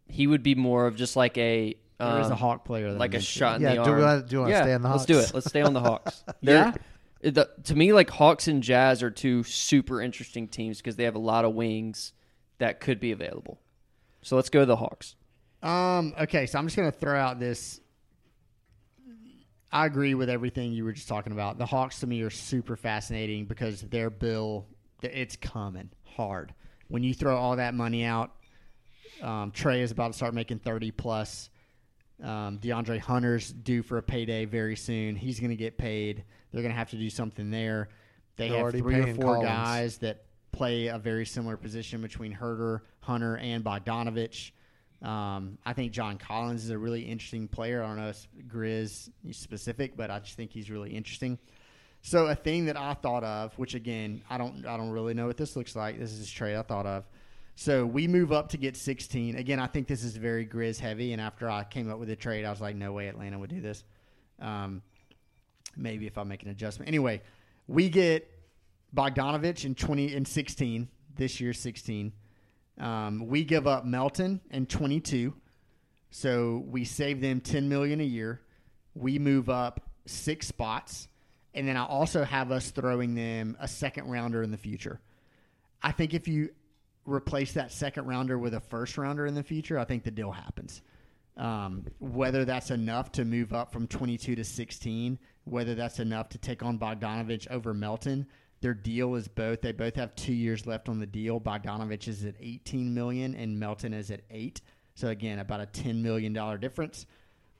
he 0.08 0.26
would 0.26 0.42
be 0.42 0.54
more 0.54 0.86
of 0.86 0.96
just 0.96 1.14
like 1.16 1.38
a 1.38 1.76
There 1.98 2.20
is 2.20 2.28
a 2.28 2.32
um, 2.32 2.38
Hawk 2.38 2.64
player, 2.64 2.92
that 2.92 2.98
like 2.98 3.10
I 3.10 3.18
a 3.18 3.18
mentioned. 3.18 3.24
shot 3.38 3.56
in 3.56 3.62
Yeah, 3.62 3.76
the 3.76 3.84
do 3.84 3.90
arm. 3.90 3.98
we 3.98 4.04
wanna- 4.04 4.22
do 4.22 4.36
you 4.36 4.40
wanna 4.40 4.52
yeah, 4.52 4.62
stay 4.62 4.74
on 4.74 4.82
the 4.82 4.88
Hawks? 4.88 4.98
Let's 4.98 5.06
do 5.06 5.18
it. 5.20 5.34
Let's 5.34 5.46
stay 5.46 5.62
on 5.62 5.72
the 5.72 5.80
Hawks. 5.80 6.24
Yeah? 6.40 6.74
The, 7.22 7.48
to 7.64 7.74
me, 7.74 7.92
like 7.92 8.10
Hawks 8.10 8.46
and 8.46 8.62
Jazz 8.62 9.02
are 9.02 9.10
two 9.10 9.42
super 9.44 10.00
interesting 10.02 10.46
teams 10.48 10.78
because 10.78 10.96
they 10.96 11.04
have 11.04 11.14
a 11.16 11.20
lot 11.20 11.44
of 11.44 11.54
wings 11.54 12.12
that 12.58 12.78
could 12.80 13.00
be 13.00 13.10
available. 13.10 13.58
So 14.22 14.36
let's 14.36 14.50
go 14.50 14.60
to 14.60 14.66
the 14.66 14.76
Hawks. 14.76 15.16
Um. 15.62 16.12
Okay, 16.20 16.46
so 16.46 16.58
I'm 16.58 16.66
just 16.66 16.76
gonna 16.76 16.92
throw 16.92 17.18
out 17.18 17.40
this. 17.40 17.80
I 19.72 19.86
agree 19.86 20.14
with 20.14 20.30
everything 20.30 20.72
you 20.72 20.84
were 20.84 20.92
just 20.92 21.08
talking 21.08 21.32
about. 21.32 21.58
The 21.58 21.66
Hawks 21.66 22.00
to 22.00 22.06
me 22.06 22.22
are 22.22 22.30
super 22.30 22.76
fascinating 22.76 23.46
because 23.46 23.82
their 23.82 24.10
bill, 24.10 24.66
it's 25.02 25.36
coming 25.36 25.90
hard. 26.04 26.54
When 26.88 27.02
you 27.02 27.14
throw 27.14 27.36
all 27.36 27.56
that 27.56 27.74
money 27.74 28.04
out, 28.04 28.30
um, 29.22 29.50
Trae 29.50 29.80
is 29.80 29.90
about 29.90 30.08
to 30.08 30.12
start 30.14 30.34
making 30.34 30.60
thirty 30.60 30.90
plus. 30.90 31.50
Um, 32.22 32.58
DeAndre 32.58 32.98
Hunter's 32.98 33.52
due 33.52 33.82
for 33.82 33.98
a 33.98 34.02
payday 34.02 34.46
very 34.46 34.76
soon. 34.76 35.16
He's 35.16 35.38
going 35.38 35.50
to 35.50 35.56
get 35.56 35.76
paid. 35.76 36.24
They're 36.50 36.62
going 36.62 36.72
to 36.72 36.78
have 36.78 36.90
to 36.90 36.96
do 36.96 37.10
something 37.10 37.50
there. 37.50 37.88
They 38.36 38.48
They're 38.48 38.64
have 38.64 38.72
three 38.72 39.00
or 39.00 39.14
four 39.14 39.34
Collins. 39.34 39.44
guys 39.44 39.98
that 39.98 40.24
play 40.52 40.86
a 40.86 40.98
very 40.98 41.26
similar 41.26 41.56
position 41.58 42.00
between 42.00 42.34
Huerter, 42.34 42.80
Hunter, 43.00 43.36
and 43.36 43.62
Bogdanovich. 43.62 44.52
Um, 45.02 45.58
I 45.64 45.72
think 45.72 45.92
John 45.92 46.16
Collins 46.18 46.64
is 46.64 46.70
a 46.70 46.78
really 46.78 47.02
interesting 47.02 47.48
player. 47.48 47.82
I 47.82 47.86
don't 47.86 47.96
know 47.96 48.08
if 48.08 48.26
Grizz 48.48 49.10
specific, 49.32 49.96
but 49.96 50.10
I 50.10 50.20
just 50.20 50.36
think 50.36 50.52
he's 50.52 50.70
really 50.70 50.90
interesting. 50.90 51.38
So 52.02 52.26
a 52.26 52.34
thing 52.34 52.66
that 52.66 52.76
I 52.76 52.94
thought 52.94 53.24
of, 53.24 53.52
which 53.58 53.74
again 53.74 54.22
I 54.30 54.38
don't 54.38 54.64
I 54.66 54.76
don't 54.76 54.90
really 54.90 55.14
know 55.14 55.26
what 55.26 55.36
this 55.36 55.56
looks 55.56 55.76
like. 55.76 55.98
This 55.98 56.12
is 56.12 56.28
a 56.28 56.32
trade 56.32 56.56
I 56.56 56.62
thought 56.62 56.86
of. 56.86 57.04
So 57.56 57.86
we 57.86 58.06
move 58.06 58.32
up 58.32 58.50
to 58.50 58.58
get 58.58 58.76
16. 58.76 59.36
Again, 59.36 59.58
I 59.58 59.66
think 59.66 59.88
this 59.88 60.04
is 60.04 60.14
very 60.16 60.46
Grizz 60.46 60.78
heavy. 60.78 61.12
And 61.12 61.22
after 61.22 61.48
I 61.48 61.64
came 61.64 61.90
up 61.90 61.98
with 61.98 62.10
a 62.10 62.16
trade, 62.16 62.44
I 62.44 62.50
was 62.50 62.60
like, 62.60 62.76
no 62.76 62.92
way 62.92 63.08
Atlanta 63.08 63.38
would 63.38 63.48
do 63.48 63.62
this. 63.62 63.82
Um, 64.38 64.82
maybe 65.74 66.06
if 66.06 66.18
I 66.18 66.22
make 66.24 66.42
an 66.42 66.50
adjustment. 66.50 66.88
Anyway, 66.88 67.22
we 67.66 67.88
get 67.88 68.30
Bogdanovich 68.94 69.64
in 69.64 69.74
20 69.74 70.14
in 70.14 70.26
16 70.26 70.88
this 71.16 71.40
year 71.40 71.54
16. 71.54 72.12
Um, 72.78 73.26
we 73.26 73.44
give 73.44 73.66
up 73.66 73.84
Melton 73.84 74.40
and 74.50 74.68
22, 74.68 75.34
so 76.10 76.64
we 76.66 76.84
save 76.84 77.20
them 77.20 77.40
10 77.40 77.68
million 77.68 78.00
a 78.00 78.04
year. 78.04 78.40
We 78.94 79.18
move 79.18 79.48
up 79.48 79.80
six 80.06 80.46
spots, 80.46 81.08
and 81.54 81.66
then 81.66 81.76
I 81.76 81.84
also 81.84 82.24
have 82.24 82.52
us 82.52 82.70
throwing 82.70 83.14
them 83.14 83.56
a 83.60 83.68
second 83.68 84.10
rounder 84.10 84.42
in 84.42 84.50
the 84.50 84.58
future. 84.58 85.00
I 85.82 85.92
think 85.92 86.14
if 86.14 86.28
you 86.28 86.50
replace 87.06 87.52
that 87.52 87.72
second 87.72 88.06
rounder 88.06 88.38
with 88.38 88.54
a 88.54 88.60
first 88.60 88.98
rounder 88.98 89.26
in 89.26 89.34
the 89.34 89.42
future, 89.42 89.78
I 89.78 89.84
think 89.84 90.04
the 90.04 90.10
deal 90.10 90.32
happens. 90.32 90.82
Um, 91.36 91.84
whether 91.98 92.44
that's 92.44 92.70
enough 92.70 93.12
to 93.12 93.24
move 93.24 93.52
up 93.52 93.72
from 93.72 93.86
22 93.86 94.36
to 94.36 94.44
16, 94.44 95.18
whether 95.44 95.74
that's 95.74 96.00
enough 96.00 96.30
to 96.30 96.38
take 96.38 96.62
on 96.62 96.78
Bogdanovich 96.78 97.46
over 97.50 97.74
Melton, 97.74 98.26
their 98.60 98.74
deal 98.74 99.14
is 99.14 99.28
both. 99.28 99.60
They 99.60 99.72
both 99.72 99.96
have 99.96 100.14
two 100.14 100.32
years 100.32 100.66
left 100.66 100.88
on 100.88 100.98
the 100.98 101.06
deal. 101.06 101.40
Bogdanovich 101.40 102.08
is 102.08 102.24
at 102.24 102.34
18 102.40 102.94
million 102.94 103.34
and 103.34 103.58
Melton 103.60 103.92
is 103.92 104.10
at 104.10 104.22
eight. 104.30 104.60
So 104.94 105.08
again, 105.08 105.38
about 105.38 105.60
a 105.60 105.66
10 105.66 106.02
million 106.02 106.32
dollar 106.32 106.56
difference. 106.58 107.06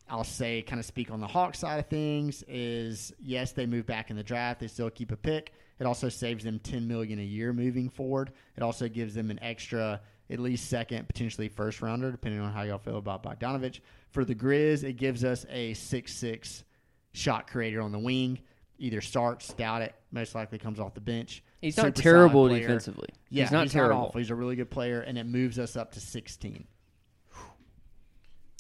I'll 0.09 0.25
say, 0.25 0.63
kind 0.63 0.79
of 0.79 0.87
speak 0.87 1.11
on 1.11 1.21
the 1.21 1.27
Hawks 1.27 1.59
side 1.59 1.79
of 1.79 1.87
things. 1.89 2.45
Is 2.49 3.13
yes, 3.19 3.53
they 3.53 3.67
move 3.67 3.87
back 3.87 4.11
in 4.11 4.17
the 4.17 4.23
draft. 4.23 4.61
They 4.61 4.69
still 4.69 4.91
keep 4.91 5.11
a 5.11 5.17
pick. 5.17 5.53
It 5.79 5.85
also 5.85 6.09
saves 6.09 6.45
them 6.45 6.61
ten 6.61 6.87
million 6.87 7.19
a 7.19 7.25
year 7.25 7.53
moving 7.53 7.91
forward. 7.91 8.33
It 8.57 8.63
also 8.63 8.89
gives 8.89 9.15
them 9.15 9.31
an 9.31 9.39
extra, 9.43 10.01
at 10.31 10.39
least 10.39 10.71
second, 10.71 11.09
potentially 11.09 11.49
first 11.49 11.83
rounder, 11.83 12.11
depending 12.11 12.41
on 12.41 12.53
how 12.53 12.63
y'all 12.63 12.79
feel 12.79 12.99
about 12.99 13.23
Bogdanovich. 13.25 13.81
For 14.11 14.25
the 14.25 14.35
Grizz, 14.35 14.85
it 14.85 14.95
gives 14.95 15.25
us 15.25 15.45
a 15.51 15.75
six 15.75 16.15
six 16.15 16.65
shot 17.13 17.49
creator 17.49 17.83
on 17.83 17.93
the 17.93 17.99
wing. 17.99 18.39
Either 18.79 19.01
starts, 19.01 19.53
doubt 19.55 19.83
it. 19.83 19.95
Most 20.13 20.35
likely 20.35 20.59
comes 20.59 20.79
off 20.79 20.95
the 20.95 21.01
bench. 21.01 21.43
He's 21.61 21.77
not 21.77 21.95
terrible 21.95 22.49
defensively. 22.49 23.09
Yeah, 23.31 23.45
he's 23.45 23.53
not 23.53 23.63
he's 23.65 23.73
terrible. 23.73 24.03
awful. 24.03 24.19
He's 24.19 24.31
a 24.31 24.35
really 24.35 24.57
good 24.57 24.71
player, 24.71 25.01
and 25.01 25.17
it 25.17 25.25
moves 25.25 25.59
us 25.59 25.77
up 25.77 25.93
to 25.93 26.01
16. 26.01 26.67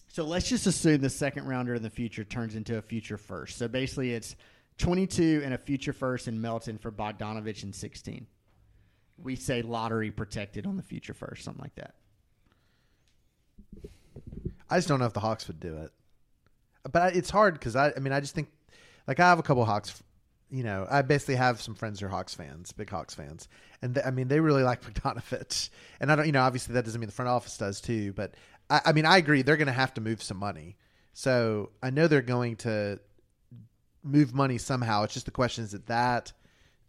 So 0.08 0.24
let's 0.24 0.48
just 0.48 0.66
assume 0.66 1.02
the 1.02 1.10
second 1.10 1.46
rounder 1.46 1.74
in 1.74 1.82
the 1.82 1.90
future 1.90 2.24
turns 2.24 2.54
into 2.54 2.78
a 2.78 2.82
future 2.82 3.18
first. 3.18 3.58
So 3.58 3.68
basically, 3.68 4.14
it's 4.14 4.34
22 4.78 5.42
and 5.44 5.52
a 5.52 5.58
future 5.58 5.92
first 5.92 6.26
in 6.26 6.40
Melton 6.40 6.78
for 6.78 6.90
Bogdanovich 6.90 7.64
in 7.64 7.74
16. 7.74 8.26
We 9.18 9.36
say 9.36 9.60
lottery 9.60 10.10
protected 10.10 10.66
on 10.66 10.78
the 10.78 10.82
future 10.82 11.12
first, 11.12 11.44
something 11.44 11.60
like 11.62 11.74
that. 11.74 11.94
I 14.70 14.78
just 14.78 14.88
don't 14.88 14.98
know 14.98 15.06
if 15.06 15.12
the 15.12 15.20
Hawks 15.20 15.46
would 15.48 15.60
do 15.60 15.76
it. 15.76 15.92
But 16.90 17.02
I, 17.02 17.08
it's 17.08 17.28
hard 17.30 17.54
because 17.54 17.76
I, 17.76 17.92
I 17.96 18.00
mean, 18.00 18.12
I 18.12 18.20
just 18.20 18.34
think, 18.34 18.48
like, 19.06 19.20
I 19.20 19.28
have 19.28 19.38
a 19.38 19.42
couple 19.42 19.64
Hawks. 19.64 20.02
You 20.50 20.62
know, 20.62 20.86
I 20.88 21.02
basically 21.02 21.34
have 21.36 21.60
some 21.60 21.74
friends 21.74 21.98
who 21.98 22.06
are 22.06 22.08
Hawks 22.10 22.34
fans, 22.34 22.70
big 22.72 22.88
Hawks 22.88 23.14
fans, 23.14 23.48
and 23.82 23.94
th- 23.94 24.06
I 24.06 24.10
mean, 24.10 24.28
they 24.28 24.38
really 24.38 24.62
like 24.62 24.82
Bogdanovich. 24.94 25.70
And 26.00 26.12
I 26.12 26.16
don't, 26.16 26.26
you 26.26 26.32
know, 26.32 26.42
obviously 26.42 26.74
that 26.74 26.84
doesn't 26.84 27.00
mean 27.00 27.08
the 27.08 27.14
front 27.14 27.28
office 27.28 27.58
does 27.58 27.80
too. 27.80 28.12
But 28.12 28.34
I, 28.70 28.80
I 28.86 28.92
mean, 28.92 29.06
I 29.06 29.16
agree 29.16 29.42
they're 29.42 29.56
going 29.56 29.66
to 29.66 29.72
have 29.72 29.94
to 29.94 30.00
move 30.00 30.22
some 30.22 30.36
money. 30.36 30.76
So 31.14 31.70
I 31.82 31.90
know 31.90 32.06
they're 32.06 32.22
going 32.22 32.56
to 32.56 33.00
move 34.04 34.34
money 34.34 34.58
somehow. 34.58 35.02
It's 35.02 35.14
just 35.14 35.26
the 35.26 35.32
question: 35.32 35.64
is 35.64 35.74
it 35.74 35.86
that? 35.86 36.32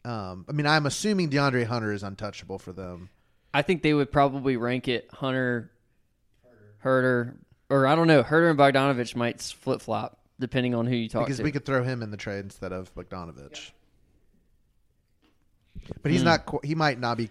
Um, 0.05 0.45
I 0.47 0.51
mean, 0.51 0.67
I'm 0.67 0.85
assuming 0.85 1.29
DeAndre 1.29 1.65
Hunter 1.65 1.91
is 1.91 2.03
untouchable 2.03 2.59
for 2.59 2.71
them. 2.71 3.09
I 3.53 3.61
think 3.61 3.81
they 3.81 3.93
would 3.93 4.11
probably 4.11 4.55
rank 4.55 4.87
it 4.87 5.09
Hunter, 5.11 5.71
Huerter, 6.83 7.37
or 7.69 7.87
I 7.87 7.95
don't 7.95 8.07
know. 8.07 8.23
Huerter 8.23 8.49
and 8.49 8.59
Bogdanovich 8.59 9.15
might 9.15 9.41
flip 9.41 9.81
flop 9.81 10.19
depending 10.39 10.75
on 10.75 10.85
who 10.85 10.95
you 10.95 11.09
talk 11.09 11.21
to. 11.21 11.25
because 11.25 11.37
to. 11.37 11.43
we 11.43 11.51
could 11.51 11.65
throw 11.65 11.83
him 11.83 12.01
in 12.03 12.11
the 12.11 12.17
trade 12.17 12.39
instead 12.45 12.71
of 12.71 12.93
Bogdanovich. 12.95 13.71
But 16.01 16.03
Hmm. 16.03 16.09
he's 16.09 16.23
not. 16.23 16.45
qu- 16.45 16.59
He 16.63 16.75
might 16.75 16.99
not 16.99 17.17
be. 17.17 17.29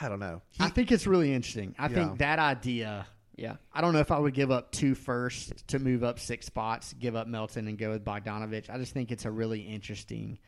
I 0.00 0.08
don't 0.08 0.20
know. 0.20 0.42
He, 0.50 0.64
I 0.64 0.68
think 0.68 0.90
it's 0.90 1.06
really 1.06 1.32
interesting. 1.34 1.74
I 1.78 1.88
Yeah. 1.88 1.94
think 1.94 2.18
that 2.18 2.38
idea. 2.38 3.06
yeah, 3.36 3.56
I 3.72 3.80
don't 3.80 3.92
know 3.92 4.00
if 4.00 4.10
I 4.10 4.18
would 4.18 4.34
give 4.34 4.50
up 4.50 4.72
two 4.72 4.94
first 4.94 5.66
to 5.68 5.78
move 5.78 6.02
up 6.04 6.18
six 6.18 6.46
spots, 6.46 6.92
give 6.94 7.14
up 7.16 7.26
Melton 7.26 7.66
and 7.68 7.78
go 7.78 7.90
with 7.90 8.04
Bogdanovich. 8.04 8.68
I 8.70 8.78
just 8.78 8.92
think 8.92 9.10
it's 9.12 9.24
a 9.24 9.30
really 9.30 9.60
interesting 9.62 10.38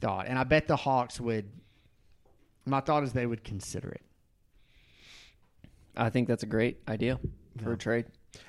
thought. 0.00 0.26
And 0.26 0.38
I 0.38 0.44
bet 0.44 0.66
the 0.66 0.76
Hawks 0.76 1.20
would. 1.20 1.50
My 2.64 2.80
thought 2.80 3.04
is 3.04 3.12
they 3.12 3.26
would 3.26 3.44
consider 3.44 3.90
it. 3.90 4.02
I 5.96 6.10
think 6.10 6.26
that's 6.28 6.42
a 6.42 6.46
great 6.46 6.78
idea 6.88 7.18
for 7.62 7.72
a 7.72 7.78
trade. 7.78 8.06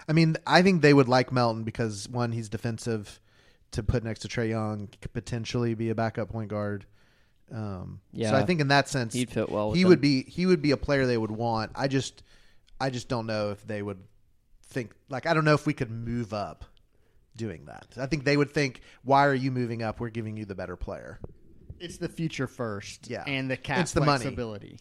I 0.08 0.14
mean, 0.14 0.38
I 0.48 0.62
think 0.62 0.82
they 0.82 0.94
would 0.94 1.08
like 1.10 1.32
Melton 1.32 1.64
because 1.64 2.08
one, 2.10 2.32
he's 2.32 2.50
defensive. 2.50 3.20
To 3.72 3.84
put 3.84 4.02
next 4.02 4.22
to 4.22 4.30
Trae 4.30 4.48
Young, 4.50 4.88
could 5.02 5.12
potentially 5.12 5.74
be 5.74 5.90
a 5.90 5.96
backup 5.96 6.30
point 6.30 6.50
guard. 6.50 6.86
Um, 7.52 8.00
Yeah. 8.14 8.30
So 8.32 8.38
I 8.38 8.46
think 8.46 8.62
in 8.62 8.70
that 8.70 8.88
sense, 8.88 9.14
He'd 9.14 9.30
fit 9.30 9.50
well. 9.50 9.70
With 9.70 9.78
he 9.78 9.84
them. 9.84 9.90
would 9.90 10.00
be 10.02 10.24
he 10.24 10.46
would 10.46 10.62
be 10.62 10.72
a 10.72 10.78
player 10.78 11.06
they 11.06 11.18
would 11.18 11.32
want. 11.32 11.72
I 11.76 11.90
just 11.90 12.24
I 12.80 12.90
just 12.90 13.10
don't 13.10 13.26
know 13.28 13.52
if 13.52 13.68
they 13.68 13.82
would 13.82 14.00
think 14.64 14.94
like 15.10 15.26
I 15.26 15.34
don't 15.34 15.44
know 15.44 15.54
if 15.54 15.66
we 15.66 15.74
could 15.74 15.92
move 15.92 16.34
up 16.34 16.64
doing 17.36 17.66
that. 17.66 17.88
I 17.98 18.06
think 18.06 18.24
they 18.24 18.38
would 18.38 18.52
think, 18.52 18.82
why 19.04 19.26
are 19.26 19.36
you 19.36 19.52
moving 19.52 19.84
up? 19.84 20.00
We're 20.00 20.10
giving 20.10 20.38
you 20.38 20.46
the 20.46 20.56
better 20.56 20.78
player. 20.78 21.20
It's 21.80 21.98
the 21.98 22.10
future 22.10 22.48
first, 22.48 23.10
Yeah. 23.10 23.24
and 23.28 23.52
the 23.52 23.58
cap 23.58 23.80
It's 23.82 23.92
the 23.92 24.02
money. 24.02 24.26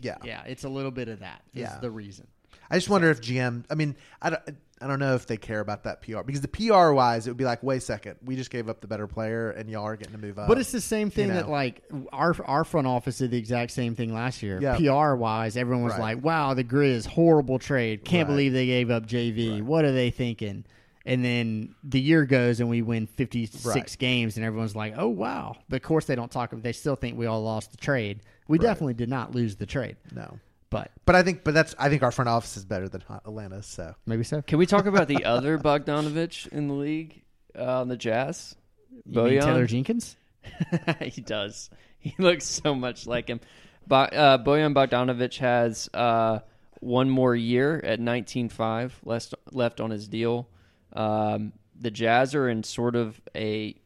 Yeah. 0.00 0.16
yeah, 0.24 0.42
it's 0.46 0.62
a 0.64 0.68
little 0.68 0.90
bit 0.92 1.08
of 1.08 1.20
that. 1.20 1.42
Is 1.52 1.62
Yeah. 1.62 1.78
the 1.80 1.90
reason. 1.90 2.26
I 2.70 2.76
just 2.76 2.88
wonder 2.88 3.10
if 3.10 3.20
GM. 3.20 3.64
I 3.70 3.74
mean, 3.74 3.96
I 4.22 4.30
don't. 4.30 4.42
I 4.78 4.86
don't 4.86 4.98
know 4.98 5.14
if 5.14 5.26
they 5.26 5.38
care 5.38 5.60
about 5.60 5.84
that 5.84 6.02
PR 6.02 6.20
because 6.20 6.42
the 6.42 6.48
PR 6.48 6.90
wise, 6.90 7.26
it 7.26 7.30
would 7.30 7.38
be 7.38 7.44
like, 7.46 7.62
wait 7.62 7.78
a 7.78 7.80
second, 7.80 8.16
we 8.22 8.36
just 8.36 8.50
gave 8.50 8.68
up 8.68 8.82
the 8.82 8.86
better 8.86 9.06
player, 9.06 9.50
and 9.52 9.70
y'all 9.70 9.84
are 9.84 9.96
getting 9.96 10.12
to 10.12 10.18
move 10.18 10.38
up. 10.38 10.48
But 10.48 10.58
it's 10.58 10.70
the 10.70 10.82
same 10.82 11.08
thing 11.08 11.28
you 11.28 11.32
that 11.34 11.48
like 11.48 11.82
our 12.12 12.36
our 12.44 12.62
front 12.62 12.86
office 12.86 13.16
did 13.16 13.30
the 13.30 13.38
exact 13.38 13.70
same 13.70 13.94
thing 13.94 14.12
last 14.12 14.42
year. 14.42 14.58
Yeah. 14.60 14.76
PR 14.76 15.14
wise, 15.14 15.56
everyone 15.56 15.84
was 15.84 15.94
Right. 15.94 16.16
like, 16.16 16.24
"Wow, 16.24 16.52
the 16.52 16.62
Grizz 16.64 17.06
horrible 17.06 17.58
trade. 17.58 18.04
Can't 18.04 18.28
Right. 18.28 18.34
believe 18.34 18.52
they 18.52 18.66
gave 18.66 18.90
up 18.90 19.06
JV. 19.06 19.62
What 19.62 19.86
are 19.86 19.92
they 19.92 20.10
thinking?" 20.10 20.64
And 21.06 21.24
then 21.24 21.74
the 21.84 22.00
year 22.00 22.26
goes 22.26 22.60
and 22.60 22.68
we 22.68 22.82
win 22.82 23.06
56 23.06 23.64
Right. 23.64 23.96
games 23.98 24.36
and 24.36 24.44
everyone's 24.44 24.76
like, 24.76 24.92
"Oh 24.98 25.08
wow." 25.08 25.56
But 25.70 25.76
of 25.76 25.82
course 25.84 26.04
they 26.04 26.16
don't 26.16 26.30
talk 26.30 26.50
they 26.52 26.72
still 26.72 26.96
think 26.96 27.16
we 27.16 27.24
all 27.24 27.42
lost 27.42 27.70
the 27.70 27.78
trade. 27.78 28.20
We 28.46 28.58
definitely 28.58 28.94
did 28.94 29.08
not 29.08 29.34
lose 29.34 29.56
the 29.56 29.66
trade. 29.66 29.96
no. 30.14 30.38
But 30.70 30.90
But 31.04 31.14
I 31.14 31.22
think, 31.22 31.44
but 31.44 31.54
that's 31.54 31.74
I 31.78 31.88
think 31.88 32.02
our 32.02 32.10
front 32.10 32.28
office 32.28 32.56
is 32.56 32.64
better 32.64 32.88
than 32.88 33.02
Atlanta. 33.08 33.62
So 33.62 33.94
maybe 34.06 34.24
so. 34.24 34.42
Can 34.42 34.58
we 34.58 34.66
talk 34.66 34.86
about 34.86 35.08
the 35.08 35.24
other 35.24 35.58
Bogdanovich 35.58 36.48
in 36.48 36.68
the 36.68 36.74
league 36.74 37.22
uh, 37.56 37.80
on 37.80 37.88
the 37.88 37.96
Jazz? 37.96 38.56
You 39.04 39.22
mean 39.22 39.32
Bojan? 39.34 39.42
Taylor 39.42 39.66
Jenkins? 39.66 40.16
he 41.00 41.20
does. 41.20 41.70
He 41.98 42.14
looks 42.18 42.44
so 42.44 42.74
much 42.74 43.06
like 43.06 43.28
him. 43.28 43.40
Bo- 43.86 43.96
uh, 43.96 44.38
Bojan 44.38 44.74
Bogdanovich 44.74 45.38
has 45.38 45.88
uh, 45.94 46.40
one 46.80 47.10
more 47.10 47.34
year 47.34 47.80
at 47.84 48.00
19.5 48.00 48.92
left 49.04 49.34
left 49.52 49.80
on 49.80 49.90
his 49.90 50.08
deal. 50.08 50.48
Um, 50.92 51.52
the 51.78 51.90
Jazz 51.90 52.34
are 52.34 52.48
in 52.48 52.62
sort 52.62 52.96
of 52.96 53.20
a 53.34 53.76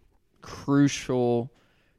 crucial 0.42 1.50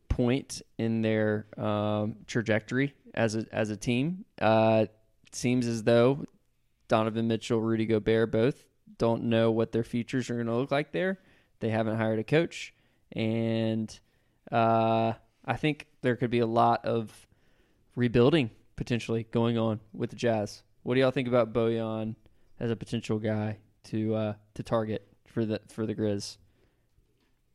point 0.09 0.61
in 0.77 1.01
their 1.01 1.45
um, 1.57 2.17
trajectory 2.27 2.93
as 3.13 3.35
a 3.35 3.45
as 3.51 3.69
a 3.69 3.77
team. 3.77 4.25
Uh, 4.39 4.85
seems 5.31 5.67
as 5.67 5.83
though 5.83 6.25
Donovan 6.87 7.27
Mitchell, 7.27 7.61
Rudy 7.61 7.85
Gobert, 7.85 8.31
both 8.31 8.65
don't 8.97 9.23
know 9.23 9.51
what 9.51 9.71
their 9.71 9.83
futures 9.83 10.29
are 10.29 10.35
going 10.35 10.47
to 10.47 10.55
look 10.55 10.71
like 10.71 10.91
there. 10.91 11.19
They 11.59 11.69
haven't 11.69 11.97
hired 11.97 12.19
a 12.19 12.23
coach, 12.23 12.73
and 13.11 13.99
uh, 14.51 15.13
I 15.45 15.57
think 15.57 15.87
there 16.01 16.15
could 16.15 16.31
be 16.31 16.39
a 16.39 16.47
lot 16.47 16.85
of 16.85 17.27
rebuilding 17.95 18.51
potentially 18.75 19.27
going 19.31 19.57
on 19.57 19.79
with 19.93 20.09
the 20.09 20.15
Jazz. 20.15 20.63
What 20.83 20.95
do 20.95 21.01
y'all 21.01 21.11
think 21.11 21.27
about 21.27 21.53
Bojan 21.53 22.15
as 22.59 22.71
a 22.71 22.75
potential 22.75 23.19
guy 23.19 23.57
to 23.85 24.15
uh, 24.15 24.33
to 24.55 24.63
target 24.63 25.07
for 25.27 25.45
the 25.45 25.61
for 25.69 25.85
the 25.85 25.95
Grizz? 25.95 26.37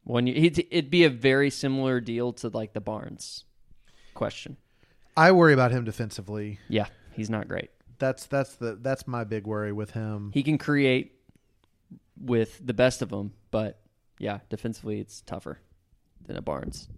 One, 0.05 0.29
it'd 0.29 0.89
be 0.89 1.03
a 1.03 1.11
very 1.11 1.51
similar 1.51 2.01
deal 2.01 2.33
to 2.35 2.49
like 2.49 2.75
the 2.75 2.81
Barnes 2.81 3.45
question. 4.15 4.57
I 5.17 5.33
worry 5.33 5.55
about 5.55 5.71
him 5.71 5.85
defensively. 5.85 6.59
Yeah, 6.69 6.87
he's 7.13 7.31
not 7.31 7.49
great. 7.49 7.71
That's 7.99 8.27
that's 8.27 8.57
the 8.57 8.79
that's 8.81 9.07
my 9.07 9.25
big 9.25 9.47
worry 9.47 9.73
with 9.73 9.93
him. 9.93 10.31
He 10.35 10.43
can 10.43 10.59
create 10.59 11.13
with 12.21 12.65
the 12.65 12.75
best 12.75 13.03
of 13.03 13.09
them, 13.09 13.33
but 13.51 13.81
yeah, 14.19 14.41
defensively 14.49 15.01
it's 15.01 15.23
tougher 15.23 15.59
than 16.27 16.37
a 16.37 16.43
Barnes. 16.43 16.89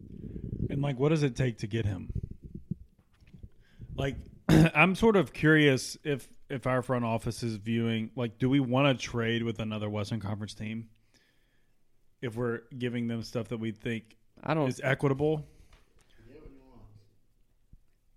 And 0.70 0.82
like, 0.82 0.98
what 0.98 1.10
does 1.10 1.22
it 1.22 1.36
take 1.36 1.58
to 1.58 1.66
get 1.66 1.84
him? 1.84 2.12
Like, 3.96 4.16
I'm 4.48 4.94
sort 4.94 5.16
of 5.16 5.32
curious 5.32 5.96
if 6.04 6.28
if 6.48 6.66
our 6.66 6.82
front 6.82 7.04
office 7.04 7.42
is 7.42 7.56
viewing 7.56 8.10
like, 8.16 8.38
do 8.38 8.48
we 8.48 8.60
want 8.60 8.98
to 8.98 9.06
trade 9.06 9.42
with 9.42 9.60
another 9.60 9.88
Western 9.88 10.20
Conference 10.20 10.54
team? 10.54 10.88
If 12.20 12.36
we're 12.36 12.62
giving 12.76 13.06
them 13.06 13.22
stuff 13.22 13.48
that 13.48 13.58
we 13.58 13.70
think 13.70 14.16
I 14.42 14.54
don't. 14.54 14.68
is 14.68 14.80
equitable, 14.82 15.46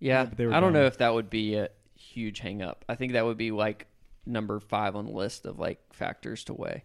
Yeah, 0.01 0.25
but 0.25 0.37
they 0.37 0.45
were 0.47 0.53
I 0.53 0.59
don't 0.59 0.73
know 0.73 0.85
if 0.85 0.97
that 0.97 1.13
would 1.13 1.29
be 1.29 1.55
a 1.55 1.69
huge 1.95 2.39
hang 2.39 2.61
up. 2.61 2.83
I 2.89 2.95
think 2.95 3.13
that 3.13 3.23
would 3.23 3.37
be 3.37 3.51
like 3.51 3.87
number 4.25 4.59
five 4.59 4.95
on 4.95 5.05
the 5.05 5.11
list 5.11 5.45
of 5.45 5.59
like 5.59 5.79
factors 5.93 6.43
to 6.45 6.53
weigh. 6.53 6.83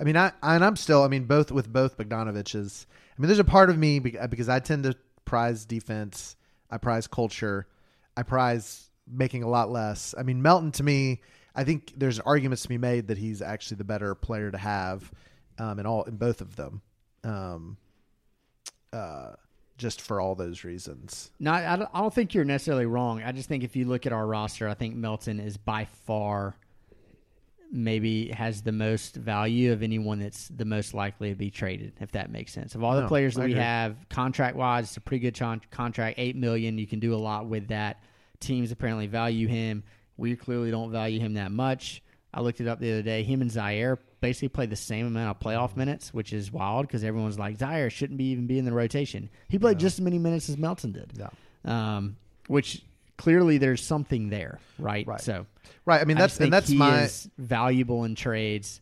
I 0.00 0.04
mean, 0.04 0.16
I 0.16 0.32
and 0.42 0.64
I'm 0.64 0.76
still. 0.76 1.02
I 1.02 1.08
mean, 1.08 1.24
both 1.24 1.50
with 1.50 1.70
both 1.70 1.98
Bogdanoviches. 1.98 2.86
I 2.88 3.20
mean, 3.20 3.26
there's 3.26 3.40
a 3.40 3.44
part 3.44 3.68
of 3.68 3.76
me 3.76 3.98
because 3.98 4.48
I 4.48 4.60
tend 4.60 4.84
to 4.84 4.96
prize 5.24 5.64
defense. 5.64 6.36
I 6.70 6.78
prize 6.78 7.08
culture. 7.08 7.66
I 8.16 8.22
prize 8.22 8.90
making 9.10 9.42
a 9.42 9.48
lot 9.48 9.70
less. 9.70 10.14
I 10.16 10.22
mean, 10.22 10.40
Melton 10.40 10.70
to 10.72 10.84
me, 10.84 11.20
I 11.54 11.64
think 11.64 11.94
there's 11.96 12.20
arguments 12.20 12.62
to 12.62 12.68
be 12.68 12.78
made 12.78 13.08
that 13.08 13.18
he's 13.18 13.42
actually 13.42 13.78
the 13.78 13.84
better 13.84 14.14
player 14.14 14.52
to 14.52 14.58
have 14.58 15.10
um, 15.58 15.80
in 15.80 15.86
all 15.86 16.04
in 16.04 16.16
both 16.16 16.40
of 16.40 16.54
them. 16.54 16.80
Um, 17.24 17.76
uh, 18.92 19.32
just 19.78 20.02
for 20.02 20.20
all 20.20 20.34
those 20.34 20.64
reasons. 20.64 21.30
No, 21.40 21.52
I 21.52 21.76
don't, 21.76 21.88
I 21.94 22.00
don't 22.00 22.12
think 22.12 22.34
you're 22.34 22.44
necessarily 22.44 22.86
wrong. 22.86 23.22
I 23.22 23.32
just 23.32 23.48
think 23.48 23.64
if 23.64 23.76
you 23.76 23.86
look 23.86 24.04
at 24.04 24.12
our 24.12 24.26
roster, 24.26 24.68
I 24.68 24.74
think 24.74 24.96
Melton 24.96 25.40
is 25.40 25.56
by 25.56 25.86
far 26.06 26.56
maybe 27.70 28.28
has 28.28 28.62
the 28.62 28.72
most 28.72 29.14
value 29.16 29.72
of 29.72 29.82
anyone 29.82 30.18
that's 30.20 30.48
the 30.48 30.64
most 30.64 30.94
likely 30.94 31.30
to 31.30 31.34
be 31.34 31.50
traded, 31.50 31.92
if 32.00 32.12
that 32.12 32.30
makes 32.30 32.52
sense. 32.52 32.74
Of 32.74 32.82
all 32.82 32.94
the 32.96 33.02
No, 33.02 33.08
players 33.08 33.34
that 33.34 33.44
we 33.44 33.54
have, 33.54 33.96
contract 34.08 34.56
wise, 34.56 34.84
it's 34.86 34.96
a 34.96 35.00
pretty 35.00 35.20
good 35.20 35.38
con- 35.38 35.60
contract, 35.70 36.18
eight 36.18 36.34
million. 36.36 36.78
You 36.78 36.86
can 36.86 36.98
do 36.98 37.14
a 37.14 37.16
lot 37.18 37.46
with 37.46 37.68
that. 37.68 38.02
Teams 38.40 38.72
apparently 38.72 39.06
value 39.06 39.48
him. 39.48 39.82
We 40.16 40.34
clearly 40.36 40.70
don't 40.70 40.90
value 40.90 41.20
him 41.20 41.34
that 41.34 41.52
much. 41.52 42.02
I 42.38 42.40
looked 42.40 42.60
it 42.60 42.68
up 42.68 42.78
the 42.78 42.92
other 42.92 43.02
day. 43.02 43.24
Him 43.24 43.42
and 43.42 43.50
Ziaire 43.50 43.98
basically 44.20 44.48
played 44.48 44.70
the 44.70 44.76
same 44.76 45.06
amount 45.06 45.36
of 45.36 45.42
playoff 45.42 45.76
minutes, 45.76 46.14
which 46.14 46.32
is 46.32 46.52
wild 46.52 46.86
because 46.86 47.02
everyone's 47.02 47.38
like 47.38 47.58
Ziaire 47.58 47.90
shouldn't 47.90 48.16
be 48.16 48.26
even 48.26 48.46
be 48.46 48.58
in 48.58 48.64
the 48.64 48.72
rotation. 48.72 49.28
He 49.48 49.58
played 49.58 49.78
just 49.78 49.98
as 49.98 50.04
many 50.04 50.18
minutes 50.18 50.48
as 50.48 50.56
Melton 50.56 50.92
did. 50.92 51.12
Yeah. 51.16 51.30
Um, 51.64 52.16
which 52.46 52.82
clearly 53.16 53.58
there's 53.58 53.82
something 53.84 54.30
there, 54.30 54.60
right? 54.78 55.06
Right. 55.06 55.20
So 55.20 55.46
Right. 55.84 56.00
I 56.00 56.04
mean, 56.04 56.16
I 56.16 56.20
that's 56.20 56.36
think 56.36 56.46
and 56.46 56.52
that's 56.52 56.70
my 56.70 57.08
valuable 57.38 58.04
in 58.04 58.14
trades, 58.14 58.80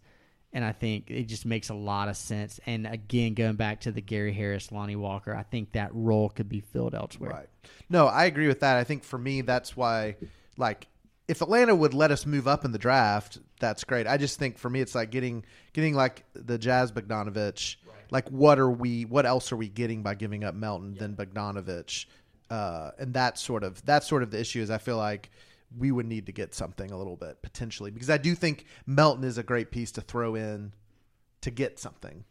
and 0.52 0.64
I 0.64 0.72
think 0.72 1.11
it 1.11 1.24
just 1.24 1.46
makes 1.46 1.68
a 1.68 1.74
lot 1.74 2.09
of 2.09 2.16
sense. 2.16 2.61
And 2.66 2.86
again, 2.86 3.34
going 3.34 3.57
back 3.57 3.82
to 3.82 3.92
the 3.92 4.00
Gary 4.00 4.32
Harris, 4.32 4.70
Lonnie 4.72 4.96
Walker, 4.96 5.34
I 5.34 5.44
think 5.44 5.72
that 5.72 5.90
role 5.94 6.28
could 6.28 6.48
be 6.48 6.61
filled 6.61 6.94
elsewhere. 6.94 7.30
Right. 7.30 7.48
No, 7.88 8.07
I 8.07 8.24
agree 8.26 8.48
with 8.48 8.61
that. 8.61 8.76
I 8.76 8.84
think 8.84 9.04
for 9.04 9.18
me, 9.18 9.40
that's 9.40 9.76
why, 9.76 10.16
like, 10.57 10.88
if 11.29 11.43
Atlanta 11.43 11.74
would 11.74 11.95
let 11.95 12.11
us 12.11 12.24
move 12.24 12.47
up 12.47 12.64
in 12.64 12.72
the 12.72 12.79
draft, 12.79 13.39
that's 13.59 13.85
great. 13.85 14.07
I 14.07 14.16
just 14.16 14.39
think 14.39 14.59
for 14.59 14.70
me, 14.70 14.81
it's 14.81 14.95
like 14.95 15.11
getting 15.11 15.45
getting 15.72 15.95
like 15.95 16.24
the 16.35 16.59
Jazz 16.59 16.93
Bogdanovic. 16.93 17.77
Like, 18.11 18.29
what 18.29 18.59
are 18.59 18.70
we? 18.70 19.05
What 19.05 19.27
else 19.27 19.51
are 19.51 19.57
we 19.57 19.68
getting 19.68 20.03
by 20.03 20.14
giving 20.14 20.45
up 20.45 20.55
Melton 20.55 20.95
than 20.95 21.16
Bogdanovic? 21.16 22.07
Uh, 22.49 22.93
and 22.99 23.12
that's 23.12 23.43
sort 23.43 23.64
of 23.64 23.85
that's 23.85 24.07
sort 24.07 24.22
of 24.22 24.31
the 24.31 24.39
issue. 24.39 24.62
Is 24.62 24.70
I 24.70 24.79
feel 24.79 24.97
like 24.97 25.31
we 25.77 25.91
would 25.91 26.07
need 26.07 26.27
to 26.27 26.33
get 26.33 26.55
something 26.55 26.93
a 26.93 26.97
little 26.97 27.16
bit 27.16 27.43
potentially 27.43 27.91
because 27.91 28.11
I 28.11 28.18
do 28.18 28.37
think 28.37 28.66
Melton 28.87 29.24
is 29.24 29.37
a 29.37 29.43
great 29.43 29.72
piece 29.72 29.91
to 29.93 30.01
throw 30.01 30.37
in 30.37 30.72
to 31.41 31.51
get 31.51 31.81
something. 31.81 32.24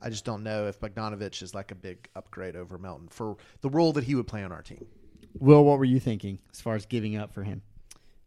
I 0.00 0.10
just 0.10 0.24
don't 0.24 0.42
know 0.42 0.66
if 0.66 0.80
Bogdanovic 0.80 1.40
is 1.42 1.54
like 1.54 1.70
a 1.70 1.74
big 1.74 2.08
upgrade 2.16 2.56
over 2.56 2.78
Melton 2.78 3.08
for 3.08 3.36
the 3.60 3.68
role 3.68 3.92
that 3.92 4.04
he 4.04 4.14
would 4.14 4.26
play 4.26 4.42
on 4.42 4.50
our 4.50 4.62
team. 4.62 4.84
Will, 5.38 5.64
what 5.64 5.78
were 5.78 5.84
you 5.84 6.00
thinking 6.00 6.38
as 6.52 6.60
far 6.60 6.74
as 6.74 6.86
giving 6.86 7.16
up 7.16 7.32
for 7.32 7.44
him? 7.44 7.62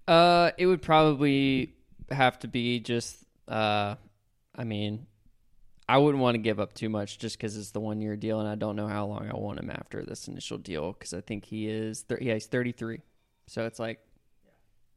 Uh, 0.07 0.51
it 0.57 0.65
would 0.65 0.81
probably 0.81 1.73
have 2.11 2.39
to 2.39 2.47
be 2.47 2.79
just. 2.79 3.17
Uh, 3.47 3.95
I 4.55 4.63
mean, 4.63 5.07
I 5.87 5.97
wouldn't 5.97 6.21
want 6.21 6.35
to 6.35 6.39
give 6.39 6.59
up 6.59 6.73
too 6.73 6.89
much 6.89 7.19
just 7.19 7.37
because 7.37 7.57
it's 7.57 7.71
the 7.71 7.79
one 7.79 8.01
year 8.01 8.15
deal, 8.15 8.39
and 8.39 8.47
I 8.47 8.55
don't 8.55 8.75
know 8.75 8.87
how 8.87 9.05
long 9.05 9.29
I 9.29 9.35
want 9.35 9.59
him 9.59 9.69
after 9.69 10.03
this 10.03 10.27
initial 10.27 10.57
deal 10.57 10.93
because 10.93 11.13
I 11.13 11.21
think 11.21 11.45
he 11.45 11.67
is. 11.67 12.01
Thir- 12.01 12.19
yeah, 12.21 12.33
he's 12.33 12.45
thirty 12.47 12.71
three, 12.71 13.01
so 13.47 13.65
it's 13.65 13.79
like 13.79 13.99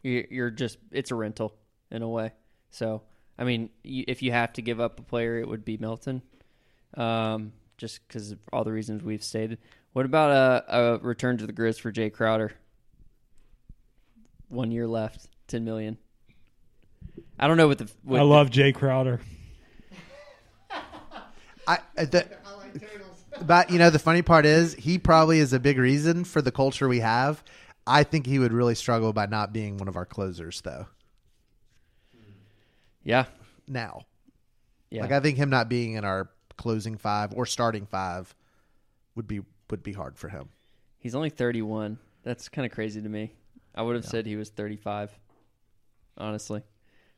you- 0.03 0.27
you're 0.31 0.51
just 0.51 0.79
it's 0.91 1.11
a 1.11 1.15
rental 1.15 1.55
in 1.91 2.03
a 2.03 2.09
way. 2.09 2.33
So 2.71 3.03
I 3.39 3.45
mean, 3.45 3.71
if 3.85 4.23
you 4.23 4.33
have 4.33 4.53
to 4.55 4.63
give 4.63 4.81
up 4.81 4.99
a 4.99 5.03
player, 5.03 5.39
it 5.39 5.49
would 5.49 5.65
be 5.65 5.77
Melton, 5.77 6.23
um, 6.95 7.53
just 7.79 8.07
because 8.07 8.33
of 8.33 8.39
all 8.53 8.65
the 8.65 8.73
reasons 8.73 9.03
we've 9.03 9.23
stated. 9.25 9.59
What 9.93 10.05
about 10.07 10.31
a, 10.31 10.79
a 10.79 10.99
return 10.99 11.39
to 11.39 11.47
the 11.47 11.53
Grizz 11.53 11.81
for 11.81 11.91
Jae 11.93 12.13
Crowder? 12.13 12.53
One 14.49 14.71
year 14.71 14.87
left, 14.87 15.29
ten 15.49 15.65
million. 15.65 15.99
I 17.39 17.49
don't 17.49 17.57
know 17.57 17.69
what 17.69 17.79
the. 17.79 17.91
What 18.03 18.21
I 18.21 18.23
love 18.23 18.51
Jae 18.51 18.75
Crowder. 18.75 19.21
I 21.69 21.79
uh, 21.99 22.05
the, 22.05 22.27
but 23.43 23.71
you 23.71 23.79
know 23.79 23.91
the 23.91 23.99
funny 23.99 24.23
part 24.23 24.47
is 24.47 24.75
he 24.75 24.99
probably 24.99 25.41
is 25.41 25.53
a 25.53 25.59
big 25.59 25.79
reason 25.79 26.25
for 26.25 26.41
the 26.41 26.53
culture 26.53 26.89
we 26.89 27.01
have. 27.01 27.43
I 27.87 28.03
think 28.03 28.27
he 28.27 28.39
would 28.39 28.53
really 28.53 28.75
struggle 28.75 29.13
by 29.13 29.27
not 29.27 29.53
being 29.53 29.77
one 29.79 29.89
of 29.89 29.97
our 29.97 30.07
closers 30.07 30.61
though. 30.61 30.87
Yeah, 33.05 33.27
Now, 33.69 34.03
yeah. 34.91 35.03
like 35.03 35.13
I 35.13 35.21
think 35.21 35.37
him 35.37 35.49
not 35.49 35.69
being 35.69 35.93
in 35.95 36.05
our 36.05 36.29
closing 36.57 36.97
five 36.97 37.33
or 37.33 37.47
starting 37.47 37.87
five 37.87 38.35
would 39.15 39.29
be 39.29 39.43
would 39.71 39.83
be 39.83 39.93
hard 39.93 40.19
for 40.19 40.29
him. 40.29 40.49
He's 40.99 41.15
only 41.15 41.31
31. 41.31 41.99
That's 42.25 42.49
kind 42.49 42.67
of 42.67 42.73
crazy 42.73 43.01
to 43.01 43.09
me. 43.09 43.33
I 43.77 43.83
would 43.83 43.97
have 43.97 44.05
said 44.05 44.27
he 44.27 44.37
was 44.37 44.51
35. 44.51 45.17
Honestly. 46.19 46.63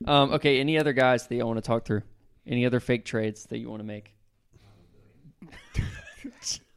Um, 0.06 0.32
okay, 0.32 0.60
any 0.60 0.78
other 0.78 0.92
guys 0.92 1.26
that 1.26 1.34
you 1.34 1.46
want 1.46 1.58
to 1.58 1.62
talk 1.62 1.84
through? 1.84 2.02
Any 2.46 2.66
other 2.66 2.80
fake 2.80 3.04
trades 3.04 3.44
that 3.46 3.58
you 3.58 3.68
want 3.70 3.80
to 3.80 3.86
make? 3.86 4.14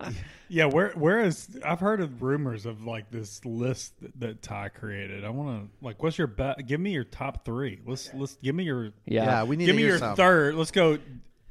Yeah, 0.53 0.65
where 0.65 0.89
where 0.95 1.21
is 1.21 1.57
I've 1.63 1.79
heard 1.79 2.01
of 2.01 2.21
rumors 2.21 2.65
of 2.65 2.83
like 2.83 3.09
this 3.09 3.45
list 3.45 3.93
that, 4.01 4.19
that 4.19 4.41
Ty 4.41 4.67
created. 4.67 5.23
I 5.23 5.29
want 5.29 5.71
to 5.71 5.85
like, 5.85 6.03
what's 6.03 6.17
your 6.17 6.27
bet? 6.27 6.67
Give 6.67 6.77
me 6.77 6.91
your 6.91 7.05
top 7.05 7.45
three. 7.45 7.79
Let's 7.85 8.13
let's 8.13 8.35
give 8.43 8.53
me 8.53 8.65
your 8.65 8.91
Yeah. 9.05 9.23
Yeah, 9.23 9.43
we 9.45 9.55
need 9.55 9.67
give 9.67 9.75
to 9.75 9.81
me 9.81 9.87
your 9.87 9.97
some. 9.97 10.17
third. 10.17 10.55
Let's 10.55 10.71
go 10.71 10.97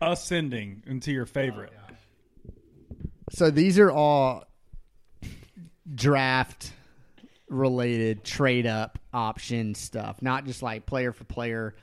ascending 0.03 0.83
into 0.87 1.13
your 1.13 1.25
favorite. 1.25 1.73
So 3.31 3.51
these 3.51 3.79
are 3.79 3.91
all 3.91 4.45
draft 5.95 6.75
related 7.51 8.25
trade 8.25 8.67
up 8.67 8.99
option 9.13 9.75
stuff, 9.75 10.23
not 10.23 10.47
just 10.47 10.63
like 10.63 10.87
player 10.87 11.13
for 11.13 11.25
player. 11.25 11.75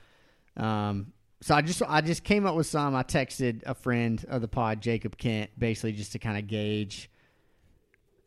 Um, 0.56 1.14
so 1.42 1.54
I 1.54 1.62
just 1.62 1.84
I 1.88 2.02
just 2.02 2.24
came 2.24 2.48
up 2.48 2.56
with 2.56 2.66
some. 2.66 2.96
I 2.96 3.04
texted 3.04 3.62
a 3.66 3.76
friend 3.76 4.24
of 4.30 4.42
the 4.42 4.48
pod, 4.48 4.82
Jacob 4.82 5.18
Kent, 5.18 5.52
basically 5.58 5.92
just 5.92 6.14
to 6.14 6.20
kind 6.20 6.38
of 6.38 6.48
gauge 6.48 7.12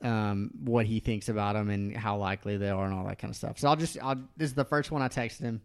um, 0.02 0.50
what 0.62 0.86
he 0.86 1.00
thinks 1.00 1.28
about 1.28 1.54
them 1.54 1.70
and 1.70 1.96
how 1.96 2.18
likely 2.18 2.56
they 2.56 2.70
are 2.70 2.84
and 2.84 2.94
all 2.94 3.04
that 3.06 3.18
kind 3.18 3.30
of 3.30 3.36
stuff. 3.36 3.58
So 3.58 3.68
I'll 3.68 3.76
just 3.76 3.98
I'll, 4.00 4.16
this 4.36 4.50
is 4.50 4.54
the 4.54 4.64
first 4.64 4.92
one 4.92 5.02
I 5.02 5.08
texted 5.08 5.40
him. 5.40 5.62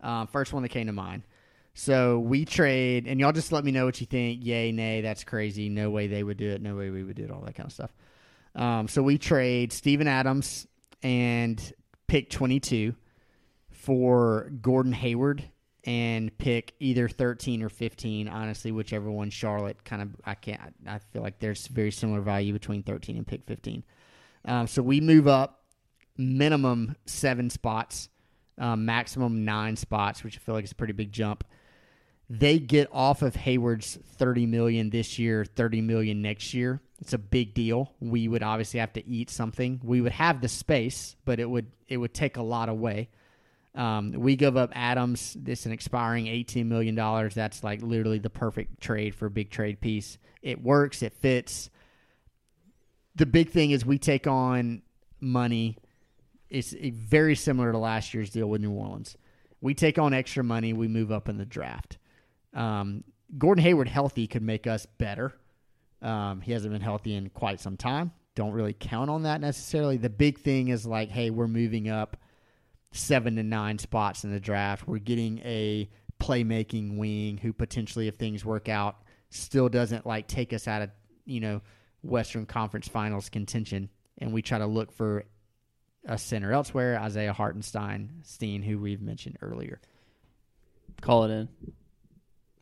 Uh, 0.00 0.26
first 0.26 0.52
one 0.52 0.62
that 0.62 0.68
came 0.68 0.86
to 0.86 0.92
mind. 0.92 1.24
So 1.74 2.18
we 2.18 2.44
trade, 2.44 3.06
and 3.06 3.20
y'all 3.20 3.32
just 3.32 3.52
let 3.52 3.64
me 3.64 3.72
know 3.72 3.84
what 3.84 4.00
you 4.00 4.06
think. 4.06 4.44
Yay, 4.44 4.72
nay, 4.72 5.00
that's 5.00 5.24
crazy. 5.24 5.68
No 5.68 5.90
way 5.90 6.06
they 6.06 6.22
would 6.22 6.36
do 6.36 6.50
it. 6.50 6.60
No 6.60 6.76
way 6.76 6.90
we 6.90 7.02
would 7.02 7.16
do 7.16 7.24
it. 7.24 7.30
All 7.30 7.40
that 7.42 7.54
kind 7.54 7.66
of 7.66 7.72
stuff. 7.72 7.92
Um, 8.54 8.88
so 8.88 9.02
we 9.02 9.18
trade 9.18 9.72
Steven 9.72 10.08
Adams 10.08 10.66
and 11.02 11.72
pick 12.06 12.30
22 12.30 12.94
for 13.70 14.50
Gordon 14.60 14.92
Hayward 14.92 15.44
and 15.84 16.36
pick 16.38 16.74
either 16.80 17.08
13 17.08 17.62
or 17.62 17.68
15. 17.68 18.28
Honestly, 18.28 18.72
whichever 18.72 19.10
one 19.10 19.30
Charlotte 19.30 19.84
kind 19.84 20.02
of, 20.02 20.08
I 20.24 20.34
can't, 20.34 20.60
I 20.86 20.98
feel 20.98 21.22
like 21.22 21.38
there's 21.38 21.66
very 21.68 21.90
similar 21.90 22.20
value 22.20 22.52
between 22.52 22.82
13 22.82 23.16
and 23.16 23.26
pick 23.26 23.46
15. 23.46 23.84
Um, 24.44 24.66
so 24.66 24.82
we 24.82 25.00
move 25.00 25.26
up 25.26 25.64
minimum 26.16 26.96
seven 27.06 27.48
spots, 27.48 28.08
um, 28.58 28.84
maximum 28.84 29.44
nine 29.44 29.76
spots, 29.76 30.24
which 30.24 30.36
I 30.36 30.40
feel 30.40 30.54
like 30.54 30.64
is 30.64 30.72
a 30.72 30.76
pretty 30.76 30.92
big 30.92 31.12
jump. 31.12 31.44
They 32.30 32.58
get 32.58 32.88
off 32.92 33.22
of 33.22 33.36
Hayward's 33.36 33.98
30 34.16 34.46
million 34.46 34.90
this 34.90 35.18
year, 35.18 35.44
30 35.44 35.80
million 35.80 36.20
next 36.20 36.52
year. 36.52 36.82
It's 37.00 37.14
a 37.14 37.18
big 37.18 37.54
deal. 37.54 37.94
We 38.00 38.28
would 38.28 38.42
obviously 38.42 38.80
have 38.80 38.92
to 38.94 39.06
eat 39.06 39.30
something. 39.30 39.80
We 39.82 40.00
would 40.00 40.12
have 40.12 40.40
the 40.40 40.48
space, 40.48 41.16
but 41.24 41.40
it 41.40 41.48
would 41.48 41.66
it 41.86 41.96
would 41.96 42.12
take 42.12 42.36
a 42.36 42.42
lot 42.42 42.68
away. 42.68 43.08
Um, 43.74 44.12
we 44.12 44.34
give 44.34 44.56
up 44.56 44.72
Adams. 44.74 45.36
This 45.38 45.64
an 45.64 45.72
expiring 45.72 46.26
eighteen 46.26 46.68
million 46.68 46.96
dollars. 46.96 47.34
That's 47.34 47.62
like 47.62 47.80
literally 47.82 48.18
the 48.18 48.30
perfect 48.30 48.80
trade 48.80 49.14
for 49.14 49.26
a 49.26 49.30
big 49.30 49.50
trade 49.50 49.80
piece. 49.80 50.18
It 50.42 50.62
works. 50.62 51.02
It 51.02 51.12
fits. 51.12 51.70
The 53.14 53.26
big 53.26 53.50
thing 53.50 53.70
is 53.70 53.86
we 53.86 53.98
take 53.98 54.26
on 54.26 54.82
money. 55.20 55.76
It's 56.50 56.72
very 56.72 57.36
similar 57.36 57.72
to 57.72 57.78
last 57.78 58.12
year's 58.12 58.30
deal 58.30 58.48
with 58.48 58.60
New 58.60 58.72
Orleans. 58.72 59.16
We 59.60 59.74
take 59.74 59.98
on 59.98 60.12
extra 60.12 60.42
money. 60.42 60.72
We 60.72 60.88
move 60.88 61.12
up 61.12 61.28
in 61.28 61.38
the 61.38 61.46
draft. 61.46 61.97
Um, 62.54 63.04
Gordon 63.36 63.62
Hayward 63.62 63.88
healthy 63.88 64.26
could 64.26 64.42
make 64.42 64.66
us 64.66 64.86
better. 64.86 65.34
Um, 66.00 66.40
he 66.40 66.52
hasn't 66.52 66.72
been 66.72 66.82
healthy 66.82 67.14
in 67.14 67.28
quite 67.30 67.60
some 67.60 67.76
time. 67.76 68.12
Don't 68.34 68.52
really 68.52 68.72
count 68.72 69.10
on 69.10 69.24
that 69.24 69.40
necessarily. 69.40 69.96
The 69.96 70.10
big 70.10 70.38
thing 70.38 70.68
is 70.68 70.86
like, 70.86 71.10
hey, 71.10 71.30
we're 71.30 71.48
moving 71.48 71.88
up 71.88 72.16
seven 72.92 73.36
to 73.36 73.42
nine 73.42 73.78
spots 73.78 74.24
in 74.24 74.30
the 74.30 74.40
draft. 74.40 74.86
We're 74.86 74.98
getting 74.98 75.40
a 75.40 75.90
playmaking 76.20 76.96
wing 76.96 77.38
who 77.38 77.52
potentially, 77.52 78.08
if 78.08 78.14
things 78.14 78.44
work 78.44 78.68
out, 78.68 78.96
still 79.30 79.68
doesn't 79.68 80.06
like 80.06 80.26
take 80.26 80.52
us 80.52 80.66
out 80.68 80.82
of 80.82 80.90
you 81.26 81.40
know 81.40 81.60
Western 82.02 82.46
Conference 82.46 82.88
Finals 82.88 83.28
contention, 83.28 83.90
and 84.18 84.32
we 84.32 84.40
try 84.40 84.58
to 84.58 84.66
look 84.66 84.92
for 84.92 85.24
a 86.06 86.16
center 86.16 86.52
elsewhere. 86.52 86.98
Isaiah 86.98 87.32
Hartenstein, 87.32 88.20
Steen, 88.22 88.62
who 88.62 88.78
we've 88.78 89.02
mentioned 89.02 89.36
earlier. 89.42 89.80
Call 91.00 91.24
it 91.24 91.30
in 91.30 91.48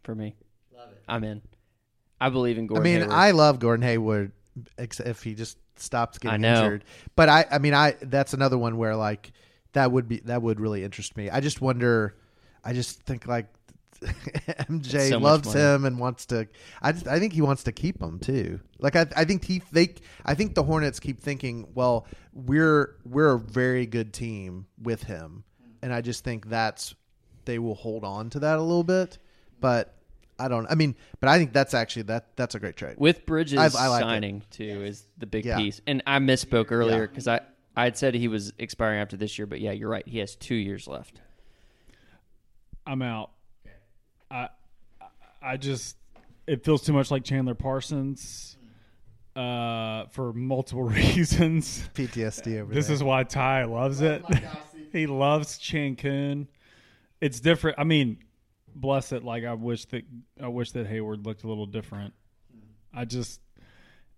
for 0.07 0.15
me. 0.15 0.35
Love 0.75 0.93
it. 0.93 1.03
I'm 1.07 1.25
in. 1.25 1.43
I 2.19 2.31
believe 2.31 2.57
in 2.57 2.67
Gordon. 2.67 2.83
I 2.83 2.85
mean, 2.85 3.01
Hayward. 3.03 3.13
I 3.13 3.31
love 3.33 3.59
Gordon 3.59 3.83
Hayward 3.87 4.33
ex- 4.79 5.01
if 5.01 5.23
he 5.23 5.35
just 5.35 5.59
stops 5.77 6.17
getting 6.17 6.35
I 6.35 6.37
know. 6.39 6.65
injured. 6.65 6.85
But 7.15 7.29
I, 7.29 7.45
I 7.51 7.59
mean, 7.59 7.75
I 7.75 7.97
that's 8.01 8.33
another 8.33 8.57
one 8.57 8.79
where 8.79 8.97
like 8.97 9.33
that 9.73 9.93
would 9.93 10.09
be 10.09 10.21
that 10.21 10.41
would 10.41 10.61
really 10.61 10.83
interest 10.83 11.17
me. 11.17 11.29
I 11.29 11.41
just 11.41 11.61
wonder. 11.61 12.17
I 12.65 12.73
just 12.73 13.03
think 13.03 13.27
like 13.27 13.47
MJ 14.01 15.11
so 15.11 15.19
loves 15.19 15.53
him 15.53 15.85
and 15.85 15.99
wants 15.99 16.27
to. 16.27 16.49
I 16.81 16.93
just 16.93 17.07
I 17.07 17.19
think 17.19 17.33
he 17.33 17.43
wants 17.43 17.65
to 17.65 17.73
keep 17.73 18.01
him 18.01 18.19
too. 18.19 18.61
Like 18.79 18.97
I 18.97 19.07
I 19.15 19.25
think 19.25 19.45
he 19.45 19.63
they 19.73 19.95
I 20.25 20.35
think 20.35 20.55
the 20.55 20.63
Hornets 20.63 21.01
keep 21.01 21.21
thinking, 21.21 21.69
well, 21.75 22.07
we're 22.33 22.97
we're 23.05 23.35
a 23.35 23.39
very 23.39 23.87
good 23.87 24.13
team 24.15 24.67
with 24.81 25.03
him, 25.03 25.45
and 25.83 25.93
I 25.93 26.01
just 26.01 26.25
think 26.25 26.49
that's 26.49 26.95
they 27.45 27.59
will 27.59 27.75
hold 27.75 28.05
on 28.05 28.31
to 28.31 28.41
that 28.41 28.59
a 28.59 28.63
little 28.63 28.85
bit, 28.85 29.19
but. 29.61 29.93
I 30.39 30.49
don't. 30.49 30.67
I 30.71 30.75
mean, 30.75 30.95
but 31.21 31.29
I 31.31 31.39
think 31.39 31.53
that's 31.53 31.73
actually 31.75 32.03
that. 32.03 32.37
That's 32.37 32.55
a 32.55 32.59
great 32.61 32.77
trade. 32.77 32.97
with 32.99 33.25
Bridges 33.27 33.59
I- 33.75 33.85
I 33.85 33.89
like 33.89 34.03
it. 34.03 34.05
signing 34.05 34.43
too 34.51 34.85
is 34.85 35.07
the 35.19 35.27
big 35.27 35.45
Yeah. 35.47 35.57
piece. 35.57 35.81
And 35.87 36.03
I 36.07 36.19
misspoke 36.19 36.71
earlier 36.71 37.01
Yeah. 37.03 37.07
because 37.07 37.27
I 37.29 37.41
I 37.77 37.85
had 37.85 37.97
said 37.99 38.15
he 38.15 38.29
was 38.29 38.53
expiring 38.59 39.01
after 39.01 39.17
this 39.17 39.39
year, 39.39 39.47
but 39.47 39.61
yeah, 39.61 39.73
you're 39.73 39.89
right. 39.91 40.07
He 40.07 40.19
has 40.19 40.35
two 40.37 40.55
years 40.55 40.87
left. 40.89 41.21
I'm 42.87 43.03
out. 43.03 43.31
I 44.31 44.49
I 45.43 45.57
just 45.57 45.97
it 46.47 46.65
feels 46.65 46.83
too 46.83 46.93
much 46.93 47.11
like 47.11 47.25
Chandler 47.25 47.55
Parsons 47.55 48.57
uh, 49.35 50.07
for 50.07 50.33
multiple 50.33 50.85
reasons. 50.89 51.89
PTSD 51.95 52.61
over 52.61 52.73
This 52.75 52.87
there. 52.87 52.95
is 52.95 53.03
why 53.03 53.25
Ty 53.25 53.65
loves 53.65 54.01
it. 54.01 54.23
he 54.93 55.07
loves 55.07 55.59
Cancun. 55.59 56.47
It's 57.21 57.41
different. 57.41 57.79
I 57.79 57.85
mean, 57.85 58.19
bless 58.81 59.13
it. 59.13 59.25
Like 59.25 59.45
I 59.45 59.55
wish 59.55 59.85
that 59.87 60.05
I 60.41 60.49
wish 60.49 60.73
that 60.73 60.87
Hayward 60.87 61.27
looked 61.27 61.45
a 61.45 61.49
little 61.49 61.67
different. 61.67 62.15
I 62.95 63.05
just 63.05 63.41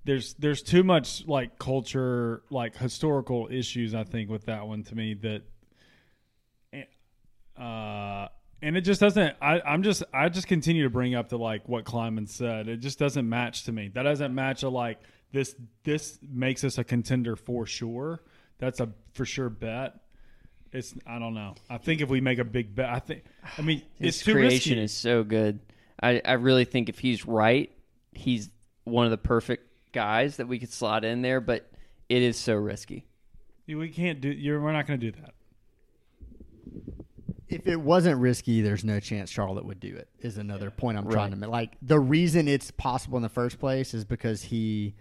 there's 0.04 0.34
there's 0.34 0.62
too 0.62 0.82
much 0.82 1.26
like 1.26 1.58
culture, 1.58 2.42
like 2.50 2.76
historical 2.76 3.48
issues. 3.50 3.94
I 3.94 4.04
think 4.04 4.30
with 4.30 4.46
that 4.46 4.66
one 4.66 4.82
to 4.84 4.94
me 4.94 5.14
that, 5.14 5.42
uh, 7.60 8.28
and 8.62 8.76
it 8.76 8.82
just 8.82 9.00
doesn't. 9.00 9.36
I 9.40 9.60
I'm 9.60 9.82
just 9.82 10.02
I 10.12 10.28
just 10.28 10.46
continue 10.46 10.84
to 10.84 10.90
bring 10.90 11.14
up 11.14 11.28
the 11.28 11.38
like 11.38 11.68
what 11.68 11.84
Kleiman 11.84 12.26
said. 12.26 12.68
It 12.68 12.78
just 12.78 12.98
doesn't 12.98 13.28
match 13.28 13.64
to 13.64 13.72
me. 13.72 13.90
That 13.94 14.04
doesn't 14.04 14.34
match 14.34 14.62
a 14.62 14.68
like 14.68 14.98
this. 15.32 15.54
This 15.84 16.18
makes 16.22 16.64
us 16.64 16.78
a 16.78 16.84
contender 16.84 17.36
for 17.36 17.66
sure. 17.66 18.22
That's 18.58 18.80
a 18.80 18.88
for 19.12 19.24
sure 19.24 19.50
bet. 19.50 19.94
It's 20.72 20.94
I 21.06 21.18
don't 21.18 21.34
know. 21.34 21.54
I 21.70 21.78
think 21.78 22.00
if 22.00 22.08
we 22.08 22.20
make 22.20 22.38
a 22.38 22.44
big 22.44 22.74
bet, 22.74 22.88
I 22.90 22.98
think 22.98 23.24
I 23.56 23.62
mean 23.62 23.82
His 23.98 24.16
it's 24.16 24.24
too 24.24 24.32
creation 24.32 24.72
risky. 24.78 24.84
is 24.84 24.92
so 24.92 25.24
good. 25.24 25.60
I, 26.00 26.20
I 26.24 26.32
really 26.34 26.64
think 26.64 26.88
if 26.88 26.98
he's 26.98 27.26
right, 27.26 27.72
he's 28.12 28.50
one 28.84 29.04
of 29.04 29.10
the 29.10 29.18
perfect 29.18 29.66
guys 29.92 30.36
that 30.36 30.46
we 30.46 30.58
could 30.58 30.72
slot 30.72 31.04
in 31.04 31.22
there. 31.22 31.40
But 31.40 31.70
it 32.08 32.22
is 32.22 32.36
so 32.36 32.54
risky. 32.54 33.06
we 33.66 33.88
can't 33.88 34.20
do. 34.20 34.28
You're, 34.28 34.60
we're 34.60 34.72
not 34.72 34.86
going 34.86 35.00
to 35.00 35.10
do 35.10 35.20
that. 35.20 35.34
if 37.48 37.66
it 37.66 37.80
wasn't 37.80 38.20
risky, 38.20 38.60
there's 38.60 38.84
no 38.84 39.00
chance 39.00 39.30
Charlotte 39.30 39.64
would 39.64 39.80
do 39.80 39.94
it. 39.96 40.08
Is 40.20 40.38
another 40.38 40.70
point 40.70 40.98
I'm 40.98 41.10
trying 41.10 41.30
to 41.30 41.36
make. 41.36 41.50
Like 41.50 41.76
the 41.82 41.98
reason 41.98 42.46
it's 42.48 42.70
possible 42.70 43.16
in 43.16 43.22
the 43.22 43.28
first 43.28 43.58
place 43.58 43.94
is 43.94 44.04
because 44.04 44.42
he 44.42 44.94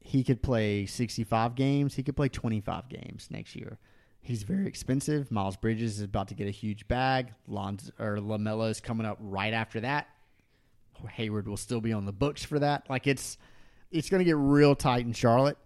he 0.00 0.24
could 0.24 0.42
play 0.42 0.86
65 0.86 1.54
games. 1.54 1.94
He 1.94 2.02
could 2.02 2.16
play 2.16 2.28
25 2.28 2.88
games 2.88 3.28
next 3.30 3.56
year. 3.56 3.78
He's 4.22 4.44
very 4.44 4.68
expensive. 4.68 5.32
Miles 5.32 5.56
Bridges 5.56 5.98
is 5.98 6.04
about 6.04 6.28
to 6.28 6.34
get 6.34 6.46
a 6.46 6.52
huge 6.52 6.86
bag. 6.86 7.32
Lonz 7.50 7.90
or 7.98 8.18
LaMelo 8.18 8.70
is 8.70 8.80
coming 8.80 9.04
up 9.04 9.18
right 9.20 9.52
after 9.52 9.80
that. 9.80 10.06
Hayward 11.10 11.48
will 11.48 11.56
still 11.56 11.80
be 11.80 11.92
on 11.92 12.06
the 12.06 12.12
books 12.12 12.44
for 12.44 12.60
that. 12.60 12.88
Like 12.88 13.08
it's 13.08 13.36
it's 13.90 14.08
going 14.08 14.20
to 14.20 14.24
get 14.24 14.36
real 14.36 14.76
tight 14.76 15.04
in 15.04 15.12
Charlotte. 15.12 15.58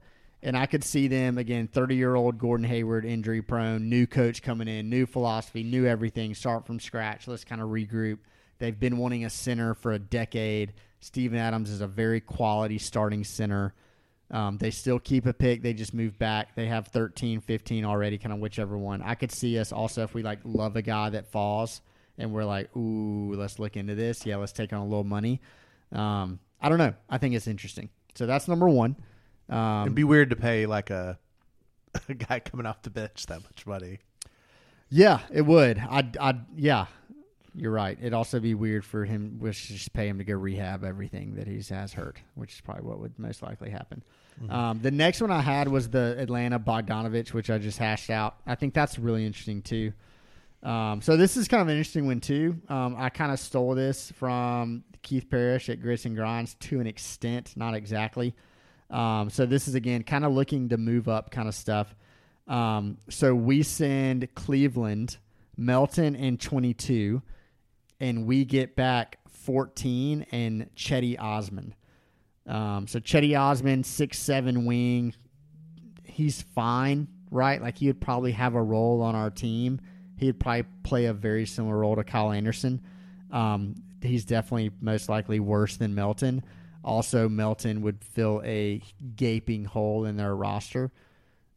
And 0.42 0.56
I 0.56 0.66
could 0.66 0.84
see 0.84 1.08
them 1.08 1.36
again, 1.36 1.68
thirty 1.68 1.96
year 1.96 2.14
old 2.14 2.38
Gordon 2.38 2.66
Hayward, 2.66 3.04
injury 3.04 3.42
prone, 3.42 3.90
new 3.90 4.06
coach 4.06 4.42
coming 4.42 4.68
in, 4.68 4.88
new 4.88 5.04
philosophy, 5.04 5.62
new 5.62 5.86
everything, 5.86 6.34
start 6.34 6.66
from 6.66 6.80
scratch. 6.80 7.28
Let's 7.28 7.44
kind 7.44 7.60
of 7.60 7.68
regroup. 7.68 8.18
They've 8.58 8.78
been 8.78 8.96
wanting 8.96 9.26
a 9.26 9.30
center 9.30 9.74
for 9.74 9.92
a 9.92 9.98
decade. 9.98 10.72
Steven 11.00 11.38
Adams 11.38 11.68
is 11.68 11.82
a 11.82 11.86
very 11.86 12.22
quality 12.22 12.78
starting 12.78 13.22
center. 13.22 13.74
Um, 14.30 14.58
they 14.58 14.70
still 14.70 14.98
keep 14.98 15.26
a 15.26 15.32
pick. 15.32 15.62
They 15.62 15.72
just 15.72 15.94
move 15.94 16.18
back. 16.18 16.56
They 16.56 16.66
have 16.66 16.88
13, 16.88 17.40
15 17.40 17.84
already, 17.84 18.18
kind 18.18 18.32
of 18.32 18.40
whichever 18.40 18.76
one. 18.76 19.02
I 19.02 19.14
could 19.14 19.30
see 19.30 19.58
us 19.58 19.72
also 19.72 20.02
if 20.02 20.14
we 20.14 20.22
like 20.22 20.40
love 20.44 20.76
a 20.76 20.82
guy 20.82 21.10
that 21.10 21.30
falls 21.30 21.80
and 22.18 22.32
we're 22.32 22.44
like, 22.44 22.74
ooh, 22.76 23.34
let's 23.34 23.58
look 23.58 23.76
into 23.76 23.94
this. 23.94 24.26
Yeah, 24.26 24.36
let's 24.36 24.52
take 24.52 24.72
on 24.72 24.80
a 24.80 24.84
little 24.84 25.04
money. 25.04 25.40
Um, 25.92 26.40
I 26.60 26.68
don't 26.68 26.78
know. 26.78 26.94
I 27.08 27.18
think 27.18 27.34
it's 27.34 27.46
interesting. 27.46 27.88
So 28.14 28.26
that's 28.26 28.48
number 28.48 28.68
one. 28.68 28.96
Um, 29.48 29.82
It'd 29.82 29.94
be 29.94 30.04
weird 30.04 30.30
to 30.30 30.36
pay 30.36 30.66
like 30.66 30.90
a 30.90 31.18
a 32.08 32.14
guy 32.14 32.40
coming 32.40 32.66
off 32.66 32.82
the 32.82 32.90
bench 32.90 33.26
that 33.26 33.42
much 33.42 33.66
money. 33.66 34.00
Yeah, 34.88 35.20
it 35.32 35.42
would. 35.42 35.78
I'd, 35.78 36.16
I'd, 36.16 36.44
yeah, 36.56 36.86
you're 37.56 37.72
right. 37.72 37.96
It'd 38.00 38.12
also 38.12 38.38
be 38.38 38.54
weird 38.54 38.84
for 38.84 39.04
him, 39.04 39.40
should 39.52 39.76
just 39.76 39.92
pay 39.92 40.08
him 40.08 40.18
to 40.18 40.24
go 40.24 40.34
rehab 40.34 40.84
everything 40.84 41.36
that 41.36 41.46
he 41.46 41.62
has 41.74 41.92
hurt, 41.92 42.18
which 42.34 42.54
is 42.54 42.60
probably 42.60 42.84
what 42.84 43.00
would 43.00 43.18
most 43.18 43.42
likely 43.42 43.70
happen. 43.70 44.02
Um, 44.50 44.80
the 44.82 44.90
next 44.90 45.22
one 45.22 45.30
I 45.30 45.40
had 45.40 45.68
was 45.68 45.88
the 45.88 46.14
Atlanta 46.18 46.60
Bogdanovic, 46.60 47.32
which 47.32 47.48
I 47.48 47.58
just 47.58 47.78
hashed 47.78 48.10
out. 48.10 48.36
I 48.46 48.54
think 48.54 48.74
that's 48.74 48.98
really 48.98 49.24
interesting 49.24 49.62
too. 49.62 49.92
Um, 50.62 51.00
so 51.00 51.16
this 51.16 51.36
is 51.36 51.48
kind 51.48 51.62
of 51.62 51.68
an 51.68 51.76
interesting 51.76 52.06
one 52.06 52.20
too. 52.20 52.60
Um, 52.68 52.96
I 52.98 53.08
kind 53.08 53.32
of 53.32 53.38
stole 53.38 53.74
this 53.74 54.10
from 54.12 54.84
Keith 55.02 55.30
Parrish 55.30 55.68
at 55.68 55.80
Grits 55.80 56.04
and 56.04 56.16
Grinds 56.16 56.54
to 56.54 56.80
an 56.80 56.86
extent, 56.86 57.54
not 57.56 57.74
exactly. 57.74 58.34
Um, 58.90 59.30
so 59.30 59.46
this 59.46 59.68
is 59.68 59.74
again 59.74 60.02
kind 60.02 60.24
of 60.24 60.32
looking 60.32 60.68
to 60.68 60.76
move 60.76 61.08
up 61.08 61.30
kind 61.30 61.48
of 61.48 61.54
stuff. 61.54 61.94
Um, 62.46 62.98
so 63.08 63.34
we 63.34 63.62
send 63.62 64.28
Cleveland, 64.34 65.16
Melton, 65.56 66.14
and 66.14 66.38
22, 66.38 67.22
and 68.00 68.26
we 68.26 68.44
get 68.44 68.76
back 68.76 69.18
14 69.28 70.26
and 70.32 70.68
Cedi 70.76 71.20
Osman. 71.20 71.74
Um, 72.46 72.86
so 72.86 73.00
Cedi 73.00 73.38
Osman, 73.38 73.84
six 73.84 74.18
seven 74.18 74.66
wing, 74.66 75.14
he's 76.04 76.42
fine, 76.42 77.08
right? 77.30 77.60
Like 77.60 77.78
he 77.78 77.86
would 77.88 78.00
probably 78.00 78.32
have 78.32 78.54
a 78.54 78.62
role 78.62 79.02
on 79.02 79.14
our 79.14 79.30
team. 79.30 79.80
He'd 80.16 80.40
probably 80.40 80.64
play 80.82 81.06
a 81.06 81.12
very 81.12 81.46
similar 81.46 81.78
role 81.78 81.96
to 81.96 82.04
Kyle 82.04 82.32
Anderson. 82.32 82.82
Um, 83.30 83.74
he's 84.00 84.24
definitely 84.24 84.70
most 84.80 85.08
likely 85.08 85.40
worse 85.40 85.76
than 85.76 85.94
Melton. 85.94 86.44
Also, 86.84 87.28
Melton 87.28 87.82
would 87.82 88.02
fill 88.04 88.40
a 88.44 88.80
gaping 89.16 89.64
hole 89.64 90.04
in 90.04 90.16
their 90.16 90.34
roster. 90.34 90.92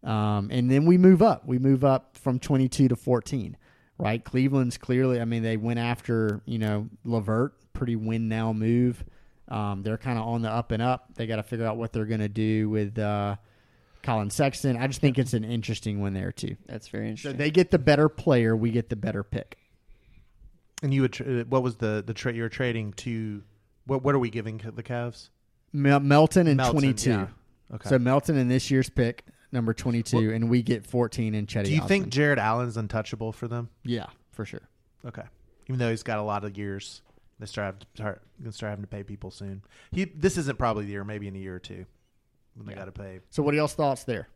Um, 0.03 0.49
and 0.51 0.71
then 0.71 0.85
we 0.85 0.97
move 0.97 1.21
up. 1.21 1.45
We 1.45 1.59
move 1.59 1.85
up 1.85 2.17
from 2.17 2.39
22 2.39 2.87
to 2.87 2.95
14, 2.95 3.55
right? 3.99 4.23
Cleveland's 4.23 4.77
clearly, 4.77 5.21
I 5.21 5.25
mean, 5.25 5.43
they 5.43 5.57
went 5.57 5.77
after, 5.79 6.41
you 6.45 6.57
know, 6.57 6.87
LeVert, 7.03 7.53
pretty 7.73 7.95
win 7.95 8.27
now 8.29 8.53
move. 8.53 9.03
Um, 9.49 9.83
they're 9.83 9.97
kind 9.97 10.17
of 10.17 10.25
on 10.25 10.41
the 10.41 10.49
up 10.49 10.71
and 10.71 10.81
up. 10.81 11.13
They 11.15 11.27
got 11.27 11.35
to 11.35 11.43
figure 11.43 11.65
out 11.65 11.77
what 11.77 11.91
they're 11.91 12.05
going 12.05 12.21
to 12.21 12.29
do 12.29 12.69
with 12.69 12.97
uh, 12.97 13.35
Collin 14.03 14.29
Sexton. 14.29 14.77
I 14.77 14.87
just 14.87 15.01
think 15.01 15.17
it's 15.17 15.33
an 15.33 15.43
interesting 15.43 16.01
one 16.01 16.13
there, 16.13 16.31
too. 16.31 16.55
That's 16.67 16.87
very 16.87 17.09
interesting. 17.09 17.31
So 17.33 17.37
they 17.37 17.51
get 17.51 17.71
the 17.71 17.79
better 17.79 18.09
player, 18.09 18.55
we 18.55 18.71
get 18.71 18.89
the 18.89 18.95
better 18.95 19.23
pick. 19.23 19.57
And 20.81 20.93
you 20.93 21.01
would 21.01 21.13
tra- 21.13 21.43
what 21.43 21.61
was 21.61 21.75
the 21.75 22.01
the 22.05 22.13
trade 22.13 22.37
you 22.37 22.43
were 22.43 22.47
trading 22.47 22.93
to? 22.93 23.43
What 23.85 24.01
what 24.01 24.15
are 24.15 24.19
we 24.19 24.29
giving 24.29 24.61
the 24.63 24.81
Cavs? 24.81 25.27
Mel- 25.73 25.99
Melton 25.99 26.47
and 26.47 26.55
Melton, 26.55 26.79
22. 26.79 27.09
yeah. 27.09 27.27
Okay. 27.75 27.89
So 27.89 27.99
Melton 27.99 28.37
in 28.37 28.47
this 28.47 28.71
year's 28.71 28.89
pick, 28.89 29.25
number 29.51 29.73
22, 29.73 30.31
and 30.31 30.49
we 30.49 30.61
get 30.61 30.85
14 30.85 31.33
in 31.35 31.47
Cedi 31.47 31.65
Do 31.65 31.73
you 31.73 31.81
think 31.81 32.09
Jarrett 32.09 32.39
Allen's 32.39 32.77
untouchable 32.77 33.31
for 33.31 33.47
them? 33.47 33.69
Yeah, 33.83 34.07
for 34.31 34.45
sure. 34.45 34.67
Okay. 35.05 35.23
Even 35.67 35.79
though 35.79 35.89
he's 35.89 36.03
got 36.03 36.19
a 36.19 36.23
lot 36.23 36.43
of 36.43 36.57
years, 36.57 37.01
they 37.39 37.45
start 37.45 37.79
to 37.79 37.87
start 37.95 38.21
gonna 38.39 38.51
start 38.51 38.71
having 38.71 38.83
to 38.83 38.89
pay 38.89 39.03
people 39.03 39.31
soon. 39.31 39.61
He 39.91 40.05
this 40.05 40.37
isn't 40.37 40.57
probably 40.57 40.85
the 40.85 40.91
year, 40.91 41.03
maybe 41.03 41.27
in 41.27 41.35
a 41.35 41.39
year 41.39 41.55
or 41.55 41.59
two 41.59 41.85
when 42.55 42.67
they 42.67 42.73
got 42.73 42.85
to 42.85 42.91
pay. 42.91 43.19
So 43.29 43.41
what 43.43 43.53
are 43.53 43.57
y'all's 43.57 43.73
thoughts 43.73 44.03
there? 44.03 44.27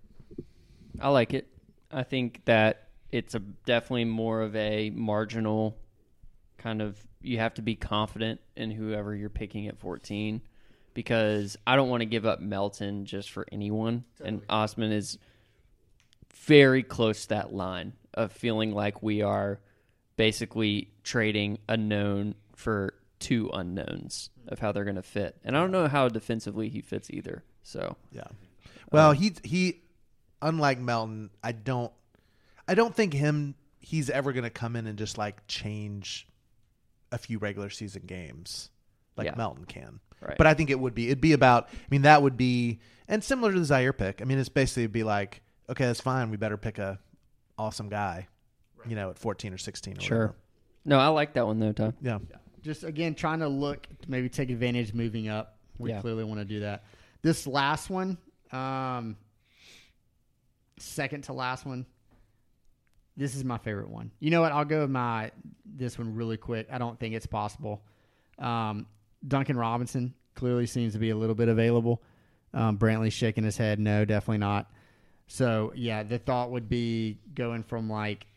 I 1.00 1.10
like 1.10 1.34
it. 1.34 1.48
I 1.92 2.04
think 2.04 2.42
that 2.46 2.88
it's 3.12 3.36
a 3.36 3.40
definitely 3.40 4.06
more 4.06 4.42
of 4.42 4.56
a 4.56 4.90
marginal 4.92 5.78
kind 6.58 6.82
of. 6.82 6.98
You 7.22 7.40
have 7.40 7.54
to 7.56 7.62
be 7.62 7.76
confident 7.76 8.42
in 8.56 8.72
whoever 8.72 9.16
you're 9.16 9.30
picking 9.30 9.68
at 9.68 9.80
14 9.80 10.42
because 10.94 11.58
I 11.66 11.76
don't 11.76 11.90
want 11.90 12.02
to 12.02 12.06
give 12.06 12.26
up 12.26 12.40
Melton 12.40 13.06
just 13.06 13.32
for 13.32 13.46
anyone. 13.52 14.04
And 14.24 14.42
Osman 14.50 14.92
is 14.92 15.18
very 16.36 16.84
close 16.84 17.24
to 17.24 17.30
that 17.30 17.54
line 17.54 17.94
of 18.14 18.32
feeling 18.32 18.74
like 18.74 19.02
we 19.02 19.22
are 19.22 19.60
basically 20.18 20.90
trading 21.04 21.58
a 21.68 21.78
known 21.78 22.36
for 22.56 22.94
two 23.20 23.50
unknowns 23.54 24.30
of 24.48 24.60
how 24.60 24.72
they're 24.72 24.84
going 24.84 24.96
to 24.98 25.02
fit. 25.02 25.38
And 25.44 25.56
I 25.56 25.62
don't 25.62 25.72
know 25.72 25.88
how 25.88 26.10
defensively 26.10 26.70
he 26.70 26.82
fits 26.82 27.10
either. 27.10 27.44
So 27.64 27.96
Yeah. 28.12 28.28
Well, 28.92 29.12
um, 29.12 29.16
he 29.16 29.34
he 29.44 29.82
unlike 30.42 30.80
Melton, 30.80 31.30
I 31.44 31.54
don't 31.54 31.92
I 32.68 32.76
don't 32.76 32.94
think 32.96 33.14
him 33.14 33.56
he's 33.80 34.10
ever 34.10 34.34
going 34.34 34.44
to 34.44 34.50
come 34.50 34.76
in 34.76 34.88
and 34.88 34.98
just 34.98 35.18
like 35.18 35.48
change 35.48 36.28
a 37.12 37.18
few 37.18 37.38
regular 37.38 37.70
season 37.70 38.04
games 38.06 38.70
like 39.18 39.26
Yeah. 39.26 39.36
Melton 39.38 39.66
can. 39.66 40.00
Right. 40.28 40.38
But 40.38 40.48
I 40.48 40.54
think 40.54 40.70
it 40.70 40.80
would 40.80 40.94
be 40.96 41.08
it'd 41.08 41.22
be 41.22 41.34
about 41.34 41.70
I 41.72 41.78
mean 41.90 42.04
that 42.04 42.22
would 42.22 42.38
be 42.38 42.80
and 43.08 43.24
similar 43.24 43.52
to 43.52 43.60
the 43.60 43.66
Ziaire 43.66 43.96
pick. 43.98 44.22
I 44.22 44.26
mean 44.26 44.38
it's 44.38 44.50
basically 44.50 44.88
be 44.88 45.04
like 45.04 45.42
okay, 45.70 45.86
that's 45.86 46.02
fine. 46.02 46.30
We 46.30 46.38
better 46.38 46.58
pick 46.58 46.78
a 46.80 47.00
awesome 47.58 47.90
guy, 47.90 48.28
you 48.88 48.96
know, 48.96 49.10
at 49.10 49.18
14 49.20 49.54
or 49.54 49.58
16 49.58 49.98
or 49.98 50.02
Sure. 50.02 50.18
whatever. 50.20 50.36
No, 50.86 51.00
I 51.00 51.08
like 51.08 51.34
that 51.34 51.46
one 51.46 51.60
though, 51.60 51.72
Tom. 51.72 51.94
Yeah. 52.02 52.20
Just 52.62 52.84
again 52.84 53.16
trying 53.16 53.40
to 53.40 53.48
look 53.48 53.88
to 54.02 54.12
maybe 54.12 54.30
take 54.30 54.50
advantage 54.50 54.94
moving 54.94 55.28
up. 55.28 55.58
We 55.78 55.90
Yeah. 55.92 56.02
clearly 56.02 56.24
want 56.24 56.40
to 56.40 56.46
do 56.46 56.62
that. 56.62 56.84
This 57.22 57.48
last 57.48 57.90
one, 57.90 58.18
um, 58.52 59.18
second 60.78 61.24
to 61.26 61.34
last 61.34 61.66
one. 61.66 61.86
This 63.16 63.36
is 63.36 63.44
my 63.44 63.58
favorite 63.60 63.90
one. 63.90 64.12
You 64.20 64.32
know 64.32 64.42
what? 64.42 64.52
I'll 64.52 64.66
go 64.66 64.82
with 64.82 64.90
my 64.90 65.32
this 65.66 65.98
one 65.98 66.16
really 66.16 66.38
quick. 66.38 66.68
I 66.72 66.78
don't 66.80 67.00
think 67.00 67.14
it's 67.16 67.28
possible. 67.28 67.84
Um, 68.40 68.88
Duncan 69.28 69.58
Robinson 69.58 70.14
clearly 70.36 70.66
seems 70.66 70.94
to 70.94 71.00
be 71.00 71.10
a 71.10 71.16
little 71.16 71.36
bit 71.36 71.50
available. 71.50 72.02
Um, 72.54 72.78
Brantley's 72.78 73.14
shaking 73.14 73.44
his 73.44 73.58
head. 73.58 73.80
No, 73.80 74.06
definitely 74.06 74.40
not. 74.40 74.72
So 75.28 75.72
yeah, 75.76 76.04
the 76.04 76.20
thought 76.20 76.52
would 76.52 76.70
be 76.70 77.20
going 77.34 77.64
from 77.64 77.90
like 77.90 78.28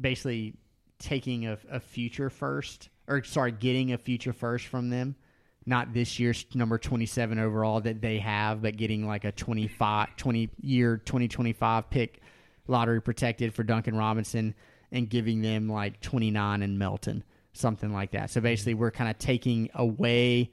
basically 0.00 0.54
taking 0.98 1.46
a, 1.46 1.58
a 1.70 1.80
future 1.80 2.30
first, 2.30 2.88
or 3.08 3.24
sorry, 3.24 3.52
getting 3.52 3.92
a 3.92 3.98
future 3.98 4.32
first 4.32 4.66
from 4.66 4.90
them. 4.90 5.16
Not 5.66 5.92
this 5.92 6.18
year's 6.18 6.46
number 6.54 6.78
27 6.78 7.38
overall 7.38 7.80
that 7.82 8.00
they 8.00 8.18
have, 8.18 8.62
but 8.62 8.76
getting 8.76 9.06
like 9.06 9.24
a 9.24 9.32
25, 9.32 10.16
20 10.16 10.50
year 10.62 10.96
2025 10.98 11.90
pick 11.90 12.20
lottery 12.66 13.02
protected 13.02 13.52
for 13.52 13.62
Duncan 13.62 13.96
Robinson 13.96 14.54
and 14.92 15.08
giving 15.08 15.42
them 15.42 15.68
like 15.68 16.00
29 16.00 16.62
and 16.62 16.78
Melton, 16.78 17.24
something 17.60 17.92
like 17.92 18.12
that. 18.12 18.30
So 18.30 18.38
mm-hmm. 18.38 18.44
basically, 18.44 18.74
we're 18.74 18.90
kind 18.90 19.10
of 19.10 19.18
taking 19.18 19.70
away, 19.74 20.50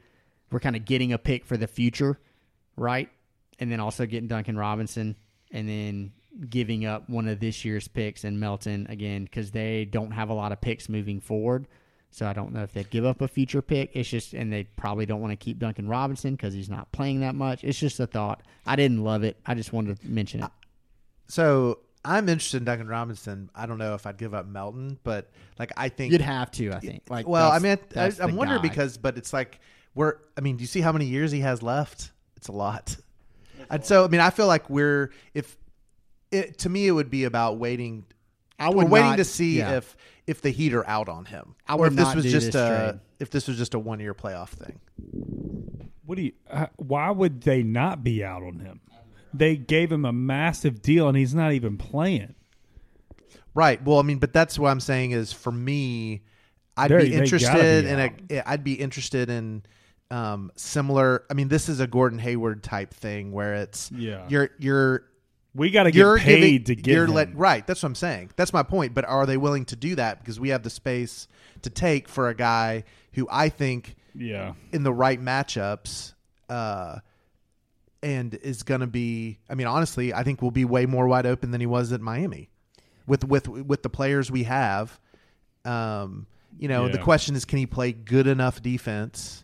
we're 0.52 0.60
kind 0.60 0.76
of 0.76 0.86
getting 0.86 1.14
a 1.14 1.18
pick 1.18 1.46
for 1.46 1.58
the 1.58 1.68
future, 1.68 2.20
right? 2.76 3.10
And 3.60 3.72
then 3.72 3.80
also 3.80 4.06
getting 4.06 4.28
Duncan 4.28 4.58
Robinson 4.58 5.16
and 5.52 5.68
then 5.68 6.12
giving 6.50 6.86
up 6.86 7.10
one 7.10 7.28
of 7.28 7.40
this 7.40 7.66
year's 7.66 7.88
picks 7.88 8.24
and 8.24 8.40
Melton 8.40 8.86
again 8.90 9.24
because 9.24 9.52
they 9.52 9.86
don't 9.86 10.12
have 10.12 10.30
a 10.30 10.34
lot 10.34 10.52
of 10.52 10.62
picks 10.62 10.88
moving 10.88 11.20
forward. 11.20 11.68
So 12.12 12.26
I 12.26 12.34
don't 12.34 12.54
know 12.54 12.64
if 12.64 12.74
they'd 12.74 12.90
give 12.90 13.06
up 13.06 13.22
a 13.22 13.28
future 13.28 13.62
pick. 13.62 13.92
It's 13.94 14.10
just, 14.10 14.34
and 14.34 14.52
they 14.52 14.64
probably 14.64 15.06
don't 15.06 15.22
want 15.22 15.32
to 15.32 15.38
keep 15.38 15.60
Duncan 15.60 15.88
Robinson 15.88 16.36
because 16.36 16.54
he's 16.54 16.70
not 16.70 16.92
playing 16.92 17.20
that 17.22 17.36
much. 17.36 17.64
It's 17.64 17.80
just 17.80 18.00
a 18.00 18.08
thought. 18.08 18.44
I 18.66 18.76
didn't 18.76 19.04
love 19.04 19.24
it. 19.24 19.38
I 19.46 19.56
just 19.56 19.74
wanted 19.74 20.00
to 20.00 20.08
mention 20.08 20.44
it. 20.44 20.52
So 21.28 21.80
I'm 22.06 22.30
interested 22.30 22.58
in 22.58 22.66
Duncan 22.66 22.88
Robinson. 22.88 23.50
I 23.54 23.66
don't 23.66 23.78
know 23.78 23.94
if 23.96 24.06
I'd 24.06 24.18
give 24.18 24.34
up 24.34 24.46
Melton, 24.48 24.98
but 25.04 25.30
like 25.60 25.72
I 25.76 25.90
think 25.90 26.12
You'd 26.14 26.22
have 26.22 26.52
to, 26.52 26.72
I 26.72 26.80
think. 26.80 27.04
Like, 27.10 27.28
well, 27.28 27.52
I 27.52 27.60
mean, 27.60 27.78
I, 27.96 28.06
I, 28.06 28.12
I'm 28.22 28.36
wondering 28.36 28.62
guy. 28.62 28.70
because, 28.70 28.98
but 28.98 29.18
it's 29.18 29.34
like 29.34 29.60
we're. 29.96 30.18
I 30.38 30.42
mean, 30.42 30.58
do 30.58 30.62
you 30.64 30.68
see 30.68 30.82
how 30.82 30.92
many 30.92 31.06
years 31.06 31.32
he 31.32 31.42
has 31.42 31.62
left? 31.62 32.12
It's 32.36 32.48
a 32.48 32.54
lot. 32.54 32.96
And 33.70 33.84
so, 33.84 34.06
I 34.06 34.08
mean, 34.08 34.22
I 34.22 34.30
feel 34.30 34.48
like 34.48 34.70
we're 34.70 35.12
if 35.34 35.58
it 36.32 36.60
to 36.60 36.70
me, 36.70 36.88
it 36.88 36.92
would 36.92 37.10
be 37.10 37.26
about 37.26 37.58
waiting. 37.58 38.06
I 38.58 38.70
We're 38.70 38.84
would 38.84 38.90
waiting 38.92 39.10
not- 39.10 39.16
to 39.18 39.26
see 39.26 39.58
yeah. 39.58 39.76
if 39.78 39.98
if 40.26 40.42
the 40.42 40.52
Heat 40.52 40.74
are 40.74 40.88
out 40.88 41.10
on 41.10 41.26
him, 41.26 41.56
I 41.68 41.74
or 41.74 41.80
would 41.80 41.92
if 41.94 41.98
this 41.98 42.16
was 42.16 42.24
do 42.24 42.32
just 42.32 42.46
this 42.54 42.56
a 42.56 42.92
trade. 42.92 43.00
if 43.20 43.30
this 43.30 43.46
was 43.48 43.58
just 43.58 43.74
a 43.74 43.80
one 43.80 44.00
year 44.00 44.14
playoff 44.14 44.50
thing. 44.50 44.80
What 46.06 46.16
do 46.16 46.22
you? 46.22 46.32
Uh, 46.50 46.68
why 46.78 47.12
would 47.12 47.42
they 47.42 47.62
not 47.64 48.06
be 48.06 48.24
out 48.24 48.42
on 48.44 48.60
him? 48.60 48.80
They 49.34 49.56
gave 49.56 49.92
him 49.92 50.06
a 50.06 50.14
massive 50.14 50.82
deal, 50.82 51.08
and 51.08 51.18
he's 51.18 51.36
not 51.36 51.52
even 51.54 51.78
playing. 51.78 52.36
Right. 53.54 53.84
Well, 53.84 54.00
I 54.00 54.04
mean, 54.04 54.20
but 54.20 54.34
that's 54.34 54.60
what 54.60 54.70
I'm 54.70 54.80
saying 54.80 55.12
is 55.12 55.34
for 55.34 55.52
me, 55.52 56.22
I'd 56.76 56.90
be 56.90 57.14
interested 57.14 57.86
be 57.86 57.90
in 57.90 58.00
out. 58.00 58.12
a. 58.30 58.50
I'd 58.50 58.64
be 58.64 58.74
interested 58.74 59.30
in 59.30 59.64
um, 60.12 60.52
similar. 60.56 61.24
I 61.30 61.34
mean, 61.34 61.48
this 61.48 61.68
is 61.68 61.80
a 61.80 61.88
Gordon 61.88 62.20
Hayward 62.20 62.62
type 62.64 62.94
thing 62.94 63.32
where 63.32 63.56
it's 63.56 63.92
Yeah. 63.92 64.26
you're 64.30 64.50
you're 64.60 65.04
We 65.56 65.72
got 65.72 65.84
to 65.84 65.92
get 65.92 65.98
you're 66.00 66.18
paid 66.20 66.40
giving, 66.40 66.64
to 66.66 66.76
get 66.76 66.94
you're 66.94 67.08
let- 67.08 67.36
right. 67.36 67.66
That's 67.66 67.82
what 67.82 67.88
I'm 67.88 67.96
saying. 67.96 68.30
That's 68.36 68.54
my 68.54 68.62
point. 68.64 68.94
But 68.94 69.06
are 69.06 69.26
they 69.26 69.38
willing 69.38 69.66
to 69.66 69.76
do 69.76 69.96
that 69.96 70.20
because 70.20 70.40
we 70.40 70.50
have 70.50 70.62
the 70.62 70.70
space 70.70 71.28
to 71.64 71.72
take 71.72 72.08
for 72.08 72.30
a 72.30 72.36
guy 72.36 72.84
who 73.14 73.28
I 73.32 73.50
think 73.50 73.96
yeah, 74.14 74.54
in 74.72 74.84
the 74.84 74.94
right 74.94 75.20
matchups, 75.20 76.14
uh, 76.48 77.00
and 78.04 78.34
is 78.36 78.64
going 78.64 78.82
to 78.82 78.88
be. 78.88 79.40
I 79.50 79.56
mean, 79.56 79.68
honestly, 79.68 80.14
I 80.14 80.24
think 80.24 80.42
will 80.42 80.52
be 80.52 80.66
way 80.66 80.86
more 80.86 81.08
wide 81.08 81.26
open 81.26 81.52
than 81.52 81.62
he 81.62 81.68
was 81.68 81.92
at 81.92 82.02
Miami, 82.02 82.50
with 83.06 83.24
with 83.24 83.48
with 83.48 83.84
the 83.84 83.90
players 83.90 84.30
we 84.32 84.44
have. 84.44 85.00
Um, 85.66 86.28
you 86.58 86.68
know, 86.68 86.88
the 86.88 86.98
question 86.98 87.36
is, 87.36 87.46
can 87.46 87.60
he 87.60 87.66
play 87.66 87.92
good 87.92 88.26
enough 88.28 88.62
defense? 88.62 89.44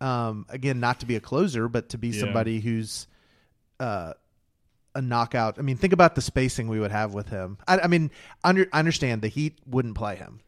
Um, 0.00 0.46
again, 0.48 0.78
not 0.80 1.00
to 1.00 1.06
be 1.06 1.16
a 1.16 1.20
closer, 1.20 1.68
but 1.68 1.88
to 1.90 1.98
be 1.98 2.08
Yeah. 2.08 2.20
somebody 2.20 2.60
who's 2.60 3.08
uh, 3.80 4.12
a 4.94 5.02
knockout. 5.02 5.58
I 5.58 5.62
mean, 5.62 5.76
think 5.76 5.92
about 5.92 6.14
the 6.14 6.22
spacing 6.22 6.68
we 6.68 6.78
would 6.80 6.92
have 6.92 7.14
with 7.14 7.28
him. 7.28 7.58
I, 7.66 7.80
I 7.80 7.86
mean, 7.88 8.10
under, 8.44 8.68
I 8.72 8.78
understand 8.78 9.22
the 9.22 9.28
Heat 9.28 9.58
wouldn't 9.66 9.96
play 9.96 10.16
him, 10.16 10.40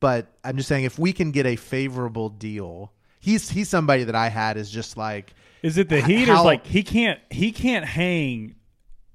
but 0.00 0.26
I'm 0.42 0.56
just 0.56 0.68
saying 0.68 0.84
if 0.84 0.98
we 0.98 1.12
can 1.12 1.30
get 1.30 1.46
a 1.46 1.56
favorable 1.56 2.28
deal, 2.30 2.92
he's 3.20 3.50
he's 3.50 3.68
somebody 3.68 4.04
that 4.04 4.14
I 4.14 4.28
had 4.28 4.56
is 4.56 4.70
just 4.70 4.96
like 4.96 5.34
Is 5.66 5.78
it 5.78 5.88
the 5.88 5.98
H- 5.98 6.04
Heat? 6.04 6.28
how- 6.28 6.42
Or 6.42 6.44
like 6.44 6.66
he 6.66 6.82
can't 6.82 7.18
he 7.30 7.50
can't 7.52 7.84
hang 7.84 8.54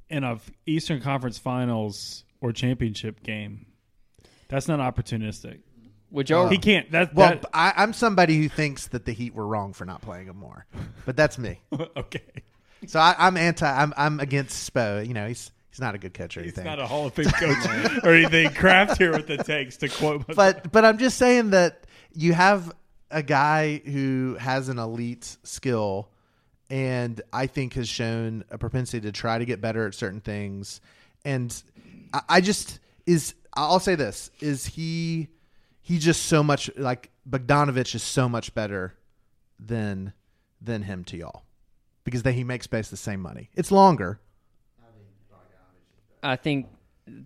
in 0.09 0.23
a 0.23 0.39
Eastern 0.65 1.01
Conference 1.01 1.37
Finals 1.37 2.23
or 2.41 2.51
championship 2.51 3.23
game. 3.23 3.65
That's 4.49 4.67
not 4.67 4.79
opportunistic. 4.79 5.59
Would 6.11 6.29
y'all? 6.29 6.49
He 6.49 6.57
can't. 6.57 6.91
That, 6.91 7.15
well, 7.15 7.29
that 7.29 7.45
I, 7.53 7.71
I'm 7.77 7.93
somebody 7.93 8.37
who 8.37 8.49
thinks 8.49 8.87
that 8.89 9.05
the 9.05 9.13
Heat 9.13 9.33
were 9.33 9.47
wrong 9.47 9.71
for 9.71 9.85
not 9.85 10.01
playing 10.01 10.27
him 10.27 10.35
more, 10.37 10.65
but 11.05 11.15
that's 11.15 11.37
me. 11.37 11.61
okay. 11.95 12.21
So 12.87 12.99
I, 12.99 13.15
I'm 13.17 13.37
anti. 13.37 13.65
I'm 13.65 13.93
I'm 13.95 14.19
against 14.19 14.73
Spo. 14.73 15.07
You 15.07 15.13
know, 15.13 15.25
he's 15.29 15.51
he's 15.69 15.79
not 15.79 15.95
a 15.95 15.97
good 15.97 16.13
catch 16.13 16.35
or 16.35 16.41
He's 16.41 16.49
anything. 16.57 16.65
not 16.65 16.79
a 16.79 16.85
Hall 16.87 17.05
of 17.07 17.13
Fame 17.13 17.27
coach 17.27 18.03
or 18.03 18.13
anything. 18.13 18.49
Kraft 18.53 18.97
here 18.97 19.13
with 19.13 19.27
the 19.27 19.37
takes 19.37 19.77
to 19.77 19.87
quote. 19.87 20.25
but 20.35 20.69
but 20.73 20.83
I'm 20.83 20.97
just 20.97 21.17
saying 21.17 21.51
that 21.51 21.87
you 22.13 22.33
have 22.33 22.73
a 23.09 23.23
guy 23.23 23.77
who 23.85 24.35
has 24.37 24.67
an 24.67 24.79
elite 24.79 25.37
skill 25.43 26.09
and 26.71 27.21
I 27.33 27.47
think 27.47 27.73
has 27.73 27.89
shown 27.89 28.45
a 28.49 28.57
propensity 28.57 29.01
to 29.01 29.11
try 29.11 29.37
to 29.37 29.43
get 29.43 29.59
better 29.59 29.85
at 29.85 29.93
certain 29.93 30.21
things. 30.21 30.79
And 31.25 31.61
I, 32.13 32.21
I 32.29 32.41
just 32.41 32.79
is 33.05 33.35
I'll 33.53 33.81
say 33.81 33.95
this 33.95 34.31
is 34.39 34.65
he 34.65 35.27
he 35.81 35.99
just 35.99 36.23
so 36.27 36.41
much 36.41 36.71
like 36.77 37.11
Bogdanovic 37.29 37.93
is 37.93 38.01
so 38.01 38.29
much 38.29 38.55
better 38.55 38.95
than 39.59 40.13
than 40.61 40.83
him 40.83 41.03
to 41.05 41.17
y'all 41.17 41.43
because 42.05 42.23
then 42.23 42.35
he 42.35 42.45
makes 42.45 42.67
base 42.67 42.89
the 42.89 42.97
same 42.97 43.19
money. 43.19 43.49
It's 43.53 43.71
longer. 43.71 44.19
I 46.23 46.35
think 46.35 46.67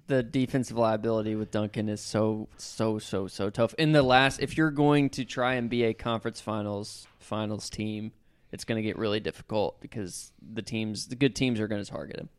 the 0.08 0.24
defensive 0.24 0.78
liability 0.78 1.36
with 1.36 1.52
Duncan 1.52 1.90
is 1.90 2.02
so 2.02 2.48
so 2.58 2.98
so 2.98 3.28
so 3.28 3.52
tough. 3.52 3.76
In 3.76 3.92
the 3.92 4.02
last, 4.02 4.40
if 4.40 4.58
you're 4.58 4.72
going 4.72 5.12
to 5.12 5.24
try 5.24 5.54
and 5.54 5.70
be 5.70 5.84
a 5.84 5.94
conference 5.94 6.42
finals 6.42 7.06
finals 7.20 7.70
team, 7.70 8.12
it's 8.52 8.64
going 8.64 8.78
to 8.82 8.88
get 8.88 8.98
really 8.98 9.20
difficult 9.20 9.80
because 9.82 10.32
the 10.54 10.62
teams, 10.62 11.08
the 11.08 11.16
good 11.16 11.36
teams, 11.36 11.60
are 11.60 11.68
going 11.68 11.84
to 11.84 11.90
target 11.90 12.18
him, 12.20 12.30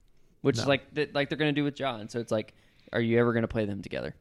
which 0.43 0.59
is 0.59 0.66
like 0.66 0.83
like 1.15 1.28
they're 1.28 1.39
going 1.39 1.55
to 1.55 1.59
do 1.61 1.65
with 1.65 1.74
John. 1.74 2.09
So 2.09 2.19
it's 2.20 2.33
like, 2.33 2.55
are 2.93 3.01
you 3.01 3.19
ever 3.19 3.33
going 3.33 3.43
to 3.43 3.49
play 3.49 3.65
them 3.66 3.83
together? 3.83 4.15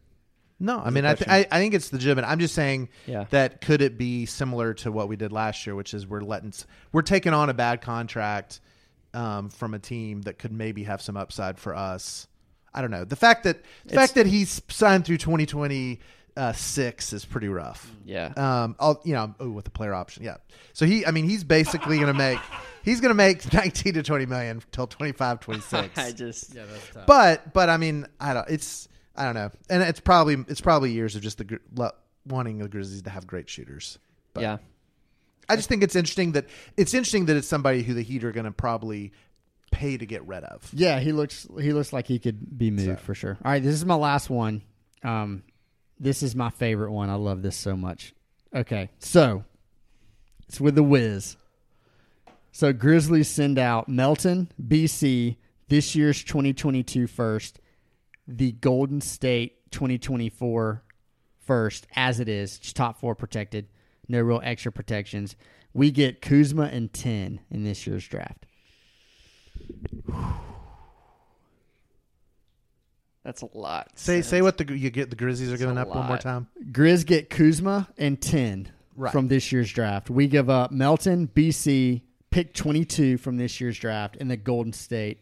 No, 0.58 0.80
I 0.80 0.90
mean, 0.90 1.06
I, 1.06 1.16
th- 1.16 1.30
I 1.30 1.46
I 1.52 1.60
think 1.60 1.74
it's 1.74 1.92
legitimate. 1.92 2.24
I'm 2.24 2.40
just 2.40 2.56
saying 2.56 2.88
Yeah. 3.08 3.26
that 3.32 3.60
could 3.60 3.82
it 3.82 3.98
be 3.98 4.26
similar 4.26 4.74
to 4.76 4.92
what 4.92 5.10
we 5.10 5.18
did 5.18 5.32
last 5.34 5.66
year, 5.68 5.76
which 5.76 5.94
is 5.94 6.08
we're 6.08 6.22
letting 6.22 6.54
we're 6.94 7.02
taking 7.02 7.34
on 7.34 7.50
a 7.50 7.54
bad 7.54 7.82
contract 7.82 8.62
um, 9.14 9.50
from 9.50 9.74
a 9.74 9.80
team 9.80 10.22
that 10.24 10.40
could 10.40 10.54
maybe 10.54 10.84
have 10.84 11.02
some 11.02 11.18
upside 11.18 11.60
for 11.60 11.76
us. 11.76 12.28
I 12.74 12.82
don't 12.82 12.92
know. 12.92 13.04
The 13.06 13.16
fact 13.18 13.44
that 13.44 13.62
the 13.86 13.96
fact 13.96 14.16
that 14.16 14.26
he's 14.28 14.62
signed 14.70 15.06
through 15.06 15.18
2026 15.18 16.02
uh, 16.38 16.54
six 16.54 17.14
is 17.14 17.26
pretty 17.26 17.48
rough. 17.48 17.92
Yeah. 18.06 18.34
Um. 18.36 18.76
I'll, 18.80 19.02
you 19.04 19.14
know. 19.14 19.34
Oh, 19.40 19.50
with 19.50 19.66
the 19.66 19.72
player 19.72 19.94
option. 19.94 20.24
Yeah. 20.24 20.38
So 20.74 20.86
he. 20.86 21.06
I 21.06 21.12
mean, 21.12 21.28
he's 21.30 21.44
basically 21.44 21.98
going 21.98 22.08
to 22.08 22.18
make. 22.18 22.40
He's 22.84 23.02
going 23.02 23.10
to 23.10 23.16
make 23.16 23.52
19 23.52 23.96
to 23.96 24.04
20 24.04 24.28
million 24.28 24.62
till 24.72 24.86
25, 24.86 25.40
26. 25.40 25.98
I 25.98 26.12
just 26.12 26.54
Yeah. 26.54 26.66
But 27.08 27.52
but 27.52 27.68
I 27.68 27.78
mean 27.78 28.06
I 28.20 28.36
don't. 28.36 28.48
It's 28.48 28.88
I 29.16 29.26
don't 29.26 29.34
know, 29.34 29.50
and 29.72 29.82
it's 29.82 30.00
probably 30.00 30.36
it's 30.48 30.62
probably 30.62 30.92
years 30.92 31.16
of 31.16 31.24
just 31.24 31.40
the 31.40 31.46
Gri- 31.46 31.60
lo- 31.74 31.90
wanting 32.28 32.60
the 32.60 32.68
Grizzlies 32.68 33.02
to 33.02 33.10
have 33.10 33.26
great 33.26 33.50
shooters. 33.50 33.98
But 34.36 34.42
yeah. 34.42 34.58
I 35.50 35.56
just 35.56 35.68
think 35.68 35.82
it's 35.82 35.96
interesting 35.96 36.34
that 36.34 36.46
it's 36.78 36.94
interesting 36.94 37.26
that 37.26 37.38
it's 37.38 37.48
somebody 37.48 37.82
who 37.82 37.96
the 37.96 38.04
Heat 38.04 38.24
are 38.24 38.32
going 38.32 38.46
to 38.46 38.52
probably 38.52 39.14
pay 39.72 39.98
to 39.98 40.06
get 40.06 40.26
rid 40.28 40.44
of. 40.44 40.70
Yeah, 40.74 41.00
he 41.00 41.12
looks 41.12 41.48
he 41.60 41.74
looks 41.74 41.92
like 41.92 42.08
he 42.08 42.20
could 42.20 42.58
be 42.58 42.70
moved 42.70 43.00
for 43.00 43.16
sure. 43.16 43.38
All 43.44 43.52
right, 43.52 43.64
this 43.64 43.74
is 43.74 43.86
my 43.86 43.96
last 43.96 44.30
one. 44.30 44.62
Um, 45.04 45.44
this 46.00 46.24
is 46.24 46.36
my 46.36 46.50
favorite 46.50 46.92
one. 46.92 47.10
I 47.10 47.16
love 47.16 47.42
this 47.42 47.56
so 47.56 47.76
much. 47.76 48.14
Okay, 48.54 48.90
so 49.00 49.44
it's 50.48 50.62
with 50.62 50.76
the 50.76 50.84
Wiz. 50.84 51.38
So 52.52 52.72
Grizzlies 52.72 53.30
send 53.30 53.60
out 53.60 53.90
Melton, 53.90 54.50
BC, 54.62 55.36
this 55.68 55.96
year's 55.96 56.24
2022 56.24 57.08
first, 57.08 57.60
the 58.28 58.54
Golden 58.54 59.02
State 59.02 59.72
2024 59.72 60.84
first, 61.42 61.88
as 61.96 62.20
it 62.20 62.30
is, 62.30 62.60
top 62.60 63.00
four 63.00 63.14
protected, 63.16 63.68
no 64.08 64.22
real 64.22 64.42
extra 64.44 64.72
protections. 64.72 65.36
We 65.74 65.92
get 65.92 66.22
Kuzma 66.22 66.70
and 66.72 66.94
10 66.94 67.42
in 67.52 67.64
this 67.64 67.86
year's 67.86 68.08
draft. 68.08 68.46
That's 73.26 73.42
a 73.42 73.50
lot. 73.58 73.90
Say 73.96 74.22
say 74.22 74.42
what 74.44 74.58
the 74.58 74.78
you 74.78 74.90
get 74.92 75.10
the 75.10 75.16
Grizzlies 75.18 75.52
are 75.52 75.58
giving 75.58 75.78
a 75.78 75.82
up 75.82 75.88
one 75.90 75.98
more 76.06 76.10
lot. 76.12 76.22
time. 76.22 76.48
Grizz 76.72 77.06
get 77.06 77.30
Kuzma 77.30 77.90
and 77.98 78.22
10 78.22 78.70
Right. 78.96 79.12
from 79.12 79.28
this 79.28 79.52
year's 79.52 79.70
draft. 79.74 80.10
We 80.10 80.28
give 80.28 80.50
up 80.50 80.72
Melton, 80.72 81.28
BC, 81.28 82.04
pick 82.30 82.54
22 82.54 83.18
from 83.18 83.36
this 83.38 83.60
year's 83.60 83.78
draft, 83.78 84.16
and 84.22 84.32
the 84.32 84.38
Golden 84.38 84.72
State 84.72 85.20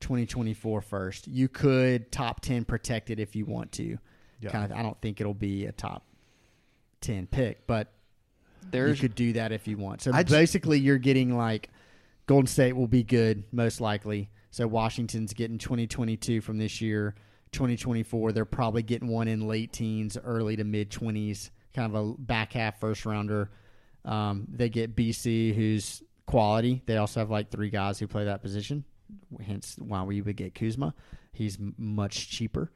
2024 0.00 0.80
first. 0.82 1.28
You 1.28 1.48
could 1.48 2.10
top 2.10 2.40
10 2.40 2.64
protect 2.64 3.08
it 3.10 3.18
if 3.20 3.36
you 3.36 3.46
want 3.46 3.72
to. 3.72 3.98
Yeah. 4.40 4.50
Kind 4.50 4.72
of, 4.72 4.76
I 4.78 4.82
don't 4.82 5.00
think 5.00 5.20
it'll 5.20 5.32
be 5.32 5.66
a 5.66 5.72
top 5.72 6.04
10 7.02 7.28
pick, 7.28 7.66
but 7.66 7.92
There's 8.70 9.00
you 9.00 9.08
could 9.08 9.14
do 9.14 9.32
that 9.34 9.52
if 9.52 9.68
you 9.68 9.76
want. 9.78 10.02
So 10.02 10.10
I 10.12 10.22
ju- 10.24 10.34
basically, 10.34 10.80
you're 10.80 10.98
getting 10.98 11.36
like 11.36 11.70
Golden 12.26 12.46
State 12.48 12.72
will 12.74 12.88
be 12.88 13.04
good, 13.04 13.44
most 13.52 13.80
likely. 13.80 14.28
So 14.52 14.66
Washington's 14.66 15.32
getting 15.32 15.56
2022 15.56 16.42
from 16.42 16.58
this 16.58 16.82
year, 16.82 17.14
2024. 17.52 18.32
They're 18.32 18.44
probably 18.44 18.82
getting 18.82 19.08
one 19.08 19.26
in 19.26 19.48
late 19.48 19.72
teens, 19.72 20.18
early 20.22 20.56
to 20.56 20.64
mid 20.64 20.90
20s, 20.90 21.48
kind 21.74 21.94
of 21.94 22.10
a 22.10 22.14
back 22.18 22.52
half 22.52 22.78
first 22.78 23.06
rounder. 23.06 23.50
Um, 24.04 24.46
they 24.52 24.68
get 24.68 24.94
BC, 24.94 25.54
who's 25.54 26.02
quality. 26.26 26.82
They 26.84 26.98
also 26.98 27.20
have 27.20 27.30
like 27.30 27.50
three 27.50 27.70
guys 27.70 27.98
who 27.98 28.06
play 28.06 28.26
that 28.26 28.42
position, 28.42 28.84
hence 29.42 29.76
why 29.78 30.02
we 30.02 30.20
would 30.20 30.36
get 30.36 30.54
Kuzma. 30.54 30.94
He's 31.32 31.56
much 31.78 32.28
cheaper 32.28 32.70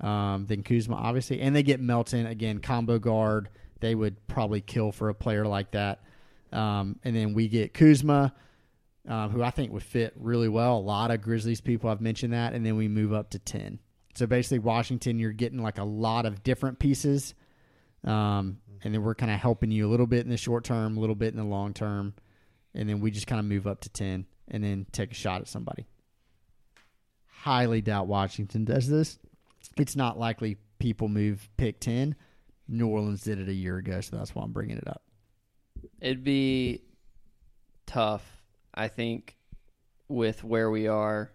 um, 0.00 0.46
than 0.46 0.62
Kuzma, 0.62 0.94
obviously. 0.94 1.40
And 1.40 1.56
they 1.56 1.64
get 1.64 1.80
Melton, 1.80 2.26
again, 2.26 2.60
combo 2.60 3.00
guard. 3.00 3.48
They 3.80 3.96
would 3.96 4.28
probably 4.28 4.60
kill 4.60 4.92
for 4.92 5.08
a 5.08 5.14
player 5.14 5.44
like 5.44 5.72
that. 5.72 6.04
Um, 6.52 7.00
and 7.02 7.16
then 7.16 7.34
we 7.34 7.48
get 7.48 7.74
Kuzma, 7.74 8.32
um, 9.06 9.30
who 9.30 9.42
I 9.42 9.50
think 9.50 9.72
would 9.72 9.82
fit 9.82 10.12
really 10.16 10.48
well. 10.48 10.78
A 10.78 10.80
lot 10.80 11.10
of 11.10 11.22
Grizzlies 11.22 11.60
people 11.60 11.90
have 11.90 12.00
mentioned 12.00 12.32
that. 12.32 12.52
And 12.52 12.64
then 12.64 12.76
we 12.76 12.88
move 12.88 13.12
up 13.12 13.30
to 13.30 13.38
10. 13.38 13.78
So 14.14 14.26
basically, 14.26 14.60
Washington, 14.60 15.18
you're 15.18 15.32
getting 15.32 15.62
like 15.62 15.78
a 15.78 15.84
lot 15.84 16.26
of 16.26 16.42
different 16.42 16.78
pieces. 16.78 17.34
Um, 18.04 18.58
and 18.82 18.94
then 18.94 19.02
we're 19.02 19.14
kind 19.14 19.32
of 19.32 19.38
helping 19.38 19.70
you 19.70 19.86
a 19.86 19.90
little 19.90 20.06
bit 20.06 20.24
in 20.24 20.30
the 20.30 20.36
short 20.36 20.64
term, 20.64 20.96
a 20.96 21.00
little 21.00 21.14
bit 21.14 21.32
in 21.32 21.38
the 21.38 21.44
long 21.44 21.74
term. 21.74 22.14
And 22.74 22.88
then 22.88 23.00
we 23.00 23.10
just 23.10 23.26
kind 23.26 23.38
of 23.38 23.46
move 23.46 23.66
up 23.66 23.80
to 23.82 23.88
10 23.88 24.26
and 24.48 24.64
then 24.64 24.86
take 24.92 25.10
a 25.10 25.14
shot 25.14 25.40
at 25.40 25.48
somebody. 25.48 25.86
Highly 27.26 27.80
doubt 27.80 28.06
Washington 28.06 28.64
does 28.64 28.88
this. 28.88 29.18
It's 29.76 29.96
not 29.96 30.18
likely 30.18 30.56
people 30.78 31.08
move 31.08 31.48
pick 31.56 31.80
10. 31.80 32.14
New 32.68 32.88
Orleans 32.88 33.22
did 33.22 33.38
it 33.38 33.48
a 33.48 33.54
year 33.54 33.76
ago, 33.76 34.00
so 34.00 34.16
that's 34.16 34.34
why 34.34 34.42
I'm 34.42 34.52
bringing 34.52 34.76
it 34.76 34.88
up. 34.88 35.02
It'd 36.00 36.24
be 36.24 36.82
tough, 37.86 38.35
I 38.76 38.88
think, 38.88 39.36
with 40.08 40.44
where 40.44 40.70
we 40.70 40.86
are. 40.86 41.32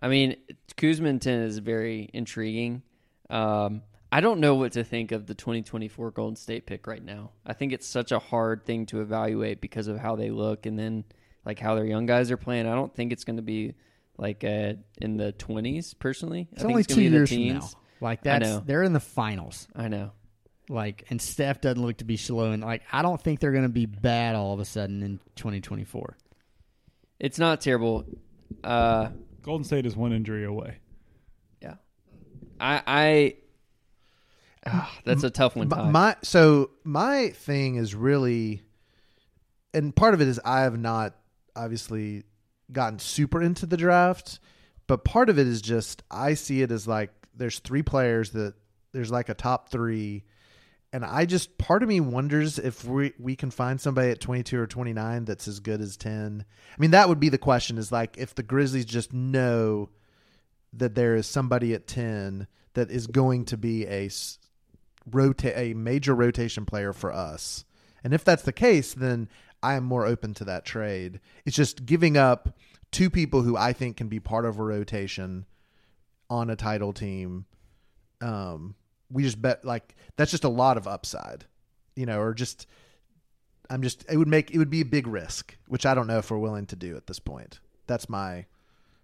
I 0.00 0.08
mean, 0.08 0.36
Kuzminton 0.76 1.44
is 1.44 1.58
very 1.58 2.08
intriguing. 2.12 2.82
Um, 3.28 3.82
I 4.12 4.20
don't 4.20 4.40
know 4.40 4.54
what 4.56 4.72
to 4.72 4.82
think 4.82 5.12
of 5.12 5.26
the 5.26 5.34
2024 5.34 6.10
Golden 6.10 6.36
State 6.36 6.66
pick 6.66 6.86
right 6.86 7.04
now. 7.04 7.30
I 7.46 7.52
think 7.52 7.72
it's 7.72 7.86
such 7.86 8.10
a 8.10 8.18
hard 8.18 8.64
thing 8.64 8.86
to 8.86 9.00
evaluate 9.02 9.60
because 9.60 9.86
of 9.86 9.98
how 9.98 10.16
they 10.16 10.30
look 10.30 10.66
and 10.66 10.78
then 10.78 11.04
like 11.44 11.58
how 11.58 11.74
their 11.74 11.84
young 11.84 12.06
guys 12.06 12.30
are 12.30 12.36
playing. 12.36 12.66
I 12.66 12.74
don't 12.74 12.94
think 12.94 13.12
it's 13.12 13.24
going 13.24 13.36
to 13.36 13.42
be 13.42 13.74
like 14.18 14.42
uh, 14.42 14.74
in 15.00 15.16
the 15.16 15.32
20s 15.38 15.96
personally. 15.98 16.48
It's 16.52 16.62
I 16.62 16.66
think 16.66 16.70
only 16.70 16.80
it's 16.80 16.94
two 16.94 17.00
be 17.00 17.06
in 17.06 17.12
the 17.12 17.18
years 17.18 17.30
from 17.30 17.48
now. 17.48 17.70
Like 18.00 18.22
that's 18.22 18.58
they're 18.60 18.82
in 18.82 18.92
the 18.92 19.00
finals. 19.00 19.68
I 19.76 19.88
know. 19.88 20.12
Like 20.70 21.04
and 21.10 21.20
Steph 21.20 21.60
doesn't 21.60 21.82
look 21.82 21.96
to 21.98 22.04
be 22.04 22.16
slowing. 22.16 22.60
like 22.60 22.82
I 22.92 23.02
don't 23.02 23.20
think 23.20 23.40
they're 23.40 23.52
going 23.52 23.64
to 23.64 23.68
be 23.68 23.86
bad 23.86 24.36
all 24.36 24.54
of 24.54 24.60
a 24.60 24.64
sudden 24.64 25.02
in 25.02 25.18
2024. 25.34 26.16
It's 27.18 27.38
not 27.38 27.60
terrible. 27.60 28.04
Uh, 28.64 29.08
Golden 29.42 29.64
State 29.64 29.84
is 29.84 29.96
one 29.96 30.12
injury 30.12 30.44
away. 30.44 30.78
yeah. 31.60 31.74
I 32.60 32.82
I 32.86 33.34
Ah, 34.66 34.94
that's 35.04 35.24
a 35.24 35.30
tough 35.30 35.56
one. 35.56 35.68
My, 35.68 35.76
Ty. 35.76 35.90
my 35.90 36.16
so 36.22 36.70
my 36.84 37.30
thing 37.30 37.76
is 37.76 37.94
really, 37.94 38.62
and 39.72 39.94
part 39.96 40.12
of 40.14 40.20
it 40.20 40.28
is 40.28 40.38
I 40.44 40.60
have 40.60 40.78
not 40.78 41.14
obviously 41.56 42.24
gotten 42.70 42.98
super 42.98 43.42
into 43.42 43.66
the 43.66 43.76
draft, 43.78 44.38
but 44.86 45.04
part 45.04 45.30
of 45.30 45.38
it 45.38 45.46
is 45.46 45.62
just 45.62 46.02
I 46.10 46.34
see 46.34 46.62
it 46.62 46.70
as 46.70 46.86
like 46.86 47.10
there's 47.34 47.58
three 47.58 47.82
players 47.82 48.30
that 48.32 48.54
there's 48.92 49.10
like 49.10 49.30
a 49.30 49.34
top 49.34 49.70
three, 49.70 50.24
and 50.92 51.04
I 51.04 51.24
just 51.24 51.56
part 51.58 51.82
of 51.82 51.88
me 51.88 52.00
wonders 52.00 52.58
if 52.58 52.84
we 52.84 53.12
we 53.18 53.36
can 53.36 53.50
find 53.50 53.80
somebody 53.80 54.10
at 54.10 54.20
22 54.20 54.58
or 54.58 54.66
29 54.66 55.24
that's 55.24 55.46
as 55.46 55.60
good 55.60 55.80
as 55.80 55.96
10. 55.96 56.44
I 56.48 56.80
mean 56.80 56.90
that 56.90 57.08
would 57.08 57.20
be 57.20 57.28
the 57.28 57.38
question 57.38 57.78
is 57.78 57.92
like 57.92 58.18
if 58.18 58.34
the 58.34 58.42
Grizzlies 58.42 58.84
just 58.84 59.12
know 59.12 59.90
that 60.72 60.94
there 60.94 61.14
is 61.14 61.26
somebody 61.26 61.74
at 61.74 61.86
10 61.86 62.46
that 62.74 62.90
is 62.90 63.06
going 63.06 63.44
to 63.46 63.56
be 63.56 63.86
a 63.86 64.10
rota- 65.10 65.58
a 65.58 65.74
major 65.74 66.14
rotation 66.14 66.64
player 66.64 66.92
for 66.92 67.12
us. 67.12 67.64
And 68.02 68.14
if 68.14 68.24
that's 68.24 68.42
the 68.42 68.52
case, 68.52 68.94
then 68.94 69.28
I 69.62 69.74
am 69.74 69.84
more 69.84 70.06
open 70.06 70.34
to 70.34 70.44
that 70.44 70.64
trade. 70.64 71.20
It's 71.44 71.56
just 71.56 71.84
giving 71.84 72.16
up 72.16 72.56
two 72.90 73.10
people 73.10 73.42
who 73.42 73.56
I 73.56 73.72
think 73.72 73.96
can 73.96 74.08
be 74.08 74.20
part 74.20 74.44
of 74.44 74.58
a 74.58 74.62
rotation 74.62 75.46
on 76.28 76.50
a 76.50 76.56
title 76.56 76.92
team. 76.92 77.46
Um, 78.20 78.74
we 79.10 79.22
just 79.22 79.40
bet 79.40 79.64
like 79.64 79.94
that's 80.16 80.30
just 80.30 80.44
a 80.44 80.48
lot 80.48 80.76
of 80.76 80.86
upside, 80.86 81.44
you 81.96 82.06
know, 82.06 82.20
or 82.20 82.34
just 82.34 82.66
I'm 83.68 83.82
just 83.82 84.04
it 84.10 84.16
would 84.16 84.28
make 84.28 84.50
it 84.50 84.58
would 84.58 84.70
be 84.70 84.80
a 84.80 84.84
big 84.86 85.06
risk, 85.06 85.56
which 85.68 85.86
I 85.86 85.94
don't 85.94 86.06
know 86.06 86.18
if 86.18 86.30
we're 86.30 86.38
willing 86.38 86.66
to 86.66 86.76
do 86.76 86.96
at 86.96 87.06
this 87.06 87.18
point. 87.18 87.60
That's 87.86 88.08
my, 88.08 88.46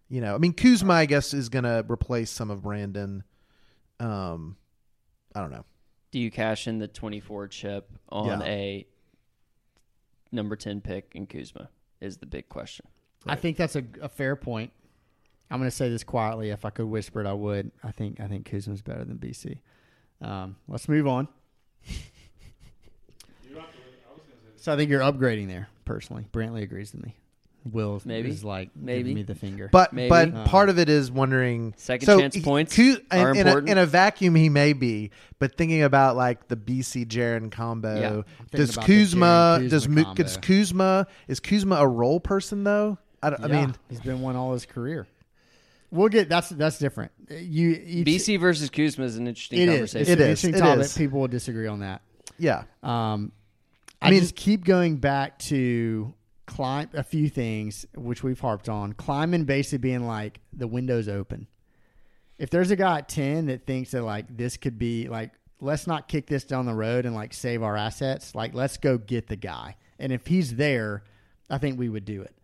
you 0.08 0.20
know, 0.20 0.34
I 0.34 0.38
mean 0.38 0.52
Kuzma 0.52 0.92
I 0.94 1.06
guess 1.06 1.34
is 1.34 1.48
gonna 1.48 1.84
replace 1.88 2.30
some 2.30 2.50
of 2.50 2.62
Brandon. 2.62 3.24
Um, 4.00 4.56
I 5.34 5.40
don't 5.40 5.50
know. 5.50 5.64
Do 6.12 6.20
you 6.20 6.30
cash 6.30 6.66
in 6.68 6.78
the 6.78 6.88
24 6.88 7.48
chip 7.48 7.90
on 8.08 8.40
Yeah. 8.40 8.46
a 8.46 8.86
number 10.32 10.56
10 10.56 10.80
pick 10.80 11.12
in 11.14 11.26
Kuzma? 11.26 11.68
Is 12.00 12.18
the 12.18 12.26
big 12.26 12.48
question. 12.48 12.86
I 13.26 13.34
think 13.36 13.56
that's 13.56 13.74
a, 13.74 13.82
a 14.02 14.08
fair 14.08 14.36
point. 14.36 14.70
I'm 15.50 15.58
going 15.58 15.70
to 15.70 15.74
say 15.74 15.88
this 15.88 16.04
quietly. 16.04 16.50
If 16.50 16.64
I 16.64 16.70
could 16.70 16.86
whisper 16.86 17.20
it, 17.20 17.26
I 17.26 17.32
would. 17.32 17.70
I 17.82 17.90
think 17.90 18.20
I 18.20 18.28
think 18.28 18.48
Kuzma's 18.48 18.82
better 18.82 19.04
than 19.04 19.16
BC. 19.18 19.58
Um, 20.22 20.56
let's 20.68 20.88
move 20.88 21.06
on. 21.06 21.28
So 24.56 24.72
I 24.72 24.76
think 24.76 24.90
you're 24.90 25.00
upgrading 25.00 25.48
there. 25.48 25.68
Personally, 25.84 26.26
Brantley 26.32 26.62
agrees 26.62 26.92
with 26.92 27.04
me. 27.04 27.14
Will 27.72 28.00
Maybe. 28.04 28.28
is 28.30 28.44
like 28.44 28.70
Maybe. 28.76 28.98
giving 29.02 29.14
me 29.16 29.22
the 29.22 29.34
finger. 29.34 29.68
But 29.72 29.92
Maybe. 29.92 30.08
but 30.08 30.32
Um, 30.34 30.44
part 30.44 30.68
of 30.68 30.78
it 30.78 30.88
is 30.88 31.10
wondering 31.10 31.74
Second 31.76 32.06
so 32.06 32.20
chance 32.20 32.34
he- 32.36 32.40
points 32.42 32.74
Ku- 32.74 32.98
are 33.10 33.30
in, 33.32 33.36
in 33.38 33.46
a, 33.46 33.50
important. 33.50 33.70
in 33.70 33.78
a 33.78 33.86
vacuum 33.86 34.34
he 34.36 34.48
may 34.48 34.72
be, 34.72 35.10
but 35.40 35.56
thinking 35.56 35.82
about 35.82 36.16
like 36.16 36.46
the 36.48 36.56
BC 36.56 37.06
Jaren 37.06 37.50
combo, 37.50 37.94
Yeah. 38.00 38.22
Does 38.56 38.70
about 38.76 38.86
the 38.86 38.92
Kuzma 38.92 39.58
does 39.68 39.86
Kuzma 39.86 40.14
does. 40.14 40.36
Kuzma 40.36 41.06
is 41.28 41.40
Kuzma 41.40 41.76
a 41.76 41.86
role 41.88 42.20
person 42.20 42.62
though? 42.64 42.98
I, 43.22 43.30
don't- 43.30 43.44
I 43.44 43.48
mean 43.48 43.74
he's 43.88 44.00
been 44.00 44.20
one 44.20 44.36
all 44.36 44.52
his 44.52 44.64
career. 44.66 45.06
We'll 45.90 46.08
get 46.08 46.28
that's 46.28 46.48
that's 46.50 46.78
different. 46.78 47.12
You 47.30 47.70
each, 47.84 48.06
BC 48.06 48.40
versus 48.40 48.70
Kuzma 48.70 49.04
is 49.04 49.16
an 49.16 49.26
interesting 49.28 49.60
it 49.60 49.68
is. 49.68 49.74
conversation. 49.74 50.00
It's 50.02 50.10
It 50.10 50.18
an 50.20 50.30
is. 50.30 50.44
interesting 50.44 50.54
It 50.54 50.58
topic. 50.58 50.84
is. 50.84 50.96
People 50.98 51.20
will 51.20 51.28
disagree 51.28 51.66
on 51.68 51.80
that. 51.80 52.02
yeah 52.38 52.64
Um, 52.82 53.32
I, 54.02 54.08
I 54.08 54.10
mean- 54.10 54.20
just 54.20 54.34
keep 54.36 54.64
going 54.64 54.96
back 54.96 55.38
to 55.40 56.12
climb 56.46 56.88
a 56.94 57.02
few 57.02 57.28
things 57.28 57.86
which 57.96 58.22
we've 58.22 58.38
harped 58.40 58.68
on. 58.68 58.92
Kleiman 58.92 59.44
basically 59.44 59.78
being 59.78 60.06
like 60.06 60.40
the 60.52 60.66
window's 60.68 61.08
open. 61.08 61.46
If 62.38 62.50
there's 62.50 62.70
a 62.70 62.76
guy 62.76 62.98
at 62.98 63.08
ten 63.08 63.46
that 63.46 63.66
thinks 63.66 63.92
that 63.92 64.02
like 64.02 64.36
this 64.36 64.56
could 64.56 64.78
be 64.78 65.08
like 65.08 65.32
let's 65.60 65.86
not 65.86 66.06
kick 66.06 66.26
this 66.26 66.44
down 66.44 66.66
the 66.66 66.74
road 66.74 67.06
and 67.06 67.14
like 67.14 67.32
save 67.32 67.62
our 67.62 67.76
assets. 67.76 68.34
Like 68.34 68.52
let's 68.54 68.76
go 68.76 68.98
get 68.98 69.26
the 69.28 69.36
guy. 69.36 69.76
And 69.98 70.12
if 70.12 70.26
he's 70.26 70.56
there, 70.56 71.02
I 71.48 71.56
think 71.56 71.78
we 71.78 71.88
would 71.88 72.04
do 72.04 72.20
it. 72.20 72.35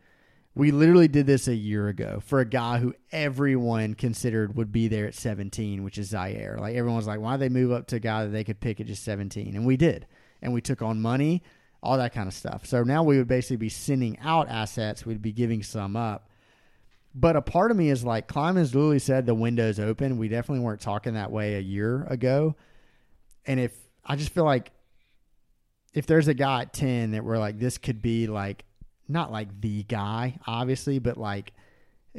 We 0.54 0.70
literally 0.70 1.08
did 1.08 1.26
this 1.26 1.48
a 1.48 1.54
year 1.54 1.88
ago 1.88 2.20
for 2.26 2.40
a 2.40 2.44
guy 2.44 2.78
who 2.78 2.94
everyone 3.10 3.94
considered 3.94 4.54
would 4.56 4.70
be 4.70 4.86
there 4.88 5.06
at 5.06 5.14
17, 5.14 5.82
which 5.82 5.96
is 5.96 6.12
Ziaire. 6.12 6.60
Like 6.60 6.76
everyone 6.76 6.96
was 6.96 7.06
like, 7.06 7.20
why 7.20 7.38
they 7.38 7.48
move 7.48 7.72
up 7.72 7.86
to 7.88 7.96
a 7.96 8.00
guy 8.00 8.24
that 8.24 8.30
they 8.30 8.44
could 8.44 8.60
pick 8.60 8.78
at 8.78 8.86
just 8.86 9.02
17? 9.04 9.56
And 9.56 9.64
we 9.64 9.78
did. 9.78 10.06
And 10.42 10.52
we 10.52 10.60
took 10.60 10.82
on 10.82 11.00
money, 11.00 11.42
all 11.82 11.96
that 11.96 12.12
kind 12.12 12.28
of 12.28 12.34
stuff. 12.34 12.66
So 12.66 12.82
now 12.82 13.02
we 13.02 13.16
would 13.16 13.28
basically 13.28 13.56
be 13.56 13.70
sending 13.70 14.18
out 14.18 14.50
assets. 14.50 15.06
We'd 15.06 15.22
be 15.22 15.32
giving 15.32 15.62
some 15.62 15.96
up. 15.96 16.28
But 17.14 17.36
a 17.36 17.42
part 17.42 17.70
of 17.70 17.76
me 17.76 17.88
is 17.88 18.04
like, 18.04 18.26
Kleiman's 18.26 18.74
literally 18.74 18.98
said 18.98 19.24
the 19.24 19.34
window's 19.34 19.80
open. 19.80 20.18
We 20.18 20.28
definitely 20.28 20.64
weren't 20.64 20.80
talking 20.80 21.14
that 21.14 21.30
way 21.30 21.54
a 21.54 21.60
year 21.60 22.04
ago. 22.04 22.56
And 23.46 23.58
if 23.58 23.74
I 24.04 24.16
just 24.16 24.30
feel 24.30 24.44
like 24.44 24.70
if 25.94 26.06
there's 26.06 26.28
a 26.28 26.34
guy 26.34 26.62
at 26.62 26.72
10 26.72 27.12
that 27.12 27.24
we're 27.24 27.38
like, 27.38 27.58
this 27.58 27.78
could 27.78 28.02
be 28.02 28.26
like, 28.26 28.64
not 29.12 29.30
like 29.30 29.60
the 29.60 29.82
guy, 29.84 30.38
obviously, 30.46 30.98
but 30.98 31.16
like 31.16 31.52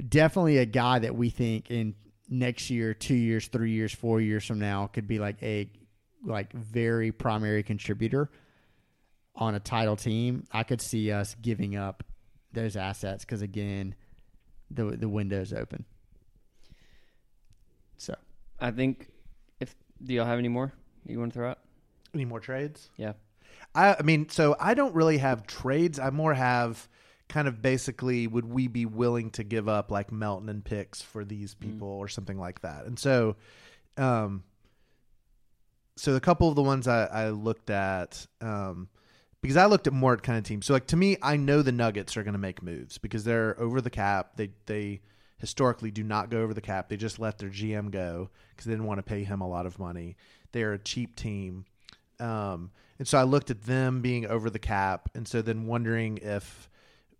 definitely 0.10 0.58
a 0.60 0.66
guy 0.66 1.00
that 1.00 1.16
we 1.16 1.30
think 1.30 1.70
in 1.70 1.96
next 2.30 2.70
year, 2.70 2.94
two 2.94 3.16
years, 3.16 3.48
three 3.48 3.72
years, 3.72 3.94
four 3.94 4.22
years 4.22 4.46
from 4.46 4.60
now 4.60 4.88
could 4.88 5.08
be 5.08 5.20
like 5.20 5.42
a 5.44 5.70
like 6.26 6.54
very 6.54 7.12
primary 7.12 7.64
contributor 7.64 8.30
on 9.36 9.56
a 9.56 9.60
title 9.60 9.96
team. 9.96 10.46
I 10.52 10.64
could 10.64 10.82
see 10.82 11.12
us 11.12 11.36
giving 11.42 11.76
up 11.76 12.04
those 12.54 12.76
assets 12.76 13.26
because 13.26 13.42
again, 13.42 13.96
the 14.72 14.86
the 14.86 15.10
window's 15.10 15.54
open. 15.54 15.86
So 17.98 18.16
I 18.60 18.72
think 18.72 19.10
if 19.60 19.76
do 20.02 20.14
y'all 20.14 20.26
have 20.26 20.40
any 20.40 20.48
more 20.48 20.74
you 21.06 21.20
want 21.20 21.34
to 21.34 21.40
throw 21.40 21.50
out? 21.52 21.60
any 22.14 22.26
more 22.26 22.40
trades? 22.40 22.90
Yeah. 22.98 23.14
I, 23.76 23.96
I 24.00 24.02
mean, 24.04 24.30
so 24.30 24.56
I 24.60 24.74
don't 24.74 24.96
really 24.96 25.18
have 25.18 25.48
trades. 25.48 26.00
I 26.00 26.10
more 26.10 26.34
have 26.34 26.88
kind 27.30 27.48
of 27.48 27.62
basically 27.62 28.28
would 28.28 28.46
we 28.46 28.68
be 28.68 28.86
willing 28.86 29.30
to 29.32 29.44
give 29.44 29.68
up 29.68 29.90
like 29.90 30.12
Melton 30.12 30.50
and 30.50 30.64
picks 30.64 31.02
for 31.02 31.26
these 31.26 31.56
people 31.56 31.88
or 31.88 32.08
something 32.08 32.38
like 32.38 32.62
that. 32.62 32.86
And 32.86 33.00
so, 33.00 33.36
um, 33.98 34.44
so 35.96 36.16
a 36.16 36.20
couple 36.20 36.50
of 36.50 36.56
the 36.56 36.62
ones 36.62 36.88
I, 36.88 37.06
I 37.06 37.30
looked 37.30 37.70
at, 37.70 38.26
um, 38.42 38.90
because 39.42 39.58
I 39.58 39.66
looked 39.66 39.88
at 39.88 39.94
more 39.94 40.14
at 40.14 40.24
kind 40.24 40.38
of 40.38 40.44
teams. 40.44 40.66
So 40.66 40.74
like 40.74 40.88
to 40.88 40.96
me, 40.96 41.18
I 41.22 41.38
know 41.38 41.62
the 41.62 41.72
Nuggets 41.72 42.16
are 42.18 42.24
going 42.24 42.34
to 42.34 42.40
make 42.40 42.64
moves 42.64 42.98
because 42.98 43.24
they're 43.24 43.60
over 43.60 43.82
the 43.82 43.90
cap. 43.90 44.38
They 44.38 44.52
they 44.66 45.02
historically 45.38 45.92
do 45.92 46.04
not 46.04 46.30
go 46.30 46.42
over 46.42 46.54
the 46.54 46.62
cap. 46.62 46.88
They 46.88 46.96
just 46.96 47.20
let 47.20 47.38
their 47.38 47.50
GM 47.50 47.92
go 47.92 48.30
because 48.52 48.66
they 48.66 48.72
didn't 48.72 48.86
want 48.86 49.00
to 49.00 49.04
pay 49.04 49.24
him 49.24 49.42
a 49.42 49.48
lot 49.48 49.66
of 49.66 49.78
money. 49.78 50.16
They're 50.54 50.74
a 50.74 50.80
cheap 50.80 51.18
team. 51.18 51.66
Um, 52.20 52.72
and 53.04 53.08
so 53.10 53.18
I 53.18 53.24
looked 53.24 53.52
at 53.52 53.64
them 53.64 54.00
being 54.00 54.28
over 54.28 54.50
the 54.50 54.60
cap, 54.60 55.10
and 55.14 55.28
so 55.28 55.42
then 55.42 55.66
wondering 55.66 56.20
if, 56.22 56.70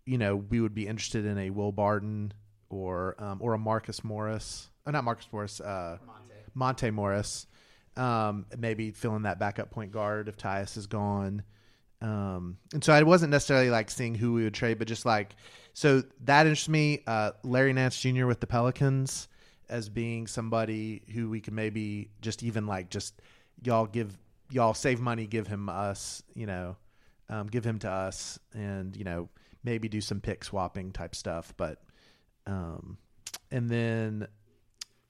you 0.06 0.16
know, 0.16 0.34
we 0.34 0.58
would 0.58 0.74
be 0.74 0.86
interested 0.86 1.26
in 1.26 1.36
a 1.36 1.50
Will 1.50 1.72
Barton 1.72 2.32
or 2.70 3.14
um, 3.18 3.36
or 3.42 3.52
a 3.52 3.58
Marcus 3.58 4.02
Morris. 4.02 4.70
Oh, 4.86 4.92
not 4.92 5.04
Marcus 5.04 5.26
Morris. 5.30 5.60
Uh, 5.60 5.98
Monte 6.54 6.90
Morris. 6.90 7.46
Um, 7.98 8.46
maybe 8.56 8.92
filling 8.92 9.24
that 9.24 9.38
backup 9.38 9.70
point 9.70 9.92
guard 9.92 10.30
if 10.30 10.38
Tyus 10.38 10.78
is 10.78 10.86
gone. 10.86 11.42
Um, 12.00 12.56
and 12.72 12.82
so 12.82 12.94
I 12.94 13.02
wasn't 13.02 13.32
necessarily 13.32 13.68
like 13.68 13.90
seeing 13.90 14.14
who 14.14 14.32
we 14.32 14.44
would 14.44 14.54
trade, 14.54 14.78
but 14.78 14.88
just 14.88 15.04
like 15.04 15.36
so 15.74 16.02
that 16.22 16.46
interests 16.46 16.70
me. 16.70 17.02
Uh, 17.06 17.32
Larry 17.42 17.74
Nance 17.74 18.00
Jr. 18.00 18.24
with 18.24 18.40
the 18.40 18.46
Pelicans 18.46 19.28
as 19.68 19.90
being 19.90 20.28
somebody 20.28 21.02
who 21.12 21.28
we 21.28 21.42
could 21.42 21.52
maybe 21.52 22.08
just 22.22 22.42
even 22.42 22.66
like 22.66 22.88
just 22.88 23.20
y'all 23.62 23.84
give 23.84 24.16
y'all 24.54 24.74
save 24.74 25.00
money, 25.00 25.26
give 25.26 25.46
him 25.46 25.68
us, 25.68 26.22
you 26.34 26.46
know, 26.46 26.76
um, 27.28 27.48
give 27.48 27.64
him 27.64 27.78
to 27.80 27.90
us, 27.90 28.38
and 28.54 28.96
you 28.96 29.04
know 29.04 29.28
maybe 29.64 29.88
do 29.88 30.00
some 30.00 30.20
pick 30.20 30.44
swapping 30.44 30.92
type 30.92 31.14
stuff. 31.14 31.52
But 31.56 31.82
um, 32.46 32.98
and 33.50 33.68
then 33.68 34.28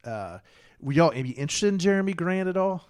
uh, 0.04 0.38
were 0.80 0.92
y'all 0.92 1.10
be 1.10 1.30
interested 1.30 1.68
in 1.68 1.78
Jerami 1.78 2.16
Grant 2.16 2.48
at 2.48 2.56
all? 2.56 2.88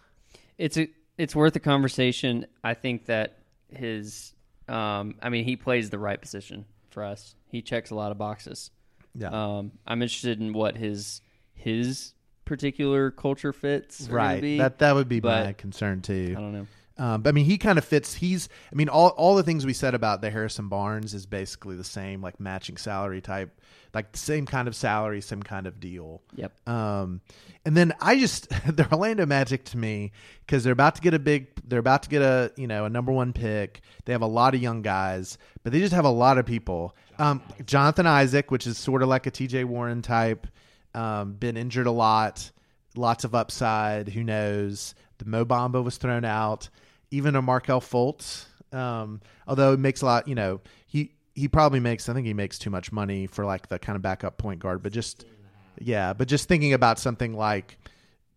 it's 0.59 0.77
a 0.77 0.89
it's 1.19 1.35
worth 1.35 1.55
a 1.57 1.61
conversation. 1.61 2.47
I 2.63 2.75
think 2.75 3.07
that 3.07 3.39
his, 3.69 4.33
um, 4.69 5.17
I 5.23 5.29
mean, 5.29 5.45
he 5.45 5.57
plays 5.57 5.91
the 5.91 5.99
right 5.99 6.21
position 6.21 6.65
for 6.91 7.05
us. 7.05 7.35
He 7.47 7.63
checks 7.63 7.91
a 7.91 7.95
lot 7.95 8.11
of 8.11 8.19
boxes. 8.19 8.71
Yeah. 9.15 9.29
Um, 9.29 9.73
I'm 9.87 10.03
interested 10.03 10.41
in 10.41 10.53
what 10.53 10.77
his 10.77 11.21
his 11.55 12.13
particular 12.45 13.11
culture 13.11 13.53
fits. 13.53 14.09
right. 14.09 14.41
be. 14.41 14.59
That 14.59 14.79
that 14.79 14.95
would 14.95 15.09
be 15.09 15.21
my 15.21 15.53
concern 15.55 16.03
too. 16.03 16.35
I 16.37 16.41
don't 16.41 16.53
know. 16.53 16.67
Um, 16.97 17.23
but 17.23 17.31
I 17.31 17.33
mean, 17.33 17.45
he 17.45 17.59
kind 17.59 17.77
of 17.77 17.85
fits. 17.85 18.15
He's, 18.15 18.49
I 18.71 18.77
mean, 18.77 18.89
all 18.89 19.09
all 19.09 19.35
the 19.35 19.43
things 19.43 19.67
we 19.67 19.73
said 19.73 19.95
about 19.95 20.21
the 20.21 20.31
Harrison 20.31 20.69
Barnes 20.69 21.13
is 21.13 21.27
basically 21.27 21.77
the 21.77 21.85
same, 21.85 22.23
like 22.23 22.39
matching 22.39 22.77
salary 22.77 23.21
type, 23.21 23.61
like 23.93 24.13
the 24.13 24.19
same 24.19 24.47
kind 24.47 24.69
of 24.69 24.77
salary, 24.77 25.21
same 25.21 25.43
kind 25.43 25.67
of 25.67 25.81
deal. 25.81 26.23
Yep. 26.37 26.69
Um, 26.69 27.21
and 27.65 27.77
then 27.77 27.95
I 28.01 28.19
just 28.19 28.49
the 28.77 28.87
Orlando 28.93 29.27
Magic 29.27 29.65
to 29.67 29.77
me 29.77 30.13
because 30.47 30.63
they're 30.63 30.73
about 30.73 30.95
to 30.95 31.01
get 31.01 31.15
a 31.15 31.19
big, 31.19 31.49
they're 31.67 31.81
about 31.81 32.05
to 32.05 32.09
get 32.09 32.23
a 32.23 32.53
you 32.57 32.69
know 32.69 32.85
a 32.85 32.91
number 32.91 33.11
one 33.11 33.33
pick. 33.33 33.81
They 34.05 34.13
have 34.13 34.23
a 34.23 34.27
lot 34.27 34.55
of 34.55 34.63
young 34.63 34.83
guys, 34.83 35.37
but 35.65 35.73
they 35.73 35.81
just 35.81 35.95
have 35.95 36.05
a 36.05 36.11
lot 36.11 36.39
of 36.39 36.47
people. 36.47 36.95
Um, 37.19 37.43
Jonathan 37.67 38.07
Isaac, 38.07 38.53
which 38.53 38.69
is 38.69 38.79
sort 38.79 39.03
of 39.03 39.09
like 39.09 39.27
a 39.27 39.33
T.J. 39.33 39.65
Warren 39.65 40.01
type, 40.03 40.47
um, 40.95 41.35
been 41.35 41.57
injured 41.57 41.87
a 41.87 41.93
lot, 41.93 42.51
lots 42.97 43.25
of 43.25 43.35
upside. 43.35 44.09
Who 44.09 44.25
knows? 44.25 44.95
The 45.19 45.25
Mo 45.25 45.45
Bamba 45.45 45.83
was 45.83 45.97
thrown 45.97 46.25
out. 46.25 46.69
Even 47.11 47.37
a 47.37 47.43
Markelle 47.43 47.81
Fultz, 47.81 48.47
um, 48.73 49.21
although 49.47 49.73
it 49.73 49.79
makes 49.79 50.03
a 50.03 50.07
lot, 50.07 50.27
you 50.27 50.35
know, 50.35 50.61
he 50.87 51.13
he 51.35 51.49
probably 51.49 51.81
makes. 51.81 52.09
I 52.09 52.15
think 52.15 52.27
he 52.27 52.35
makes 52.35 52.59
too 52.59 52.71
much 52.71 52.93
money 52.93 53.27
for 53.27 53.45
like 53.45 53.69
the 53.69 53.79
kind 53.79 53.97
of 53.97 54.03
backup 54.03 54.37
point 54.39 54.61
guard, 54.61 54.83
but 54.83 54.93
just 54.93 55.25
yeah, 55.79 56.13
but 56.13 56.29
just 56.29 56.49
thinking 56.49 56.73
about 56.73 56.99
something 56.99 57.35
like 57.35 57.79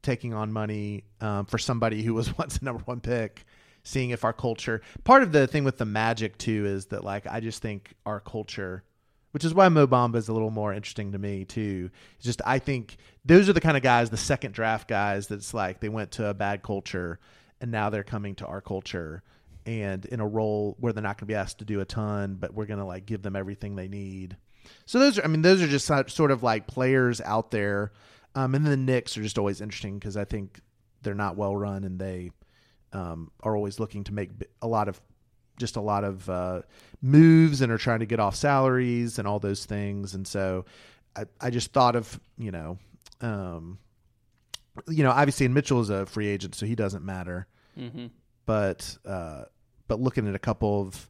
taking 0.04 0.34
on 0.34 0.52
money 0.52 1.04
um, 1.22 1.46
for 1.46 1.58
somebody 1.58 2.04
who 2.04 2.14
was 2.14 2.38
once 2.38 2.58
a 2.58 2.66
number 2.66 2.84
one 2.86 3.00
pick, 3.00 3.46
seeing 3.84 4.12
if 4.12 4.24
our 4.24 4.34
culture. 4.34 4.82
Part 5.04 5.24
of 5.24 5.32
the 5.32 5.48
thing 5.48 5.64
with 5.64 5.78
the 5.78 5.86
Magic 5.86 6.38
too 6.38 6.66
is 6.66 6.88
that 6.88 7.04
like 7.04 7.28
I 7.28 7.40
just 7.40 7.62
think 7.62 7.94
our 8.06 8.20
culture, 8.20 8.84
which 9.32 9.46
is 9.46 9.54
why 9.54 9.70
Mo 9.70 9.88
Bamba 9.88 10.16
is 10.16 10.28
a 10.28 10.34
little 10.34 10.52
more 10.52 10.74
interesting 10.74 11.12
to 11.12 11.20
me 11.20 11.46
too. 11.46 11.90
It's 12.16 12.26
just 12.26 12.42
I 12.46 12.60
think 12.60 12.98
those 13.26 13.50
are 13.50 13.54
the 13.54 13.62
kind 13.62 13.78
of 13.78 13.84
guys, 13.84 14.10
the 14.10 14.18
second 14.18 14.54
draft 14.54 14.88
guys, 14.88 15.28
that's 15.28 15.54
like 15.54 15.80
they 15.80 15.90
went 15.90 16.12
to 16.12 16.28
a 16.28 16.34
bad 16.34 16.64
culture 16.64 17.20
and 17.62 17.72
now 17.72 17.90
they're 17.90 18.04
coming 18.04 18.36
to 18.36 18.46
our 18.46 18.62
culture 18.62 19.24
and 19.66 20.06
in 20.06 20.20
a 20.20 20.28
role 20.28 20.78
where 20.80 20.94
they're 20.94 21.04
not 21.04 21.18
going 21.18 21.28
to 21.28 21.34
be 21.34 21.36
asked 21.36 21.60
to 21.60 21.66
do 21.66 21.82
a 21.82 21.86
ton, 21.86 22.36
but 22.40 22.54
we're 22.54 22.66
going 22.66 22.80
to 22.80 22.86
like 22.86 23.06
give 23.06 23.22
them 23.22 23.36
everything 23.36 23.76
they 23.76 23.88
need. 23.88 24.38
So 24.86 25.00
those 25.00 25.20
are, 25.20 25.24
I 25.24 25.28
mean, 25.28 25.42
those 25.42 25.62
are 25.62 25.68
just 25.68 25.88
sort 25.88 26.32
of 26.32 26.42
like 26.42 26.68
players 26.68 27.20
out 27.22 27.52
there. 27.52 27.92
Um, 28.36 28.56
and 28.56 28.66
then 28.66 28.72
the 28.72 28.78
Knicks 28.78 29.18
are 29.18 29.24
just 29.24 29.38
always 29.38 29.62
interesting 29.62 30.00
because 30.00 30.16
I 30.16 30.26
think 30.26 30.60
they're 31.02 31.14
not 31.14 31.36
well 31.36 31.56
run 31.56 31.84
and 31.84 32.00
they 32.00 32.32
um, 32.94 33.32
are 33.42 33.56
always 33.56 33.80
looking 33.80 34.04
to 34.06 34.14
make 34.14 34.30
a 34.62 34.68
lot 34.68 34.88
of 34.88 35.02
just 35.58 35.76
a 35.76 35.82
lot 35.82 36.04
of 36.04 36.30
uh, 36.30 36.62
moves 37.02 37.62
and 37.62 37.72
are 37.72 37.78
trying 37.78 38.00
to 38.00 38.06
get 38.06 38.20
off 38.20 38.36
salaries 38.36 39.20
and 39.20 39.28
all 39.28 39.40
those 39.40 39.66
things. 39.66 40.14
And 40.14 40.28
so 40.28 40.66
I, 41.16 41.26
I 41.42 41.50
just 41.50 41.74
thought 41.74 41.96
of 41.96 42.20
you 42.38 42.52
know, 42.52 42.78
um, 43.22 43.80
you 44.88 45.04
know, 45.04 45.12
obviously, 45.12 45.46
and 45.46 45.56
Mitchell 45.56 45.82
is 45.82 45.90
a 45.90 46.06
free 46.06 46.28
agent, 46.28 46.56
so 46.56 46.66
he 46.66 46.76
doesn't 46.76 47.04
matter. 47.04 47.48
Mm-hmm. 47.78 48.08
But 48.46 48.98
uh, 49.06 49.46
but 49.88 50.00
looking 50.00 50.28
at 50.28 50.36
a 50.36 50.40
couple 50.40 50.82
of 50.82 51.10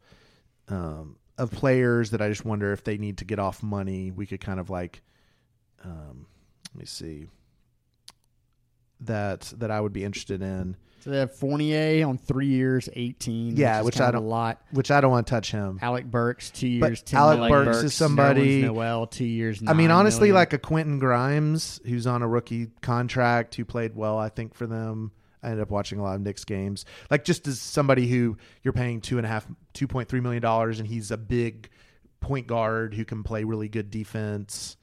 um, 0.69 1.17
of 1.37 1.51
players 1.51 2.11
that 2.11 2.21
I 2.21 2.29
just 2.29 2.45
wonder 2.45 2.71
if 2.73 2.83
they 2.83 2.97
need 2.97 3.19
to 3.19 3.25
get 3.25 3.39
off 3.39 3.61
money, 3.61 4.11
we 4.11 4.25
could 4.25 4.41
kind 4.41 4.59
of 4.59 4.69
like, 4.69 5.01
um, 5.83 6.25
let 6.73 6.79
me 6.79 6.85
see, 6.85 7.27
that 9.01 9.53
that 9.57 9.71
I 9.71 9.79
would 9.79 9.93
be 9.93 10.03
interested 10.03 10.41
in. 10.41 10.75
So 10.99 11.11
they 11.11 11.19
have 11.19 11.33
Fournier 11.35 12.05
on 12.05 12.17
three 12.17 12.47
years, 12.47 12.89
eighteen. 12.93 13.55
Yeah, 13.55 13.81
which 13.81 13.95
kind 13.95 14.09
I 14.09 14.11
don't- 14.11 14.23
a 14.23 14.27
lot. 14.27 14.61
Which 14.71 14.91
I 14.91 14.99
don't 14.99 15.11
want 15.11 15.27
to 15.27 15.31
touch 15.31 15.51
him. 15.51 15.79
Alec 15.81 16.05
Burks, 16.05 16.49
two 16.49 16.79
But 16.79 16.87
years, 16.87 17.01
ten. 17.01 17.19
Alec 17.19 17.37
Alec 17.39 17.51
Burks, 17.51 17.65
Burks, 17.77 17.83
is 17.85 17.93
somebody. 17.93 18.61
Noel, 18.63 19.07
two 19.07 19.25
years. 19.25 19.61
I 19.65 19.73
mean, 19.73 19.91
honestly, 19.91 20.29
million. 20.29 20.35
like 20.35 20.53
a 20.53 20.57
Quentin 20.57 20.99
Grimes 20.99 21.79
who's 21.85 22.07
on 22.07 22.21
a 22.23 22.27
rookie 22.27 22.67
contract 22.81 23.55
who 23.55 23.63
played 23.63 23.95
well, 23.95 24.17
I 24.17 24.29
think, 24.29 24.53
for 24.53 24.67
them. 24.67 25.11
I 25.43 25.47
ended 25.51 25.61
up 25.61 25.69
watching 25.69 25.99
a 25.99 26.03
lot 26.03 26.15
of 26.15 26.21
Knicks 26.21 26.43
games. 26.43 26.83
Like 27.11 27.23
just 27.23 27.47
as 27.47 27.61
somebody 27.61 28.07
who 28.07 28.37
you're 28.63 28.73
paying 28.73 28.99
two 28.99 29.17
and 29.17 29.25
a 29.25 29.29
half, 29.29 29.47
two 29.73 29.87
point 29.87 30.09
three 30.09 30.19
million 30.19 30.41
dollars, 30.41 30.79
and 30.79 30.87
he's 30.87 31.11
a 31.11 31.17
big 31.17 31.69
point 32.19 32.47
guard 32.47 32.95
who 32.95 33.05
can 33.05 33.23
play 33.23 33.43
really 33.43 33.69
good 33.69 33.91
defense. 33.91 34.75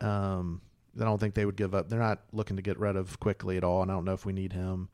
Um, 0.00 0.62
I 0.98 1.04
don't 1.04 1.18
think 1.20 1.34
they 1.34 1.44
would 1.44 1.56
give 1.56 1.74
up. 1.74 1.88
They're 1.88 1.98
not 2.00 2.22
looking 2.32 2.56
to 2.56 2.62
get 2.62 2.78
rid 2.78 2.96
of 2.96 3.20
quickly 3.20 3.56
at 3.58 3.64
all, 3.64 3.82
and 3.82 3.90
I 3.90 3.94
don't 3.94 4.04
know 4.06 4.14
if 4.14 4.24
we 4.24 4.32
need 4.32 4.52
him. 4.54 4.88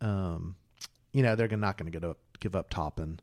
Um, 0.00 0.56
you 1.12 1.22
know, 1.22 1.36
they're 1.36 1.48
not 1.48 1.76
going 1.78 1.90
to 1.90 1.98
get 1.98 2.08
up, 2.08 2.18
give 2.40 2.56
up 2.56 2.70
Toppin. 2.70 3.20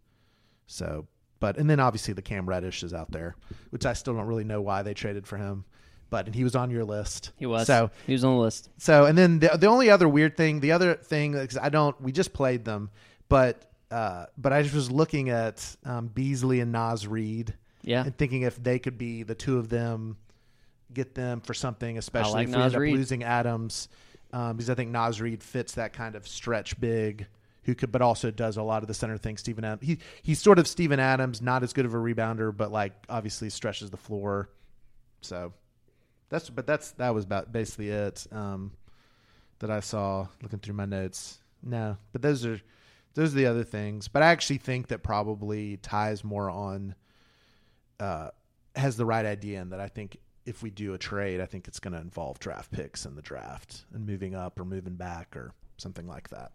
So, 0.68 1.08
but 1.40 1.58
and 1.58 1.70
then 1.70 1.80
obviously 1.80 2.14
the 2.14 2.22
Cam 2.22 2.48
Reddish 2.48 2.84
is 2.84 2.94
out 2.94 3.12
there, 3.12 3.36
which 3.72 3.86
I 3.86 3.94
still 3.94 4.14
don't 4.16 4.28
really 4.28 4.44
know 4.46 4.62
why 4.62 4.82
they 4.84 4.94
traded 4.94 5.28
for 5.28 5.38
him, 5.38 5.66
but 6.10 6.26
and 6.28 6.36
he 6.36 6.44
was 6.44 6.56
on 6.56 6.72
your 6.72 6.86
list. 6.86 7.32
He 7.38 7.46
was. 7.46 7.68
So 7.68 7.92
he 8.08 8.14
was 8.14 8.24
on 8.24 8.36
the 8.36 8.42
list. 8.42 8.70
so 8.78 9.06
and 9.06 9.18
then 9.18 9.40
the 9.40 9.50
the 9.58 9.68
only 9.68 9.90
other 9.90 10.08
weird 10.08 10.38
thing, 10.38 10.60
the 10.62 10.72
other 10.72 10.94
thing 10.96 11.34
because 11.34 11.58
I 11.58 11.70
don't, 11.70 12.00
we 12.02 12.12
just 12.12 12.32
played 12.32 12.64
them, 12.64 12.90
but 13.28 13.66
uh, 13.92 14.28
but 14.38 14.54
I 14.54 14.62
just 14.62 14.74
was 14.74 14.90
looking 14.90 15.30
at 15.30 15.76
um, 15.84 16.08
Beasley 16.08 16.62
and 16.62 16.72
Naz 16.72 17.06
Reid 17.06 17.54
Yeah. 17.82 18.06
and 18.06 18.18
thinking 18.18 18.44
if 18.44 18.56
they 18.64 18.80
could 18.80 18.98
be 18.98 19.24
the 19.24 19.36
two 19.36 19.58
of 19.58 19.68
them, 19.68 20.16
get 20.94 21.14
them 21.14 21.42
for 21.42 21.54
something, 21.54 21.98
especially 21.98 22.46
like 22.46 22.48
if 22.48 22.56
we 22.56 22.62
Nas 22.62 22.74
end 22.74 22.84
up 22.86 22.98
losing 22.98 23.24
Adams, 23.26 23.90
um, 24.34 24.58
because 24.58 24.70
I 24.70 24.76
think 24.76 24.92
Naz 24.92 25.22
Reid 25.22 25.44
fits 25.44 25.74
that 25.74 25.94
kind 25.94 26.16
of 26.16 26.28
stretch 26.28 26.80
big. 26.80 27.28
Who 27.66 27.76
could, 27.76 27.92
but 27.92 28.02
also 28.02 28.32
does 28.32 28.58
a 28.58 28.64
lot 28.64 28.82
of 28.82 28.88
the 28.88 28.96
center 28.96 29.20
things. 29.20 29.42
Steven 29.42 29.64
Adams, 29.64 29.86
he 29.86 30.00
he's 30.24 30.40
sort 30.40 30.58
of 30.58 30.68
Steven 30.68 31.00
Adams, 31.00 31.44
not 31.44 31.62
as 31.62 31.74
good 31.74 31.86
of 31.86 31.94
a 31.94 31.98
rebounder, 31.98 32.56
but 32.56 32.72
like 32.72 32.94
obviously 33.08 33.52
stretches 33.52 33.92
the 33.92 33.98
floor. 33.98 34.50
So 35.22 35.54
that's, 36.30 36.50
but 36.50 36.66
that's 36.66 36.92
that 36.94 37.14
was 37.14 37.24
about 37.24 37.52
basically 37.52 37.90
it 37.90 38.26
um, 38.32 38.72
that 39.60 39.70
I 39.70 39.80
saw 39.80 40.28
looking 40.42 40.58
through 40.58 40.74
my 40.74 40.86
notes. 40.86 41.38
No, 41.62 41.98
but 42.14 42.24
those 42.24 42.48
are 42.48 42.60
those 43.14 43.34
are 43.34 43.38
the 43.38 43.46
other 43.46 43.64
things. 43.64 44.08
But 44.08 44.24
I 44.24 44.28
actually 44.28 44.58
think 44.58 44.88
that 44.88 45.04
probably 45.04 45.78
ties 45.78 46.24
more 46.24 46.50
on 46.50 46.96
uh, 48.00 48.30
has 48.76 48.98
the 48.98 49.06
right 49.06 49.26
idea, 49.26 49.62
and 49.62 49.72
that 49.72 49.80
I 49.80 49.88
think 49.88 50.18
if 50.46 50.64
we 50.64 50.70
do 50.70 50.94
a 50.94 50.98
trade, 50.98 51.40
I 51.40 51.46
think 51.46 51.68
it's 51.68 51.80
going 51.80 51.94
to 51.94 52.00
involve 52.00 52.40
draft 52.40 52.72
picks 52.72 53.06
in 53.06 53.16
the 53.16 53.22
draft 53.22 53.86
and 53.94 54.06
moving 54.06 54.36
up 54.36 54.60
or 54.60 54.66
moving 54.66 54.96
back 54.96 55.36
or 55.36 55.54
something 55.78 56.08
like 56.08 56.30
that. 56.30 56.52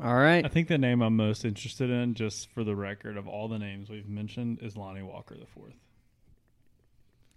All 0.00 0.14
right. 0.14 0.44
I 0.44 0.48
think 0.48 0.68
the 0.68 0.78
name 0.78 1.00
I'm 1.00 1.16
most 1.16 1.44
interested 1.44 1.88
in, 1.88 2.14
just 2.14 2.50
for 2.50 2.64
the 2.64 2.76
record 2.76 3.16
of 3.16 3.26
all 3.26 3.48
the 3.48 3.58
names 3.58 3.88
we've 3.88 4.08
mentioned, 4.08 4.58
is 4.60 4.76
Lonnie 4.76 5.02
Walker 5.02 5.36
the 5.36 5.46
fourth. 5.46 5.72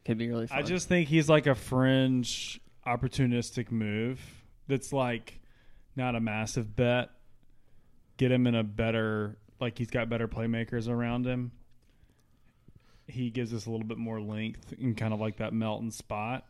Could 0.04 0.18
be 0.18 0.28
really 0.28 0.48
fun. 0.48 0.58
I 0.58 0.62
just 0.64 0.88
think 0.88 1.08
he's 1.08 1.30
like 1.30 1.48
a 1.48 1.56
fringe 1.56 2.60
opportunistic 2.86 3.72
move 3.72 4.20
that's 4.68 4.92
like 4.92 5.40
not 5.96 6.16
a 6.16 6.20
massive 6.20 6.76
bet. 6.76 7.10
Get 8.18 8.32
him 8.32 8.48
in 8.48 8.56
a 8.56 8.64
better 8.64 9.38
like 9.62 9.78
he's 9.78 9.90
got 9.90 10.10
better 10.10 10.28
playmakers 10.28 10.90
around 10.90 11.26
him. 11.26 11.52
He 13.10 13.30
gives 13.30 13.54
us 13.54 13.66
a 13.66 13.72
little 13.72 13.86
bit 13.86 13.98
more 13.98 14.22
length 14.22 14.74
and 14.80 14.96
kind 14.96 15.14
of 15.14 15.20
like 15.20 15.38
that 15.38 15.54
Melton 15.54 15.92
spot. 15.92 16.46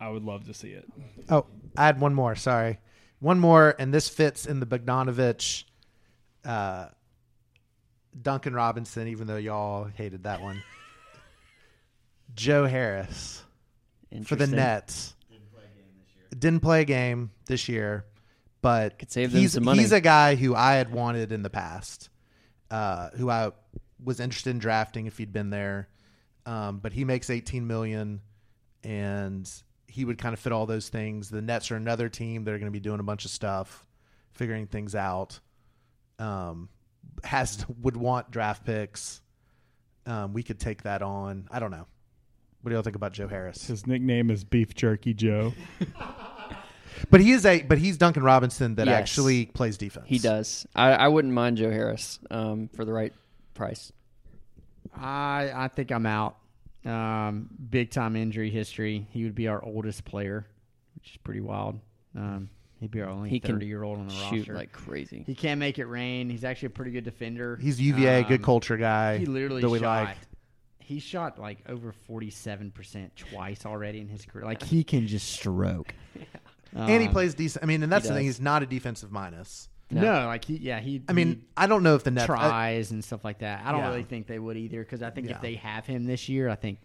I 0.00 0.08
would 0.08 0.24
love 0.24 0.46
to 0.46 0.54
see 0.54 0.70
it. 0.70 0.86
Oh, 1.30 1.46
I 1.76 1.86
had 1.86 2.00
one 2.00 2.14
more. 2.14 2.34
Sorry, 2.34 2.78
one 3.20 3.38
more, 3.38 3.74
and 3.78 3.94
this 3.94 4.08
fits 4.08 4.44
in 4.44 4.60
the 4.60 4.66
Bogdanovic, 4.66 5.64
uh, 6.44 6.88
Duncan 8.20 8.54
Robinson. 8.54 9.08
Even 9.08 9.26
though 9.26 9.36
y'all 9.36 9.84
hated 9.84 10.24
that 10.24 10.40
one, 10.42 10.62
Joe 12.34 12.66
Harris 12.66 13.42
for 14.10 14.36
the 14.36 14.44
Interesting. 14.44 14.56
Nets. 14.56 15.14
Didn't 16.36 16.60
play 16.60 16.80
a 16.80 16.84
game 16.84 17.30
this 17.46 17.68
year, 17.68 18.04
but 18.60 18.98
Could 18.98 19.10
save 19.12 19.30
them 19.30 19.40
he's, 19.40 19.52
some 19.52 19.64
money. 19.64 19.80
he's 19.80 19.92
a 19.92 20.00
guy 20.00 20.34
who 20.34 20.54
I 20.54 20.74
had 20.74 20.92
wanted 20.92 21.30
in 21.30 21.42
the 21.42 21.50
past, 21.50 22.10
uh, 22.72 23.10
who 23.10 23.30
I 23.30 23.52
was 24.02 24.20
interested 24.20 24.50
in 24.50 24.58
drafting 24.58 25.06
if 25.06 25.18
he'd 25.18 25.32
been 25.32 25.50
there. 25.50 25.88
Um, 26.46 26.78
but 26.78 26.92
he 26.92 27.04
makes 27.04 27.30
18 27.30 27.66
million, 27.66 28.20
and 28.82 29.50
he 29.86 30.04
would 30.04 30.18
kind 30.18 30.32
of 30.34 30.40
fit 30.40 30.52
all 30.52 30.66
those 30.66 30.88
things. 30.88 31.30
The 31.30 31.40
Nets 31.42 31.70
are 31.70 31.76
another 31.76 32.08
team 32.08 32.44
that 32.44 32.50
are 32.52 32.58
going 32.58 32.66
to 32.66 32.72
be 32.72 32.80
doing 32.80 33.00
a 33.00 33.04
bunch 33.04 33.24
of 33.24 33.30
stuff, 33.30 33.86
figuring 34.32 34.66
things 34.66 34.94
out. 34.94 35.40
Um, 36.18 36.68
has 37.22 37.64
would 37.80 37.96
want 37.96 38.30
draft 38.30 38.64
picks. 38.64 39.20
Um, 40.06 40.32
we 40.34 40.42
could 40.42 40.60
take 40.60 40.82
that 40.82 41.00
on. 41.02 41.48
I 41.50 41.60
don't 41.60 41.70
know. 41.70 41.86
What 42.60 42.70
do 42.70 42.74
y'all 42.74 42.82
think 42.82 42.96
about 42.96 43.12
Joe 43.12 43.28
Harris? 43.28 43.66
His 43.66 43.86
nickname 43.86 44.30
is 44.30 44.44
Beef 44.44 44.74
Jerky 44.74 45.14
Joe. 45.14 45.54
But 47.10 47.20
he 47.20 47.32
is 47.32 47.44
a 47.44 47.60
but 47.62 47.78
he's 47.78 47.98
Duncan 47.98 48.22
Robinson 48.22 48.76
that 48.76 48.86
Yes. 48.86 48.98
actually 48.98 49.46
plays 49.46 49.76
defense. 49.76 50.06
He 50.08 50.18
does. 50.18 50.64
I, 50.74 50.92
I 50.92 51.08
wouldn't 51.08 51.34
mind 51.34 51.56
Joe 51.56 51.70
Harris 51.70 52.18
um, 52.30 52.68
for 52.74 52.84
the 52.84 52.92
right 52.92 53.12
price. 53.54 53.92
I 54.96 55.50
I 55.54 55.68
think 55.68 55.90
I'm 55.90 56.06
out. 56.06 56.36
Um, 56.84 57.48
big 57.70 57.90
time 57.90 58.14
injury 58.16 58.50
history. 58.50 59.06
He 59.10 59.24
would 59.24 59.34
be 59.34 59.48
our 59.48 59.64
oldest 59.64 60.04
player, 60.04 60.46
which 60.96 61.12
is 61.12 61.16
pretty 61.18 61.40
wild. 61.40 61.80
Um, 62.16 62.50
he'd 62.80 62.90
be 62.90 63.00
our 63.00 63.08
only 63.08 63.30
He 63.30 63.40
can 63.40 63.54
30 63.56 63.66
year 63.66 63.82
old 63.82 63.98
on 63.98 64.08
the 64.08 64.14
Shoot 64.14 64.38
roster. 64.40 64.54
like 64.54 64.72
crazy. 64.72 65.24
he 65.26 65.34
can't 65.34 65.58
make 65.58 65.78
it 65.78 65.86
rain. 65.86 66.28
He's 66.28 66.44
actually 66.44 66.66
a 66.66 66.70
pretty 66.70 66.90
good 66.90 67.04
defender. 67.04 67.56
He's 67.60 67.80
UVA, 67.80 68.24
good 68.24 68.40
Um, 68.40 68.44
culture 68.44 68.76
guy. 68.76 69.18
He 69.18 69.26
literally 69.26 69.62
that 69.62 69.70
we 69.70 69.78
shot. 69.78 70.04
like. 70.08 70.16
He 70.78 70.98
shot 71.00 71.38
like 71.38 71.60
over 71.66 71.92
forty 71.92 72.28
seven 72.28 72.70
percent 72.70 73.16
twice 73.16 73.64
already 73.64 74.00
in 74.00 74.08
his 74.08 74.26
career. 74.26 74.44
Like 74.44 74.62
he 74.74 74.84
can 74.84 75.06
just 75.06 75.30
stroke. 75.32 75.94
and 76.74 77.00
he 77.00 77.06
Um, 77.08 77.12
plays 77.12 77.34
decent. 77.34 77.64
I 77.64 77.66
mean, 77.66 77.82
and 77.82 77.90
that's 77.90 78.06
the 78.06 78.12
thing. 78.12 78.24
He's 78.26 78.40
not 78.40 78.62
a 78.62 78.66
defensive 78.66 79.10
minus. 79.10 79.70
No. 79.90 80.00
No, 80.00 80.26
like 80.26 80.44
he, 80.44 80.56
yeah, 80.56 80.80
he. 80.80 81.02
I 81.08 81.12
mean, 81.12 81.44
I 81.56 81.66
don't 81.66 81.82
know 81.82 81.94
if 81.94 82.04
the 82.04 82.10
Nets. 82.10 82.24
I- 82.24 82.26
tries 82.36 82.90
and 82.90 83.04
stuff 83.04 83.24
like 83.24 83.38
that. 83.40 83.64
I 83.64 83.70
don't 83.72 83.80
Yeah. 83.80 83.88
really 83.90 84.02
think 84.04 84.26
they 84.26 84.38
would 84.38 84.56
either 84.56 84.80
because 84.80 85.02
I 85.02 85.10
think 85.10 85.28
Yeah. 85.28 85.36
if 85.36 85.42
they 85.42 85.54
have 85.56 85.86
him 85.86 86.04
this 86.04 86.28
year, 86.28 86.48
I 86.48 86.54
think 86.54 86.78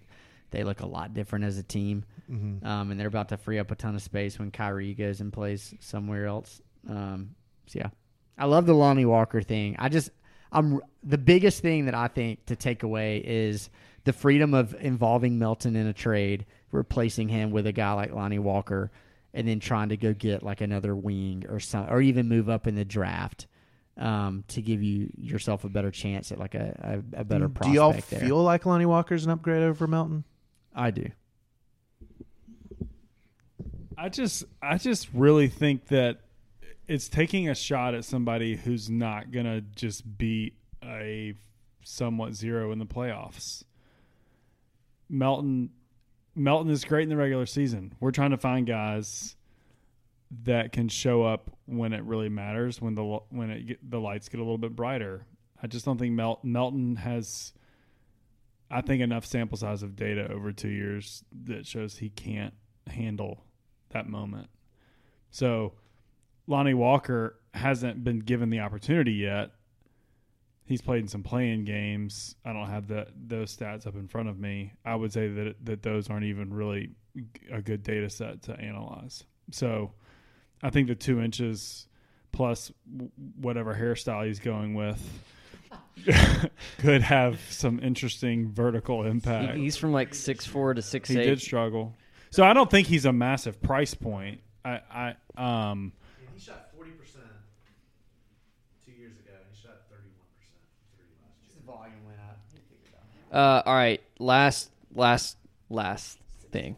they 0.52 0.64
look 0.64 0.82
a 0.82 0.86
lot 0.86 1.14
different 1.14 1.46
as 1.46 1.58
a 1.58 1.64
team. 1.64 2.04
Mhm. 2.30 2.64
Um, 2.66 2.92
and 2.92 3.00
they're 3.00 3.08
about 3.08 3.30
to 3.30 3.38
free 3.38 3.58
up 3.60 3.72
a 3.72 3.76
ton 3.76 3.96
of 3.96 4.02
space 4.02 4.38
when 4.38 4.52
Kyrie 4.52 4.94
goes 4.94 5.22
and 5.22 5.32
plays 5.32 5.74
somewhere 5.80 6.26
else. 6.26 6.62
Um, 6.88 7.36
so 7.68 7.80
yeah, 7.80 7.90
I 8.38 8.46
love 8.46 8.66
the 8.66 8.74
Lonnie 8.74 9.06
Walker 9.06 9.42
thing. 9.42 9.76
I 9.80 9.90
just, 9.90 10.10
I'm 10.52 10.80
the 11.04 11.18
biggest 11.18 11.62
thing 11.62 11.86
that 11.86 11.96
I 11.96 12.08
think 12.08 12.46
to 12.48 12.56
take 12.56 12.84
away 12.84 13.20
is 13.20 13.70
the 14.06 14.14
freedom 14.14 14.54
of 14.54 14.76
involving 14.80 15.38
Melton 15.40 15.76
in 15.76 15.86
a 15.88 15.94
trade, 15.94 16.46
replacing 16.72 17.30
him 17.30 17.52
with 17.52 17.66
a 17.68 17.72
guy 17.72 17.94
like 17.94 18.12
Lonnie 18.14 18.40
Walker, 18.40 18.92
and 19.34 19.48
then 19.48 19.60
trying 19.60 19.90
to 19.90 19.98
go 19.98 20.14
get 20.14 20.44
like 20.44 20.62
another 20.62 20.96
wing 20.96 21.46
or 21.50 21.60
some, 21.60 21.88
or 21.90 22.02
even 22.02 22.28
move 22.28 22.50
up 22.50 22.68
in 22.68 22.76
the 22.76 22.86
draft. 22.86 23.48
Um, 23.98 24.46
to 24.48 24.62
give 24.62 24.82
you 24.82 25.10
yourself 25.18 25.66
a 25.66 25.70
better 25.70 25.92
chance 25.92 26.32
at 26.32 26.40
like 26.40 26.56
a, 26.56 27.02
a, 27.14 27.20
a 27.20 27.24
better 27.26 27.50
prospect 27.50 27.74
do 27.74 27.76
y'all 27.76 27.92
there. 27.92 28.20
feel 28.22 28.42
like 28.42 28.66
Lonnie 28.66 28.86
Walker's 28.86 29.26
an 29.26 29.32
upgrade 29.32 29.62
over 29.62 29.88
Melton? 29.88 30.24
I 30.74 30.92
do. 30.92 31.10
I 33.98 34.08
just 34.08 34.46
I 34.62 34.78
just 34.78 35.10
really 35.14 35.50
think 35.50 35.88
that 35.88 36.22
it's 36.88 37.10
taking 37.10 37.50
a 37.50 37.56
shot 37.56 37.94
at 37.94 38.06
somebody 38.06 38.56
who's 38.56 38.90
not 38.90 39.32
gonna 39.32 39.60
just 39.60 40.18
be 40.18 40.54
a 40.82 41.34
somewhat 41.84 42.34
zero 42.34 42.72
in 42.72 42.80
the 42.80 42.86
playoffs. 42.86 43.64
Melton 45.10 45.72
Melton 46.40 46.72
is 46.72 46.86
great 46.86 47.04
in 47.04 47.10
the 47.10 47.18
regular 47.18 47.46
season. 47.46 47.94
We're 48.00 48.12
trying 48.12 48.32
to 48.32 48.38
find 48.38 48.66
guys 48.66 49.36
that 50.44 50.72
can 50.72 50.88
show 50.88 51.24
up 51.24 51.52
when 51.66 51.92
it 51.92 52.04
really 52.04 52.30
matters, 52.30 52.82
when 52.82 52.96
the 52.96 53.20
when 53.30 53.50
it 53.50 53.68
get, 53.68 53.90
the 53.92 54.00
lights 54.00 54.30
get 54.30 54.40
a 54.40 54.44
little 54.44 54.58
bit 54.58 54.76
brighter. 54.76 55.26
I 55.62 55.68
just 55.68 55.86
don't 55.86 55.98
think 55.98 56.14
Mel, 56.14 56.40
Melton 56.44 56.96
has 56.96 57.52
I 58.72 58.82
think 58.82 59.02
enough 59.02 59.26
sample 59.26 59.58
size 59.58 59.84
of 59.84 59.96
data 59.96 60.32
over 60.32 60.52
2 60.52 60.70
years 60.70 61.24
that 61.46 61.66
shows 61.66 61.98
he 61.98 62.10
can't 62.10 62.54
handle 62.88 63.44
that 63.90 64.08
moment. 64.08 64.50
So 65.32 65.74
Lonnie 66.48 66.74
Walker 66.74 67.36
hasn't 67.54 68.04
been 68.04 68.20
given 68.20 68.50
the 68.50 68.60
opportunity 68.60 69.14
yet. 69.14 69.52
He's 70.70 70.82
played 70.82 71.02
in 71.02 71.08
some 71.08 71.24
playing 71.24 71.66
games. 71.66 72.36
I 72.46 72.54
don't 72.54 72.70
have 72.70 72.88
the 72.88 73.08
those 73.16 73.58
stats 73.58 73.86
up 73.88 73.96
in 73.96 74.08
front 74.08 74.30
of 74.30 74.40
me. 74.40 74.72
I 74.86 74.96
would 74.96 75.12
say 75.12 75.28
that 75.28 75.56
that 75.66 75.82
those 75.84 76.10
aren't 76.10 76.26
even 76.26 76.54
really 76.54 76.92
a 77.52 77.62
good 77.62 77.82
data 77.84 78.10
set 78.10 78.44
to 78.44 78.54
analyze. 78.58 79.24
So 79.52 79.92
I 80.62 80.70
think 80.70 80.88
the 80.88 80.94
two 80.96 81.20
inches 81.22 81.88
plus 82.32 82.72
whatever 83.42 83.74
hairstyle 83.74 84.28
he's 84.28 84.40
going 84.40 84.76
with 84.76 85.02
could 86.78 87.02
have 87.02 87.40
some 87.50 87.80
interesting 87.80 88.52
vertical 88.52 89.04
impact. 89.04 89.58
He's 89.58 89.76
from 89.76 89.92
like 89.92 90.14
six 90.14 90.46
four 90.46 90.76
to 90.76 90.84
six 90.84 91.10
He 91.10 91.18
eight. 91.20 91.26
did 91.26 91.42
struggle. 91.42 91.96
So 92.30 92.44
I 92.44 92.54
don't 92.54 92.70
think 92.70 92.88
he's 92.88 93.06
a 93.06 93.12
massive 93.14 93.60
price 93.60 93.96
point. 93.96 94.42
I, 94.64 95.16
I 95.36 95.72
um 95.72 95.94
He 96.36 96.40
shot 96.40 96.70
forty 96.76 96.92
percent 96.92 97.26
two 98.86 98.92
years 98.92 99.14
ago. 99.18 99.32
He 99.52 99.60
shot 99.60 99.78
thirty-one 99.90 100.28
percent 100.38 100.62
three 100.96 101.08
last 101.26 101.56
year. 101.56 101.59
Volume 101.70 102.06
went 102.06 102.20
up. 102.20 102.38
Uh, 103.32 103.70
all 103.70 103.76
right, 103.76 104.02
last, 104.18 104.72
last, 104.94 105.38
last 105.70 106.20
thing. 106.52 106.76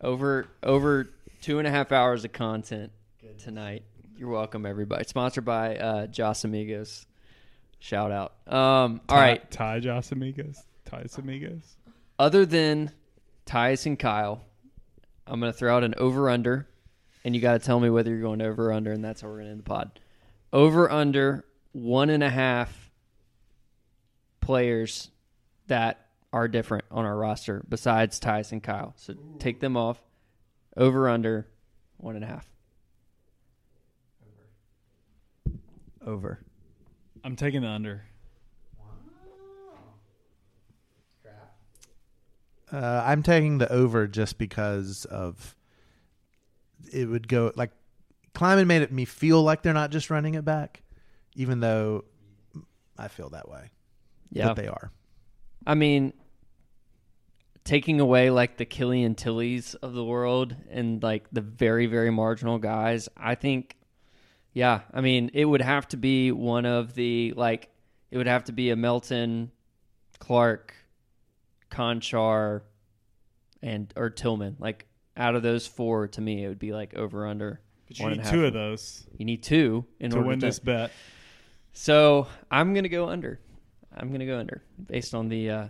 Over, 0.00 0.46
over 0.62 1.10
two 1.40 1.58
and 1.58 1.66
a 1.66 1.70
half 1.70 1.92
hours 1.92 2.24
of 2.24 2.32
content 2.32 2.92
tonight. 3.38 3.82
You're 4.16 4.30
welcome, 4.30 4.64
everybody. 4.64 5.04
Sponsored 5.04 5.44
by 5.44 5.76
uh, 5.76 6.06
Joss 6.06 6.44
Amigos. 6.44 7.06
Shout 7.80 8.12
out. 8.12 8.34
Um, 8.46 9.00
all 9.08 9.18
right. 9.18 9.50
Ty 9.50 9.80
Joss 9.80 10.12
Amigos. 10.12 10.62
Ty 10.84 11.06
Amigos. 11.18 11.76
Other 12.18 12.44
than 12.44 12.92
Tyus 13.46 13.86
and 13.86 13.98
Kyle, 13.98 14.44
I'm 15.26 15.40
going 15.40 15.52
to 15.52 15.58
throw 15.58 15.74
out 15.74 15.84
an 15.84 15.94
over 15.96 16.28
under, 16.28 16.68
and 17.24 17.34
you 17.34 17.40
got 17.40 17.54
to 17.54 17.58
tell 17.58 17.80
me 17.80 17.88
whether 17.88 18.10
you're 18.10 18.20
going 18.20 18.42
over 18.42 18.68
or 18.68 18.72
under, 18.72 18.92
and 18.92 19.02
that's 19.02 19.22
how 19.22 19.28
we're 19.28 19.36
going 19.36 19.46
to 19.46 19.52
end 19.52 19.60
the 19.60 19.64
pod. 19.64 19.98
Over 20.52 20.90
under 20.90 21.44
one 21.72 22.10
and 22.10 22.22
a 22.22 22.30
half 22.30 22.89
players 24.40 25.10
that 25.66 26.06
are 26.32 26.48
different 26.48 26.84
on 26.90 27.04
our 27.04 27.16
roster 27.16 27.62
besides 27.68 28.20
Tyus 28.20 28.52
and 28.52 28.62
Kyle. 28.62 28.94
So 28.96 29.14
take 29.38 29.60
them 29.60 29.76
off. 29.76 30.02
Over 30.76 31.08
under 31.08 31.48
one 31.96 32.14
and 32.14 32.24
a 32.24 32.28
half. 32.28 32.48
Over. 36.06 36.40
I'm 37.24 37.36
taking 37.36 37.62
the 37.62 37.68
under. 37.68 38.04
Uh, 42.72 43.02
I'm 43.04 43.22
taking 43.22 43.58
the 43.58 43.70
over 43.70 44.06
just 44.06 44.38
because 44.38 45.04
of 45.04 45.56
it 46.92 47.08
would 47.08 47.26
go 47.26 47.52
like 47.56 47.72
Kleiman 48.32 48.68
made 48.68 48.82
it 48.82 48.92
me 48.92 49.04
feel 49.04 49.42
like 49.42 49.62
they're 49.62 49.74
not 49.74 49.90
just 49.90 50.08
running 50.08 50.34
it 50.34 50.44
back, 50.44 50.82
even 51.34 51.60
though 51.60 52.04
I 52.96 53.08
feel 53.08 53.30
that 53.30 53.48
way. 53.48 53.70
Yeah. 54.30 54.48
But 54.48 54.56
they 54.56 54.68
are. 54.68 54.90
I 55.66 55.74
mean, 55.74 56.12
taking 57.64 58.00
away 58.00 58.30
like 58.30 58.56
the 58.56 58.64
Killian 58.64 59.14
Tillies 59.14 59.74
of 59.76 59.92
the 59.92 60.04
world 60.04 60.56
and 60.70 61.02
like 61.02 61.26
the 61.32 61.40
very, 61.40 61.86
very 61.86 62.10
marginal 62.10 62.58
guys, 62.58 63.08
I 63.16 63.34
think, 63.34 63.76
yeah, 64.52 64.80
I 64.92 65.00
mean, 65.00 65.30
it 65.34 65.44
would 65.44 65.62
have 65.62 65.86
to 65.88 65.96
be 65.96 66.32
one 66.32 66.66
of 66.66 66.94
the, 66.94 67.32
like, 67.36 67.68
it 68.10 68.16
would 68.16 68.26
have 68.26 68.44
to 68.44 68.52
be 68.52 68.70
a 68.70 68.76
Melton, 68.76 69.52
Clarke, 70.18 70.74
Konchar, 71.70 72.62
and, 73.62 73.92
or 73.94 74.10
Tillman. 74.10 74.56
Like, 74.58 74.86
out 75.16 75.34
of 75.36 75.42
those 75.42 75.66
four, 75.66 76.08
to 76.08 76.20
me, 76.20 76.44
it 76.44 76.48
would 76.48 76.58
be 76.58 76.72
like 76.72 76.94
over 76.94 77.26
under. 77.26 77.60
But 77.86 77.98
you 77.98 78.10
need 78.10 78.24
two 78.24 78.46
of 78.46 78.52
those 78.52 79.06
You 79.16 79.24
need 79.24 79.42
two 79.42 79.84
in 79.98 80.10
to 80.10 80.16
order 80.16 80.28
win 80.28 80.40
to 80.40 80.46
this 80.46 80.58
bet. 80.58 80.92
so 81.72 82.26
I'm 82.50 82.72
gonna 82.74 82.88
go 82.88 83.08
under. 83.08 83.40
I'm 83.96 84.10
gonna 84.12 84.26
go 84.26 84.38
under 84.38 84.62
based 84.86 85.14
on 85.14 85.28
the 85.28 85.50
uh, 85.50 85.66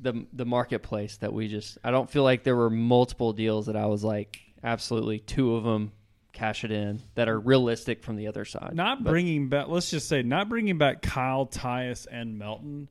the 0.00 0.26
the 0.32 0.44
marketplace 0.46 1.16
that 1.18 1.32
we 1.32 1.48
just. 1.48 1.78
I 1.84 1.90
don't 1.90 2.08
feel 2.10 2.22
like 2.22 2.42
there 2.44 2.56
were 2.56 2.70
multiple 2.70 3.32
deals 3.32 3.66
that 3.66 3.76
I 3.76 3.86
was 3.86 4.02
like 4.04 4.40
absolutely 4.64 5.18
two 5.20 5.54
of 5.56 5.64
them 5.64 5.92
cash 6.32 6.64
it 6.64 6.70
in 6.70 7.02
that 7.16 7.28
are 7.28 7.38
realistic 7.38 8.02
from 8.02 8.16
the 8.16 8.28
other 8.28 8.44
side. 8.44 8.72
Not 8.74 9.02
But- 9.04 9.10
bringing 9.10 9.48
back. 9.48 9.68
Let's 9.68 9.90
just 9.90 10.08
say 10.08 10.22
not 10.22 10.48
bringing 10.48 10.78
back 10.78 11.02
Kyle, 11.02 11.46
Tyus, 11.46 12.06
and 12.10 12.38
Melton. 12.38 12.88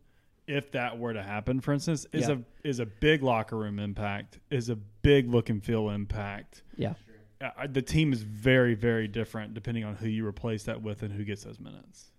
If 0.47 0.71
that 0.71 0.97
were 0.97 1.13
to 1.13 1.21
happen, 1.21 1.61
for 1.61 1.73
instance, 1.73 2.07
is 2.11 2.27
Yeah. 2.27 2.37
a 2.63 2.67
is 2.67 2.79
a 2.79 2.85
big 2.87 3.21
locker 3.23 3.55
room 3.55 3.77
impact. 3.79 4.39
Is 4.49 4.69
a 4.69 4.75
big 4.75 5.29
look 5.29 5.49
and 5.49 5.63
feel 5.63 5.89
impact. 5.91 6.63
Yeah, 6.75 6.93
Uh, 7.39 7.67
the 7.71 7.83
team 7.83 8.11
is 8.13 8.23
very 8.23 8.73
very 8.73 9.07
different 9.07 9.53
depending 9.53 9.83
on 9.83 9.95
who 9.95 10.07
you 10.07 10.25
replace 10.25 10.63
that 10.63 10.81
with 10.81 11.03
and 11.03 11.13
who 11.13 11.23
gets 11.23 11.43
those 11.43 11.59
minutes. 11.59 12.11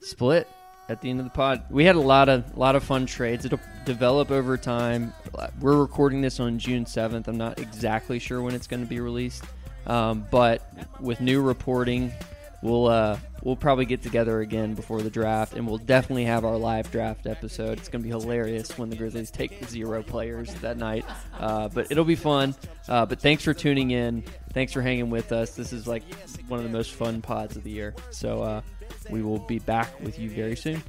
split 0.00 0.48
at 0.88 1.00
the 1.00 1.10
end 1.10 1.20
of 1.20 1.24
the 1.24 1.30
pod. 1.30 1.62
We 1.70 1.84
had 1.84 1.96
a 1.96 2.00
lot 2.00 2.28
of 2.28 2.56
lot 2.56 2.76
of 2.76 2.84
fun 2.84 3.06
trades. 3.06 3.44
It'll 3.44 3.60
develop 3.84 4.30
over 4.30 4.56
time. 4.56 5.12
We're 5.60 5.80
recording 5.80 6.20
this 6.20 6.40
on 6.40 6.58
June 6.58 6.86
seventh. 6.86 7.28
I'm 7.28 7.38
not 7.38 7.58
exactly 7.58 8.18
sure 8.18 8.42
when 8.42 8.54
it's 8.54 8.66
going 8.66 8.82
to 8.82 8.88
be 8.88 9.00
released, 9.00 9.44
um, 9.86 10.26
but 10.30 10.62
with 11.00 11.20
new 11.20 11.40
reporting, 11.40 12.12
we'll 12.62 12.86
uh, 12.86 13.18
we'll 13.42 13.56
probably 13.56 13.84
get 13.84 14.02
together 14.02 14.40
again 14.40 14.74
before 14.74 15.02
the 15.02 15.10
draft, 15.10 15.54
and 15.54 15.66
we'll 15.66 15.78
definitely 15.78 16.24
have 16.24 16.44
our 16.44 16.56
live 16.56 16.90
draft 16.90 17.26
episode. 17.26 17.78
It's 17.78 17.88
going 17.88 18.02
to 18.02 18.04
be 18.04 18.10
hilarious 18.10 18.76
when 18.76 18.90
the 18.90 18.96
Grizzlies 18.96 19.30
take 19.30 19.64
zero 19.68 20.02
players 20.02 20.52
that 20.56 20.76
night, 20.76 21.04
uh, 21.38 21.68
but 21.68 21.90
it'll 21.90 22.04
be 22.04 22.16
fun. 22.16 22.54
Uh, 22.88 23.06
but 23.06 23.20
thanks 23.20 23.44
for 23.44 23.54
tuning 23.54 23.92
in. 23.92 24.24
Thanks 24.52 24.72
for 24.72 24.82
hanging 24.82 25.08
with 25.08 25.32
us. 25.32 25.54
This 25.54 25.72
is 25.72 25.86
like 25.86 26.02
one 26.48 26.58
of 26.58 26.64
the 26.64 26.70
most 26.70 26.92
fun 26.92 27.22
pods 27.22 27.56
of 27.56 27.62
the 27.62 27.70
year. 27.70 27.94
So 28.10 28.42
uh, 28.42 28.60
we 29.10 29.22
will 29.22 29.38
be 29.40 29.58
back 29.58 30.00
with 30.00 30.18
you 30.18 30.30
very 30.30 30.56
soon. 30.56 30.82